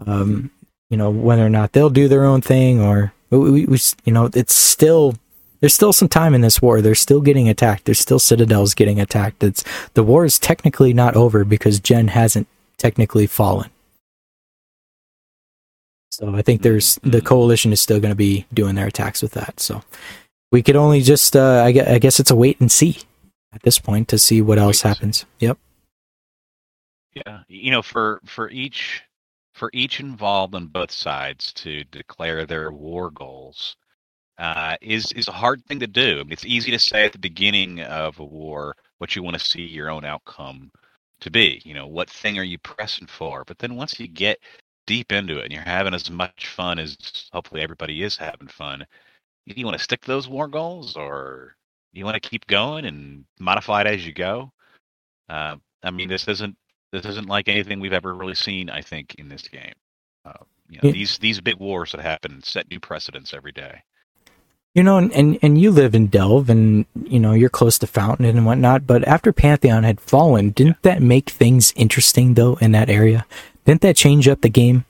Um, 0.06 0.50
you 0.90 0.96
know 0.96 1.10
whether 1.10 1.44
or 1.44 1.50
not 1.50 1.72
they'll 1.72 1.90
do 1.90 2.08
their 2.08 2.24
own 2.24 2.40
thing 2.40 2.80
or 2.80 3.12
we, 3.30 3.38
we, 3.38 3.64
we 3.66 3.78
you 4.04 4.12
know 4.12 4.30
it's 4.34 4.54
still 4.54 5.14
there's 5.60 5.74
still 5.74 5.92
some 5.92 6.08
time 6.08 6.34
in 6.34 6.40
this 6.40 6.62
war. 6.62 6.80
They're 6.80 6.94
still 6.94 7.20
getting 7.20 7.48
attacked. 7.48 7.84
There's 7.84 7.98
still 7.98 8.20
citadels 8.20 8.74
getting 8.74 9.00
attacked. 9.00 9.42
It's 9.42 9.64
the 9.94 10.04
war 10.04 10.24
is 10.24 10.38
technically 10.38 10.92
not 10.92 11.16
over 11.16 11.44
because 11.44 11.80
Gen 11.80 12.08
hasn't 12.08 12.46
technically 12.76 13.26
fallen. 13.26 13.70
So 16.18 16.34
I 16.34 16.42
think 16.42 16.62
there's 16.62 16.96
the 17.04 17.20
coalition 17.20 17.72
is 17.72 17.80
still 17.80 18.00
going 18.00 18.10
to 18.10 18.16
be 18.16 18.44
doing 18.52 18.74
their 18.74 18.88
attacks 18.88 19.22
with 19.22 19.32
that. 19.32 19.60
So 19.60 19.82
we 20.50 20.64
could 20.64 20.74
only 20.74 21.00
just 21.00 21.36
uh, 21.36 21.62
I, 21.64 21.70
gue- 21.70 21.86
I 21.86 22.00
guess 22.00 22.18
it's 22.18 22.32
a 22.32 22.36
wait 22.36 22.60
and 22.60 22.72
see 22.72 22.98
at 23.52 23.62
this 23.62 23.78
point 23.78 24.08
to 24.08 24.18
see 24.18 24.42
what 24.42 24.58
else 24.58 24.82
Wait 24.82 24.88
happens. 24.88 25.26
Yep. 25.38 25.58
Yeah, 27.14 27.40
you 27.46 27.70
know, 27.70 27.82
for 27.82 28.20
for 28.24 28.50
each 28.50 29.02
for 29.54 29.70
each 29.72 30.00
involved 30.00 30.56
on 30.56 30.66
both 30.66 30.90
sides 30.90 31.52
to 31.52 31.84
declare 31.84 32.46
their 32.46 32.72
war 32.72 33.12
goals 33.12 33.76
uh, 34.38 34.74
is 34.80 35.12
is 35.12 35.28
a 35.28 35.32
hard 35.32 35.64
thing 35.66 35.78
to 35.78 35.86
do. 35.86 36.18
I 36.18 36.22
mean, 36.24 36.32
it's 36.32 36.44
easy 36.44 36.72
to 36.72 36.80
say 36.80 37.04
at 37.04 37.12
the 37.12 37.18
beginning 37.20 37.80
of 37.82 38.18
a 38.18 38.24
war 38.24 38.74
what 38.98 39.14
you 39.14 39.22
want 39.22 39.38
to 39.38 39.44
see 39.44 39.62
your 39.62 39.88
own 39.88 40.04
outcome 40.04 40.72
to 41.20 41.30
be. 41.30 41.62
You 41.64 41.74
know, 41.74 41.86
what 41.86 42.10
thing 42.10 42.40
are 42.40 42.44
you 42.44 42.58
pressing 42.58 43.06
for? 43.06 43.44
But 43.46 43.58
then 43.60 43.76
once 43.76 44.00
you 44.00 44.08
get 44.08 44.38
deep 44.88 45.12
into 45.12 45.38
it 45.38 45.44
and 45.44 45.52
you're 45.52 45.62
having 45.62 45.94
as 45.94 46.10
much 46.10 46.48
fun 46.48 46.80
as 46.80 46.96
hopefully 47.32 47.62
everybody 47.62 48.02
is 48.02 48.16
having 48.16 48.48
fun, 48.48 48.86
do 49.46 49.54
you 49.56 49.66
want 49.66 49.78
to 49.78 49.84
stick 49.84 50.00
to 50.02 50.08
those 50.08 50.28
war 50.28 50.48
goals 50.48 50.96
or 50.96 51.56
do 51.94 52.00
you 52.00 52.06
want 52.06 52.20
to 52.20 52.28
keep 52.30 52.46
going 52.48 52.86
and 52.86 53.24
modify 53.38 53.82
it 53.82 53.88
as 53.88 54.06
you 54.06 54.14
go? 54.14 54.52
Uh, 55.28 55.56
I 55.84 55.90
mean, 55.92 56.08
this 56.08 56.28
isn't 56.28 56.56
this 56.92 57.06
isn't 57.06 57.28
like 57.28 57.48
anything 57.48 57.80
we've 57.80 57.92
ever 57.92 58.14
really 58.14 58.34
seen. 58.34 58.70
I 58.70 58.82
think 58.82 59.14
in 59.16 59.28
this 59.28 59.48
game, 59.48 59.74
uh, 60.24 60.44
you 60.70 60.78
know, 60.78 60.84
Yeah. 60.84 60.92
these 60.92 61.18
these 61.18 61.40
big 61.40 61.56
wars 61.58 61.92
that 61.92 62.00
happen 62.00 62.42
set 62.42 62.70
new 62.70 62.80
precedents 62.80 63.34
every 63.34 63.52
day. 63.52 63.82
You 64.74 64.84
know, 64.84 64.98
and, 64.98 65.12
and 65.12 65.38
and 65.42 65.60
you 65.60 65.70
live 65.72 65.94
in 65.94 66.08
Delve, 66.08 66.50
and 66.50 66.86
you 67.04 67.20
know 67.20 67.32
you're 67.32 67.50
close 67.50 67.78
to 67.80 67.86
Fountain 67.86 68.26
and 68.26 68.46
whatnot. 68.46 68.86
But 68.86 69.06
after 69.08 69.32
Pantheon 69.32 69.84
had 69.84 70.00
fallen, 70.00 70.50
didn't 70.50 70.82
that 70.82 71.02
make 71.02 71.30
things 71.30 71.72
interesting 71.76 72.34
though 72.34 72.56
in 72.60 72.72
that 72.72 72.90
area? 72.90 73.26
Didn't 73.68 73.82
that 73.82 73.96
change 73.96 74.26
up 74.28 74.40
the 74.40 74.48
game? 74.48 74.86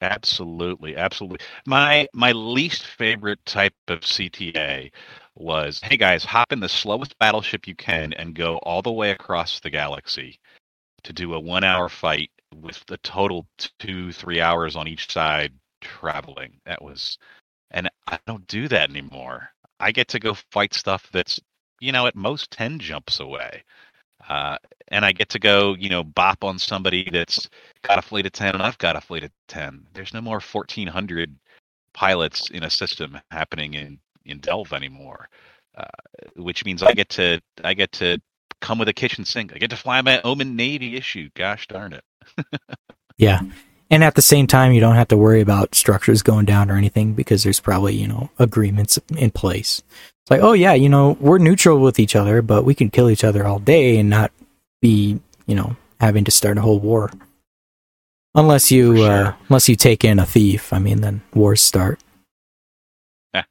Absolutely, 0.00 0.96
absolutely. 0.96 1.40
My 1.66 2.08
my 2.14 2.32
least 2.32 2.86
favorite 2.86 3.44
type 3.44 3.74
of 3.88 4.00
CTA 4.00 4.90
was, 5.34 5.78
hey 5.82 5.98
guys, 5.98 6.24
hop 6.24 6.54
in 6.54 6.60
the 6.60 6.70
slowest 6.70 7.18
battleship 7.18 7.68
you 7.68 7.74
can 7.74 8.14
and 8.14 8.34
go 8.34 8.56
all 8.62 8.80
the 8.80 8.90
way 8.90 9.10
across 9.10 9.60
the 9.60 9.68
galaxy 9.68 10.40
to 11.02 11.12
do 11.12 11.34
a 11.34 11.38
one 11.38 11.64
hour 11.64 11.90
fight 11.90 12.30
with 12.62 12.82
the 12.86 12.96
total 12.96 13.46
two 13.78 14.10
three 14.10 14.40
hours 14.40 14.74
on 14.74 14.88
each 14.88 15.12
side 15.12 15.52
traveling. 15.82 16.58
That 16.64 16.80
was, 16.80 17.18
and 17.70 17.90
I 18.06 18.18
don't 18.26 18.46
do 18.46 18.68
that 18.68 18.88
anymore. 18.88 19.50
I 19.78 19.92
get 19.92 20.08
to 20.08 20.18
go 20.18 20.32
fight 20.50 20.72
stuff 20.72 21.06
that's 21.12 21.38
you 21.78 21.92
know 21.92 22.06
at 22.06 22.16
most 22.16 22.50
ten 22.50 22.78
jumps 22.78 23.20
away. 23.20 23.64
Uh, 24.28 24.58
and 24.88 25.04
I 25.04 25.12
get 25.12 25.28
to 25.30 25.38
go, 25.38 25.74
you 25.74 25.88
know, 25.88 26.04
bop 26.04 26.44
on 26.44 26.58
somebody 26.58 27.08
that's 27.10 27.48
got 27.82 27.98
a 27.98 28.02
fleet 28.02 28.26
of 28.26 28.32
10 28.32 28.54
and 28.54 28.62
I've 28.62 28.78
got 28.78 28.96
a 28.96 29.00
fleet 29.00 29.24
of 29.24 29.30
10. 29.48 29.86
There's 29.94 30.14
no 30.14 30.20
more 30.20 30.40
1400 30.40 31.34
pilots 31.94 32.50
in 32.50 32.62
a 32.62 32.70
system 32.70 33.18
happening 33.30 33.74
in 33.74 33.98
in 34.24 34.40
Delve 34.40 34.72
anymore. 34.74 35.28
Uh, 35.76 35.84
which 36.36 36.64
means 36.64 36.82
I 36.82 36.92
get 36.92 37.08
to 37.10 37.40
I 37.64 37.74
get 37.74 37.92
to 37.92 38.20
come 38.60 38.78
with 38.78 38.88
a 38.88 38.92
kitchen 38.92 39.24
sink. 39.24 39.52
I 39.54 39.58
get 39.58 39.70
to 39.70 39.76
fly 39.76 40.00
my 40.02 40.20
Omen 40.22 40.56
Navy 40.56 40.96
issue. 40.96 41.30
Gosh 41.34 41.66
darn 41.66 41.92
it. 41.92 42.04
Yeah. 43.18 43.40
And 43.90 44.04
at 44.04 44.14
the 44.14 44.22
same 44.22 44.46
time, 44.46 44.72
you 44.72 44.80
don't 44.80 44.96
have 44.96 45.08
to 45.08 45.16
worry 45.16 45.40
about 45.40 45.74
structures 45.74 46.22
going 46.22 46.44
down 46.44 46.70
or 46.70 46.76
anything 46.76 47.14
because 47.14 47.42
there's 47.42 47.60
probably, 47.60 47.94
you 47.94 48.06
know, 48.06 48.30
agreements 48.38 48.98
in 49.16 49.30
place. 49.30 49.82
It's 50.22 50.30
like, 50.30 50.42
oh, 50.42 50.52
yeah, 50.52 50.74
you 50.74 50.88
know, 50.90 51.16
we're 51.20 51.38
neutral 51.38 51.80
with 51.80 51.98
each 51.98 52.14
other, 52.14 52.42
but 52.42 52.64
we 52.64 52.74
can 52.74 52.90
kill 52.90 53.08
each 53.08 53.24
other 53.24 53.46
all 53.46 53.58
day 53.58 53.98
and 53.98 54.10
not 54.10 54.30
be, 54.82 55.20
you 55.46 55.54
know, 55.54 55.76
having 56.00 56.24
to 56.24 56.30
start 56.30 56.58
a 56.58 56.62
whole 56.62 56.80
war. 56.80 57.10
Unless 58.34 58.70
you, 58.70 59.02
For 59.02 59.10
uh, 59.10 59.34
unless 59.48 59.68
you 59.68 59.76
take 59.76 60.04
in 60.04 60.18
a 60.18 60.26
thief. 60.26 60.72
I 60.72 60.78
mean, 60.78 61.00
then 61.00 61.22
wars 61.34 61.62
start. 61.62 62.00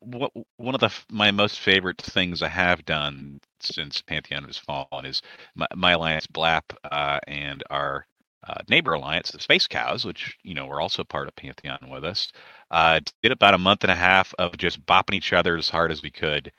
what 0.00 0.30
one 0.58 0.74
of 0.74 0.80
the 0.80 0.90
my 1.10 1.30
most 1.30 1.58
favorite 1.60 2.00
things 2.00 2.42
I 2.42 2.48
have 2.48 2.84
done 2.84 3.40
since 3.60 4.02
Pantheon 4.02 4.44
has 4.44 4.58
fallen 4.58 5.04
is 5.06 5.22
my, 5.54 5.66
my 5.74 5.92
alliance 5.92 6.26
Blap 6.26 6.62
uh, 6.90 7.18
and 7.26 7.62
our 7.70 8.06
uh, 8.46 8.60
neighbor 8.68 8.92
alliance, 8.94 9.30
the 9.30 9.40
Space 9.40 9.66
Cows, 9.66 10.04
which 10.04 10.36
you 10.42 10.54
know 10.54 10.66
were 10.66 10.80
also 10.80 11.04
part 11.04 11.28
of 11.28 11.36
Pantheon 11.36 11.78
with 11.90 12.04
us. 12.04 12.32
Uh, 12.70 13.00
did 13.22 13.32
about 13.32 13.54
a 13.54 13.58
month 13.58 13.84
and 13.84 13.90
a 13.92 13.96
half 13.96 14.34
of 14.38 14.56
just 14.56 14.84
bopping 14.86 15.14
each 15.14 15.32
other 15.32 15.56
as 15.56 15.68
hard 15.68 15.90
as 15.92 16.02
we 16.02 16.10
could, 16.10 16.52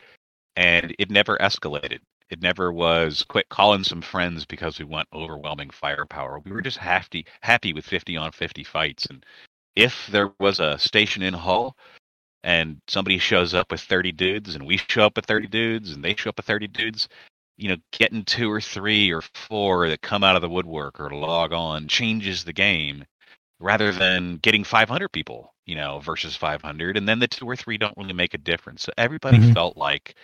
and 0.56 0.96
it 1.00 1.12
never 1.12 1.38
escalated. 1.38 2.00
It 2.30 2.42
never 2.42 2.72
was 2.72 3.24
quit 3.28 3.50
calling 3.50 3.84
some 3.84 4.02
friends 4.02 4.46
because 4.46 4.80
we 4.80 4.86
want 4.86 5.08
overwhelming 5.14 5.70
firepower. 5.70 6.40
We 6.40 6.52
were 6.52 6.62
just 6.62 6.78
happy 6.78 7.26
happy 7.42 7.74
with 7.74 7.86
50 7.86 8.18
on 8.18 8.32
50 8.32 8.64
fights, 8.64 9.06
and 9.08 9.26
if 9.76 10.08
there 10.08 10.32
was 10.40 10.60
a 10.60 10.78
station 10.78 11.24
in 11.24 11.34
Hull 11.34 11.76
and 12.44 12.82
somebody 12.88 13.18
shows 13.18 13.54
up 13.54 13.72
with 13.72 13.82
30 13.82 14.12
dudes 14.12 14.56
and 14.56 14.66
we 14.66 14.78
show 14.78 15.06
up 15.06 15.16
with 15.16 15.26
30 15.26 15.48
dudes 15.48 15.92
and 15.92 16.04
they 16.04 16.16
show 16.16 16.30
up 16.30 16.38
with 16.38 16.46
30 16.46 16.68
dudes 16.68 17.08
you 17.58 17.70
know 17.70 17.78
getting 17.92 18.24
two 18.26 18.52
or 18.52 18.62
three 18.62 19.12
or 19.12 19.22
four 19.22 19.90
that 19.90 20.02
come 20.02 20.24
out 20.24 20.36
of 20.36 20.42
the 20.42 20.50
woodwork 20.50 21.00
or 21.00 21.10
log 21.12 21.54
on 21.54 21.88
changes 21.88 22.44
the 22.44 22.54
game 22.54 23.06
rather 23.60 23.92
than 23.92 24.38
getting 24.38 24.64
500 24.64 25.10
people 25.10 25.54
you 25.66 25.76
know 25.76 26.00
versus 26.00 26.36
500 26.36 26.98
and 26.98 27.08
then 27.08 27.20
the 27.20 27.28
two 27.28 27.46
or 27.48 27.56
three 27.56 27.78
don't 27.78 27.98
really 27.98 28.14
make 28.14 28.34
a 28.34 28.38
difference 28.40 28.84
so 28.84 28.92
everybody 28.98 29.40
Mhm. 29.40 29.54
felt 29.54 29.78
like 29.78 30.16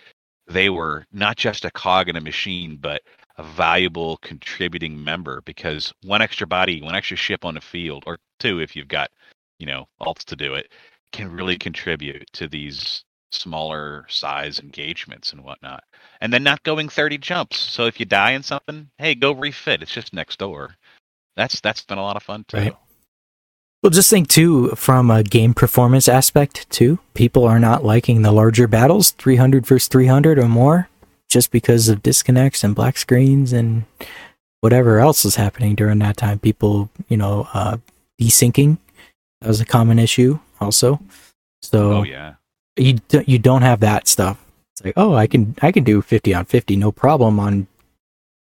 they 0.46 0.68
were 0.70 1.06
not 1.12 1.36
just 1.36 1.64
a 1.64 1.70
cog 1.70 2.08
in 2.08 2.16
a 2.16 2.20
machine 2.20 2.76
but 2.76 3.02
a 3.38 3.42
valuable 3.42 4.18
contributing 4.18 5.02
member 5.02 5.40
because 5.42 5.92
one 6.04 6.22
extra 6.22 6.46
body 6.46 6.82
one 6.82 6.94
extra 6.94 7.16
ship 7.16 7.44
on 7.44 7.54
the 7.54 7.60
field 7.60 8.04
or 8.06 8.18
two 8.40 8.60
if 8.60 8.76
you've 8.76 8.88
got 8.88 9.10
you 9.58 9.66
know 9.66 9.86
alts 10.00 10.24
to 10.24 10.36
do 10.36 10.54
it 10.54 10.72
can 11.12 11.30
really 11.30 11.56
contribute 11.58 12.24
to 12.32 12.48
these 12.48 13.04
smaller 13.30 14.06
size 14.08 14.58
engagements 14.58 15.32
and 15.32 15.42
whatnot. 15.44 15.84
And 16.20 16.32
then 16.32 16.42
not 16.42 16.62
going 16.62 16.88
30 16.88 17.18
jumps. 17.18 17.58
So 17.58 17.86
if 17.86 17.98
you 17.98 18.06
die 18.06 18.32
in 18.32 18.42
something, 18.42 18.90
hey, 18.98 19.14
go 19.14 19.32
refit. 19.32 19.82
It's 19.82 19.92
just 19.92 20.12
next 20.12 20.38
door. 20.38 20.76
That's 21.36 21.60
that's 21.60 21.82
been 21.82 21.98
a 21.98 22.02
lot 22.02 22.16
of 22.16 22.22
fun 22.22 22.44
too. 22.48 22.56
Right. 22.56 22.76
Well, 23.82 23.90
just 23.90 24.10
think 24.10 24.28
too, 24.28 24.68
from 24.70 25.10
a 25.10 25.22
game 25.22 25.54
performance 25.54 26.06
aspect 26.06 26.68
too, 26.68 26.98
people 27.14 27.44
are 27.44 27.58
not 27.58 27.84
liking 27.84 28.20
the 28.20 28.32
larger 28.32 28.66
battles, 28.66 29.12
300 29.12 29.64
versus 29.64 29.88
300 29.88 30.38
or 30.38 30.48
more, 30.48 30.90
just 31.30 31.50
because 31.50 31.88
of 31.88 32.02
disconnects 32.02 32.62
and 32.62 32.74
black 32.74 32.98
screens 32.98 33.54
and 33.54 33.84
whatever 34.60 34.98
else 34.98 35.24
is 35.24 35.36
happening 35.36 35.74
during 35.74 35.98
that 36.00 36.18
time. 36.18 36.38
People, 36.38 36.90
you 37.08 37.16
know, 37.16 37.48
uh, 37.54 37.78
desyncing 38.20 38.76
that 39.40 39.48
was 39.48 39.60
a 39.60 39.66
common 39.66 39.98
issue 39.98 40.38
also. 40.60 41.00
So 41.62 41.92
Oh 41.92 42.02
yeah. 42.02 42.34
You 42.76 42.94
d- 43.08 43.24
you 43.26 43.38
don't 43.38 43.62
have 43.62 43.80
that 43.80 44.08
stuff. 44.08 44.44
It's 44.72 44.84
like, 44.84 44.94
oh, 44.96 45.14
I 45.14 45.26
can 45.26 45.54
I 45.62 45.72
can 45.72 45.84
do 45.84 46.02
50 46.02 46.34
on 46.34 46.44
50 46.44 46.76
no 46.76 46.92
problem 46.92 47.40
on 47.40 47.66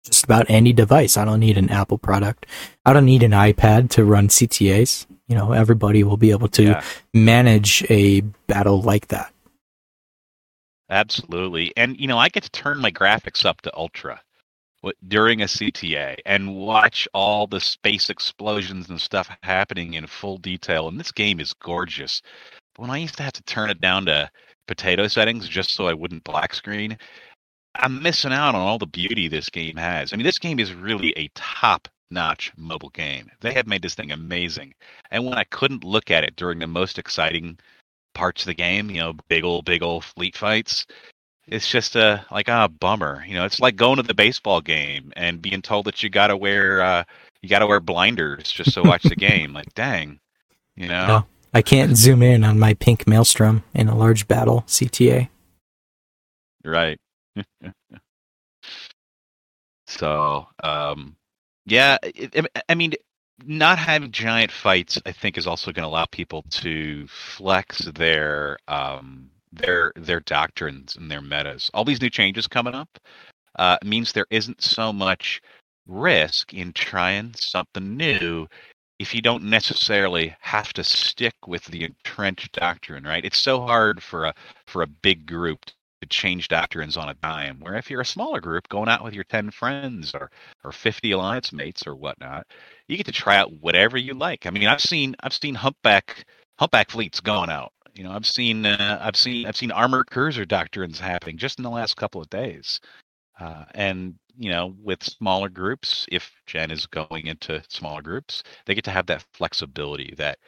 just 0.05 0.24
about 0.24 0.47
any 0.48 0.73
device. 0.73 1.16
I 1.16 1.24
don't 1.24 1.40
need 1.40 1.59
an 1.59 1.70
Apple 1.70 1.98
product. 1.98 2.47
I 2.85 2.93
don't 2.93 3.05
need 3.07 3.23
an 3.23 3.32
iPad 3.32 3.90
to 3.90 4.05
run 4.05 4.28
CTAs. 4.28 5.07
You 5.28 5.35
know, 5.36 5.53
everybody 5.53 6.05
will 6.05 6.16
be 6.16 6.31
able 6.31 6.48
to 6.48 6.62
Yeah. 6.65 6.85
manage 7.15 7.85
a 7.90 8.20
battle 8.47 8.81
like 8.82 9.09
that. 9.09 9.32
Absolutely. 10.89 11.73
And 11.77 11.98
you 12.01 12.07
know, 12.07 12.19
I 12.19 12.28
get 12.28 12.44
to 12.44 12.51
turn 12.51 12.78
my 12.81 12.90
graphics 12.90 13.44
up 13.44 13.61
to 13.62 13.77
ultra. 13.77 14.20
during 15.09 15.43
a 15.43 15.47
CTA 15.47 16.16
and 16.27 16.55
watch 16.55 17.09
all 17.12 17.48
the 17.48 17.59
space 17.61 18.09
explosions 18.09 18.89
and 18.89 19.01
stuff 19.01 19.28
happening 19.43 19.94
in 19.94 20.07
full 20.07 20.39
detail. 20.39 20.86
And 20.86 21.01
this 21.01 21.11
game 21.11 21.40
is 21.40 21.53
gorgeous. 21.55 22.23
But 22.77 22.82
when 22.82 22.90
I 22.90 22.98
used 22.98 23.16
to 23.16 23.23
have 23.23 23.32
to 23.35 23.43
turn 23.44 23.70
it 23.70 23.81
down 23.81 24.07
to 24.07 24.31
potato 24.69 25.09
settings 25.09 25.48
just 25.48 25.70
so 25.70 25.86
I 25.86 25.94
wouldn't 25.94 26.24
black 26.24 26.55
screen, 26.55 26.98
I'm 27.74 28.03
missing 28.03 28.32
out 28.32 28.55
on 28.55 28.61
all 28.61 28.78
the 28.78 28.86
beauty 28.86 29.28
this 29.28 29.48
game 29.48 29.77
has. 29.77 30.12
I 30.12 30.16
mean, 30.16 30.27
this 30.27 30.39
game 30.39 30.59
is 30.59 30.73
really 30.73 31.12
a 31.16 31.31
top 31.35 31.89
notch 32.11 32.53
mobile 32.57 32.90
game. 32.90 33.31
They 33.40 33.53
have 33.55 33.66
made 33.66 33.82
this 33.82 33.94
thing 33.94 34.12
amazing. 34.12 34.74
And 35.11 35.24
when 35.24 35.35
I 35.35 35.44
couldn't 35.44 35.85
look 35.85 36.11
at 36.11 36.24
it 36.24 36.36
during 36.36 36.59
the 36.59 36.66
most 36.66 36.98
exciting 36.98 37.59
parts 38.15 38.43
of 38.43 38.47
the 38.47 38.55
game, 38.55 38.90
you 38.90 38.98
know, 38.98 39.15
big 39.28 39.44
old, 39.44 39.65
big 39.65 39.82
old 39.82 40.05
fleet 40.05 40.36
fights, 40.36 40.86
it's 41.47 41.69
just 41.69 41.97
a 41.97 42.24
like 42.31 42.48
a 42.48 42.69
bummer. 42.69 43.24
You 43.27 43.35
know, 43.35 43.44
it's 43.44 43.61
like 43.61 43.77
going 43.77 43.97
to 43.97 44.03
the 44.03 44.15
baseball 44.15 44.61
game 44.61 45.12
and 45.16 45.43
being 45.43 45.62
told 45.62 45.86
that 45.86 46.03
you 46.03 46.11
gotta 46.11 46.36
wear 46.36 46.82
uh 46.82 47.05
you 47.43 47.48
gotta 47.48 47.66
wear 47.66 47.81
blinders 47.81 48.51
just 48.51 48.74
to 48.74 48.82
watch 48.82 49.03
the 49.03 49.16
game. 49.16 49.53
Like, 49.53 49.73
dang. 49.74 50.19
You 50.77 50.89
know? 50.89 51.07
No, 51.07 51.27
I 51.56 51.62
can't 51.62 51.96
zoom 51.96 52.22
in 52.22 52.44
on 52.44 52.58
my 52.58 52.74
pink 52.74 53.06
maelstrom 53.06 53.64
in 53.72 53.88
a 53.88 53.96
large 53.96 54.28
battle 54.28 54.64
CTA. 54.66 55.30
Right. 56.62 57.00
so, 59.86 60.48
um, 60.62 61.16
yeah, 61.64 61.96
it, 62.02 62.46
I 62.68 62.74
mean, 62.74 62.92
not 63.46 63.78
having 63.78 64.10
giant 64.10 64.52
fights, 64.52 65.00
I 65.06 65.12
think, 65.12 65.38
is 65.38 65.46
also 65.46 65.72
going 65.72 65.84
to 65.84 65.88
allow 65.88 66.04
people 66.04 66.42
to 66.50 67.06
flex 67.08 67.78
their 67.94 68.58
um, 68.68 69.30
their 69.50 69.94
their 69.96 70.20
doctrines 70.20 70.96
and 70.96 71.10
their 71.10 71.22
metas. 71.22 71.70
All 71.72 71.86
these 71.86 72.02
new 72.02 72.10
changes 72.10 72.46
coming 72.46 72.74
up 72.74 72.98
uh, 73.58 73.78
means 73.82 74.12
there 74.12 74.26
isn't 74.28 74.62
so 74.62 74.92
much 74.92 75.40
risk 75.86 76.52
in 76.52 76.74
trying 76.74 77.32
something 77.34 77.96
new 77.96 78.46
if 78.98 79.14
you 79.14 79.23
don't 79.23 79.44
necessarily 79.44 80.35
have 80.40 80.73
to 80.74 80.85
stick 80.85 81.35
with 81.47 81.64
the 81.66 81.85
entrenched 81.85 82.52
doctrine. 82.52 83.05
Right? 83.05 83.24
It's 83.24 83.40
so 83.40 83.60
hard 83.60 84.02
for 84.02 84.27
a 84.27 84.35
for 84.66 84.82
a 84.82 84.86
big 84.86 85.27
group 85.27 85.64
to 86.01 86.06
change 86.09 86.48
doctrines 86.48 86.97
on 86.97 87.09
a 87.09 87.14
dime. 87.14 87.59
Where 87.60 87.74
if 87.74 87.90
you're 87.90 88.01
a 88.01 88.06
smaller 88.06 88.40
group 88.40 88.68
going 88.68 88.89
out 88.89 89.05
with 89.05 89.14
your 89.14 89.24
10 89.24 89.51
friends 89.51 90.14
or, 90.14 90.31
or 90.64 90.73
50 90.73 91.10
alliance 91.12 91.52
mates 91.52 91.86
or 91.86 91.94
whatnot, 91.94 92.47
you 92.89 92.97
get 92.97 93.06
to 93.06 93.12
try 93.12 93.36
out 93.36 93.52
whatever 93.60 93.97
you 93.97 94.14
like. 94.14 94.47
I 94.47 94.51
mean, 94.51 94.66
I've 94.66 94.81
seen 94.81 95.16
I've 95.20 95.32
seen 95.32 95.55
humpback 95.55 96.24
humpback 96.59 96.90
fleets 96.90 97.20
going 97.20 97.51
out. 97.51 97.73
You 97.94 98.05
know, 98.05 98.12
I've 98.12 98.27
seen 98.27 98.66
uh, 98.66 98.98
I've 99.02 99.16
seen 99.16 99.47
I've 99.47 99.56
seen 99.56 99.70
armored 99.70 100.06
cruiser 100.10 100.44
doctrines 100.44 101.01
happening 101.01 101.39
just 101.39 101.59
in 101.59 101.62
the 101.62 101.70
last 101.70 101.97
couple 101.97 102.20
of 102.20 102.28
days. 102.31 102.81
Uh, 103.40 103.64
and 103.74 104.14
you 104.38 104.50
know, 104.50 104.74
with 104.82 105.02
smaller 105.02 105.48
groups, 105.48 106.06
if 106.10 106.30
Gen 106.46 106.70
is 106.70 106.86
going 106.86 107.26
into 107.26 107.62
smaller 107.68 108.02
groups, 108.02 108.42
they 108.64 108.74
get 108.74 108.84
to 108.84 108.90
have 108.90 109.06
that 109.06 109.24
flexibility, 109.32 110.14
that 110.16 110.38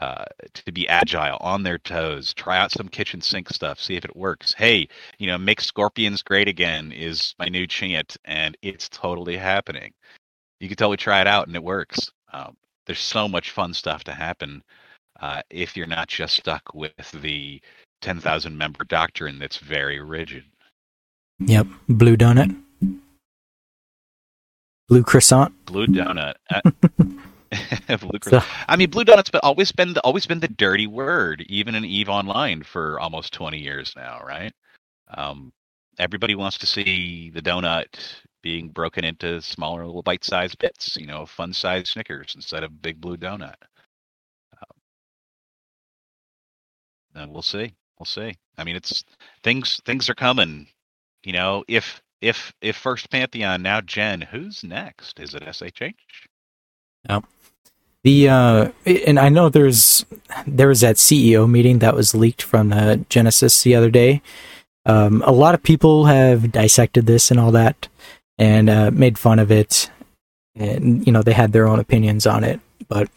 uh, 0.00 0.24
to 0.52 0.72
be 0.72 0.88
agile, 0.88 1.36
on 1.40 1.62
their 1.62 1.78
toes, 1.78 2.34
try 2.34 2.58
out 2.58 2.72
some 2.72 2.88
kitchen 2.88 3.20
sink 3.20 3.48
stuff, 3.48 3.78
see 3.78 3.94
if 3.94 4.04
it 4.04 4.16
works. 4.16 4.52
Hey, 4.52 4.88
you 5.18 5.26
know, 5.26 5.38
make 5.38 5.60
scorpions 5.60 6.22
great 6.22 6.48
again 6.48 6.90
is 6.90 7.34
my 7.38 7.46
new 7.46 7.66
chant, 7.66 8.16
and 8.24 8.56
it's 8.62 8.88
totally 8.88 9.36
happening. 9.36 9.92
You 10.60 10.68
can 10.68 10.76
totally 10.76 10.96
try 10.96 11.20
it 11.20 11.26
out, 11.26 11.46
and 11.46 11.54
it 11.54 11.62
works. 11.62 12.10
Um, 12.32 12.56
there's 12.86 13.00
so 13.00 13.28
much 13.28 13.52
fun 13.52 13.72
stuff 13.72 14.04
to 14.04 14.12
happen 14.12 14.62
uh, 15.20 15.42
if 15.50 15.76
you're 15.76 15.86
not 15.86 16.08
just 16.08 16.36
stuck 16.36 16.74
with 16.74 16.92
the 17.22 17.60
10,000 18.02 18.56
member 18.56 18.84
doctrine 18.84 19.38
that's 19.38 19.58
very 19.58 20.00
rigid. 20.00 20.44
Yep, 21.38 21.66
blue 21.88 22.16
donut, 22.16 22.54
blue 24.88 25.02
croissant. 25.02 25.52
Blue 25.66 25.86
donut. 25.86 26.34
uh, 26.50 26.60
Blue 27.98 28.18
So- 28.22 28.42
I 28.68 28.76
mean, 28.76 28.90
blue 28.90 29.04
donut's 29.04 29.30
been 29.30 29.40
always 29.42 29.70
been 29.72 29.92
the, 29.94 30.00
always 30.00 30.26
been 30.26 30.40
the 30.40 30.48
dirty 30.48 30.86
word, 30.86 31.44
even 31.48 31.74
in 31.74 31.84
Eve 31.84 32.08
Online 32.08 32.62
for 32.62 32.98
almost 33.00 33.32
twenty 33.32 33.58
years 33.58 33.92
now, 33.96 34.20
right? 34.26 34.52
Um, 35.16 35.52
everybody 35.98 36.34
wants 36.34 36.58
to 36.58 36.66
see 36.66 37.30
the 37.30 37.42
donut 37.42 37.86
being 38.42 38.68
broken 38.70 39.04
into 39.04 39.40
smaller 39.40 39.86
little 39.86 40.02
bite-sized 40.02 40.58
bits, 40.58 40.96
you 40.96 41.06
know, 41.06 41.24
fun-sized 41.24 41.86
Snickers 41.88 42.34
instead 42.34 42.62
of 42.64 42.82
big 42.82 43.00
blue 43.00 43.16
donut. 43.16 43.54
Um, 44.58 44.76
and 47.14 47.32
we'll 47.32 47.42
see, 47.42 47.72
we'll 47.98 48.06
see. 48.06 48.34
I 48.58 48.64
mean, 48.64 48.76
it's 48.76 49.04
things 49.42 49.80
things 49.84 50.08
are 50.10 50.14
coming. 50.14 50.66
You 51.22 51.32
know, 51.34 51.64
if 51.68 52.02
if 52.24 52.54
if 52.60 52.76
first 52.76 53.10
Pantheon 53.10 53.62
now 53.62 53.80
Gen, 53.80 54.22
who's 54.22 54.64
next? 54.64 55.20
Is 55.20 55.34
it 55.34 55.42
SHH? 55.42 55.94
No. 57.08 57.22
The 58.02 58.28
uh, 58.28 58.68
and 58.86 59.18
I 59.18 59.28
know 59.28 59.48
there's 59.48 60.04
there 60.46 60.68
was 60.68 60.80
that 60.80 60.96
CEO 60.96 61.48
meeting 61.48 61.78
that 61.78 61.94
was 61.94 62.14
leaked 62.14 62.42
from 62.42 62.70
the 62.70 63.04
Genesis 63.08 63.62
the 63.62 63.74
other 63.74 63.90
day. 63.90 64.22
Um, 64.86 65.22
a 65.24 65.32
lot 65.32 65.54
of 65.54 65.62
people 65.62 66.04
have 66.04 66.52
dissected 66.52 67.06
this 67.06 67.30
and 67.30 67.40
all 67.40 67.50
that, 67.52 67.88
and 68.38 68.68
uh, 68.68 68.90
made 68.90 69.18
fun 69.18 69.38
of 69.38 69.50
it, 69.50 69.90
and 70.54 71.06
you 71.06 71.12
know 71.12 71.22
they 71.22 71.32
had 71.32 71.52
their 71.52 71.66
own 71.66 71.78
opinions 71.78 72.26
on 72.26 72.44
it. 72.44 72.60
But 72.88 73.08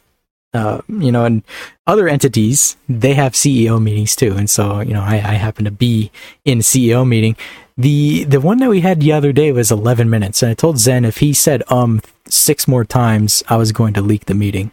uh, 0.54 0.82
you 0.88 1.12
know, 1.12 1.26
and 1.26 1.44
other 1.86 2.08
entities 2.08 2.78
they 2.88 3.14
have 3.14 3.34
CEO 3.34 3.82
meetings 3.82 4.16
too, 4.16 4.36
and 4.38 4.50
so 4.50 4.80
you 4.80 4.94
know 4.94 5.04
I, 5.04 5.16
I 5.16 5.34
happen 5.34 5.66
to 5.66 5.72
be 5.72 6.12
in 6.46 6.60
CEO 6.60 7.06
meeting. 7.06 7.36
The 7.78 8.24
the 8.24 8.42
one 8.42 8.58
that 8.58 8.70
we 8.70 8.82
had 8.82 9.00
the 9.00 9.12
other 9.12 9.32
day 9.32 9.52
was 9.52 9.72
11 9.72 10.10
minutes, 10.10 10.42
and 10.42 10.50
I 10.52 10.56
told 10.56 10.80
Zen 10.80 11.06
if 11.06 11.18
he 11.18 11.34
said 11.34 11.62
um 11.72 12.02
six 12.28 12.68
more 12.68 12.84
times, 12.84 13.44
I 13.50 13.58
was 13.58 13.72
going 13.72 13.94
to 13.94 14.02
leak 14.02 14.26
the 14.26 14.34
meeting. 14.34 14.72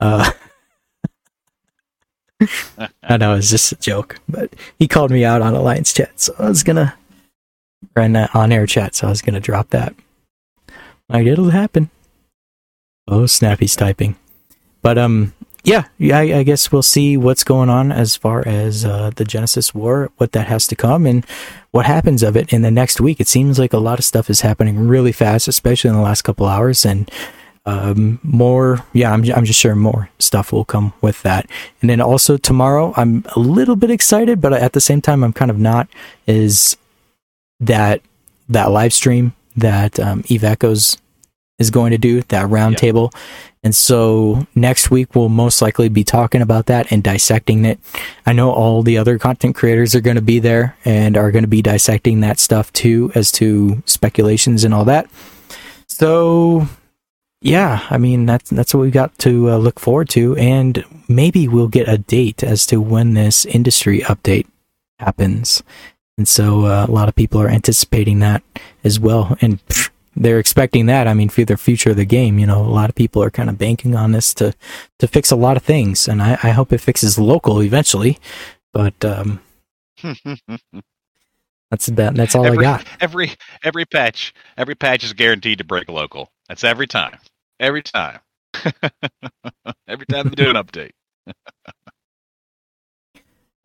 Uh, 0.00 0.30
I 3.02 3.16
know 3.16 3.34
it's 3.34 3.50
just 3.50 3.72
a 3.72 3.76
joke, 3.76 4.18
but 4.28 4.54
he 4.78 4.88
called 4.88 5.10
me 5.10 5.24
out 5.24 5.42
on 5.42 5.54
Alliance 5.54 5.92
chat, 5.92 6.18
so 6.18 6.34
I 6.38 6.48
was 6.48 6.62
gonna 6.62 6.96
run 7.94 8.12
that 8.12 8.34
on 8.34 8.52
air 8.52 8.66
chat, 8.66 8.94
so 8.94 9.06
I 9.06 9.10
was 9.10 9.22
gonna 9.22 9.40
drop 9.40 9.70
that. 9.70 9.94
Like 11.08 11.26
it'll 11.26 11.50
happen. 11.50 11.90
Oh, 13.06 13.26
Snappy's 13.26 13.76
typing, 13.76 14.16
but 14.82 14.96
um, 14.96 15.34
yeah. 15.66 15.84
I, 16.16 16.38
I 16.38 16.42
guess 16.44 16.70
we'll 16.70 16.82
see 16.82 17.16
what's 17.16 17.42
going 17.42 17.68
on 17.68 17.90
as 17.90 18.14
far 18.16 18.46
as 18.46 18.84
uh, 18.84 19.10
the 19.16 19.24
Genesis 19.24 19.74
War, 19.74 20.12
what 20.16 20.30
that 20.32 20.46
has 20.46 20.68
to 20.68 20.76
come, 20.76 21.06
and 21.06 21.26
what 21.72 21.86
happens 21.86 22.22
of 22.22 22.36
it 22.36 22.52
in 22.52 22.62
the 22.62 22.70
next 22.70 23.00
week. 23.00 23.20
It 23.20 23.26
seems 23.26 23.58
like 23.58 23.72
a 23.72 23.78
lot 23.78 23.98
of 23.98 24.04
stuff 24.04 24.30
is 24.30 24.42
happening 24.42 24.86
really 24.86 25.10
fast, 25.10 25.48
especially 25.48 25.90
in 25.90 25.96
the 25.96 26.02
last 26.02 26.22
couple 26.22 26.46
hours, 26.46 26.86
and 26.86 27.10
um, 27.66 28.20
more. 28.22 28.84
Yeah, 28.92 29.12
I'm 29.12 29.24
I'm 29.32 29.44
just 29.44 29.58
sure 29.58 29.74
more 29.74 30.08
stuff 30.20 30.52
will 30.52 30.64
come 30.64 30.92
with 31.00 31.22
that. 31.24 31.50
And 31.80 31.90
then 31.90 32.00
also 32.00 32.36
tomorrow, 32.36 32.94
I'm 32.96 33.24
a 33.34 33.40
little 33.40 33.76
bit 33.76 33.90
excited, 33.90 34.40
but 34.40 34.52
at 34.52 34.72
the 34.72 34.80
same 34.80 35.00
time, 35.00 35.24
I'm 35.24 35.32
kind 35.32 35.50
of 35.50 35.58
not. 35.58 35.88
Is 36.28 36.76
that 37.58 38.02
that 38.48 38.70
live 38.70 38.94
stream 38.94 39.34
that 39.56 39.98
um, 39.98 40.22
Eve 40.28 40.44
Echoes 40.44 40.96
is 41.58 41.70
going 41.70 41.90
to 41.92 41.98
do 41.98 42.22
that 42.22 42.48
roundtable? 42.48 43.12
And 43.66 43.74
so 43.74 44.46
next 44.54 44.92
week 44.92 45.16
we'll 45.16 45.28
most 45.28 45.60
likely 45.60 45.88
be 45.88 46.04
talking 46.04 46.40
about 46.40 46.66
that 46.66 46.92
and 46.92 47.02
dissecting 47.02 47.64
it. 47.64 47.80
I 48.24 48.32
know 48.32 48.52
all 48.52 48.84
the 48.84 48.96
other 48.96 49.18
content 49.18 49.56
creators 49.56 49.92
are 49.94 50.00
going 50.00 50.14
to 50.14 50.22
be 50.22 50.38
there 50.38 50.76
and 50.84 51.16
are 51.16 51.32
going 51.32 51.42
to 51.42 51.48
be 51.48 51.62
dissecting 51.62 52.20
that 52.20 52.38
stuff 52.38 52.72
too 52.72 53.10
as 53.16 53.32
to 53.32 53.82
speculations 53.84 54.62
and 54.62 54.72
all 54.72 54.84
that. 54.84 55.10
So 55.88 56.68
yeah, 57.40 57.86
I 57.90 57.98
mean 57.98 58.24
that's 58.26 58.50
that's 58.50 58.72
what 58.72 58.82
we 58.82 58.92
got 58.92 59.18
to 59.18 59.50
uh, 59.50 59.56
look 59.56 59.80
forward 59.80 60.10
to 60.10 60.36
and 60.36 60.84
maybe 61.08 61.48
we'll 61.48 61.66
get 61.66 61.88
a 61.88 61.98
date 61.98 62.44
as 62.44 62.66
to 62.66 62.80
when 62.80 63.14
this 63.14 63.44
industry 63.44 64.00
update 64.02 64.46
happens. 65.00 65.62
And 66.16 66.28
so 66.28 66.66
uh, 66.66 66.86
a 66.88 66.92
lot 66.92 67.08
of 67.08 67.16
people 67.16 67.40
are 67.40 67.48
anticipating 67.48 68.20
that 68.20 68.44
as 68.84 69.00
well 69.00 69.36
and 69.40 69.66
pff, 69.66 69.90
they're 70.16 70.38
expecting 70.38 70.86
that. 70.86 71.06
I 71.06 71.14
mean, 71.14 71.28
for 71.28 71.44
the 71.44 71.56
future 71.56 71.90
of 71.90 71.96
the 71.96 72.06
game, 72.06 72.38
you 72.38 72.46
know, 72.46 72.60
a 72.60 72.66
lot 72.66 72.88
of 72.88 72.96
people 72.96 73.22
are 73.22 73.30
kind 73.30 73.50
of 73.50 73.58
banking 73.58 73.94
on 73.94 74.12
this 74.12 74.32
to 74.34 74.54
to 74.98 75.06
fix 75.06 75.30
a 75.30 75.36
lot 75.36 75.56
of 75.56 75.62
things, 75.62 76.08
and 76.08 76.22
I, 76.22 76.38
I 76.42 76.50
hope 76.50 76.72
it 76.72 76.80
fixes 76.80 77.18
local 77.18 77.62
eventually. 77.62 78.18
But 78.72 79.04
um, 79.04 79.40
that's 81.70 81.88
about 81.88 82.14
that's 82.14 82.34
all 82.34 82.46
every, 82.46 82.58
I 82.66 82.78
got. 82.78 82.86
Every 83.00 83.32
every 83.62 83.84
patch, 83.84 84.34
every 84.56 84.74
patch 84.74 85.04
is 85.04 85.12
guaranteed 85.12 85.58
to 85.58 85.64
break 85.64 85.88
local. 85.88 86.30
That's 86.48 86.64
every 86.64 86.86
time. 86.86 87.18
Every 87.60 87.82
time. 87.82 88.20
every 89.88 90.06
time 90.06 90.28
they 90.28 90.34
do 90.34 90.50
an 90.50 90.56
update. 90.56 90.92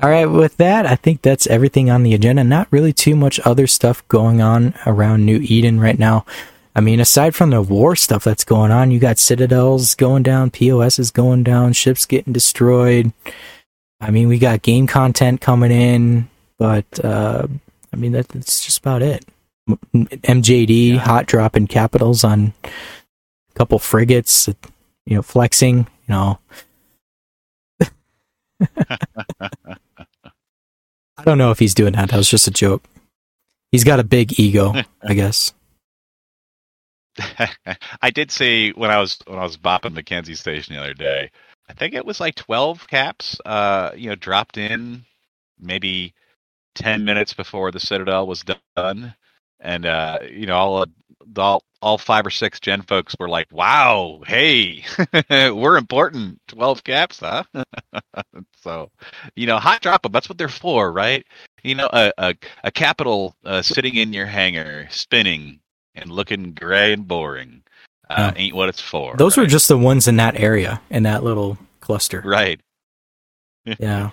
All 0.01 0.09
right, 0.09 0.25
with 0.25 0.57
that, 0.57 0.85
I 0.87 0.95
think 0.95 1.21
that's 1.21 1.45
everything 1.47 1.91
on 1.91 2.03
the 2.03 2.13
agenda. 2.15 2.43
Not 2.43 2.67
really 2.71 2.93
too 2.93 3.15
much 3.15 3.39
other 3.45 3.67
stuff 3.67 4.07
going 4.07 4.41
on 4.41 4.73
around 4.87 5.25
New 5.25 5.39
Eden 5.43 5.79
right 5.79 5.99
now. 5.99 6.25
I 6.75 6.81
mean, 6.81 6.99
aside 6.99 7.35
from 7.35 7.51
the 7.51 7.61
war 7.61 7.95
stuff 7.95 8.23
that's 8.23 8.43
going 8.45 8.71
on, 8.71 8.91
you 8.91 8.99
got 8.99 9.19
citadels 9.19 9.93
going 9.95 10.23
down, 10.23 10.51
POS 10.51 10.99
is 10.99 11.11
going 11.11 11.43
down, 11.43 11.73
ships 11.73 12.05
getting 12.07 12.33
destroyed. 12.33 13.13
I 13.99 14.09
mean, 14.09 14.27
we 14.27 14.39
got 14.39 14.63
game 14.63 14.87
content 14.87 15.41
coming 15.41 15.71
in, 15.71 16.29
but 16.57 16.85
uh, 17.05 17.47
I 17.93 17.95
mean, 17.95 18.13
that, 18.13 18.29
that's 18.29 18.65
just 18.65 18.79
about 18.79 19.03
it. 19.03 19.25
MJD 19.69 20.93
Yeah. 20.93 20.99
hot 20.99 21.27
dropping 21.27 21.67
capitals 21.67 22.23
on 22.23 22.53
a 22.63 22.69
couple 23.55 23.77
frigates, 23.79 24.47
you 25.05 25.15
know, 25.15 25.21
flexing, 25.21 25.79
you 25.79 25.85
know. 26.09 26.39
I 31.21 31.25
don't 31.25 31.37
know 31.37 31.51
if 31.51 31.59
he's 31.59 31.75
doing 31.75 31.93
that. 31.93 32.09
That 32.09 32.17
was 32.17 32.29
just 32.29 32.47
a 32.47 32.51
joke. 32.51 32.83
He's 33.71 33.83
got 33.83 33.99
a 33.99 34.03
big 34.03 34.39
ego, 34.39 34.73
I 35.03 35.13
guess. 35.13 35.53
I 38.01 38.09
did 38.09 38.31
see 38.31 38.71
when 38.71 38.89
I 38.89 38.99
was 38.99 39.19
when 39.27 39.37
I 39.37 39.43
was 39.43 39.57
bopping 39.57 39.93
Mackenzie 39.93 40.35
Station 40.35 40.75
the 40.75 40.81
other 40.81 40.93
day. 40.93 41.29
I 41.69 41.73
think 41.73 41.93
it 41.93 42.05
was 42.05 42.19
like 42.19 42.35
twelve 42.35 42.87
caps. 42.87 43.39
Uh, 43.45 43.91
you 43.95 44.09
know, 44.09 44.15
dropped 44.15 44.57
in 44.57 45.05
maybe 45.59 46.13
ten 46.73 47.05
minutes 47.05 47.33
before 47.33 47.71
the 47.71 47.79
Citadel 47.79 48.27
was 48.27 48.43
done, 48.75 49.13
and 49.59 49.85
uh, 49.85 50.19
you 50.29 50.47
know, 50.47 50.55
all 50.55 50.85
all 51.37 51.63
all 51.81 51.97
five 51.97 52.25
or 52.25 52.29
six 52.29 52.59
Gen 52.59 52.81
folks 52.83 53.15
were 53.19 53.29
like, 53.29 53.47
"Wow, 53.51 54.21
hey, 54.27 54.83
we're 55.29 55.77
important. 55.77 56.39
Twelve 56.47 56.83
caps, 56.83 57.19
huh?" 57.19 57.43
so, 58.61 58.89
you 59.35 59.47
know, 59.47 59.57
hot 59.57 59.81
drop 59.81 60.05
'em, 60.05 60.11
That's 60.11 60.29
what 60.29 60.37
they're 60.37 60.47
for, 60.49 60.91
right? 60.91 61.25
You 61.63 61.75
know, 61.75 61.89
a 61.91 62.11
a, 62.17 62.35
a 62.63 62.71
capital 62.71 63.35
uh, 63.45 63.61
sitting 63.61 63.95
in 63.95 64.13
your 64.13 64.25
hangar, 64.27 64.87
spinning 64.91 65.59
and 65.95 66.11
looking 66.11 66.53
gray 66.53 66.93
and 66.93 67.07
boring. 67.07 67.63
Uh, 68.09 68.31
Oh. 68.33 68.37
Ain't 68.37 68.55
what 68.55 68.67
it's 68.67 68.81
for. 68.81 69.15
Those 69.15 69.37
were 69.37 69.45
just 69.45 69.69
the 69.69 69.77
ones 69.77 70.05
in 70.07 70.17
that 70.17 70.37
area, 70.37 70.81
in 70.89 71.03
that 71.03 71.23
little 71.23 71.57
cluster. 71.79 72.21
right. 72.25 72.59
Yeah. 73.79 74.09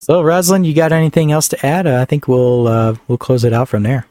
so, 0.00 0.22
Roslyn, 0.22 0.64
you 0.64 0.74
got 0.74 0.92
anything 0.92 1.32
else 1.32 1.48
to 1.48 1.66
add? 1.66 1.86
Uh, 1.86 2.00
I 2.00 2.04
think 2.04 2.28
we'll 2.28 2.66
uh, 2.68 2.96
we'll 3.08 3.18
close 3.18 3.44
it 3.44 3.52
out 3.52 3.68
from 3.68 3.82
there. 3.82 4.06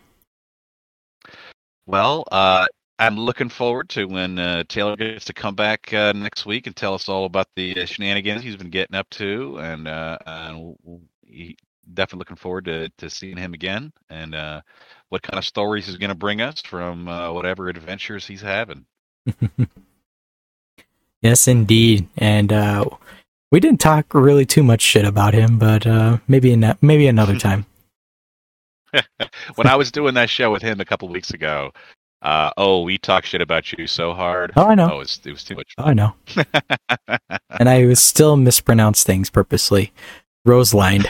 Well, 1.86 2.24
uh, 2.32 2.66
I'm 3.00 3.18
looking 3.18 3.50
forward 3.50 3.90
to 3.90 4.06
when 4.06 4.40
uh, 4.40 4.64
Taylor 4.70 4.96
gets 4.96 5.26
to 5.26 5.34
come 5.34 5.56
back 5.56 5.94
uh, 5.94 6.14
next 6.14 6.46
week 6.46 6.68
and 6.68 6.76
tell 6.76 6.94
us 6.94 7.10
all 7.10 7.26
about 7.26 7.48
the 7.56 7.82
uh, 7.82 7.86
shenanigans 7.86 8.44
he's 8.44 8.56
been 8.56 8.70
getting 8.70 8.96
up 8.96 9.10
to, 9.12 9.58
and 9.60 9.88
uh, 9.88 10.18
and 10.26 10.78
w- 10.84 11.02
he, 11.26 11.58
definitely 11.94 12.20
looking 12.20 12.38
forward 12.38 12.66
to, 12.66 12.90
to 12.98 13.10
seeing 13.10 13.36
him 13.36 13.54
again 13.54 13.92
and 14.10 14.34
uh, 14.34 14.62
what 15.10 15.22
kind 15.22 15.38
of 15.38 15.44
stories 15.44 15.86
he's 15.86 15.98
going 15.98 16.10
to 16.10 16.16
bring 16.16 16.40
us 16.40 16.62
from 16.62 17.08
uh, 17.10 17.32
whatever 17.34 17.68
adventures 17.68 18.26
he's 18.26 18.42
having. 18.42 18.86
Yes, 21.24 21.48
indeed. 21.48 22.10
And 22.18 22.52
uh, 22.52 22.84
we 23.50 23.62
didn't 23.62 23.80
talk 23.80 24.14
really 24.14 24.46
too 24.46 24.62
much 24.62 24.82
shit 24.82 25.06
about 25.06 25.34
him, 25.34 25.58
but 25.58 25.88
uh, 25.88 26.18
maybe 26.28 26.52
an- 26.52 26.78
maybe 26.82 27.08
another 27.08 27.36
time. 27.40 27.66
when 29.56 29.68
I 29.68 29.76
was 29.76 29.92
doing 29.92 30.14
that 30.16 30.30
show 30.30 30.52
with 30.52 30.62
him 30.62 30.80
a 30.80 30.86
couple 30.86 31.08
weeks 31.10 31.32
ago, 31.32 31.72
uh, 32.22 32.52
oh, 32.58 32.82
we 32.84 32.98
talked 32.98 33.28
shit 33.28 33.42
about 33.42 33.72
you 33.74 33.86
so 33.88 34.14
hard. 34.14 34.54
Oh, 34.56 34.68
I 34.68 34.76
know. 34.76 34.90
Oh, 34.92 34.96
it 34.96 35.00
was, 35.00 35.22
it 35.26 35.32
was 35.32 35.44
too 35.44 35.56
much 35.56 35.74
Oh, 35.78 35.84
I 35.86 35.94
know. 35.94 36.16
and 37.50 37.68
I 37.70 37.86
was 37.86 38.02
still 38.02 38.38
mispronounce 38.38 39.04
things 39.04 39.30
purposely. 39.30 39.92
Rosalind. 40.46 41.06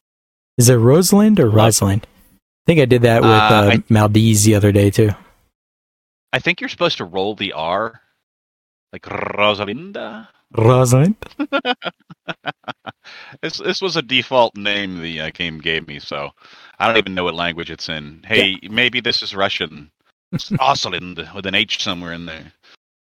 Is 0.58 0.68
it 0.70 0.76
Rosalind 0.76 1.38
or 1.38 1.50
Rosalind? 1.50 2.06
I 2.06 2.38
think 2.66 2.80
I 2.80 2.86
did 2.86 3.02
that 3.02 3.20
with 3.22 3.30
Uh, 3.30 3.34
uh, 3.34 3.70
I- 3.74 3.82
Maldives 3.90 4.44
the 4.44 4.54
other 4.54 4.72
day 4.72 4.90
too. 4.90 5.10
I 6.32 6.38
think 6.38 6.60
you're 6.60 6.68
supposed 6.70 6.98
to 6.98 7.04
roll 7.04 7.34
the 7.34 7.52
R, 7.52 8.00
like 8.92 9.02
Rosalinda. 9.02 10.28
Rosalind. 10.56 11.16
This 13.42 13.58
this 13.58 13.80
was 13.80 13.96
a 13.96 14.02
default 14.02 14.56
name 14.56 15.00
the 15.00 15.20
uh, 15.20 15.30
game 15.30 15.58
gave 15.58 15.86
me, 15.86 15.98
so 15.98 16.30
I 16.78 16.86
don't 16.86 16.96
even 16.96 17.14
know 17.14 17.24
what 17.24 17.34
language 17.34 17.70
it's 17.70 17.88
in. 17.88 18.22
Hey, 18.26 18.58
maybe 18.68 19.00
this 19.00 19.22
is 19.22 19.34
Russian. 19.34 19.90
It's 20.32 20.50
Rosalind 20.50 21.28
with 21.34 21.46
an 21.46 21.54
H 21.54 21.82
somewhere 21.82 22.12
in 22.12 22.26
there. 22.26 22.52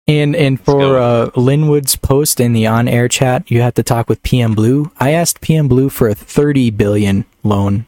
And 0.07 0.36
and 0.36 0.60
for 0.60 0.98
uh, 0.98 1.30
Linwood's 1.36 1.95
post 1.95 2.40
in 2.40 2.53
the 2.53 2.68
on-air 2.68 3.07
chat, 3.07 3.49
you 3.52 3.61
had 3.61 3.76
to 3.76 3.84
talk 3.84 4.10
with 4.10 4.24
PM 4.24 4.56
Blue. 4.56 4.91
I 4.99 5.11
asked 5.11 5.41
PM 5.41 5.68
Blue 5.68 5.90
for 5.90 6.07
a 6.07 6.16
30 6.16 6.72
billion 6.72 7.26
loan, 7.44 7.86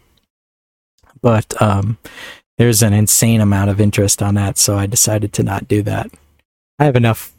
but 1.22 1.60
um, 1.62 1.98
there's 2.58 2.84
an 2.84 2.94
insane 2.94 3.42
amount 3.42 3.70
of 3.70 3.82
interest 3.82 4.22
on 4.22 4.36
that, 4.36 4.58
so 4.58 4.78
I 4.78 4.86
decided 4.86 5.34
to 5.34 5.44
not 5.44 5.68
do 5.68 5.82
that. 5.84 6.12
I 6.78 6.86
have 6.86 6.96
enough. 6.96 7.34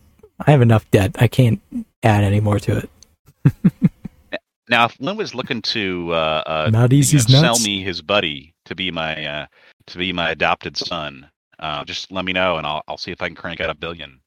I 0.44 0.50
have 0.50 0.62
enough 0.62 0.90
debt. 0.90 1.14
I 1.20 1.28
can't 1.28 1.60
add 2.02 2.24
any 2.24 2.40
more 2.40 2.58
to 2.60 2.78
it. 2.78 2.90
Now, 4.72 4.86
if 4.86 4.98
Lynn 5.00 5.18
was 5.18 5.34
looking 5.34 5.60
to 5.62 6.14
uh, 6.14 6.42
uh, 6.46 6.70
Not 6.72 6.90
you 6.92 7.02
know, 7.02 7.18
sell 7.18 7.58
me 7.58 7.82
his 7.82 8.00
buddy 8.00 8.54
to 8.64 8.74
be 8.74 8.90
my 8.90 9.22
uh, 9.22 9.46
to 9.88 9.98
be 9.98 10.14
my 10.14 10.30
adopted 10.30 10.78
son, 10.78 11.28
uh, 11.58 11.84
just 11.84 12.10
let 12.10 12.24
me 12.24 12.32
know 12.32 12.56
and 12.56 12.66
I'll 12.66 12.82
I'll 12.88 12.96
see 12.96 13.10
if 13.10 13.20
I 13.20 13.26
can 13.26 13.36
crank 13.36 13.60
out 13.60 13.68
a 13.68 13.74
billion. 13.74 14.18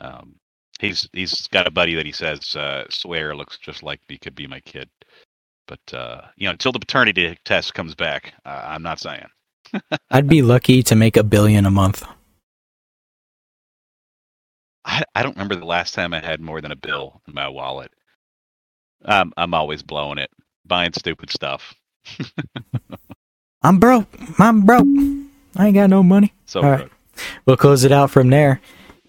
Um, 0.00 0.34
he's 0.80 1.08
he's 1.12 1.46
got 1.48 1.68
a 1.68 1.70
buddy 1.70 1.94
that 1.94 2.06
he 2.06 2.10
says 2.10 2.56
uh, 2.56 2.86
swear 2.90 3.36
looks 3.36 3.56
just 3.58 3.84
like 3.84 4.00
me, 4.08 4.18
could 4.18 4.34
be 4.34 4.48
my 4.48 4.58
kid, 4.60 4.90
but 5.68 5.94
uh, 5.94 6.22
you 6.36 6.46
know 6.46 6.52
until 6.52 6.72
the 6.72 6.80
paternity 6.80 7.38
test 7.44 7.72
comes 7.72 7.94
back, 7.94 8.34
uh, 8.44 8.64
I'm 8.66 8.82
not 8.82 8.98
saying. 8.98 9.26
I'd 10.10 10.28
be 10.28 10.42
lucky 10.42 10.82
to 10.82 10.96
make 10.96 11.16
a 11.16 11.22
billion 11.22 11.66
a 11.66 11.70
month. 11.70 12.04
I, 14.84 15.04
I 15.14 15.22
don't 15.22 15.36
remember 15.36 15.56
the 15.56 15.64
last 15.64 15.94
time 15.94 16.12
I 16.12 16.20
had 16.20 16.40
more 16.40 16.60
than 16.60 16.72
a 16.72 16.76
bill 16.76 17.20
in 17.28 17.34
my 17.34 17.48
wallet. 17.48 17.92
Um, 19.04 19.32
I'm 19.36 19.54
always 19.54 19.82
blowing 19.82 20.18
it, 20.18 20.30
buying 20.64 20.92
stupid 20.92 21.30
stuff. 21.30 21.74
I'm 23.62 23.78
broke. 23.78 24.08
I'm 24.38 24.62
broke. 24.62 24.88
I 25.56 25.66
ain't 25.66 25.74
got 25.74 25.90
no 25.90 26.02
money. 26.02 26.32
So 26.46 26.62
All 26.62 26.70
right. 26.70 26.88
We'll 27.46 27.56
close 27.56 27.84
it 27.84 27.92
out 27.92 28.10
from 28.10 28.30
there. 28.30 28.60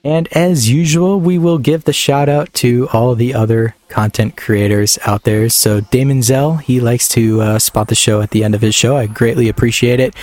And 0.04 0.28
as 0.34 0.70
usual, 0.70 1.20
we 1.20 1.38
will 1.38 1.58
give 1.58 1.86
the 1.86 1.94
shout 1.94 2.28
out 2.28 2.54
to 2.56 2.90
all 2.92 3.16
the 3.16 3.34
other 3.34 3.76
content 3.88 4.36
creators 4.36 5.00
out 5.06 5.24
there. 5.24 5.48
So 5.50 5.80
Damon 5.80 6.22
Zell, 6.22 6.58
he 6.58 6.82
likes 6.82 7.08
to 7.10 7.42
uh, 7.42 7.60
spot 7.60 7.88
the 7.88 7.96
show 7.96 8.20
at 8.22 8.32
the 8.32 8.44
end 8.44 8.54
of 8.54 8.62
his 8.62 8.76
show. 8.76 8.98
I 8.98 9.08
greatly 9.08 9.48
appreciate 9.48 10.02
it. 10.02 10.14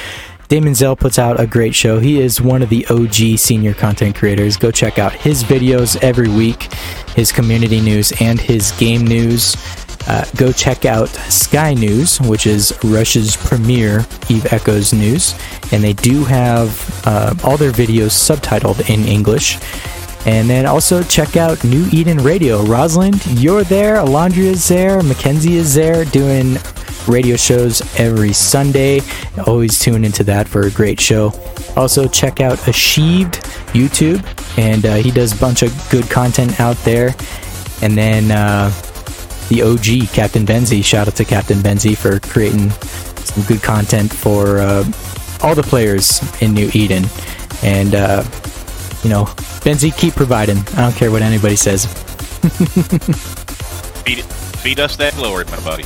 Damon 0.51 0.75
Zell 0.75 0.97
puts 0.97 1.17
out 1.17 1.39
a 1.39 1.47
great 1.47 1.77
show. 1.77 2.01
He 2.01 2.21
is 2.21 2.41
one 2.41 2.61
of 2.61 2.69
the 2.71 2.85
OG 2.91 3.39
senior 3.39 3.73
content 3.73 4.17
creators. 4.17 4.57
Go 4.57 4.73
check 4.73 4.99
out 4.99 5.13
his 5.13 5.45
videos 5.45 5.97
every 6.03 6.29
week, 6.29 6.65
his 7.15 7.31
community 7.31 7.81
news, 7.81 8.13
and 8.21 8.41
his 8.41 8.73
game 8.73 9.07
news. 9.07 9.55
Uh, 10.09 10.25
go 10.35 10.51
check 10.51 10.85
out 10.85 11.09
Sky 11.09 11.73
News, 11.75 12.21
which 12.23 12.49
is 12.49 12.77
Russia's 12.83 13.37
premier 13.37 14.05
Eve 14.29 14.53
Echoes 14.53 14.93
news, 14.93 15.39
and 15.71 15.85
they 15.85 15.93
do 15.93 16.25
have 16.25 17.07
uh, 17.07 17.33
all 17.45 17.57
their 17.57 17.71
videos 17.71 18.11
subtitled 18.11 18.91
in 18.93 19.07
English. 19.07 19.57
And 20.27 20.51
then 20.51 20.67
also 20.67 21.05
check 21.05 21.37
out 21.37 21.63
New 21.63 21.87
Eden 21.93 22.19
Radio. 22.19 22.65
Rosalind, 22.65 23.25
you're 23.39 23.63
there. 23.63 23.99
Alondria 23.99 24.51
is 24.51 24.67
there. 24.67 25.01
Mackenzie 25.01 25.59
is 25.59 25.75
there 25.75 26.05
doing 26.07 26.57
radio 27.11 27.37
shows 27.37 27.83
every 27.99 28.33
Sunday. 28.33 29.01
Always 29.47 29.79
tune 29.79 30.05
into 30.05 30.25
that 30.25 30.49
for 30.49 30.63
a 30.63 30.71
great 30.71 31.01
show. 31.01 31.33
Also 31.77 32.07
check 32.09 32.41
out 32.41 32.67
Achieved 32.69 33.35
YouTube, 33.73 34.25
and 34.59 34.87
uh, 34.87 34.97
he 34.97 35.11
does 35.11 35.33
a 35.33 35.41
bunch 35.41 35.63
of 35.63 35.91
good 35.91 36.09
content 36.09 36.61
out 36.61 36.77
there. 36.79 37.15
And 37.83 37.97
then 37.97 38.31
uh, 38.31 38.71
the 39.49 39.63
OG 39.63 40.13
Captain 40.15 40.47
Benzi. 40.47 40.85
Shout 40.85 41.09
out 41.09 41.17
to 41.17 41.25
Captain 41.25 41.59
Benzi 41.59 41.97
for 41.97 42.21
creating 42.21 42.71
some 42.71 43.43
good 43.45 43.63
content 43.63 44.13
for 44.13 44.59
uh, 44.59 44.85
all 45.43 45.55
the 45.55 45.63
players 45.63 46.21
in 46.43 46.55
New 46.55 46.71
Eden. 46.75 47.05
And 47.63 47.95
uh, 47.95 48.23
you 49.03 49.11
know, 49.11 49.25
Benzi, 49.65 49.97
keep 49.97 50.15
providing. 50.15 50.59
I 50.59 50.83
don't 50.83 50.95
care 50.95 51.11
what 51.11 51.23
anybody 51.23 51.57
says. 51.57 51.87
feed, 54.05 54.25
feed 54.25 54.81
us 54.81 54.97
that 54.97 55.15
glory, 55.15 55.45
my 55.47 55.61
buddy. 55.61 55.85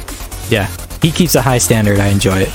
Yeah, 0.51 0.69
he 1.05 1.13
keeps 1.13 1.35
a 1.35 1.43
high 1.43 1.59
standard. 1.59 1.99
I 1.99 2.07
enjoy 2.07 2.39
it. 2.39 2.49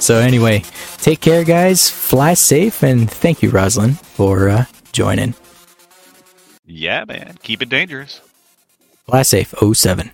So 0.00 0.18
anyway, 0.18 0.62
take 0.98 1.20
care, 1.20 1.42
guys. 1.42 1.90
Fly 1.90 2.34
safe, 2.34 2.84
and 2.84 3.10
thank 3.10 3.42
you, 3.42 3.50
Roslyn, 3.50 3.94
for 3.94 4.48
uh, 4.48 4.66
joining. 4.92 5.34
Yeah, 6.64 7.04
man. 7.04 7.38
Keep 7.42 7.62
it 7.62 7.68
dangerous. 7.68 8.20
Fly 9.06 9.22
safe, 9.22 9.52
07. 9.60 10.12